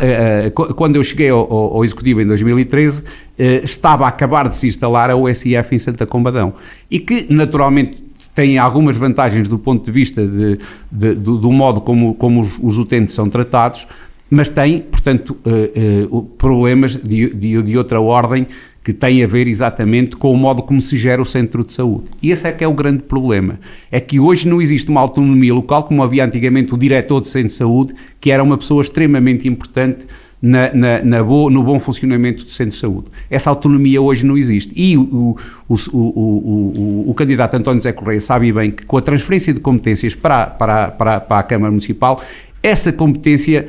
quando 0.75 0.97
eu 0.97 1.03
cheguei 1.05 1.29
ao, 1.29 1.49
ao, 1.51 1.85
Executivo 1.85 2.19
em 2.19 2.27
2013, 2.27 3.03
eh, 3.37 3.61
estava 3.63 4.03
a 4.03 4.09
acabar 4.09 4.49
de 4.49 4.57
se 4.57 4.67
instalar 4.67 5.09
a 5.09 5.15
USF 5.15 5.73
em 5.73 5.79
Santa 5.79 6.05
Combadão. 6.05 6.53
E 6.91 6.99
que, 6.99 7.25
naturalmente, 7.33 8.08
têm 8.39 8.57
algumas 8.57 8.95
vantagens 8.95 9.49
do 9.49 9.59
ponto 9.59 9.83
de 9.83 9.91
vista 9.91 10.25
de, 10.25 10.57
de, 10.89 11.13
do, 11.13 11.37
do, 11.37 11.51
modo 11.51 11.81
como, 11.81 12.15
como 12.15 12.39
os, 12.39 12.57
os, 12.63 12.77
utentes 12.77 13.13
são 13.13 13.29
tratados, 13.29 13.85
mas 14.29 14.47
tem, 14.47 14.79
portanto, 14.79 15.37
uh, 15.45 16.17
uh, 16.17 16.23
problemas 16.37 16.95
de, 16.95 17.33
de, 17.33 17.61
de, 17.61 17.77
outra 17.77 17.99
ordem 17.99 18.47
que 18.81 18.93
têm 18.93 19.21
a 19.25 19.27
ver 19.27 19.45
exatamente 19.45 20.15
com 20.15 20.31
o 20.31 20.37
modo 20.37 20.63
como 20.63 20.81
se 20.81 20.97
gera 20.97 21.21
o 21.21 21.25
centro 21.25 21.65
de 21.65 21.73
saúde. 21.73 22.05
E 22.21 22.31
esse 22.31 22.47
é 22.47 22.53
que 22.53 22.63
é 22.63 22.67
o 22.67 22.73
grande 22.73 23.03
problema. 23.03 23.59
É 23.91 23.99
que 23.99 24.21
hoje 24.21 24.47
não 24.47 24.61
existe 24.61 24.89
uma 24.89 25.01
autonomia 25.01 25.53
local 25.53 25.83
como 25.83 26.01
havia 26.01 26.23
antigamente 26.23 26.73
o 26.73 26.77
diretor 26.77 27.19
de 27.19 27.27
centro 27.27 27.49
de 27.49 27.55
saúde, 27.55 27.93
que 28.21 28.31
era 28.31 28.41
uma 28.41 28.57
pessoa 28.57 28.81
extremamente 28.81 29.49
importante 29.49 30.05
na, 30.41 30.73
na, 30.73 31.03
na 31.03 31.23
bo, 31.23 31.49
no 31.49 31.61
bom 31.61 31.79
funcionamento 31.79 32.45
do 32.45 32.51
centro 32.51 32.73
de 32.73 32.79
saúde. 32.79 33.07
Essa 33.29 33.49
autonomia 33.49 34.01
hoje 34.01 34.25
não 34.25 34.37
existe. 34.37 34.73
E 34.75 34.97
o, 34.97 35.35
o, 35.67 35.75
o, 35.93 37.09
o, 37.09 37.13
candidato 37.13 37.55
António 37.55 37.81
Zé 37.81 37.91
Correia 37.91 38.21
sabe 38.21 38.51
bem 38.53 38.71
que 38.71 38.85
com 38.85 38.97
a 38.97 39.01
transferência 39.01 39.53
de 39.53 39.59
competências 39.59 40.15
para, 40.15 40.45
para, 40.47 40.91
para, 40.91 41.19
para 41.19 41.39
a 41.39 41.43
Câmara 41.43 41.71
Municipal, 41.71 42.21
essa 42.63 42.91
competência 42.91 43.67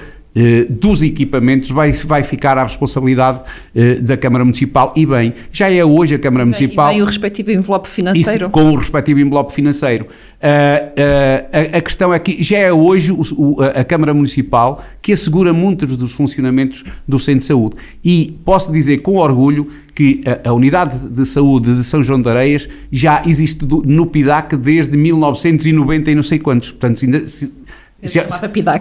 dos 0.69 1.03
equipamentos 1.03 1.71
vai, 1.71 1.93
vai 1.93 2.23
ficar 2.23 2.57
à 2.57 2.65
responsabilidade 2.65 3.41
eh, 3.75 3.97
da 3.97 4.17
Câmara 4.17 4.45
Municipal 4.45 4.93
e 4.97 5.05
bem, 5.05 5.35
já 5.51 5.71
é 5.71 5.85
hoje 5.85 6.15
a 6.15 6.19
Câmara 6.19 6.45
Municipal... 6.45 6.91
E 6.91 6.95
vem 6.95 7.03
o 7.03 7.05
respectivo 7.05 7.51
envelope 7.51 7.89
financeiro. 7.89 8.45
Isso, 8.45 8.51
com 8.51 8.71
o 8.71 8.77
respectivo 8.77 9.19
envelope 9.19 9.53
financeiro. 9.53 10.07
Uh, 10.41 11.75
a, 11.75 11.79
a, 11.79 11.81
questão 11.83 12.15
é 12.15 12.19
que 12.19 12.43
já 12.43 12.57
é 12.57 12.73
hoje 12.73 13.13
o, 13.13 13.21
o, 13.37 13.63
a 13.63 13.85
Câmara 13.85 14.15
Municipal 14.15 14.83
que 15.03 15.13
assegura 15.13 15.53
muitos 15.53 15.97
dos 15.97 16.13
funcionamentos 16.13 16.83
do 17.07 17.19
Centro 17.19 17.41
de 17.41 17.47
Saúde 17.47 17.77
e 18.03 18.39
posso 18.43 18.73
dizer 18.73 18.99
com 18.99 19.17
orgulho 19.17 19.67
que 19.95 20.23
a, 20.25 20.49
a 20.49 20.53
Unidade 20.55 21.11
de 21.11 21.27
Saúde 21.27 21.75
de 21.75 21.85
São 21.85 22.03
João 22.03 22.23
de 22.23 22.31
Areias 22.31 22.67
já 22.91 23.23
existe 23.27 23.67
do, 23.67 23.83
no 23.83 24.07
PIDAC 24.07 24.57
desde 24.57 24.97
1990 24.97 26.11
e 26.11 26.15
não 26.15 26.23
sei 26.23 26.39
quantos, 26.39 26.71
portanto 26.71 27.05
ainda... 27.05 27.27
Se, 27.27 27.60
já, 28.03 28.27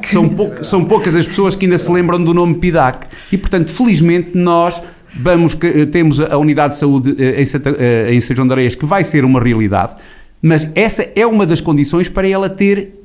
são, 0.03 0.29
pou, 0.29 0.53
são 0.61 0.85
poucas 0.85 1.15
as 1.15 1.25
pessoas 1.25 1.55
que 1.55 1.65
ainda 1.65 1.77
se 1.77 1.91
lembram 1.91 2.23
do 2.23 2.33
nome 2.33 2.55
PIDAC. 2.55 3.07
E, 3.31 3.37
portanto, 3.37 3.71
felizmente, 3.71 4.31
nós 4.33 4.81
vamos, 5.15 5.57
temos 5.91 6.19
a 6.21 6.37
unidade 6.37 6.73
de 6.73 6.79
saúde 6.79 7.15
eh, 7.17 7.41
em, 7.41 7.45
Santa, 7.45 7.75
eh, 7.77 8.13
em 8.13 8.21
São 8.21 8.35
João 8.35 8.47
de 8.47 8.53
Areias 8.53 8.75
que 8.75 8.85
vai 8.85 9.03
ser 9.03 9.25
uma 9.25 9.41
realidade, 9.41 9.93
mas 10.41 10.69
essa 10.75 11.07
é 11.15 11.25
uma 11.25 11.45
das 11.45 11.59
condições 11.59 12.07
para 12.07 12.27
ela 12.27 12.49
ter 12.49 12.99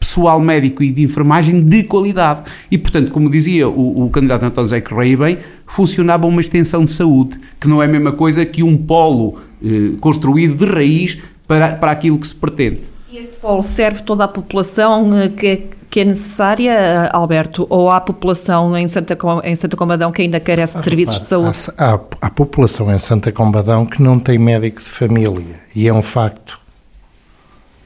pessoal 0.00 0.40
médico 0.40 0.82
e 0.82 0.90
de 0.90 1.02
enfermagem 1.02 1.62
de 1.62 1.84
qualidade. 1.84 2.50
E, 2.70 2.78
portanto, 2.78 3.12
como 3.12 3.30
dizia 3.30 3.68
o, 3.68 4.06
o 4.06 4.10
candidato 4.10 4.44
António 4.44 4.68
Zé 4.68 4.80
Correia 4.80 5.16
bem, 5.16 5.38
funcionava 5.66 6.26
uma 6.26 6.40
extensão 6.40 6.84
de 6.84 6.90
saúde, 6.90 7.38
que 7.60 7.68
não 7.68 7.82
é 7.82 7.84
a 7.84 7.88
mesma 7.88 8.12
coisa 8.12 8.44
que 8.44 8.62
um 8.62 8.76
polo 8.76 9.38
eh, 9.62 9.92
construído 10.00 10.56
de 10.56 10.64
raiz 10.64 11.18
para, 11.46 11.74
para 11.74 11.90
aquilo 11.92 12.18
que 12.18 12.26
se 12.26 12.34
pretende. 12.34 12.80
E 13.12 13.18
esse 13.18 13.36
polo 13.38 13.60
serve 13.60 14.02
toda 14.02 14.22
a 14.22 14.28
população 14.28 15.18
eh, 15.18 15.28
que, 15.28 15.62
que 15.90 16.00
é 16.00 16.04
necessária, 16.04 16.72
eh, 16.72 17.10
Alberto, 17.12 17.66
ou 17.68 17.90
há 17.90 18.00
população 18.00 18.76
em 18.76 18.86
Santa, 18.86 19.18
em 19.42 19.56
Santa 19.56 19.76
Combadão 19.76 20.12
que 20.12 20.22
ainda 20.22 20.38
carece 20.38 20.78
de 20.78 20.84
serviços 20.84 21.20
de 21.20 21.26
saúde? 21.26 21.58
Há, 21.76 21.94
há, 21.94 22.00
há 22.20 22.30
população 22.30 22.88
em 22.92 22.98
Santa 22.98 23.32
Combadão 23.32 23.84
que 23.84 24.00
não 24.00 24.16
tem 24.20 24.38
médico 24.38 24.78
de 24.78 24.88
família 24.88 25.58
e 25.74 25.88
é 25.88 25.92
um 25.92 26.02
facto. 26.02 26.60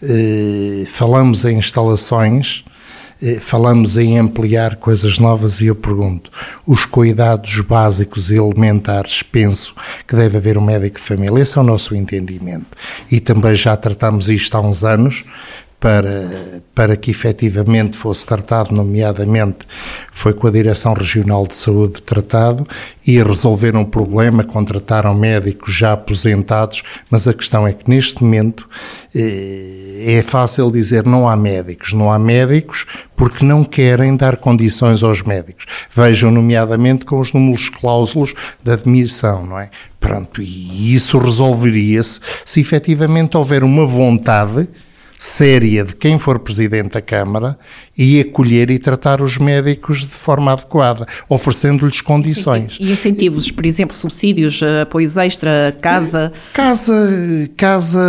Uh, 0.02 0.84
falamos 0.84 1.46
em 1.46 1.56
instalações, 1.56 2.62
falamos 3.40 3.96
em 3.96 4.18
ampliar 4.18 4.76
coisas 4.76 5.18
novas 5.18 5.60
e 5.60 5.66
eu 5.66 5.74
pergunto: 5.74 6.30
os 6.66 6.84
cuidados 6.84 7.60
básicos 7.60 8.30
e 8.30 8.36
elementares, 8.36 9.22
penso 9.22 9.74
que 10.06 10.14
deve 10.14 10.36
haver 10.36 10.58
um 10.58 10.64
médico 10.64 10.96
de 10.96 11.02
família, 11.02 11.42
esse 11.42 11.56
é 11.56 11.60
o 11.60 11.64
nosso 11.64 11.94
entendimento. 11.94 12.66
E 13.10 13.20
também 13.20 13.54
já 13.54 13.76
tratamos 13.76 14.28
isto 14.28 14.54
há 14.56 14.60
uns 14.60 14.84
anos, 14.84 15.24
para, 15.84 16.62
para 16.74 16.96
que 16.96 17.10
efetivamente 17.10 17.98
fosse 17.98 18.26
tratado, 18.26 18.74
nomeadamente 18.74 19.66
foi 20.10 20.32
com 20.32 20.46
a 20.46 20.50
Direção 20.50 20.94
Regional 20.94 21.46
de 21.46 21.54
Saúde 21.54 22.00
tratado 22.00 22.66
e 23.06 23.22
resolveram 23.22 23.82
o 23.82 23.86
problema, 23.86 24.42
contrataram 24.42 25.14
médicos 25.14 25.74
já 25.74 25.92
aposentados, 25.92 26.82
mas 27.10 27.28
a 27.28 27.34
questão 27.34 27.68
é 27.68 27.74
que 27.74 27.86
neste 27.86 28.24
momento 28.24 28.66
eh, 29.14 30.14
é 30.16 30.22
fácil 30.22 30.70
dizer 30.70 31.04
não 31.04 31.28
há 31.28 31.36
médicos, 31.36 31.92
não 31.92 32.10
há 32.10 32.18
médicos 32.18 32.86
porque 33.14 33.44
não 33.44 33.62
querem 33.62 34.16
dar 34.16 34.38
condições 34.38 35.02
aos 35.02 35.20
médicos. 35.20 35.66
Vejam 35.94 36.30
nomeadamente 36.30 37.04
com 37.04 37.20
os 37.20 37.34
números 37.34 37.68
cláusulos 37.68 38.32
de 38.62 38.72
admissão, 38.72 39.44
não 39.44 39.58
é? 39.58 39.68
Pronto, 40.00 40.40
e 40.40 40.94
isso 40.94 41.18
resolveria-se 41.18 42.20
se 42.42 42.58
efetivamente 42.58 43.36
houver 43.36 43.62
uma 43.62 43.84
vontade 43.84 44.66
séria 45.24 45.84
de 45.84 45.96
quem 45.96 46.18
for 46.18 46.38
presidente 46.38 46.92
da 46.92 47.00
Câmara 47.00 47.58
e 47.96 48.20
acolher 48.20 48.70
e 48.70 48.78
tratar 48.78 49.22
os 49.22 49.38
médicos 49.38 50.00
de 50.00 50.12
forma 50.12 50.52
adequada, 50.52 51.06
oferecendo-lhes 51.28 52.02
condições. 52.02 52.76
E 52.78 52.92
incentivos, 52.92 53.50
por 53.50 53.64
exemplo, 53.64 53.96
subsídios, 53.96 54.60
eh, 54.60 54.82
apoios 54.82 55.16
extra, 55.16 55.74
casa? 55.80 56.30
Casa, 56.52 56.92
casa, 57.56 58.00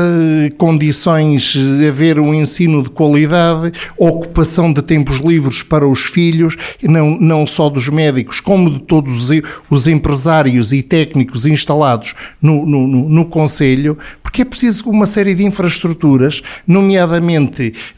condições, 0.57 1.55
haver 1.87 2.19
um 2.19 2.33
ensino 2.33 2.83
de 2.83 2.89
qualidade, 2.89 3.71
ocupação 3.97 4.73
de 4.73 4.81
tempos 4.81 5.19
livres 5.19 5.63
para 5.63 5.87
os 5.87 6.01
filhos, 6.01 6.57
não, 6.83 7.17
não 7.17 7.47
só 7.47 7.69
dos 7.69 7.87
médicos, 7.87 8.41
como 8.41 8.69
de 8.69 8.79
todos 8.79 9.29
os, 9.29 9.41
os 9.69 9.87
empresários 9.87 10.73
e 10.73 10.83
técnicos 10.83 11.45
instalados 11.45 12.13
no, 12.41 12.65
no, 12.65 12.85
no, 12.85 13.09
no 13.09 13.25
Conselho, 13.25 13.97
porque 14.21 14.41
é 14.41 14.45
preciso 14.45 14.89
uma 14.89 15.05
série 15.05 15.33
de 15.33 15.45
infraestruturas, 15.45 16.41
nomeadamente 16.67 17.04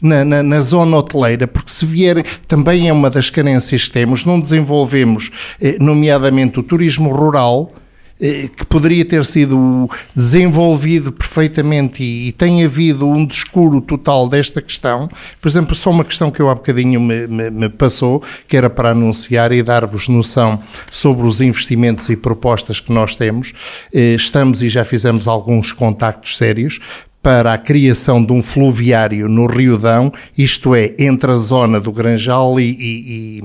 na, 0.00 0.24
na, 0.24 0.42
na 0.42 0.60
zona 0.60 0.96
hoteleira, 0.96 1.46
porque 1.46 1.70
se 1.70 1.86
vier, 1.86 2.24
também 2.46 2.88
é 2.88 2.92
uma 2.92 3.10
das 3.10 3.30
carências 3.30 3.86
que 3.86 3.92
temos, 3.92 4.24
não 4.24 4.40
desenvolvemos, 4.40 5.30
eh, 5.60 5.76
nomeadamente 5.80 6.60
o 6.60 6.62
turismo 6.62 7.10
rural, 7.10 7.72
eh, 8.20 8.48
que 8.56 8.66
poderia 8.66 9.04
ter 9.04 9.24
sido 9.24 9.88
desenvolvido 10.14 11.12
perfeitamente 11.12 12.02
e, 12.02 12.28
e 12.28 12.32
tem 12.32 12.64
havido 12.64 13.06
um 13.06 13.24
descuro 13.24 13.80
total 13.80 14.28
desta 14.28 14.60
questão. 14.60 15.08
Por 15.40 15.48
exemplo, 15.48 15.74
só 15.76 15.90
uma 15.90 16.04
questão 16.04 16.28
que 16.28 16.40
eu 16.40 16.48
há 16.48 16.54
bocadinho 16.54 17.00
me, 17.00 17.28
me, 17.28 17.48
me 17.48 17.68
passou, 17.68 18.20
que 18.48 18.56
era 18.56 18.68
para 18.68 18.90
anunciar 18.90 19.52
e 19.52 19.62
dar-vos 19.62 20.08
noção 20.08 20.60
sobre 20.90 21.24
os 21.26 21.40
investimentos 21.40 22.08
e 22.08 22.16
propostas 22.16 22.80
que 22.80 22.92
nós 22.92 23.16
temos. 23.16 23.52
Eh, 23.94 24.14
estamos 24.14 24.62
e 24.62 24.68
já 24.68 24.84
fizemos 24.84 25.28
alguns 25.28 25.72
contactos 25.72 26.36
sérios 26.36 26.80
para 27.22 27.52
a 27.52 27.58
criação 27.58 28.24
de 28.24 28.32
um 28.32 28.42
fluviário 28.42 29.28
no 29.28 29.46
Rio 29.46 29.76
Dão, 29.76 30.12
isto 30.36 30.74
é, 30.74 30.94
entre 30.98 31.30
a 31.30 31.36
zona 31.36 31.80
do 31.80 31.92
Granjal 31.92 32.60
e, 32.60 32.70
e, 32.70 33.42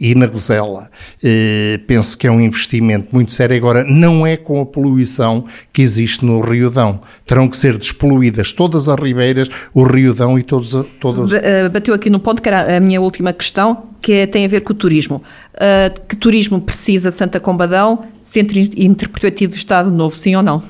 e, 0.00 0.10
e 0.10 0.14
na 0.14 0.26
Gozela. 0.26 0.90
Eh, 1.22 1.78
penso 1.86 2.16
que 2.16 2.26
é 2.26 2.30
um 2.30 2.40
investimento 2.40 3.08
muito 3.12 3.32
sério. 3.32 3.56
Agora, 3.56 3.84
não 3.84 4.26
é 4.26 4.36
com 4.36 4.60
a 4.60 4.66
poluição 4.66 5.44
que 5.72 5.82
existe 5.82 6.24
no 6.24 6.40
Rio 6.40 6.70
Dão. 6.70 7.00
Terão 7.26 7.48
que 7.48 7.56
ser 7.56 7.76
despoluídas 7.76 8.52
todas 8.52 8.88
as 8.88 8.98
ribeiras, 8.98 9.48
o 9.74 9.84
Rio 9.84 10.14
Dão 10.14 10.38
e 10.38 10.42
todos... 10.42 10.74
todos... 10.98 11.32
Eh, 11.32 11.68
bateu 11.68 11.94
aqui 11.94 12.08
no 12.08 12.18
ponto, 12.18 12.40
que 12.40 12.48
era 12.48 12.76
a 12.76 12.80
minha 12.80 13.00
última 13.00 13.32
questão, 13.32 13.84
que 14.00 14.26
tem 14.26 14.46
a 14.46 14.48
ver 14.48 14.62
com 14.62 14.72
o 14.72 14.76
turismo. 14.76 15.22
Uh, 15.54 16.08
que 16.08 16.16
turismo 16.16 16.60
precisa 16.60 17.10
Santa 17.10 17.38
Combadão, 17.38 18.04
Centro 18.20 18.58
Interpretativo 18.58 19.52
do 19.52 19.56
Estado 19.56 19.90
Novo, 19.90 20.16
sim 20.16 20.34
ou 20.34 20.42
não? 20.42 20.62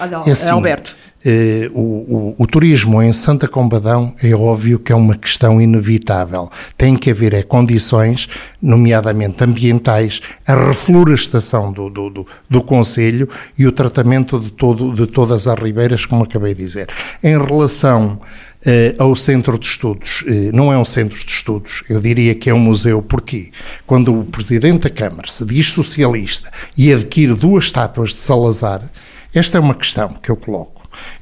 Olha, 0.00 0.22
é 0.26 0.32
assim, 0.32 0.50
Alberto. 0.50 0.96
Eh, 1.24 1.70
o, 1.72 1.80
o, 1.80 2.34
o, 2.38 2.46
turismo 2.46 3.00
em 3.00 3.12
Santa 3.12 3.46
Combadão 3.46 4.14
é 4.22 4.34
óbvio 4.34 4.78
que 4.78 4.92
é 4.92 4.94
uma 4.94 5.16
questão 5.16 5.60
inevitável. 5.60 6.50
Tem 6.76 6.96
que 6.96 7.10
haver 7.10 7.32
é, 7.32 7.42
condições, 7.42 8.28
nomeadamente 8.60 9.44
ambientais, 9.44 10.20
a 10.46 10.54
reflorestação 10.54 11.72
do, 11.72 11.88
do, 11.88 12.10
do, 12.10 12.26
do 12.50 12.62
Conselho 12.62 13.28
e 13.56 13.66
o 13.66 13.72
tratamento 13.72 14.40
de, 14.40 14.50
todo, 14.50 14.92
de 14.92 15.06
todas 15.06 15.46
as 15.46 15.58
ribeiras, 15.58 16.04
como 16.06 16.24
acabei 16.24 16.54
de 16.54 16.62
dizer. 16.62 16.88
Em 17.22 17.38
relação 17.38 18.20
eh, 18.64 18.94
ao 18.96 19.16
centro 19.16 19.58
de 19.58 19.66
estudos. 19.66 20.24
Eh, 20.26 20.50
não 20.52 20.72
é 20.72 20.78
um 20.78 20.84
centro 20.84 21.18
de 21.18 21.30
estudos, 21.30 21.82
eu 21.88 22.00
diria 22.00 22.32
que 22.34 22.48
é 22.48 22.54
um 22.54 22.60
museu. 22.60 23.02
Porquê? 23.02 23.50
Quando 23.84 24.16
o 24.16 24.24
Presidente 24.24 24.82
da 24.82 24.90
Câmara 24.90 25.28
se 25.28 25.44
diz 25.44 25.72
socialista 25.72 26.50
e 26.76 26.92
adquire 26.92 27.34
duas 27.34 27.64
estátuas 27.64 28.10
de 28.10 28.16
Salazar, 28.16 28.88
esta 29.34 29.58
é 29.58 29.60
uma 29.60 29.74
questão 29.74 30.10
que 30.22 30.30
eu 30.30 30.36
coloco. 30.36 30.71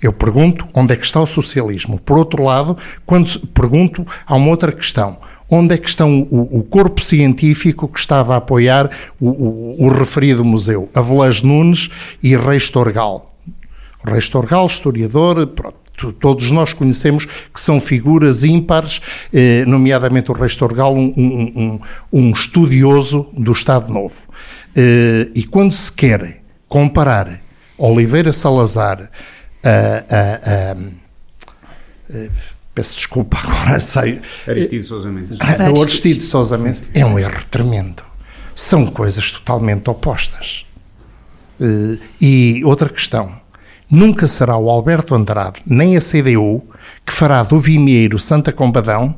Eu 0.02 0.12
pergunto 0.12 0.66
onde 0.74 0.92
é 0.92 0.96
que 0.96 1.04
está 1.04 1.20
o 1.20 1.26
socialismo. 1.26 1.98
Por 1.98 2.18
outro 2.18 2.42
lado, 2.42 2.76
quando 3.04 3.38
pergunto, 3.48 4.06
há 4.26 4.34
uma 4.36 4.48
outra 4.48 4.72
questão. 4.72 5.18
Onde 5.48 5.74
é 5.74 5.78
que 5.78 5.88
está 5.88 6.06
o, 6.06 6.58
o 6.58 6.62
corpo 6.62 7.00
científico 7.00 7.88
que 7.88 7.98
estava 7.98 8.34
a 8.34 8.36
apoiar 8.36 8.88
o, 9.20 9.28
o, 9.28 9.86
o 9.86 9.88
referido 9.88 10.44
museu? 10.44 10.88
Avelães 10.94 11.42
Nunes 11.42 11.90
e 12.22 12.36
Reis 12.36 12.70
Torgal. 12.70 13.34
Reis 14.04 14.30
Torgal, 14.30 14.66
historiador, 14.66 15.46
pronto, 15.48 15.80
todos 16.12 16.50
nós 16.50 16.72
conhecemos 16.72 17.26
que 17.52 17.60
são 17.60 17.80
figuras 17.80 18.44
ímpares, 18.44 19.00
eh, 19.32 19.64
nomeadamente 19.66 20.30
o 20.30 20.34
Reis 20.34 20.56
Torgal, 20.56 20.94
um, 20.94 21.12
um, 21.16 21.52
um, 21.56 21.80
um, 22.12 22.30
estudioso 22.30 23.28
do 23.36 23.52
Estado 23.52 23.92
Novo. 23.92 24.22
Eh, 24.74 25.28
e 25.34 25.44
quando 25.44 25.72
se 25.72 25.92
quer 25.92 26.42
comparar 26.68 27.40
Oliveira 27.76 28.32
Salazar 28.32 29.10
peço 32.74 32.96
desculpa 32.96 33.38
agora 33.44 33.80
sei 33.80 34.20
Aristides 34.46 34.86
Sousa 34.86 35.10
Mendes. 35.10 35.38
O 35.38 35.80
Aristides 35.80 36.26
Sousa 36.26 36.56
Mendes. 36.56 36.82
É 36.94 37.04
um 37.04 37.18
erro 37.18 37.44
tremendo. 37.50 38.02
São 38.54 38.86
coisas 38.86 39.30
totalmente 39.30 39.88
opostas. 39.88 40.66
E 42.20 42.62
outra 42.64 42.88
questão. 42.88 43.38
Nunca 43.90 44.26
será 44.26 44.56
o 44.56 44.70
Alberto 44.70 45.14
Andrade 45.14 45.60
nem 45.66 45.96
a 45.96 46.00
CDU 46.00 46.62
que 47.04 47.12
fará 47.12 47.42
do 47.42 47.58
Vimieiro 47.58 48.20
Santa 48.20 48.52
Combadão 48.52 49.16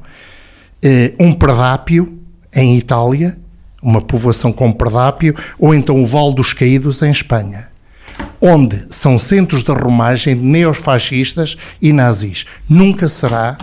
um 1.20 1.34
predápio 1.34 2.18
em 2.54 2.78
Itália 2.78 3.38
uma 3.82 4.00
povoação 4.00 4.50
com 4.50 4.72
predápio 4.72 5.34
ou 5.58 5.74
então 5.74 6.02
o 6.02 6.06
Val 6.06 6.32
dos 6.32 6.54
Caídos 6.54 7.02
em 7.02 7.10
Espanha 7.10 7.68
onde 8.40 8.84
são 8.88 9.18
centros 9.18 9.62
de 9.62 9.72
romagem 9.72 10.36
de 10.36 10.42
neofascistas 10.42 11.56
e 11.80 11.92
nazis. 11.92 12.44
Nunca 12.68 13.08
será 13.08 13.56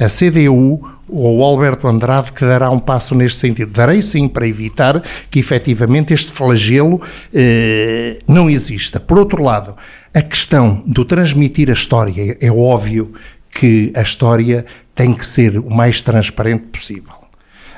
a 0.00 0.06
CDU 0.08 0.90
ou 1.08 1.38
o 1.38 1.44
Alberto 1.44 1.86
Andrade 1.86 2.32
que 2.32 2.44
dará 2.44 2.70
um 2.70 2.78
passo 2.78 3.14
neste 3.14 3.38
sentido. 3.38 3.70
Darei 3.70 4.00
sim 4.00 4.26
para 4.26 4.48
evitar 4.48 5.02
que 5.30 5.38
efetivamente 5.38 6.14
este 6.14 6.32
flagelo 6.32 7.00
eh, 7.32 8.18
não 8.26 8.48
exista. 8.48 8.98
Por 8.98 9.18
outro 9.18 9.42
lado, 9.42 9.76
a 10.14 10.22
questão 10.22 10.82
do 10.86 11.04
transmitir 11.04 11.68
a 11.68 11.74
história, 11.74 12.36
é 12.40 12.50
óbvio 12.50 13.12
que 13.50 13.92
a 13.94 14.02
história 14.02 14.64
tem 14.94 15.12
que 15.12 15.26
ser 15.26 15.58
o 15.58 15.70
mais 15.70 16.02
transparente 16.02 16.64
possível. 16.72 17.14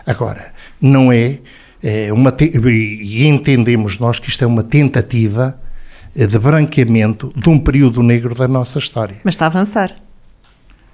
Agora, 0.06 0.52
não 0.80 1.10
é, 1.10 1.40
é 1.82 2.12
uma 2.12 2.34
e 2.40 3.26
entendemos 3.26 3.98
nós 3.98 4.20
que 4.20 4.28
isto 4.28 4.44
é 4.44 4.46
uma 4.46 4.62
tentativa 4.62 5.58
de 6.24 6.38
branqueamento 6.38 7.32
de 7.36 7.48
um 7.48 7.58
período 7.58 8.02
negro 8.02 8.34
da 8.34 8.48
nossa 8.48 8.78
história. 8.78 9.16
Mas 9.24 9.34
está 9.34 9.46
a 9.46 9.48
avançar. 9.48 9.94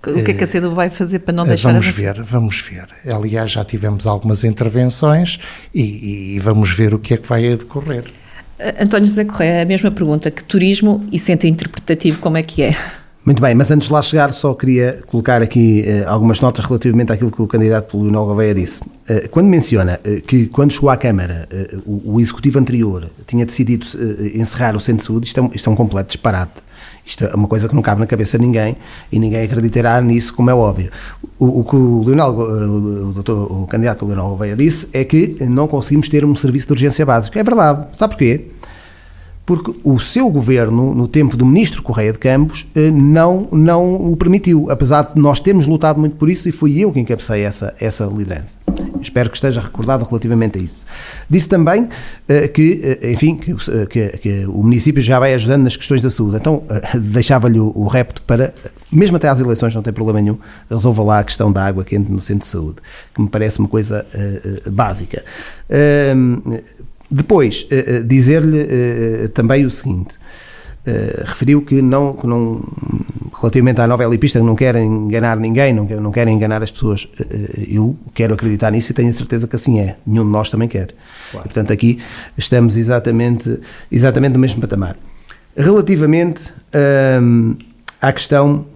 O 0.05 0.25
que 0.25 0.33
é 0.33 0.35
que 0.35 0.43
a 0.43 0.47
CEDU 0.49 0.75
vai 0.75 0.91
fazer 0.91 1.21
para 1.21 1.33
não 1.33 1.45
deixar 1.45 1.71
Vamos 1.71 1.87
avançar? 1.87 2.15
ver, 2.15 2.23
vamos 2.25 2.61
ver. 2.61 2.89
Aliás, 3.07 3.53
já 3.53 3.65
tivemos 3.65 4.05
algumas 4.05 4.43
intervenções 4.43 5.39
e, 5.73 6.35
e 6.35 6.39
vamos 6.41 6.73
ver 6.73 6.93
o 6.93 6.99
que 6.99 7.15
é 7.15 7.17
que 7.17 7.29
vai 7.29 7.43
decorrer. 7.43 8.07
António 8.81 9.07
José 9.07 9.25
Correia, 9.25 9.63
a 9.63 9.65
mesma 9.65 9.91
pergunta, 9.93 10.31
que 10.31 10.43
turismo 10.43 11.07
e 11.13 11.19
centro 11.19 11.47
interpretativo, 11.47 12.19
como 12.19 12.37
é 12.37 12.43
que 12.43 12.63
é? 12.63 12.75
Muito 13.25 13.41
bem, 13.41 13.55
mas 13.55 13.71
antes 13.71 13.87
de 13.87 13.95
lá 13.95 14.03
chegar, 14.03 14.33
só 14.33 14.53
queria 14.53 15.01
colocar 15.07 15.41
aqui 15.41 15.85
uh, 15.87 16.11
algumas 16.11 16.41
notas 16.41 16.65
relativamente 16.65 17.13
àquilo 17.13 17.31
que 17.31 17.41
o 17.41 17.47
candidato 17.47 17.97
Leonel 17.97 18.27
Gouveia 18.27 18.53
disse. 18.53 18.83
Uh, 18.83 19.29
quando 19.31 19.47
menciona 19.47 20.01
uh, 20.05 20.23
que, 20.23 20.47
quando 20.47 20.73
chegou 20.73 20.91
à 20.91 20.97
Câmara, 20.97 21.49
o, 21.87 22.15
o, 22.15 22.21
executivo 22.21 22.59
anterior 22.59 23.09
tinha 23.25 23.47
decidido 23.47 23.87
encerrar 24.35 24.75
o 24.75 24.81
centro 24.81 25.03
de 25.03 25.07
saúde, 25.07 25.27
isto 25.29 25.41
é, 25.41 25.51
isto 25.55 25.71
é 25.71 25.73
um 25.73 25.77
completo 25.77 26.09
disparate. 26.09 26.65
Isto 27.07 27.25
é 27.25 27.35
uma 27.35 27.47
coisa 27.47 27.69
que 27.69 27.75
não 27.77 27.83
cabe 27.83 28.01
na 28.01 28.09
cabeça 28.09 28.37
de 28.37 28.45
ninguém 28.45 28.77
e 29.11 29.21
ninguém 29.21 29.45
acreditará 29.45 30.01
nisso, 30.01 30.35
como 30.35 30.51
é 30.51 30.55
óbvio. 30.55 30.91
O, 31.39 31.61
o 31.61 31.65
que 31.65 31.77
o, 31.77 32.03
Leonel, 32.03 32.31
o, 32.31 33.13
doutor, 33.13 33.53
o 33.53 33.67
candidato 33.69 34.05
Leonel 34.05 34.31
Gouveia 34.31 34.57
disse 34.57 34.89
é 34.93 35.05
que 35.05 35.37
não 35.49 35.69
conseguimos 35.69 36.09
ter 36.09 36.25
um 36.25 36.35
serviço 36.35 36.67
de 36.67 36.73
urgência 36.73 37.07
básico. 37.07 37.39
É 37.39 37.45
verdade. 37.45 37.87
Sabe 37.93 38.15
porquê? 38.15 38.51
Porque 39.45 39.75
o 39.83 39.99
seu 39.99 40.31
governo, 40.31 40.95
no 40.95 41.09
tempo 41.09 41.37
do 41.37 41.45
ministro 41.45 41.83
Correia 41.83 42.13
de 42.13 42.19
Campos, 42.19 42.67
eh, 42.75 42.91
não, 42.91 43.49
não 43.51 44.13
o 44.13 44.17
permitiu, 44.17 44.71
apesar 44.71 45.13
de 45.15 45.21
nós 45.21 45.41
termos 45.41 45.67
lutado 45.67 45.99
muito 45.99 46.17
por 46.17 46.31
isso 46.31 46.49
e 46.49 46.53
fui 46.53 46.79
eu 46.79 46.93
que 46.93 47.01
encabecei 47.01 47.43
essa, 47.43 47.75
essa 47.81 48.05
liderança. 48.05 48.57
Espero 49.01 49.29
que 49.29 49.37
esteja 49.37 49.61
recordado 49.61 50.05
relativamente 50.05 50.59
a 50.59 50.63
isso. 50.63 50.87
Disse 51.29 51.49
também 51.49 51.83
uh, 51.83 52.49
que, 52.55 52.99
uh, 53.03 53.07
enfim, 53.09 53.37
que, 53.37 53.55
que, 53.87 54.09
que, 54.19 54.47
o 54.47 54.63
município 54.63 55.03
já 55.03 55.19
vai 55.19 55.35
ajudando 55.35 55.65
nas 55.65 55.77
questões 55.77 56.01
da 56.01 56.09
saúde. 56.09 56.37
Então, 56.37 56.63
deixava-lhe 57.03 57.59
o, 57.59 57.73
o 57.75 57.89
repto 57.89 58.23
para, 58.23 58.55
mesmo 58.93 59.17
até 59.17 59.29
às 59.29 59.41
eleições, 59.41 59.75
não 59.75 59.83
tem 59.83 59.93
problema 59.93 60.21
nenhum, 60.21 60.39
resolva 60.71 61.03
lá 61.03 61.19
a 61.19 61.25
questão 61.25 61.51
da 61.51 61.65
água 61.65 61.85
quente 61.85 62.11
no 62.11 62.21
centro 62.21 62.47
de 62.47 62.53
saúde, 62.53 62.77
que 63.13 63.21
me 63.21 63.29
parece 63.29 63.59
uma 63.59 63.69
coisa 63.69 64.07
básica. 64.71 65.25
Depois, 67.15 67.67
uh, 67.71 68.05
dizer-lhe 68.05 68.63
uh, 68.63 69.29
também 69.31 69.67
o 69.67 69.71
seguinte. 69.71 70.19
referiu 71.25 71.63
que 71.63 71.81
não, 71.81 72.13
que 72.15 72.27
não, 72.27 72.61
relativamente 73.41 73.81
à 73.81 73.87
novela 73.87 74.13
e 74.13 74.19
pista, 74.19 74.41
não 74.41 74.57
querem 74.57 74.85
enganar 74.85 75.37
ninguém, 75.37 75.73
não, 75.73 75.85
não 75.85 76.11
querem 76.11 76.35
enganar 76.35 76.61
as 76.61 76.73
pessoas. 76.73 77.07
eu 77.69 77.97
quero 78.13 78.35
acreditar 78.35 78.73
nisso 78.73 78.91
e 78.91 78.95
tenho 78.95 79.09
a 79.09 79.13
certeza 79.13 79.47
que 79.47 79.55
assim 79.55 79.79
é. 79.79 79.97
Nenhum 80.05 80.25
de 80.25 80.31
nós 80.31 80.51
também 80.51 80.69
quer. 80.69 80.89
Claro. 81.31 81.47
E, 81.47 81.49
portanto, 81.49 81.73
aqui 81.73 82.01
estamos 82.37 82.77
exatamente, 82.77 83.61
exatamente 83.93 84.33
no 84.33 84.41
mesmo 84.41 84.61
patamar. 84.61 84.97
Relativamente 85.57 86.53
ehm, 86.73 87.53
à 88.01 88.13
questão 88.13 88.67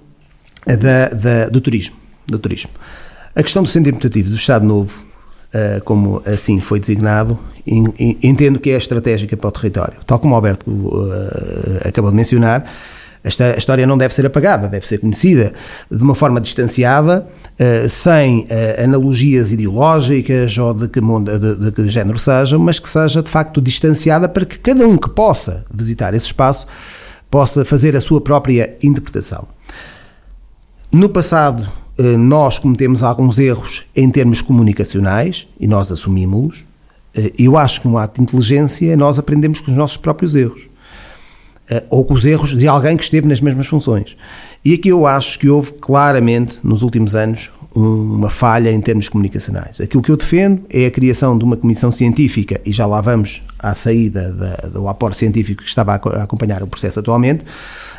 da, 0.64 1.08
da, 1.08 1.48
do 1.48 1.60
turismo, 1.60 1.96
do 2.26 2.38
turismo. 2.38 2.70
A 3.34 3.42
questão 3.42 3.62
do 3.62 3.68
Centro 3.68 3.90
Interpretativo 3.90 4.30
do 4.30 4.36
Estado 4.36 4.64
Novo 4.66 5.04
eh, 5.04 5.05
como 5.84 6.22
assim 6.26 6.60
foi 6.60 6.80
designado, 6.80 7.38
entendo 8.22 8.58
que 8.58 8.70
é 8.70 8.76
estratégica 8.76 9.36
para 9.36 9.48
o 9.48 9.52
território. 9.52 9.94
Tal 10.06 10.18
como 10.18 10.34
o 10.34 10.36
Alberto 10.36 10.70
uh, 10.70 11.88
acabou 11.88 12.10
de 12.10 12.16
mencionar, 12.16 12.64
a 13.24 13.58
história 13.58 13.84
não 13.86 13.98
deve 13.98 14.14
ser 14.14 14.24
apagada, 14.24 14.68
deve 14.68 14.86
ser 14.86 14.98
conhecida 14.98 15.52
de 15.90 16.02
uma 16.02 16.14
forma 16.14 16.40
distanciada, 16.40 17.26
uh, 17.58 17.88
sem 17.88 18.46
analogias 18.82 19.50
ideológicas 19.50 20.56
ou 20.58 20.72
de 20.72 20.88
que, 20.88 21.00
de, 21.00 21.56
de 21.56 21.72
que 21.72 21.88
género 21.88 22.18
sejam, 22.18 22.60
mas 22.60 22.78
que 22.78 22.88
seja 22.88 23.22
de 23.22 23.28
facto 23.28 23.60
distanciada 23.60 24.28
para 24.28 24.44
que 24.44 24.58
cada 24.58 24.86
um 24.86 24.96
que 24.96 25.10
possa 25.10 25.64
visitar 25.72 26.14
esse 26.14 26.26
espaço 26.26 26.66
possa 27.30 27.64
fazer 27.64 27.96
a 27.96 28.00
sua 28.00 28.20
própria 28.20 28.76
interpretação. 28.82 29.48
No 30.92 31.08
passado, 31.08 31.62
eh, 31.64 31.85
nós 32.18 32.58
cometemos 32.58 33.02
alguns 33.02 33.38
erros 33.38 33.84
em 33.94 34.10
termos 34.10 34.42
comunicacionais 34.42 35.46
e 35.58 35.66
nós 35.66 35.90
assumimos-los. 35.90 36.64
Eh, 37.16 37.32
eu 37.38 37.56
acho 37.56 37.80
que 37.80 37.88
um 37.88 37.96
ato 37.96 38.16
de 38.16 38.22
inteligência 38.22 38.92
é 38.92 38.96
nós 38.96 39.18
aprendemos 39.18 39.60
com 39.60 39.70
os 39.70 39.76
nossos 39.76 39.96
próprios 39.96 40.34
erros. 40.34 40.68
ou 41.90 42.04
com 42.04 42.14
os 42.14 42.24
erros 42.24 42.54
de 42.54 42.68
alguém 42.68 42.96
que 42.96 43.02
esteve 43.02 43.26
nas 43.26 43.40
mesmas 43.40 43.66
funções. 43.66 44.16
E 44.64 44.74
aqui 44.74 44.88
eu 44.88 45.04
acho 45.04 45.36
que 45.36 45.48
houve 45.48 45.72
claramente, 45.72 46.60
nos 46.62 46.82
últimos 46.82 47.16
anos, 47.16 47.50
uma 47.76 48.30
falha 48.30 48.72
em 48.72 48.80
termos 48.80 49.08
comunicacionais. 49.08 49.80
Aquilo 49.80 50.02
que 50.02 50.10
eu 50.10 50.16
defendo 50.16 50.62
é 50.70 50.86
a 50.86 50.90
criação 50.90 51.36
de 51.36 51.44
uma 51.44 51.56
comissão 51.56 51.92
científica, 51.92 52.58
e 52.64 52.72
já 52.72 52.86
lá 52.86 53.02
vamos 53.02 53.42
à 53.58 53.74
saída 53.74 54.32
da, 54.32 54.68
do 54.68 54.88
aporte 54.88 55.18
científico 55.18 55.62
que 55.62 55.68
estava 55.68 55.92
a 55.92 56.22
acompanhar 56.22 56.62
o 56.62 56.66
processo 56.66 57.00
atualmente, 57.00 57.44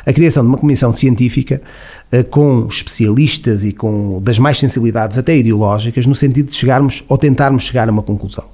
a 0.04 0.12
criação 0.12 0.42
de 0.42 0.48
uma 0.48 0.58
comissão 0.58 0.92
científica 0.92 1.62
eh, 2.10 2.24
com 2.24 2.66
especialistas 2.68 3.64
e 3.64 3.72
com 3.72 4.20
das 4.20 4.38
mais 4.40 4.58
sensibilidades 4.58 5.16
até 5.16 5.36
ideológicas, 5.36 6.06
no 6.06 6.14
sentido 6.14 6.50
de 6.50 6.56
chegarmos 6.56 7.04
ou 7.08 7.16
tentarmos 7.16 7.62
chegar 7.62 7.88
a 7.88 7.92
uma 7.92 8.02
conclusão. 8.02 8.46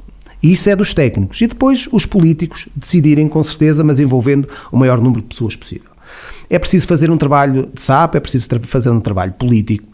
E 0.42 0.52
isso 0.52 0.68
é 0.68 0.76
dos 0.76 0.92
técnicos. 0.92 1.40
E 1.40 1.46
depois 1.46 1.88
os 1.90 2.04
políticos 2.04 2.68
decidirem 2.76 3.28
com 3.28 3.42
certeza, 3.42 3.82
mas 3.82 3.98
envolvendo 3.98 4.46
o 4.70 4.76
maior 4.76 5.00
número 5.00 5.22
de 5.22 5.28
pessoas 5.28 5.56
possível. 5.56 5.94
É 6.50 6.58
preciso 6.58 6.86
fazer 6.86 7.10
um 7.10 7.16
trabalho 7.16 7.70
de 7.72 7.80
SAP, 7.80 8.16
é 8.16 8.20
preciso 8.20 8.46
fazer 8.62 8.90
um 8.90 9.00
trabalho 9.00 9.32
político 9.32 9.88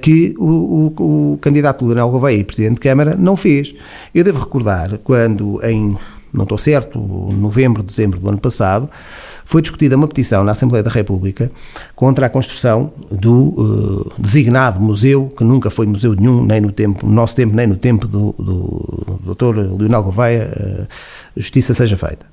que 0.00 0.34
o, 0.38 0.92
o, 0.96 1.32
o 1.32 1.38
candidato 1.38 1.84
Leonel 1.84 2.10
Gouveia 2.10 2.44
Presidente 2.44 2.74
de 2.74 2.80
Câmara 2.80 3.16
não 3.16 3.36
fez. 3.36 3.74
Eu 4.14 4.24
devo 4.24 4.40
recordar 4.40 4.98
quando 4.98 5.60
em 5.64 5.96
não 6.32 6.42
estou 6.42 6.58
certo, 6.58 6.98
novembro, 6.98 7.82
dezembro 7.82 8.20
do 8.20 8.28
ano 8.28 8.38
passado, 8.38 8.88
foi 9.44 9.62
discutida 9.62 9.96
uma 9.96 10.06
petição 10.06 10.44
na 10.44 10.52
Assembleia 10.52 10.82
da 10.82 10.90
República 10.90 11.50
contra 11.96 12.26
a 12.26 12.28
construção 12.28 12.92
do 13.10 13.54
uh, 13.56 14.12
designado 14.18 14.80
museu, 14.80 15.32
que 15.36 15.42
nunca 15.42 15.70
foi 15.70 15.86
museu 15.86 16.14
nenhum, 16.14 16.44
nem 16.44 16.60
no 16.60 16.70
tempo, 16.70 17.06
no 17.06 17.12
nosso 17.12 17.34
tempo, 17.34 17.54
nem 17.54 17.66
no 17.66 17.76
tempo 17.76 18.06
do, 18.06 18.34
do, 18.38 19.18
do 19.22 19.34
Dr. 19.34 19.56
Leonel 19.78 20.02
Gouveia, 20.02 20.50
uh, 20.54 20.86
justiça 21.36 21.72
seja 21.72 21.96
feita. 21.96 22.26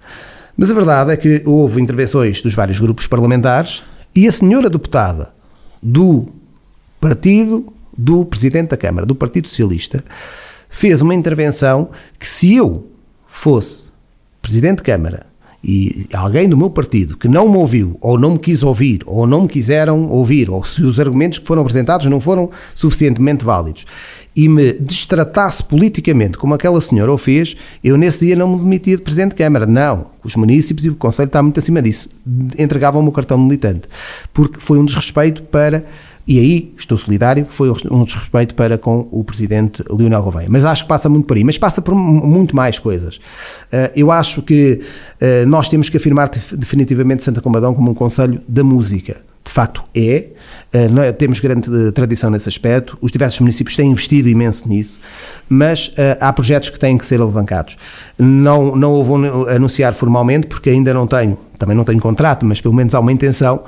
Mas 0.57 0.70
a 0.70 0.74
verdade 0.74 1.12
é 1.12 1.18
que 1.18 1.41
houve 1.45 1.82
intervenções 1.82 2.41
dos 2.41 2.53
vários 2.53 2.80
grupos 2.80 3.07
parlamentares 3.07 3.84
e 4.14 4.28
a 4.28 4.32
senhora 4.32 4.70
deputada 4.70 5.34
do 5.82 6.28
partido 7.00 7.74
do 7.98 8.26
Presidente 8.26 8.70
da 8.70 8.78
Câmara, 8.78 9.06
do 9.06 9.16
Partido 9.16 9.48
Socialista, 9.48 10.04
fez 10.70 11.02
uma 11.02 11.16
intervenção 11.16 11.90
que 12.20 12.28
se 12.28 12.56
eu 12.56 12.88
fosse 13.28 13.90
Presidente 14.42 14.78
de 14.78 14.84
Câmara 14.84 15.28
e 15.68 16.06
alguém 16.14 16.48
do 16.48 16.56
meu 16.56 16.70
partido 16.70 17.18
que 17.18 17.28
não 17.28 17.50
me 17.50 17.58
ouviu, 17.58 17.98
ou 18.00 18.20
não 18.20 18.34
me 18.34 18.40
quis 18.40 18.62
ouvir, 18.62 19.02
ou 19.08 19.26
não 19.26 19.42
me 19.42 19.48
quiseram 19.48 20.08
ouvir, 20.10 20.48
ou 20.48 20.64
se 20.64 20.84
os 20.84 21.00
argumentos 21.00 21.40
que 21.40 21.48
foram 21.48 21.64
apresentados 21.64 22.06
não 22.06 22.20
foram 22.20 22.52
suficientemente 22.76 23.44
válidos, 23.44 23.84
e 24.36 24.48
me 24.48 24.74
destratasse 24.74 25.64
politicamente 25.64 26.38
como 26.38 26.54
aquela 26.54 26.80
senhora 26.80 27.12
o 27.12 27.18
fez, 27.18 27.56
eu 27.84 27.98
nesse 27.98 28.28
dia 28.28 28.36
não 28.36 28.48
me 28.48 28.60
demitia 28.60 28.96
de 28.96 29.02
Presidente 29.02 29.32
de 29.32 29.38
Câmara. 29.38 29.66
Não, 29.66 30.12
os 30.24 30.36
municípios 30.36 30.86
e 30.86 30.90
o 30.90 30.96
Conselho 30.96 31.28
está 31.28 31.42
muito 31.42 31.60
acima 31.60 31.82
disso. 31.82 32.10
Entregavam-me 32.60 33.10
o 33.10 33.12
cartão 33.12 33.38
militante, 33.38 33.88
porque 34.32 34.60
foi 34.60 34.78
um 34.78 34.86
desrespeito 34.86 35.42
para 35.42 35.84
e 36.27 36.39
aí, 36.39 36.73
estou 36.76 36.97
solidário, 36.97 37.45
foi 37.45 37.69
um 37.91 38.03
desrespeito 38.03 38.56
para 38.56 38.80
com 38.80 39.07
o 39.11 39.23
presidente 39.23 39.84
Leonel 39.89 40.23
Gouveia. 40.23 40.47
Mas 40.49 40.65
acho 40.65 40.84
que 40.84 40.89
passa 40.89 41.07
muito 41.07 41.27
por 41.27 41.38
aí. 41.38 41.43
Mas 41.43 41.57
passa 41.57 41.84
por 41.84 41.93
muito 41.93 42.56
mais 42.56 42.80
coisas. 42.80 43.19
Eh, 43.72 43.91
eu 43.95 44.11
acho 44.11 44.41
que 44.41 44.81
eh, 45.22 45.45
nós 45.45 45.69
temos 45.69 45.88
que 45.88 45.97
afirmar 45.97 46.30
definitivamente 46.30 47.23
Santa 47.23 47.41
Combadão 47.41 47.76
como 47.76 47.91
um 47.91 47.93
conselho 47.93 48.41
da 48.47 48.64
música 48.64 49.18
de 49.46 49.52
facto 49.52 49.84
é. 49.96 50.30
Uh, 50.74 51.14
temos 51.14 51.40
grande 51.40 51.70
uh, 51.70 51.92
tradição 51.92 52.30
nesse 52.30 52.50
aspecto, 52.50 52.98
os 53.00 53.12
diversos 53.12 53.40
municípios 53.40 53.78
têm 53.78 53.92
investido 53.92 54.28
imenso 54.28 54.68
nisso, 54.68 55.00
mas 55.48 55.88
uh, 55.90 56.18
há 56.20 56.34
projetos 56.34 56.70
que 56.70 56.78
têm 56.78 56.98
que 56.98 57.06
ser 57.06 57.22
alavancados. 57.22 57.78
Não, 58.18 58.76
não 58.76 58.92
o 58.94 59.04
vou 59.04 59.48
anunciar 59.48 59.94
formalmente, 59.94 60.48
porque 60.48 60.72
ainda 60.72 60.94
não 60.94 61.08
tenho, 61.08 61.38
também 61.58 61.78
não 61.78 61.86
tenho 61.86 62.02
contrato, 62.02 62.46
mas 62.46 62.60
pelo 62.60 62.74
menos 62.74 62.94
há 62.94 63.00
uma 63.00 63.12
intenção 63.12 63.64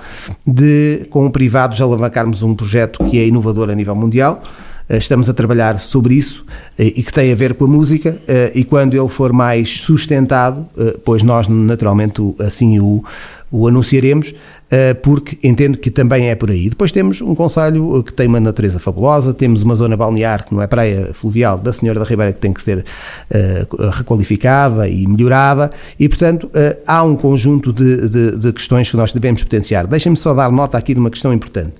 de, 0.45 1.07
com 1.09 1.29
privados, 1.29 1.79
alavancarmos 1.79 2.41
um 2.41 2.53
projeto 2.53 3.05
que 3.05 3.19
é 3.19 3.27
inovador 3.27 3.69
a 3.69 3.75
nível 3.75 3.95
mundial. 3.95 4.41
Estamos 4.89 5.29
a 5.29 5.33
trabalhar 5.33 5.81
sobre 5.81 6.13
isso 6.13 6.45
e 6.79 7.03
que 7.03 7.11
tem 7.11 7.29
a 7.29 7.35
ver 7.35 7.55
com 7.55 7.65
a 7.65 7.67
música, 7.67 8.21
e 8.55 8.63
quando 8.63 8.95
ele 8.95 9.09
for 9.09 9.33
mais 9.33 9.81
sustentado, 9.81 10.65
pois 11.03 11.23
nós 11.23 11.45
naturalmente 11.49 12.21
assim 12.39 12.79
o, 12.79 13.03
o 13.49 13.67
anunciaremos 13.67 14.33
eh, 14.69 14.93
porque 14.93 15.37
entendo 15.43 15.77
que 15.77 15.89
também 15.89 16.29
é 16.29 16.35
por 16.35 16.51
aí. 16.51 16.69
Depois 16.69 16.91
temos 16.91 17.21
um 17.21 17.33
conselho 17.33 18.03
que 18.03 18.11
tem 18.11 18.27
uma 18.27 18.39
natureza 18.39 18.79
fabulosa, 18.79 19.33
temos 19.33 19.63
uma 19.63 19.75
zona 19.75 19.95
balnear 19.95 20.45
que 20.45 20.53
não 20.53 20.61
é 20.61 20.67
praia 20.67 21.13
fluvial 21.13 21.57
da 21.57 21.71
Senhora 21.71 21.99
da 21.99 22.05
Ribeira 22.05 22.33
que 22.33 22.39
tem 22.39 22.51
que 22.51 22.61
ser 22.61 22.79
uh, 22.79 23.89
requalificada 23.91 24.87
e 24.87 25.07
melhorada 25.07 25.71
e, 25.97 26.09
portanto, 26.09 26.49
há 26.85 27.03
um 27.03 27.15
conjunto 27.15 27.71
de, 27.71 28.09
de, 28.09 28.37
de, 28.37 28.53
questões 28.53 28.91
que 28.91 28.97
nós 28.97 29.11
devemos 29.11 29.43
potenciar. 29.43 29.87
Deixem-me 29.87 30.17
só 30.17 30.33
dar 30.33 30.51
nota 30.51 30.77
aqui 30.77 30.93
de 30.93 30.99
uma 30.99 31.09
questão 31.09 31.33
importante. 31.33 31.75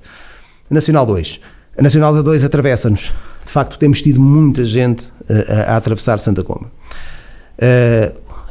Nacional 0.69 1.05
2. 1.05 1.39
A 1.77 1.81
Nacional 1.81 2.23
2 2.23 2.43
atravessa-nos. 2.43 3.13
De 3.45 3.51
facto, 3.51 3.77
temos 3.77 4.01
tido 4.01 4.21
muita 4.21 4.65
gente 4.65 5.09
a, 5.29 5.73
a 5.73 5.77
atravessar 5.77 6.19
Santa 6.19 6.43
Comba. 6.43 6.71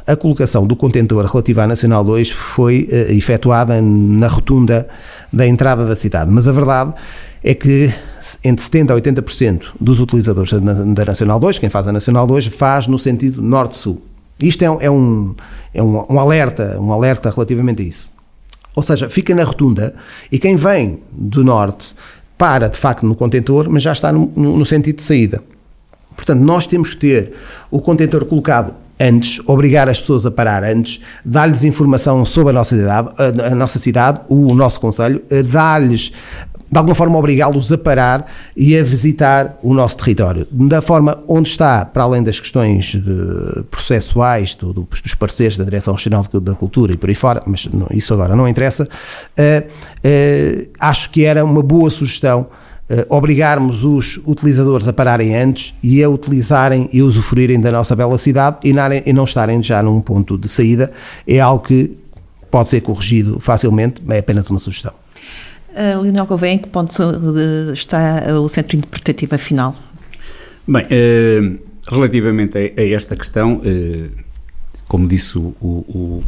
A 0.07 0.15
colocação 0.15 0.65
do 0.65 0.75
contentor 0.75 1.25
relativa 1.25 1.63
à 1.63 1.67
Nacional 1.67 2.01
2 2.03 2.31
foi 2.31 2.87
uh, 2.89 3.11
efetuada 3.11 3.81
na 3.81 4.27
rotunda 4.27 4.87
da 5.31 5.45
entrada 5.45 5.85
da 5.85 5.95
cidade, 5.97 6.31
mas 6.31 6.47
a 6.47 6.53
verdade 6.53 6.93
é 7.43 7.53
que 7.53 7.93
entre 8.43 8.65
70% 8.65 8.91
a 8.91 8.95
80% 8.95 9.61
dos 9.79 9.99
utilizadores 9.99 10.53
da, 10.53 11.05
Nacional 11.05 11.39
2, 11.39 11.59
quem 11.59 11.69
faz 11.69 11.87
a 11.87 11.91
Nacional 11.91 12.25
2, 12.25 12.47
faz 12.47 12.87
no 12.87 12.97
sentido 12.97 13.41
norte-sul. 13.41 14.01
Isto 14.41 14.63
é, 14.63 14.85
é, 14.85 14.89
um, 14.89 15.35
é 15.73 15.83
um, 15.83 16.13
um, 16.13 16.19
alerta, 16.19 16.79
um 16.79 16.91
alerta 16.91 17.29
relativamente 17.29 17.81
a 17.81 17.85
isso. 17.85 18.09
Ou 18.75 18.83
seja, 18.83 19.09
fica 19.09 19.35
na 19.35 19.43
rotunda 19.43 19.93
e 20.31 20.39
quem 20.39 20.55
vem 20.55 20.99
do 21.11 21.43
norte 21.43 21.93
para 22.37 22.69
de 22.69 22.77
facto 22.77 23.05
no 23.05 23.15
contentor, 23.15 23.67
mas 23.69 23.83
já 23.83 23.91
está 23.91 24.11
no, 24.11 24.31
no 24.35 24.65
sentido 24.65 24.97
de 24.97 25.03
saída. 25.03 25.43
Portanto, 26.15 26.39
nós 26.39 26.65
temos 26.65 26.93
que 26.93 26.97
ter 26.97 27.33
o 27.69 27.81
contentor 27.81 28.25
colocado 28.25 28.73
antes, 28.99 29.39
obrigar 29.45 29.87
as 29.87 29.99
pessoas 29.99 30.25
a 30.25 30.31
parar 30.31 30.63
antes, 30.63 30.99
dar-lhes 31.23 31.63
informação 31.63 32.23
sobre 32.25 32.51
a 32.51 32.53
nossa 32.53 32.75
cidade, 32.75 33.09
a, 33.17 33.51
a 33.51 33.55
nossa 33.55 33.79
cidade, 33.79 34.21
o, 34.27 34.51
o 34.51 34.55
nosso 34.55 34.79
conselho, 34.79 35.21
dar-lhes 35.51 36.11
de 36.69 36.77
alguma 36.77 36.95
forma 36.95 37.17
obrigá-los 37.17 37.71
a 37.71 37.77
parar 37.77 38.29
e 38.55 38.77
a 38.77 38.83
visitar 38.83 39.57
o 39.63 39.73
nosso 39.73 39.97
território. 39.97 40.45
Da 40.51 40.81
forma 40.81 41.17
onde 41.27 41.49
está, 41.49 41.85
para 41.85 42.03
além 42.03 42.21
das 42.21 42.39
questões 42.39 42.99
processuais, 43.71 44.53
do, 44.55 44.73
do, 44.73 44.83
dos 44.83 45.15
parceiros 45.15 45.57
da 45.57 45.63
Direção 45.63 45.93
Regional 45.93 46.25
da 46.41 46.55
Cultura 46.55 46.93
e 46.93 46.97
por 46.97 47.09
aí 47.09 47.15
fora, 47.15 47.41
mas 47.45 47.67
não, 47.67 47.87
isso 47.91 48.13
agora 48.13 48.35
não 48.35 48.47
interessa, 48.47 48.83
uh, 48.83 49.67
uh, 49.67 50.69
acho 50.79 51.09
que 51.09 51.23
era 51.23 51.43
uma 51.43 51.63
boa 51.63 51.89
sugestão 51.89 52.47
obrigarmos 53.09 53.83
os 53.83 54.17
utilizadores 54.25 54.87
a 54.87 54.93
pararem 54.93 55.35
antes 55.35 55.75
e 55.83 56.01
a 56.01 56.09
utilizarem 56.09 56.89
e 56.93 57.01
usufruírem 57.01 57.59
da 57.59 57.71
nossa 57.71 57.95
bela 57.95 58.17
cidade 58.17 58.59
e, 58.63 58.73
e 59.05 59.11
não 59.11 59.25
estarem 59.25 59.61
já 59.61 59.83
num 59.83 59.99
ponto 59.99 60.37
de 60.37 60.47
saída, 60.47 60.91
é 61.27 61.39
algo 61.39 61.65
que 61.65 61.97
pode 62.49 62.69
ser 62.69 62.81
corrigido 62.81 63.39
facilmente, 63.39 64.01
é 64.09 64.19
apenas 64.19 64.49
uma 64.49 64.59
sugestão. 64.59 64.93
Uh, 65.71 66.01
Leonel 66.01 66.25
Gouveia, 66.25 66.53
em 66.53 66.57
que 66.57 66.69
ponto 66.69 66.91
está 67.73 68.23
o 68.41 68.49
centro 68.49 68.77
interpretativo 68.77 69.35
afinal? 69.35 69.75
Bem, 70.67 70.83
uh, 70.83 71.59
relativamente 71.87 72.57
a, 72.57 72.81
a, 72.81 72.89
esta 72.89 73.15
questão, 73.15 73.57
uh, 73.57 74.09
como 74.87 75.07
disse 75.07 75.37
o, 75.37 75.55
o, 75.61 75.67
o, 75.67 76.23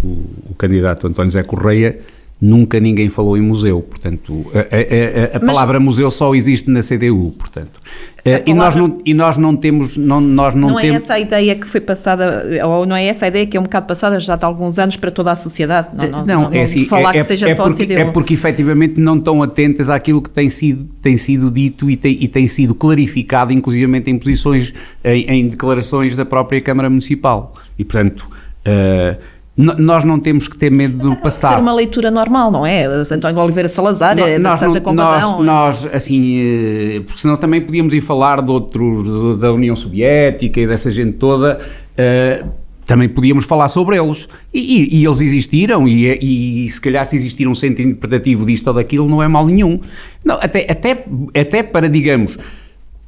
o, 0.52 0.56
candidato 0.56 1.08
António 1.08 1.32
Zé 1.32 1.42
Correia, 1.42 1.98
nunca 2.42 2.80
ninguém 2.80 3.10
falou 3.10 3.38
em 3.38 3.42
museu, 3.42 3.82
portanto, 3.82 4.46
a, 4.54 5.34
a, 5.34 5.38
a, 5.38 5.40
palavra 5.40 5.80
museu 5.80 6.10
só 6.10 6.34
existe 6.34 6.70
na 6.70 6.80
CDU, 6.80 7.34
portanto. 7.38 7.82
Palavra... 8.24 8.44
E, 8.46 8.54
nós 8.54 8.76
não, 8.76 8.98
e 9.06 9.14
nós 9.14 9.38
não 9.38 9.56
temos. 9.56 9.98
Não, 9.98 10.22
nós 10.22 10.54
não, 10.54 10.70
não 10.70 10.76
temos... 10.78 10.94
é 10.94 10.96
essa 10.96 11.14
a 11.16 11.20
ideia 11.20 11.56
que 11.56 11.68
foi 11.68 11.82
passada, 11.82 12.44
ou 12.66 12.86
não 12.86 12.96
é 12.96 13.06
essa 13.06 13.26
a 13.26 13.28
ideia 13.28 13.46
que 13.46 13.58
é 13.58 13.60
um 13.60 13.64
bocado 13.64 13.88
passada 13.88 14.20
já 14.20 14.36
há 14.36 14.46
alguns 14.46 14.80
anos 14.80 14.96
para 14.96 15.12
toda 15.12 15.32
a 15.32 15.36
sociedade. 15.36 15.90
Não, 15.94 16.08
não, 16.08 16.26
não, 16.26 16.42
não 16.44 16.54
é 16.54 16.64
assim, 16.64 16.86
falar 16.86 17.16
é, 17.16 17.20
que 17.20 17.24
seja 17.26 17.50
é 17.50 17.56
só 17.56 17.64
porque, 17.64 17.84
a 17.84 17.86
CDU. 17.86 17.98
É 17.98 18.06
porque 18.06 18.34
efetivamente 18.34 19.00
não 19.00 19.18
estão 19.18 19.42
atentas 19.44 19.90
àquilo 19.90 20.22
que 20.22 20.30
tem 20.30 20.50
sido, 20.50 20.86
tem 21.02 21.18
sido 21.18 21.52
dito 21.52 21.90
e 21.90 21.98
tem, 21.98 22.18
e 22.22 22.28
tem 22.28 22.48
sido 22.48 22.74
clarificado, 22.74 23.52
inclusivamente 23.52 24.10
em 24.10 24.18
posições, 24.18 24.74
em, 25.04 25.26
em 25.26 25.48
declarações 25.48 26.16
da 26.16 26.26
própria 26.26 26.62
Câmara 26.62 26.90
Municipal. 26.90 27.54
E 27.78 27.84
portanto. 27.84 28.30
Uh, 28.60 29.39
nós 29.62 30.06
não 30.06 30.18
temos 30.18 30.48
que 30.48 30.58
ter 30.58 30.72
medo 30.72 30.98
do 31.10 31.16
passado. 31.18 31.56
Ser 31.56 31.62
uma 31.62 31.74
leitura 31.74 32.10
normal, 32.10 32.50
não 32.50 32.66
é? 32.66 32.86
António 32.86 33.42
Oliveira 33.42 33.68
Salazar, 33.68 34.16
no, 34.16 34.24
é 34.24 34.40
nós, 34.40 34.58
Santa 34.58 34.80
Combadão. 34.80 35.44
Nós, 35.44 35.84
nós, 35.84 35.96
assim, 35.96 36.40
eh, 36.40 37.02
porque 37.06 37.20
senão 37.20 37.36
também 37.36 37.60
podíamos 37.60 37.94
ir 37.94 38.00
falar 38.00 38.42
de 38.42 38.50
outros, 38.50 39.38
da 39.38 39.52
União 39.52 39.76
Soviética 39.76 40.62
e 40.62 40.66
dessa 40.66 40.90
gente 40.90 41.18
toda, 41.18 41.60
uh, 41.60 42.50
também 42.86 43.10
podíamos 43.10 43.44
falar 43.44 43.68
sobre 43.68 43.98
eles. 43.98 44.30
E, 44.54 44.60
e, 44.60 45.02
e 45.02 45.06
eles 45.06 45.20
existiram, 45.20 45.86
e, 45.86 46.64
e, 46.66 46.70
se 46.70 46.80
calhar 46.80 47.06
se 47.06 47.18
existir 47.18 47.46
um 47.46 47.54
centro 47.54 47.84
interpretativo 47.84 48.46
disto 48.46 48.68
ou 48.68 48.74
daquilo, 48.74 49.10
não 49.10 49.22
é 49.22 49.28
mal 49.28 49.46
nenhum. 49.46 49.82
Não, 50.24 50.36
até, 50.36 50.72
até, 50.72 51.06
até 51.38 51.64
para, 51.64 51.90
digamos, 51.90 52.40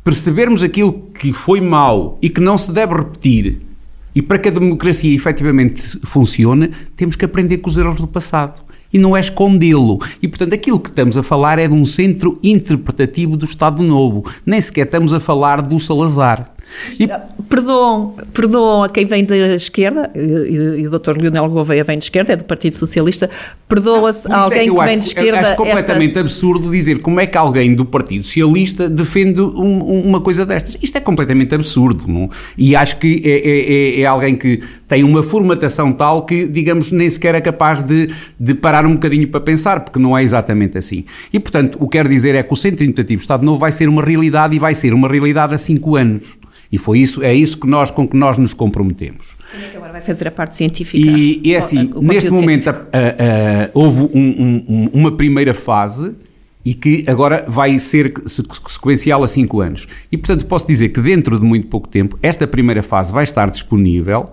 percebermos 0.03 0.63
aquilo 0.63 0.91
que 1.17 1.31
foi 1.31 1.61
mal 1.61 2.17
e 2.21 2.29
que 2.29 2.41
não 2.41 2.57
se 2.57 2.73
deve 2.73 2.93
repetir, 2.93 3.70
E 4.13 4.21
para 4.21 4.37
que 4.37 4.49
a 4.49 4.51
democracia 4.51 5.13
efetivamente 5.15 5.99
funcione, 6.03 6.71
temos 6.95 7.15
que 7.15 7.25
aprender 7.25 7.59
com 7.59 7.69
os 7.69 7.77
erros 7.77 8.01
do 8.01 8.07
passado. 8.07 8.61
E 8.93 8.99
não 8.99 9.15
é 9.15 9.21
escondê-lo. 9.21 9.99
E, 10.21 10.27
portanto, 10.27 10.53
aquilo 10.53 10.79
que 10.79 10.89
estamos 10.89 11.15
a 11.15 11.23
falar 11.23 11.57
é 11.59 11.67
de 11.67 11.73
um 11.73 11.85
centro 11.85 12.37
interpretativo 12.43 13.37
do 13.37 13.45
Estado 13.45 13.81
Novo. 13.81 14.25
Nem 14.45 14.59
sequer 14.59 14.85
estamos 14.85 15.13
a 15.13 15.19
falar 15.19 15.61
do 15.61 15.79
Salazar. 15.79 16.53
E... 16.99 17.07
Perdoam, 17.49 18.15
perdoam 18.33 18.83
a 18.83 18.89
quem 18.89 19.05
vem 19.05 19.25
da 19.25 19.35
esquerda, 19.55 20.11
e, 20.15 20.81
e 20.81 20.87
o 20.87 20.99
Dr. 20.99 21.17
Leonel 21.17 21.49
Gouveia 21.49 21.83
vem 21.83 21.97
de 21.97 22.05
esquerda, 22.05 22.33
é 22.33 22.35
do 22.35 22.43
Partido 22.43 22.73
Socialista, 22.73 23.29
perdoa-se 23.67 24.31
a 24.31 24.37
alguém 24.37 24.59
é 24.59 24.65
que, 24.65 24.75
que 24.75 24.85
vem 24.85 24.99
de 24.99 25.05
esquerda. 25.05 25.39
Acho 25.39 25.55
completamente 25.55 26.09
esta... 26.09 26.21
absurdo 26.21 26.71
dizer 26.71 26.99
como 26.99 27.19
é 27.19 27.25
que 27.25 27.37
alguém 27.37 27.73
do 27.73 27.85
Partido 27.85 28.25
Socialista 28.25 28.89
defende 28.89 29.41
um, 29.41 30.01
uma 30.01 30.21
coisa 30.21 30.45
destas. 30.45 30.77
Isto 30.81 30.97
é 30.97 31.01
completamente 31.01 31.53
absurdo. 31.55 32.05
Não? 32.07 32.29
E 32.57 32.75
acho 32.75 32.97
que 32.97 33.21
é, 33.23 33.29
é, 33.29 33.99
é, 33.99 34.01
é, 34.01 34.05
alguém 34.05 34.35
que 34.35 34.61
tem 34.87 35.03
uma 35.03 35.23
formatação 35.23 35.91
tal 35.93 36.25
que, 36.25 36.45
digamos, 36.47 36.91
nem 36.91 37.09
sequer 37.09 37.35
é 37.35 37.41
capaz 37.41 37.81
de, 37.81 38.09
de 38.39 38.53
parar 38.53 38.85
um 38.85 38.93
bocadinho 38.93 39.27
para 39.27 39.39
pensar, 39.39 39.81
porque 39.81 39.99
não 39.99 40.17
é 40.17 40.23
exatamente 40.23 40.77
assim. 40.77 41.05
E, 41.31 41.39
portanto, 41.39 41.77
o 41.79 41.87
que 41.87 41.97
quero 41.97 42.09
dizer 42.09 42.35
é 42.35 42.43
que 42.43 42.51
o 42.51 42.55
Centro 42.55 42.83
Interpretativo 42.83 43.21
Estado 43.21 43.45
Novo 43.45 43.59
vai 43.59 43.71
ser 43.71 43.87
uma 43.87 44.03
realidade 44.03 44.55
e 44.55 44.59
vai 44.59 44.73
ser 44.73 44.93
uma 44.93 45.07
realidade 45.07 45.53
há 45.53 45.57
cinco 45.57 45.95
anos. 45.95 46.23
E 46.71 46.77
foi 46.77 46.99
isso, 46.99 47.21
é 47.21 47.33
isso 47.33 47.57
que 47.57 47.67
nós, 47.67 47.91
com 47.91 48.07
que 48.07 48.15
nós 48.15 48.37
nos 48.37 48.53
comprometemos. 48.53 49.35
Como 49.51 49.63
é 49.63 49.67
que 49.67 49.75
agora 49.75 49.91
vai 49.91 50.01
fazer 50.01 50.27
a 50.27 50.31
parte 50.31 50.55
científica? 50.55 50.97
E, 50.97 51.41
e 51.43 51.53
é 51.53 51.57
assim, 51.57 51.91
o, 51.93 52.01
neste 52.01 52.29
momento 52.29 52.69
a, 52.69 52.71
a, 52.71 52.75
a, 52.75 53.69
houve 53.73 54.03
um, 54.17 54.63
um, 54.69 54.89
uma 54.93 55.11
primeira 55.11 55.53
fase 55.53 56.15
e 56.63 56.73
que 56.73 57.03
agora 57.07 57.43
vai 57.47 57.77
ser 57.79 58.13
sequencial 58.25 59.23
a 59.23 59.27
5 59.27 59.59
anos. 59.61 59.87
E, 60.11 60.17
portanto, 60.17 60.45
posso 60.45 60.67
dizer 60.67 60.89
que 60.89 61.01
dentro 61.01 61.39
de 61.39 61.45
muito 61.45 61.67
pouco 61.67 61.87
tempo, 61.87 62.17
esta 62.21 62.47
primeira 62.47 62.83
fase 62.83 63.11
vai 63.11 63.23
estar 63.23 63.49
disponível 63.49 64.29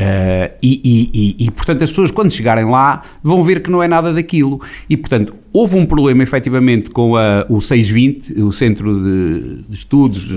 Uh, 0.00 0.50
e, 0.62 0.80
e, 0.82 1.10
e, 1.12 1.46
e, 1.46 1.50
portanto, 1.50 1.84
as 1.84 1.90
pessoas, 1.90 2.10
quando 2.10 2.32
chegarem 2.32 2.64
lá, 2.64 3.02
vão 3.22 3.44
ver 3.44 3.60
que 3.60 3.70
não 3.70 3.82
é 3.82 3.88
nada 3.88 4.14
daquilo. 4.14 4.58
E, 4.88 4.96
portanto, 4.96 5.34
houve 5.52 5.76
um 5.76 5.84
problema, 5.84 6.22
efetivamente, 6.22 6.88
com 6.88 7.16
a, 7.16 7.44
o 7.50 7.60
620, 7.60 8.40
o 8.40 8.50
Centro 8.50 9.02
de, 9.02 9.62
de 9.68 9.74
Estudos 9.74 10.30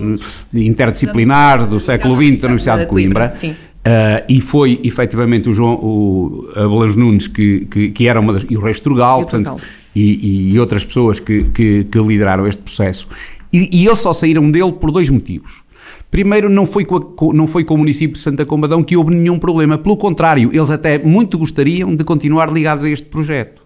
Interdisciplinares 0.53 1.65
do 1.67 1.79
século 1.79 2.21
XX 2.21 2.41
da 2.41 2.47
Universidade 2.47 2.81
de 2.81 2.87
Coimbra. 2.87 3.31
Uh, 3.33 4.23
e 4.27 4.41
foi, 4.41 4.81
efetivamente, 4.83 5.49
o 5.49 5.53
João 5.53 5.75
o 5.75 6.49
Abelas 6.55 6.95
Nunes, 6.95 7.27
que, 7.27 7.65
que, 7.65 7.91
que, 7.91 8.07
era 8.07 8.19
uma 8.19 8.33
das. 8.33 8.45
e 8.49 8.57
o 8.57 8.61
Rei 8.61 8.71
Strugal, 8.71 9.21
e, 9.21 9.23
portanto, 9.23 9.61
e, 9.95 10.53
e, 10.53 10.59
outras 10.59 10.83
pessoas 10.83 11.19
que, 11.19 11.43
que, 11.43 11.85
que 11.85 11.99
lideraram 11.99 12.45
este 12.47 12.61
processo. 12.61 13.07
E, 13.51 13.69
e 13.71 13.85
eles 13.85 13.99
só 13.99 14.11
saíram 14.13 14.49
dele 14.51 14.73
por 14.73 14.91
dois 14.91 15.09
motivos. 15.09 15.63
Primeiro, 16.13 16.47
não 16.47 16.67
foi, 16.67 16.85
com 16.85 16.97
a, 16.97 17.33
não 17.33 17.47
foi 17.47 17.63
com 17.63 17.73
o 17.73 17.77
município 17.79 18.15
de 18.17 18.21
Santa 18.21 18.45
Combadão 18.45 18.83
que 18.83 18.95
houve 18.95 19.15
nenhum 19.15 19.39
problema. 19.39 19.79
Pelo 19.79 19.97
contrário, 19.97 20.51
eles 20.53 20.69
até 20.69 20.99
muito 20.99 21.39
gostariam 21.39 21.95
de 21.95 22.03
continuar 22.03 22.53
ligados 22.53 22.85
a 22.85 22.89
este 22.91 23.07
projeto. 23.07 23.63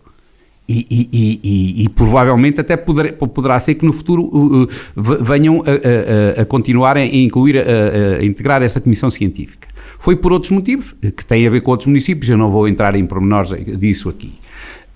E, 0.66 0.86
e, 0.90 1.40
e, 1.44 1.84
e, 1.84 1.90
provavelmente 1.90 2.62
até 2.62 2.78
poder, 2.78 3.18
poderá 3.18 3.60
ser 3.60 3.76
que 3.76 3.86
no 3.86 3.92
futuro 3.92 4.24
uh, 4.24 4.64
uh, 4.64 4.68
venham 4.96 5.62
a, 5.62 6.40
a, 6.40 6.42
a, 6.44 6.46
continuar 6.46 6.96
a 6.96 7.04
incluir, 7.04 7.58
a, 7.58 8.20
a, 8.22 8.24
integrar 8.24 8.64
essa 8.64 8.80
comissão 8.80 9.12
científica. 9.12 9.68
Foi 10.00 10.16
por 10.16 10.32
outros 10.32 10.52
motivos, 10.52 10.96
que 11.02 11.26
têm 11.26 11.46
a 11.46 11.50
ver 11.50 11.60
com 11.60 11.72
outros 11.72 11.88
municípios, 11.88 12.30
eu 12.30 12.38
não 12.38 12.50
vou 12.50 12.66
entrar 12.66 12.96
em 12.96 13.06
pormenores 13.06 13.52
disso 13.78 14.08
aqui. 14.08 14.32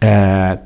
Uh, 0.02 0.58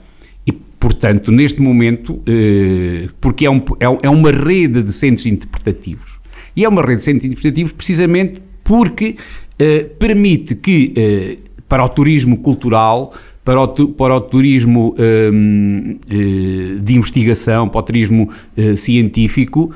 e, 0.46 0.52
portanto, 0.52 1.32
neste 1.32 1.60
momento, 1.64 2.14
uh, 2.14 3.10
porque 3.20 3.48
é, 3.48 3.50
um, 3.50 3.64
é, 3.80 3.86
é 4.04 4.10
uma 4.10 4.30
rede 4.30 4.84
de 4.84 4.92
centros 4.92 5.26
interpretativos, 5.26 6.20
e 6.56 6.64
é 6.64 6.70
uma 6.70 6.82
rede 6.82 6.98
de 6.98 7.04
centros 7.04 7.26
interpretativos 7.26 7.72
precisamente 7.72 8.42
porque 8.64 9.16
uh, 9.16 9.90
permite 9.98 10.56
que, 10.56 10.94
uh, 10.98 11.62
para 11.68 11.84
o 11.84 11.90
turismo 11.90 12.38
cultural, 12.38 13.14
para 13.44 13.62
o, 13.62 13.68
para 13.90 14.16
o 14.16 14.22
turismo 14.22 14.96
um, 14.98 15.98
uh, 16.12 16.80
de 16.80 16.96
investigação, 16.96 17.70
para 17.70 17.80
o 17.80 17.84
turismo 17.84 18.30
científico, 18.76 19.72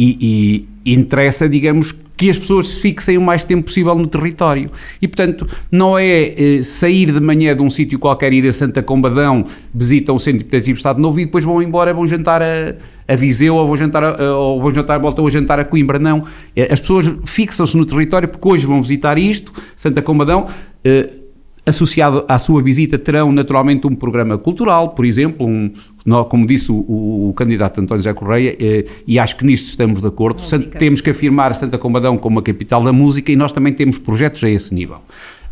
e, 0.00 0.66
e 0.86 0.94
interessa, 0.94 1.48
digamos, 1.48 1.92
que 2.18 2.28
as 2.28 2.36
pessoas 2.36 2.66
se 2.66 2.80
fixem 2.80 3.16
o 3.16 3.20
mais 3.20 3.44
tempo 3.44 3.62
possível 3.62 3.94
no 3.94 4.06
território. 4.08 4.68
E, 5.00 5.06
portanto, 5.06 5.46
não 5.70 5.96
é 5.96 6.34
eh, 6.36 6.62
sair 6.64 7.12
de 7.12 7.20
manhã 7.20 7.54
de 7.54 7.62
um 7.62 7.70
sítio 7.70 7.96
qualquer, 7.96 8.32
ir 8.32 8.46
a 8.48 8.52
Santa 8.52 8.82
Combadão, 8.82 9.46
visitam 9.72 10.16
o 10.16 10.18
Centro 10.18 10.38
Interpretativo 10.38 10.76
Estado 10.76 11.00
Novo 11.00 11.20
e 11.20 11.26
depois 11.26 11.44
vão 11.44 11.62
embora, 11.62 11.94
vão 11.94 12.08
jantar 12.08 12.42
a, 12.42 12.74
a 13.08 13.16
Viseu 13.16 13.56
ou 13.56 13.66
vão 13.66 13.76
jantar, 13.76 14.04
a, 14.04 14.36
ou 14.36 14.60
vão 14.60 14.70
jantar, 14.70 15.00
voltam 15.00 15.26
a 15.26 15.30
jantar 15.30 15.58
a 15.58 15.64
Coimbra. 15.64 15.98
Não. 15.98 16.24
Eh, 16.54 16.68
as 16.70 16.78
pessoas 16.78 17.10
fixam-se 17.24 17.76
no 17.76 17.86
território 17.86 18.28
porque 18.28 18.46
hoje 18.46 18.66
vão 18.66 18.82
visitar 18.82 19.18
isto, 19.18 19.50
Santa 19.74 20.02
Combadão. 20.02 20.46
Eh, 20.84 21.10
Associado 21.68 22.24
à 22.26 22.38
sua 22.38 22.62
visita 22.62 22.98
terão 22.98 23.30
naturalmente 23.30 23.86
um 23.86 23.94
programa 23.94 24.38
cultural, 24.38 24.90
por 24.90 25.04
exemplo, 25.04 25.46
um, 25.46 25.70
como 26.30 26.46
disse 26.46 26.72
o, 26.72 27.28
o, 27.28 27.34
candidato 27.34 27.78
António 27.78 28.02
José 28.02 28.14
Correia, 28.14 28.56
eh, 28.58 28.86
e 29.06 29.18
acho 29.18 29.36
que 29.36 29.44
nisto 29.44 29.66
estamos 29.66 30.00
de 30.00 30.06
acordo, 30.06 30.40
temos 30.78 31.02
que 31.02 31.10
afirmar 31.10 31.54
Santa 31.54 31.76
Combadão 31.76 32.16
como 32.16 32.38
a 32.38 32.42
capital 32.42 32.82
da 32.82 32.90
música 32.90 33.30
e 33.30 33.36
nós 33.36 33.52
também 33.52 33.74
temos 33.74 33.98
projetos 33.98 34.42
a 34.44 34.48
esse 34.48 34.72
nível. 34.74 34.96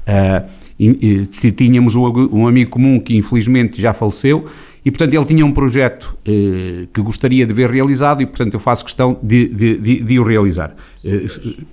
Uh, 0.06 0.48
e, 0.78 1.28
e, 1.42 1.52
tínhamos 1.52 1.94
um, 1.96 2.06
um, 2.32 2.46
amigo 2.46 2.70
comum 2.70 2.98
que 2.98 3.14
infelizmente 3.16 3.80
já 3.80 3.92
faleceu 3.92 4.46
e 4.86 4.90
portanto 4.92 5.12
ele 5.12 5.24
tinha 5.24 5.44
um 5.44 5.52
projeto 5.52 6.16
uh, 6.20 6.86
que 6.94 7.02
gostaria 7.02 7.44
de 7.44 7.52
ver 7.52 7.68
realizado 7.68 8.22
e 8.22 8.26
portanto 8.26 8.54
eu 8.54 8.60
faço 8.60 8.84
questão 8.84 9.18
de, 9.20 9.48
de, 9.48 9.78
de, 9.78 10.02
de 10.04 10.18
o 10.18 10.22
realizar. 10.22 10.74
Uh, 11.04 11.66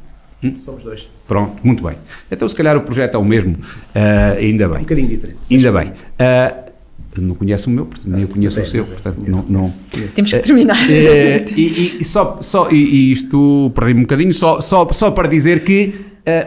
Hum? 0.44 0.56
Somos 0.65 0.84
dois. 0.84 1.10
Pronto, 1.26 1.56
muito 1.64 1.81
bem. 1.81 1.95
Então, 2.30 2.48
se 2.48 2.53
calhar 2.53 2.76
o 2.76 2.81
projeto 2.81 3.15
é 3.15 3.18
o 3.18 3.23
mesmo, 3.23 3.53
uh, 3.53 4.38
ainda 4.38 4.68
bem. 4.68 4.80
Um 4.80 4.81
bocadinho 4.81 5.07
diferente. 5.07 5.38
Ainda 5.49 5.72
bem. 5.72 5.88
Uh, 5.88 6.73
não 7.22 7.35
conheço 7.35 7.69
o 7.69 7.73
meu, 7.73 7.85
portanto, 7.85 8.10
nem 8.10 8.23
eu 8.23 8.27
conheço 8.27 8.60
é, 8.60 8.64
o 8.64 8.65
seu, 8.65 8.84
é, 8.84 8.88
portanto, 8.88 9.23
não, 9.26 9.45
não, 9.48 9.73
Temos 10.14 10.34
que 10.34 10.40
terminar. 10.40 10.85
Uh, 10.85 11.57
e, 11.57 11.98
e, 12.02 12.03
só, 12.03 12.40
só, 12.41 12.69
e, 12.69 13.11
isto, 13.11 13.72
perdi-me 13.73 14.02
um 14.02 14.03
bocadinho, 14.03 14.34
só, 14.34 14.60
só, 14.60 14.85
só 14.91 15.11
para 15.11 15.30
dizer 15.30 15.64
que 15.64 15.94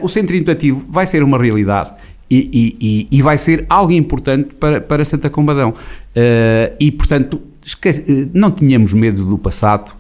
o 0.03 0.09
Centro 0.09 0.35
Educativo 0.35 0.87
vai 0.89 1.07
ser 1.07 1.23
uma 1.23 1.39
realidade 1.39 1.93
e, 2.31 2.77
e, 2.81 3.19
e, 3.19 3.23
vai 3.23 3.39
ser 3.39 3.65
algo 3.69 3.93
importante 3.93 4.55
para, 4.57 4.81
para 4.81 5.05
Santa 5.05 5.31
Combadão. 5.31 5.75
e, 6.81 6.91
portanto, 6.93 7.41
esquece, 7.65 8.31
não 8.35 8.51
tínhamos 8.51 8.93
medo 8.93 9.25
do 9.25 9.39
passado, 9.39 9.95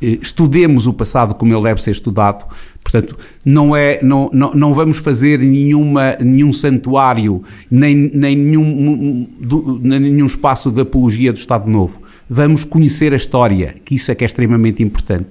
eh, 0.00 0.18
estudemos 0.20 0.86
o 0.86 0.92
passado 0.92 1.34
como 1.34 1.52
ele 1.52 1.62
deve 1.62 1.82
ser 1.82 1.90
estudado. 1.90 2.44
Portanto, 2.82 3.16
não, 3.44 3.74
é, 3.74 4.00
não, 4.02 4.30
não, 4.32 4.54
não 4.54 4.74
vamos 4.74 4.98
fazer 4.98 5.38
nenhuma, 5.38 6.16
nenhum 6.20 6.52
santuário, 6.52 7.42
nem, 7.70 7.94
nem, 7.94 8.36
nenhum, 8.36 9.28
nem 9.80 10.00
nenhum 10.00 10.26
espaço 10.26 10.70
de 10.70 10.80
apologia 10.80 11.32
do 11.32 11.38
Estado 11.38 11.68
Novo. 11.68 12.00
Vamos 12.28 12.64
conhecer 12.64 13.12
a 13.12 13.16
história, 13.16 13.74
que 13.84 13.94
isso 13.94 14.10
é 14.10 14.14
que 14.14 14.24
é 14.24 14.26
extremamente 14.26 14.82
importante. 14.82 15.30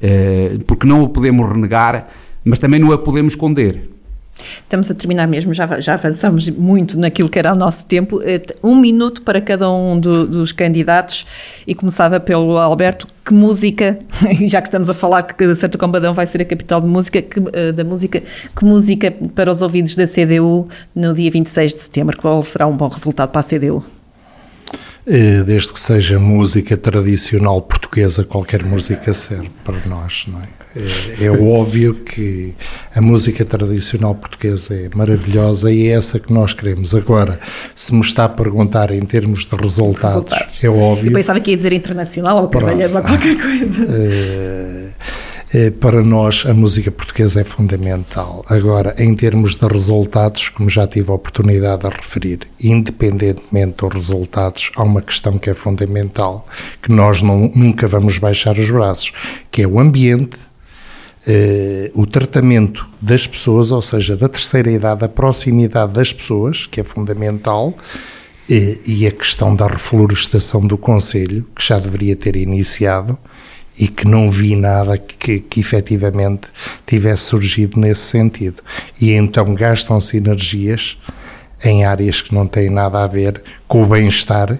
Eh, 0.00 0.58
porque 0.66 0.86
não 0.86 1.04
a 1.04 1.08
podemos 1.08 1.48
renegar, 1.48 2.08
mas 2.44 2.58
também 2.58 2.80
não 2.80 2.92
a 2.92 2.98
podemos 2.98 3.34
esconder. 3.34 3.91
Estamos 4.62 4.90
a 4.90 4.94
terminar 4.94 5.28
mesmo, 5.28 5.52
já, 5.52 5.80
já 5.80 5.94
avançamos 5.94 6.48
muito 6.48 6.98
naquilo 6.98 7.28
que 7.28 7.38
era 7.38 7.52
o 7.52 7.54
nosso 7.54 7.84
tempo. 7.86 8.20
Eh, 8.22 8.40
um 8.62 8.74
minuto 8.74 9.22
para 9.22 9.40
cada 9.40 9.70
um 9.70 9.98
do, 9.98 10.26
dos 10.26 10.52
candidatos 10.52 11.26
e 11.66 11.74
começava 11.74 12.18
pelo 12.18 12.56
Alberto. 12.58 13.06
Que 13.24 13.34
música, 13.34 13.98
já 14.46 14.60
que 14.60 14.68
estamos 14.68 14.88
a 14.88 14.94
falar 14.94 15.22
que 15.22 15.54
Santo 15.54 15.78
Combadão 15.78 16.14
vai 16.14 16.26
ser 16.26 16.42
a 16.42 16.44
capital 16.44 16.80
de 16.80 16.86
música, 16.86 17.22
que, 17.22 17.40
eh, 17.52 17.72
da 17.72 17.84
música, 17.84 18.22
que 18.56 18.64
música 18.64 19.10
para 19.34 19.50
os 19.50 19.60
ouvidos 19.60 19.94
da 19.94 20.06
CDU 20.06 20.66
no 20.94 21.14
dia 21.14 21.30
26 21.30 21.74
de 21.74 21.80
setembro? 21.80 22.16
Qual 22.16 22.42
será 22.42 22.66
um 22.66 22.76
bom 22.76 22.88
resultado 22.88 23.30
para 23.30 23.40
a 23.40 23.44
CDU? 23.44 23.84
Eh, 25.06 25.42
desde 25.44 25.72
que 25.72 25.80
seja 25.80 26.18
música 26.18 26.76
tradicional 26.76 27.60
portuguesa, 27.60 28.24
qualquer 28.24 28.62
música 28.64 29.12
serve 29.12 29.50
para 29.64 29.78
nós, 29.86 30.24
não 30.28 30.40
é? 30.40 30.62
É, 30.74 31.26
é, 31.26 31.30
óbvio 31.30 31.94
que 31.96 32.54
a 32.94 33.00
música 33.00 33.44
tradicional 33.44 34.14
portuguesa 34.14 34.74
é 34.74 34.88
maravilhosa 34.94 35.70
e 35.70 35.88
é 35.88 35.92
essa 35.92 36.18
que 36.18 36.32
nós 36.32 36.54
queremos. 36.54 36.94
Agora, 36.94 37.38
se 37.74 37.94
me 37.94 38.00
está 38.00 38.24
a 38.24 38.28
perguntar 38.28 38.90
em 38.90 39.04
termos 39.04 39.44
de 39.44 39.54
resultados, 39.54 40.32
resultados. 40.32 40.64
é 40.64 40.70
óbvio. 40.70 41.10
Eu 41.10 41.12
pensava 41.12 41.40
que 41.40 41.50
ia 41.50 41.56
dizer 41.56 41.74
internacional 41.74 42.40
ou 42.40 42.48
cavalheiros 42.48 42.94
ou 42.94 43.02
qualquer 43.02 43.36
coisa. 43.36 43.86
É, 43.90 44.88
para 45.80 46.02
nós, 46.02 46.44
a 46.46 46.54
música 46.54 46.90
portuguesa 46.90 47.42
é 47.42 47.44
fundamental. 47.44 48.44
Agora, 48.48 48.94
em 48.96 49.14
termos 49.14 49.56
de 49.56 49.66
resultados, 49.66 50.48
como 50.48 50.70
já 50.70 50.86
tive 50.86 51.10
a 51.10 51.14
oportunidade 51.14 51.82
de 51.82 51.94
referir, 51.94 52.40
independentemente 52.62 53.76
dos 53.76 53.92
resultados, 53.92 54.70
há 54.76 54.82
uma 54.82 55.02
questão 55.02 55.38
que 55.38 55.50
é 55.50 55.54
fundamental, 55.54 56.46
que 56.80 56.90
nós 56.90 57.20
não, 57.20 57.50
nunca 57.54 57.86
vamos 57.86 58.16
baixar 58.18 58.58
os 58.58 58.70
braços, 58.70 59.12
que 59.50 59.62
é 59.62 59.66
o 59.66 59.78
ambiente 59.78 60.38
eh, 61.26 61.90
o 61.94 62.04
tratamento 62.04 62.88
das 63.00 63.26
pessoas, 63.26 63.70
ou 63.70 63.80
seja, 63.80 64.16
da 64.16 64.28
terceira 64.28 64.70
idade, 64.70 65.04
a 65.04 65.08
proximidade 65.08 65.92
das 65.92 66.12
pessoas, 66.12 66.66
que 66.66 66.80
é 66.80 66.84
fundamental, 66.84 67.74
eh, 68.50 68.78
e 68.84 69.06
a 69.06 69.10
questão 69.10 69.54
da 69.54 69.68
reflorestação 69.68 70.66
do 70.66 70.76
Conselho, 70.76 71.46
que 71.54 71.64
já 71.64 71.78
deveria 71.78 72.16
ter 72.16 72.34
iniciado, 72.34 73.16
e 73.78 73.88
que 73.88 74.06
não 74.06 74.30
vi 74.30 74.54
nada 74.54 74.98
que, 74.98 75.40
que 75.40 75.60
efetivamente 75.60 76.48
tivesse 76.86 77.24
surgido 77.24 77.80
nesse 77.80 78.02
sentido. 78.02 78.62
E 79.00 79.12
então 79.12 79.54
gastam-se 79.54 80.16
energias 80.16 80.98
em 81.64 81.84
áreas 81.84 82.20
que 82.20 82.34
não 82.34 82.46
têm 82.46 82.70
nada 82.70 83.02
a 83.02 83.06
ver 83.06 83.42
com 83.66 83.82
o 83.82 83.86
bem-estar 83.86 84.58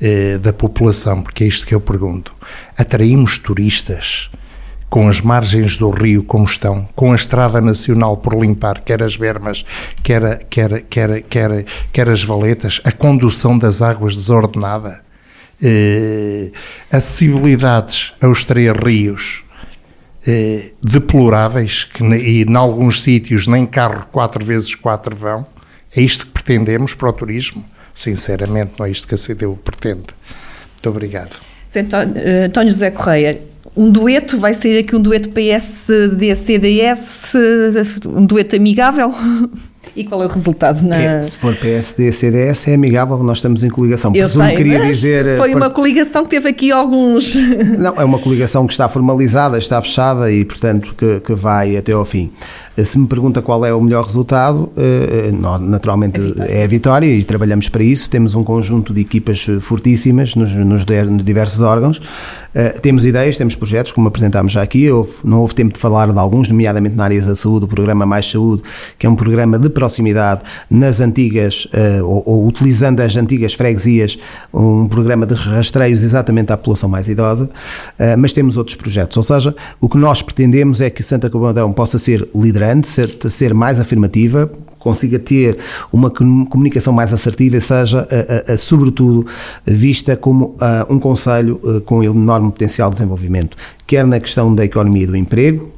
eh, 0.00 0.38
da 0.38 0.52
população, 0.52 1.22
porque 1.22 1.44
é 1.44 1.46
isto 1.46 1.66
que 1.66 1.74
eu 1.74 1.80
pergunto. 1.80 2.34
Atraímos 2.76 3.38
turistas 3.38 4.30
com 4.94 5.08
as 5.08 5.20
margens 5.20 5.76
do 5.76 5.90
rio 5.90 6.22
como 6.22 6.44
estão, 6.44 6.88
com 6.94 7.12
a 7.12 7.16
estrada 7.16 7.60
nacional 7.60 8.16
por 8.16 8.34
limpar, 8.34 8.80
quer 8.80 9.02
as 9.02 9.16
bermas, 9.16 9.64
quer, 10.02 10.44
quer, 10.48 10.82
quer, 10.82 11.22
quer, 11.22 11.64
quer 11.92 12.08
as 12.08 12.22
valetas, 12.22 12.80
a 12.84 12.92
condução 12.92 13.58
das 13.58 13.82
águas 13.82 14.14
desordenada, 14.14 15.02
eh, 15.62 16.50
acessibilidades 16.90 18.12
aos 18.20 18.44
três 18.44 18.72
rios 18.76 19.44
eh, 20.26 20.72
deploráveis, 20.82 21.84
que 21.84 22.02
e 22.02 22.42
em 22.42 22.56
alguns 22.56 23.02
sítios 23.02 23.46
nem 23.46 23.66
carro 23.66 24.06
quatro 24.10 24.44
vezes 24.44 24.74
quatro 24.74 25.14
vão, 25.14 25.46
é 25.96 26.00
isto 26.00 26.26
que 26.26 26.32
pretendemos 26.32 26.94
para 26.94 27.08
o 27.08 27.12
turismo? 27.12 27.64
Sinceramente, 27.92 28.72
não 28.78 28.86
é 28.86 28.90
isto 28.90 29.06
que 29.06 29.14
a 29.14 29.18
CDU 29.18 29.56
pretende. 29.62 30.06
Muito 30.72 30.88
obrigado. 30.88 31.36
Eh, 31.74 32.46
António 32.46 32.72
José 32.72 32.90
Correia, 32.90 33.40
um 33.76 33.90
dueto, 33.90 34.38
vai 34.38 34.54
sair 34.54 34.78
aqui 34.78 34.94
um 34.94 35.02
dueto 35.02 35.30
PSD-CDS, 35.30 37.32
um 38.06 38.24
dueto 38.24 38.54
amigável? 38.56 39.12
E 39.96 40.04
qual 40.04 40.22
é 40.22 40.26
o 40.26 40.28
resultado? 40.28 40.82
Na... 40.82 40.96
É, 40.96 41.22
se 41.22 41.36
for 41.36 41.54
PSD 41.54 42.10
CDS 42.10 42.68
é 42.68 42.74
amigável, 42.74 43.16
nós 43.22 43.38
estamos 43.38 43.62
em 43.62 43.70
coligação. 43.70 44.10
Eu 44.12 44.24
Presumo 44.24 44.46
sei, 44.46 44.56
queria 44.56 44.80
dizer. 44.80 45.26
Eh, 45.26 45.36
foi 45.36 45.54
uma 45.54 45.70
coligação 45.70 46.24
que 46.24 46.30
teve 46.30 46.48
aqui 46.48 46.72
alguns. 46.72 47.34
Não, 47.78 47.94
é 47.96 48.04
uma 48.04 48.18
coligação 48.18 48.66
que 48.66 48.72
está 48.72 48.88
formalizada, 48.88 49.56
está 49.56 49.80
fechada 49.80 50.30
e, 50.32 50.44
portanto, 50.44 50.94
que, 50.96 51.20
que 51.20 51.34
vai 51.34 51.76
até 51.76 51.92
ao 51.92 52.04
fim. 52.04 52.32
Se 52.76 52.98
me 52.98 53.06
pergunta 53.06 53.40
qual 53.40 53.64
é 53.64 53.72
o 53.72 53.80
melhor 53.80 54.04
resultado, 54.04 54.68
eh, 54.76 55.28
eh, 55.28 55.58
naturalmente 55.60 56.20
é 56.40 56.64
a 56.64 56.66
vitória 56.66 57.06
e 57.06 57.22
trabalhamos 57.22 57.68
para 57.68 57.84
isso. 57.84 58.10
Temos 58.10 58.34
um 58.34 58.42
conjunto 58.42 58.92
de 58.92 59.00
equipas 59.00 59.46
fortíssimas 59.60 60.34
nos, 60.34 60.52
nos 60.52 60.84
diversos 61.24 61.60
órgãos. 61.60 62.00
Temos 62.82 63.04
ideias, 63.04 63.36
temos 63.36 63.56
projetos, 63.56 63.90
como 63.90 64.06
apresentámos 64.06 64.52
já 64.52 64.62
aqui. 64.62 64.88
não 65.24 65.40
houve 65.40 65.54
tempo 65.54 65.72
de 65.72 65.78
falar 65.78 66.12
de 66.12 66.18
alguns, 66.18 66.48
nomeadamente 66.48 66.94
na 66.94 67.04
área 67.04 67.20
da 67.20 67.34
saúde, 67.34 67.64
o 67.64 67.68
programa 67.68 68.06
Mais 68.06 68.30
Saúde, 68.30 68.62
que 68.96 69.06
é 69.06 69.10
um 69.10 69.16
programa 69.16 69.58
de 69.58 69.68
proximidade 69.68 70.42
nas 70.70 71.00
antigas, 71.00 71.66
ou, 72.04 72.22
ou 72.26 72.46
utilizando 72.46 73.00
as 73.00 73.16
antigas 73.16 73.54
freguesias, 73.54 74.18
um 74.52 74.86
programa 74.86 75.26
de 75.26 75.34
rastreios 75.34 76.04
exatamente 76.04 76.52
à 76.52 76.56
população 76.56 76.88
mais 76.88 77.08
idosa. 77.08 77.50
Mas 78.18 78.32
temos 78.32 78.56
outros 78.56 78.76
projetos. 78.76 79.16
Ou 79.16 79.22
seja, 79.22 79.54
o 79.80 79.88
que 79.88 79.98
nós 79.98 80.22
pretendemos 80.22 80.80
é 80.80 80.90
que 80.90 81.02
Santa 81.02 81.28
Combadão 81.28 81.72
possa 81.72 81.98
ser 81.98 82.28
liderado 82.34 82.63
grande, 82.64 82.86
ser, 82.86 83.16
ser 83.28 83.52
mais 83.52 83.78
afirmativa, 83.78 84.50
consiga 84.78 85.18
ter 85.18 85.58
uma 85.92 86.10
comunicação 86.10 86.92
mais 86.92 87.12
assertiva 87.12 87.56
e 87.56 87.60
seja, 87.60 88.06
a, 88.10 88.50
a, 88.50 88.54
a, 88.54 88.56
sobretudo, 88.56 89.26
vista 89.66 90.16
como 90.16 90.56
a, 90.60 90.86
um 90.88 90.98
conselho 90.98 91.60
com 91.84 92.02
enorme 92.02 92.50
potencial 92.50 92.90
de 92.90 92.96
desenvolvimento, 92.96 93.56
quer 93.86 94.06
na 94.06 94.18
questão 94.18 94.54
da 94.54 94.64
economia 94.64 95.04
e 95.04 95.06
do 95.06 95.16
emprego, 95.16 95.73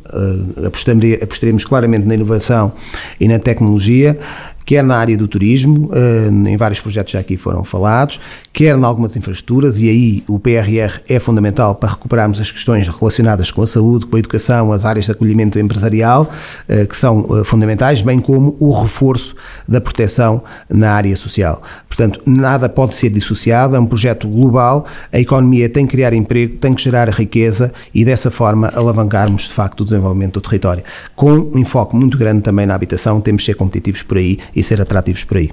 apostaremos 1.23 1.65
claramente 1.65 2.07
na 2.07 2.15
inovação 2.15 2.73
e 3.21 3.29
na 3.29 3.39
tecnologia, 3.39 4.19
quer 4.67 4.83
na 4.83 4.97
área 4.97 5.17
do 5.17 5.29
turismo, 5.29 5.89
eh, 5.95 6.29
em 6.29 6.57
vários 6.57 6.81
projetos 6.81 7.13
já 7.13 7.21
aqui 7.21 7.37
foram 7.37 7.63
falados, 7.63 8.21
quer 8.53 8.77
em 8.77 8.83
algumas 8.83 9.17
infraestruturas, 9.17 9.81
e 9.81 9.89
aí 9.89 10.25
o 10.29 10.41
PRR 10.41 11.01
é 11.09 11.21
fundamental 11.21 11.77
para 11.77 11.91
recuperarmos 11.91 12.41
as 12.41 12.51
questões 12.51 12.89
relacionadas 12.89 13.53
com 13.53 13.63
a 13.63 13.67
saúde, 13.67 14.07
com 14.07 14.17
a 14.17 14.19
educação, 14.19 14.73
as 14.73 14.85
áreas 14.85 15.05
de 15.05 15.13
acolhimento 15.13 15.57
empresarial, 15.57 16.29
eh, 16.69 16.85
que 16.85 16.97
são 16.97 17.25
eh, 17.31 17.45
fundamentais, 17.45 18.03
bem 18.03 18.19
como 18.19 18.57
o 18.59 18.73
reforço 18.73 19.37
da 19.69 19.81
proteção 19.81 20.43
na 20.69 20.91
área 20.91 21.17
social. 21.17 21.63
Portanto, 21.87 22.21
nada 22.27 22.69
pode 22.69 22.97
ser 22.97 23.09
dissociado, 23.11 23.77
é 23.77 23.79
um 23.79 23.87
projeto 23.87 24.27
global, 24.29 24.85
a 25.13 25.21
economia 25.21 25.69
tem 25.69 25.87
que 25.87 25.93
criar 25.93 26.13
emprego, 26.13 26.57
tem 26.57 26.75
que 26.75 26.83
gerar 26.83 27.09
riqueza 27.09 27.73
e 27.95 28.05
dessa 28.05 28.33
forma 28.33 28.69
alavancarmos 28.75 29.45
de 29.45 29.55
facto 29.55 29.83
o 29.83 29.85
desenvolvimento 29.85 29.96
do 30.01 30.41
território. 30.41 30.83
Com 31.15 31.33
um 31.33 31.59
enfoque 31.59 31.95
muito 31.97 32.17
grande 32.19 32.43
também 32.43 32.67
na 32.67 32.75
habitação, 32.75 33.21
temos 33.21 33.43
de 33.43 33.47
ser 33.47 33.55
competitivos 33.55 34.03
por 34.03 34.19
aí 34.19 34.39
e 34.55 34.63
ser 34.63 34.81
atrativos 34.81 35.25
por 35.25 35.37
aí. 35.37 35.51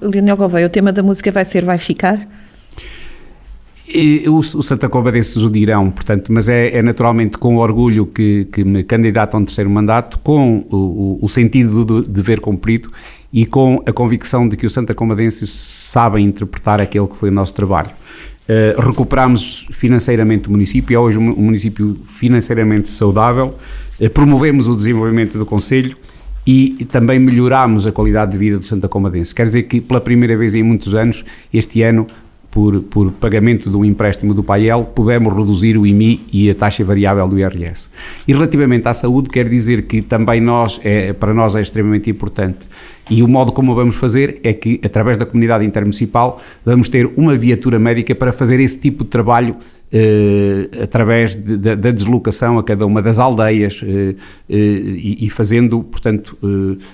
Leonel 0.00 0.36
Gouveia, 0.36 0.66
o 0.66 0.70
tema 0.70 0.92
da 0.92 1.02
música 1.02 1.30
vai 1.30 1.44
ser 1.44 1.64
Vai 1.64 1.78
Ficar? 1.78 2.26
E, 3.94 4.24
o, 4.26 4.38
o 4.38 4.62
Santa 4.62 4.88
Combadenses 4.88 5.36
o 5.36 5.50
dirão, 5.50 5.90
portanto, 5.90 6.32
mas 6.32 6.48
é, 6.48 6.78
é, 6.78 6.82
naturalmente 6.82 7.36
com 7.36 7.56
orgulho 7.56 8.06
que, 8.06 8.46
que 8.50 8.64
me 8.64 8.82
candidato 8.82 9.36
a 9.36 9.40
um 9.40 9.44
terceiro 9.44 9.68
mandato, 9.68 10.18
com 10.20 10.64
o, 10.70 11.18
o, 11.20 11.28
sentido 11.28 11.84
do 11.84 12.02
dever 12.02 12.40
cumprido 12.40 12.88
e 13.30 13.44
com 13.44 13.82
a 13.84 13.92
convicção 13.92 14.48
de 14.48 14.56
que 14.56 14.64
o 14.64 14.70
Santa 14.70 14.94
Combadenses 14.94 15.50
sabem 15.50 16.24
interpretar 16.24 16.80
aquele 16.80 17.06
que 17.06 17.16
foi 17.16 17.28
o 17.28 17.32
nosso 17.32 17.52
trabalho. 17.52 17.90
Uh, 18.48 18.80
recuperamos 18.80 19.68
financeiramente 19.70 20.48
o 20.48 20.50
município, 20.50 20.96
é 20.96 20.98
hoje 20.98 21.16
um 21.16 21.22
município 21.22 21.96
financeiramente 22.02 22.90
saudável, 22.90 23.56
uh, 24.00 24.10
promovemos 24.10 24.68
o 24.68 24.74
desenvolvimento 24.74 25.38
do 25.38 25.46
Conselho 25.46 25.96
e 26.46 26.84
também 26.90 27.20
melhorámos 27.20 27.86
a 27.86 27.92
qualidade 27.92 28.32
de 28.32 28.38
vida 28.38 28.56
do 28.56 28.64
Santa 28.64 28.88
Comadense. 28.88 29.34
Quer 29.34 29.46
dizer 29.46 29.62
que 29.64 29.80
pela 29.80 30.00
primeira 30.00 30.36
vez 30.36 30.54
em 30.54 30.62
muitos 30.62 30.94
anos, 30.94 31.24
este 31.52 31.82
ano, 31.82 32.06
por, 32.50 32.82
por 32.82 33.10
pagamento 33.12 33.70
do 33.70 33.84
empréstimo 33.84 34.34
do 34.34 34.42
PAEL, 34.42 34.84
pudemos 34.84 35.34
reduzir 35.34 35.78
o 35.78 35.86
IMI 35.86 36.20
e 36.32 36.50
a 36.50 36.54
taxa 36.54 36.84
variável 36.84 37.26
do 37.26 37.38
IRS. 37.38 37.88
E 38.28 38.32
relativamente 38.32 38.86
à 38.86 38.92
saúde, 38.92 39.30
quer 39.30 39.48
dizer 39.48 39.82
que 39.82 40.02
também 40.02 40.40
nós, 40.40 40.78
é, 40.84 41.12
para 41.14 41.32
nós 41.32 41.56
é 41.56 41.62
extremamente 41.62 42.10
importante. 42.10 42.58
E 43.10 43.22
o 43.22 43.28
modo 43.28 43.52
como 43.52 43.74
vamos 43.74 43.96
fazer 43.96 44.40
é 44.42 44.52
que, 44.52 44.80
através 44.84 45.16
da 45.16 45.26
comunidade 45.26 45.64
intermunicipal, 45.64 46.40
vamos 46.64 46.88
ter 46.88 47.06
uma 47.16 47.36
viatura 47.36 47.78
médica 47.78 48.14
para 48.14 48.32
fazer 48.32 48.60
esse 48.60 48.78
tipo 48.78 49.04
de 49.04 49.10
trabalho 49.10 49.56
eh, 49.92 50.68
através 50.82 51.34
de, 51.34 51.56
de, 51.56 51.76
da 51.76 51.90
deslocação 51.90 52.58
a 52.58 52.64
cada 52.64 52.86
uma 52.86 53.02
das 53.02 53.18
aldeias 53.18 53.82
eh, 53.84 54.14
eh, 54.48 54.54
e, 54.54 55.26
e, 55.26 55.30
fazendo, 55.30 55.82
portanto, 55.82 56.38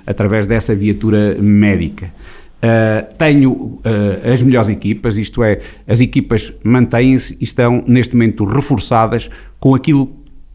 através 0.06 0.47
dessa 0.47 0.74
viatura 0.74 1.36
médica. 1.40 2.12
Uh, 2.59 3.14
tenho 3.16 3.52
uh, 3.52 4.32
as 4.32 4.43
melhores 4.43 4.68
equipas, 4.68 5.16
isto 5.16 5.44
é, 5.44 5.60
as 5.86 6.01
equipas 6.01 6.52
mantêm-se 6.64 7.36
e 7.40 7.44
estão 7.44 7.85
neste 7.86 8.16
momento 8.16 8.44
reforçadas 8.44 9.30
com 9.60 9.76
aquilo 9.76 10.06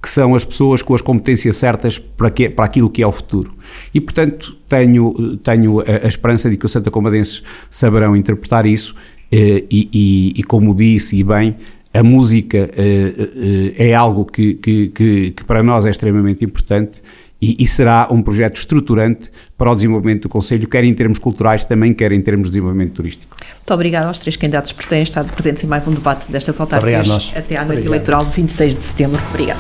que 0.04 0.10
são 0.10 0.36
as 0.36 0.44
pessoas 0.44 0.82
com 0.82 0.94
as 0.94 1.00
competências 1.00 1.56
certas 1.56 1.98
para, 1.98 2.30
que, 2.30 2.50
para 2.50 2.66
aquilo 2.66 2.90
que 2.90 3.02
é 3.02 3.08
o 3.08 3.12
futuro. 3.12 3.54
E, 3.94 4.02
portanto, 4.02 4.54
tenho, 4.68 5.38
tenho 5.38 5.80
a, 5.80 5.84
a 6.04 6.08
esperança 6.10 6.50
de 6.50 6.58
que 6.58 6.66
os 6.66 6.72
Santa 6.74 6.92
Comadenses 6.92 7.42
saberão 7.70 8.14
interpretar 8.14 8.66
isso 8.66 8.94
uh, 8.96 8.98
e, 9.32 9.90
e, 9.94 10.34
e, 10.36 10.44
como 10.44 10.76
disse 10.76 11.16
e 11.16 11.24
bem, 11.24 11.56
a 11.94 12.04
música 12.04 12.70
uh, 12.70 13.22
uh, 13.22 13.74
é 13.78 13.94
algo 13.94 14.26
que, 14.26 14.56
que, 14.56 14.90
que, 14.90 15.32
que, 15.32 15.44
para 15.46 15.64
nós 15.64 15.86
é 15.86 15.90
extremamente 15.90 16.44
importante 16.44 17.02
e, 17.44 17.58
e, 17.60 17.68
será 17.68 18.08
um 18.10 18.22
projeto 18.22 18.56
estruturante 18.56 19.30
para 19.58 19.70
o 19.70 19.76
desenvolvimento 19.76 20.24
do 20.24 20.30
Conselho, 20.30 20.66
quer 20.66 20.86
em 20.86 20.94
termos 20.94 21.20
culturais, 21.20 21.66
também 21.66 21.94
quer 21.94 22.14
em 22.14 22.22
termos 22.22 22.48
de 22.48 22.52
desenvolvimento 22.52 22.94
turístico. 22.94 23.36
Muito 23.38 23.74
obrigado 23.74 24.08
aos 24.08 24.20
três 24.20 24.38
candidatos 24.38 24.72
por 24.72 24.86
terem 24.86 25.04
estado 25.04 25.30
presentes 25.34 25.62
em 25.62 25.68
mais 25.68 25.86
um 25.86 25.94
debate 25.94 26.32
destas 26.32 26.62
autárquicas 26.62 27.34
até 27.36 27.58
à 27.58 27.66
noite 27.66 27.80
obrigado. 27.80 27.86
eleitoral 27.86 28.26
de 28.26 28.32
26 28.32 28.78
de 28.78 28.82
setembro. 28.82 29.22
Obrigado. 29.30 29.60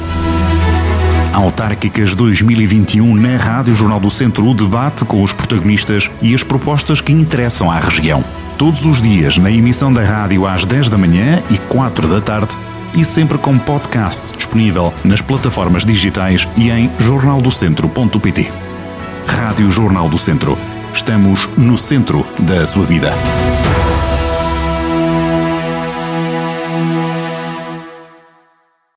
Autárquicas 1.33 2.15
2021 2.15 3.15
na 3.15 3.35
Rádio 3.35 3.75
Jornal 3.75 3.99
do 3.99 4.09
Centro, 4.09 4.47
o 4.47 4.53
debate 4.53 5.03
com 5.03 5.21
os 5.21 5.33
protagonistas 5.33 6.09
e 6.21 6.33
as 6.33 6.43
propostas 6.43 7.01
que 7.01 7.11
interessam 7.11 7.69
à 7.69 7.79
região 7.79 8.23
todos 8.57 8.85
os 8.85 9.01
dias 9.01 9.37
na 9.37 9.51
emissão 9.51 9.91
da 9.91 10.03
rádio 10.03 10.47
às 10.47 10.65
10 10.65 10.89
da 10.89 10.97
manhã 10.97 11.43
e 11.51 11.57
4 11.57 12.07
da 12.07 12.21
tarde 12.21 12.55
e 12.95 13.03
sempre 13.03 13.37
com 13.37 13.57
podcast 13.57 14.35
disponível 14.35 14.93
nas 15.03 15.21
plataformas 15.21 15.85
digitais 15.85 16.47
e 16.55 16.69
em 16.69 16.91
jornaldocentro.pt. 16.99 18.51
Rádio 19.25 19.71
Jornal 19.71 20.09
do 20.09 20.17
Centro. 20.17 20.57
Estamos 20.93 21.49
no 21.57 21.77
centro 21.77 22.25
da 22.39 22.65
sua 22.67 22.85
vida. 22.85 23.13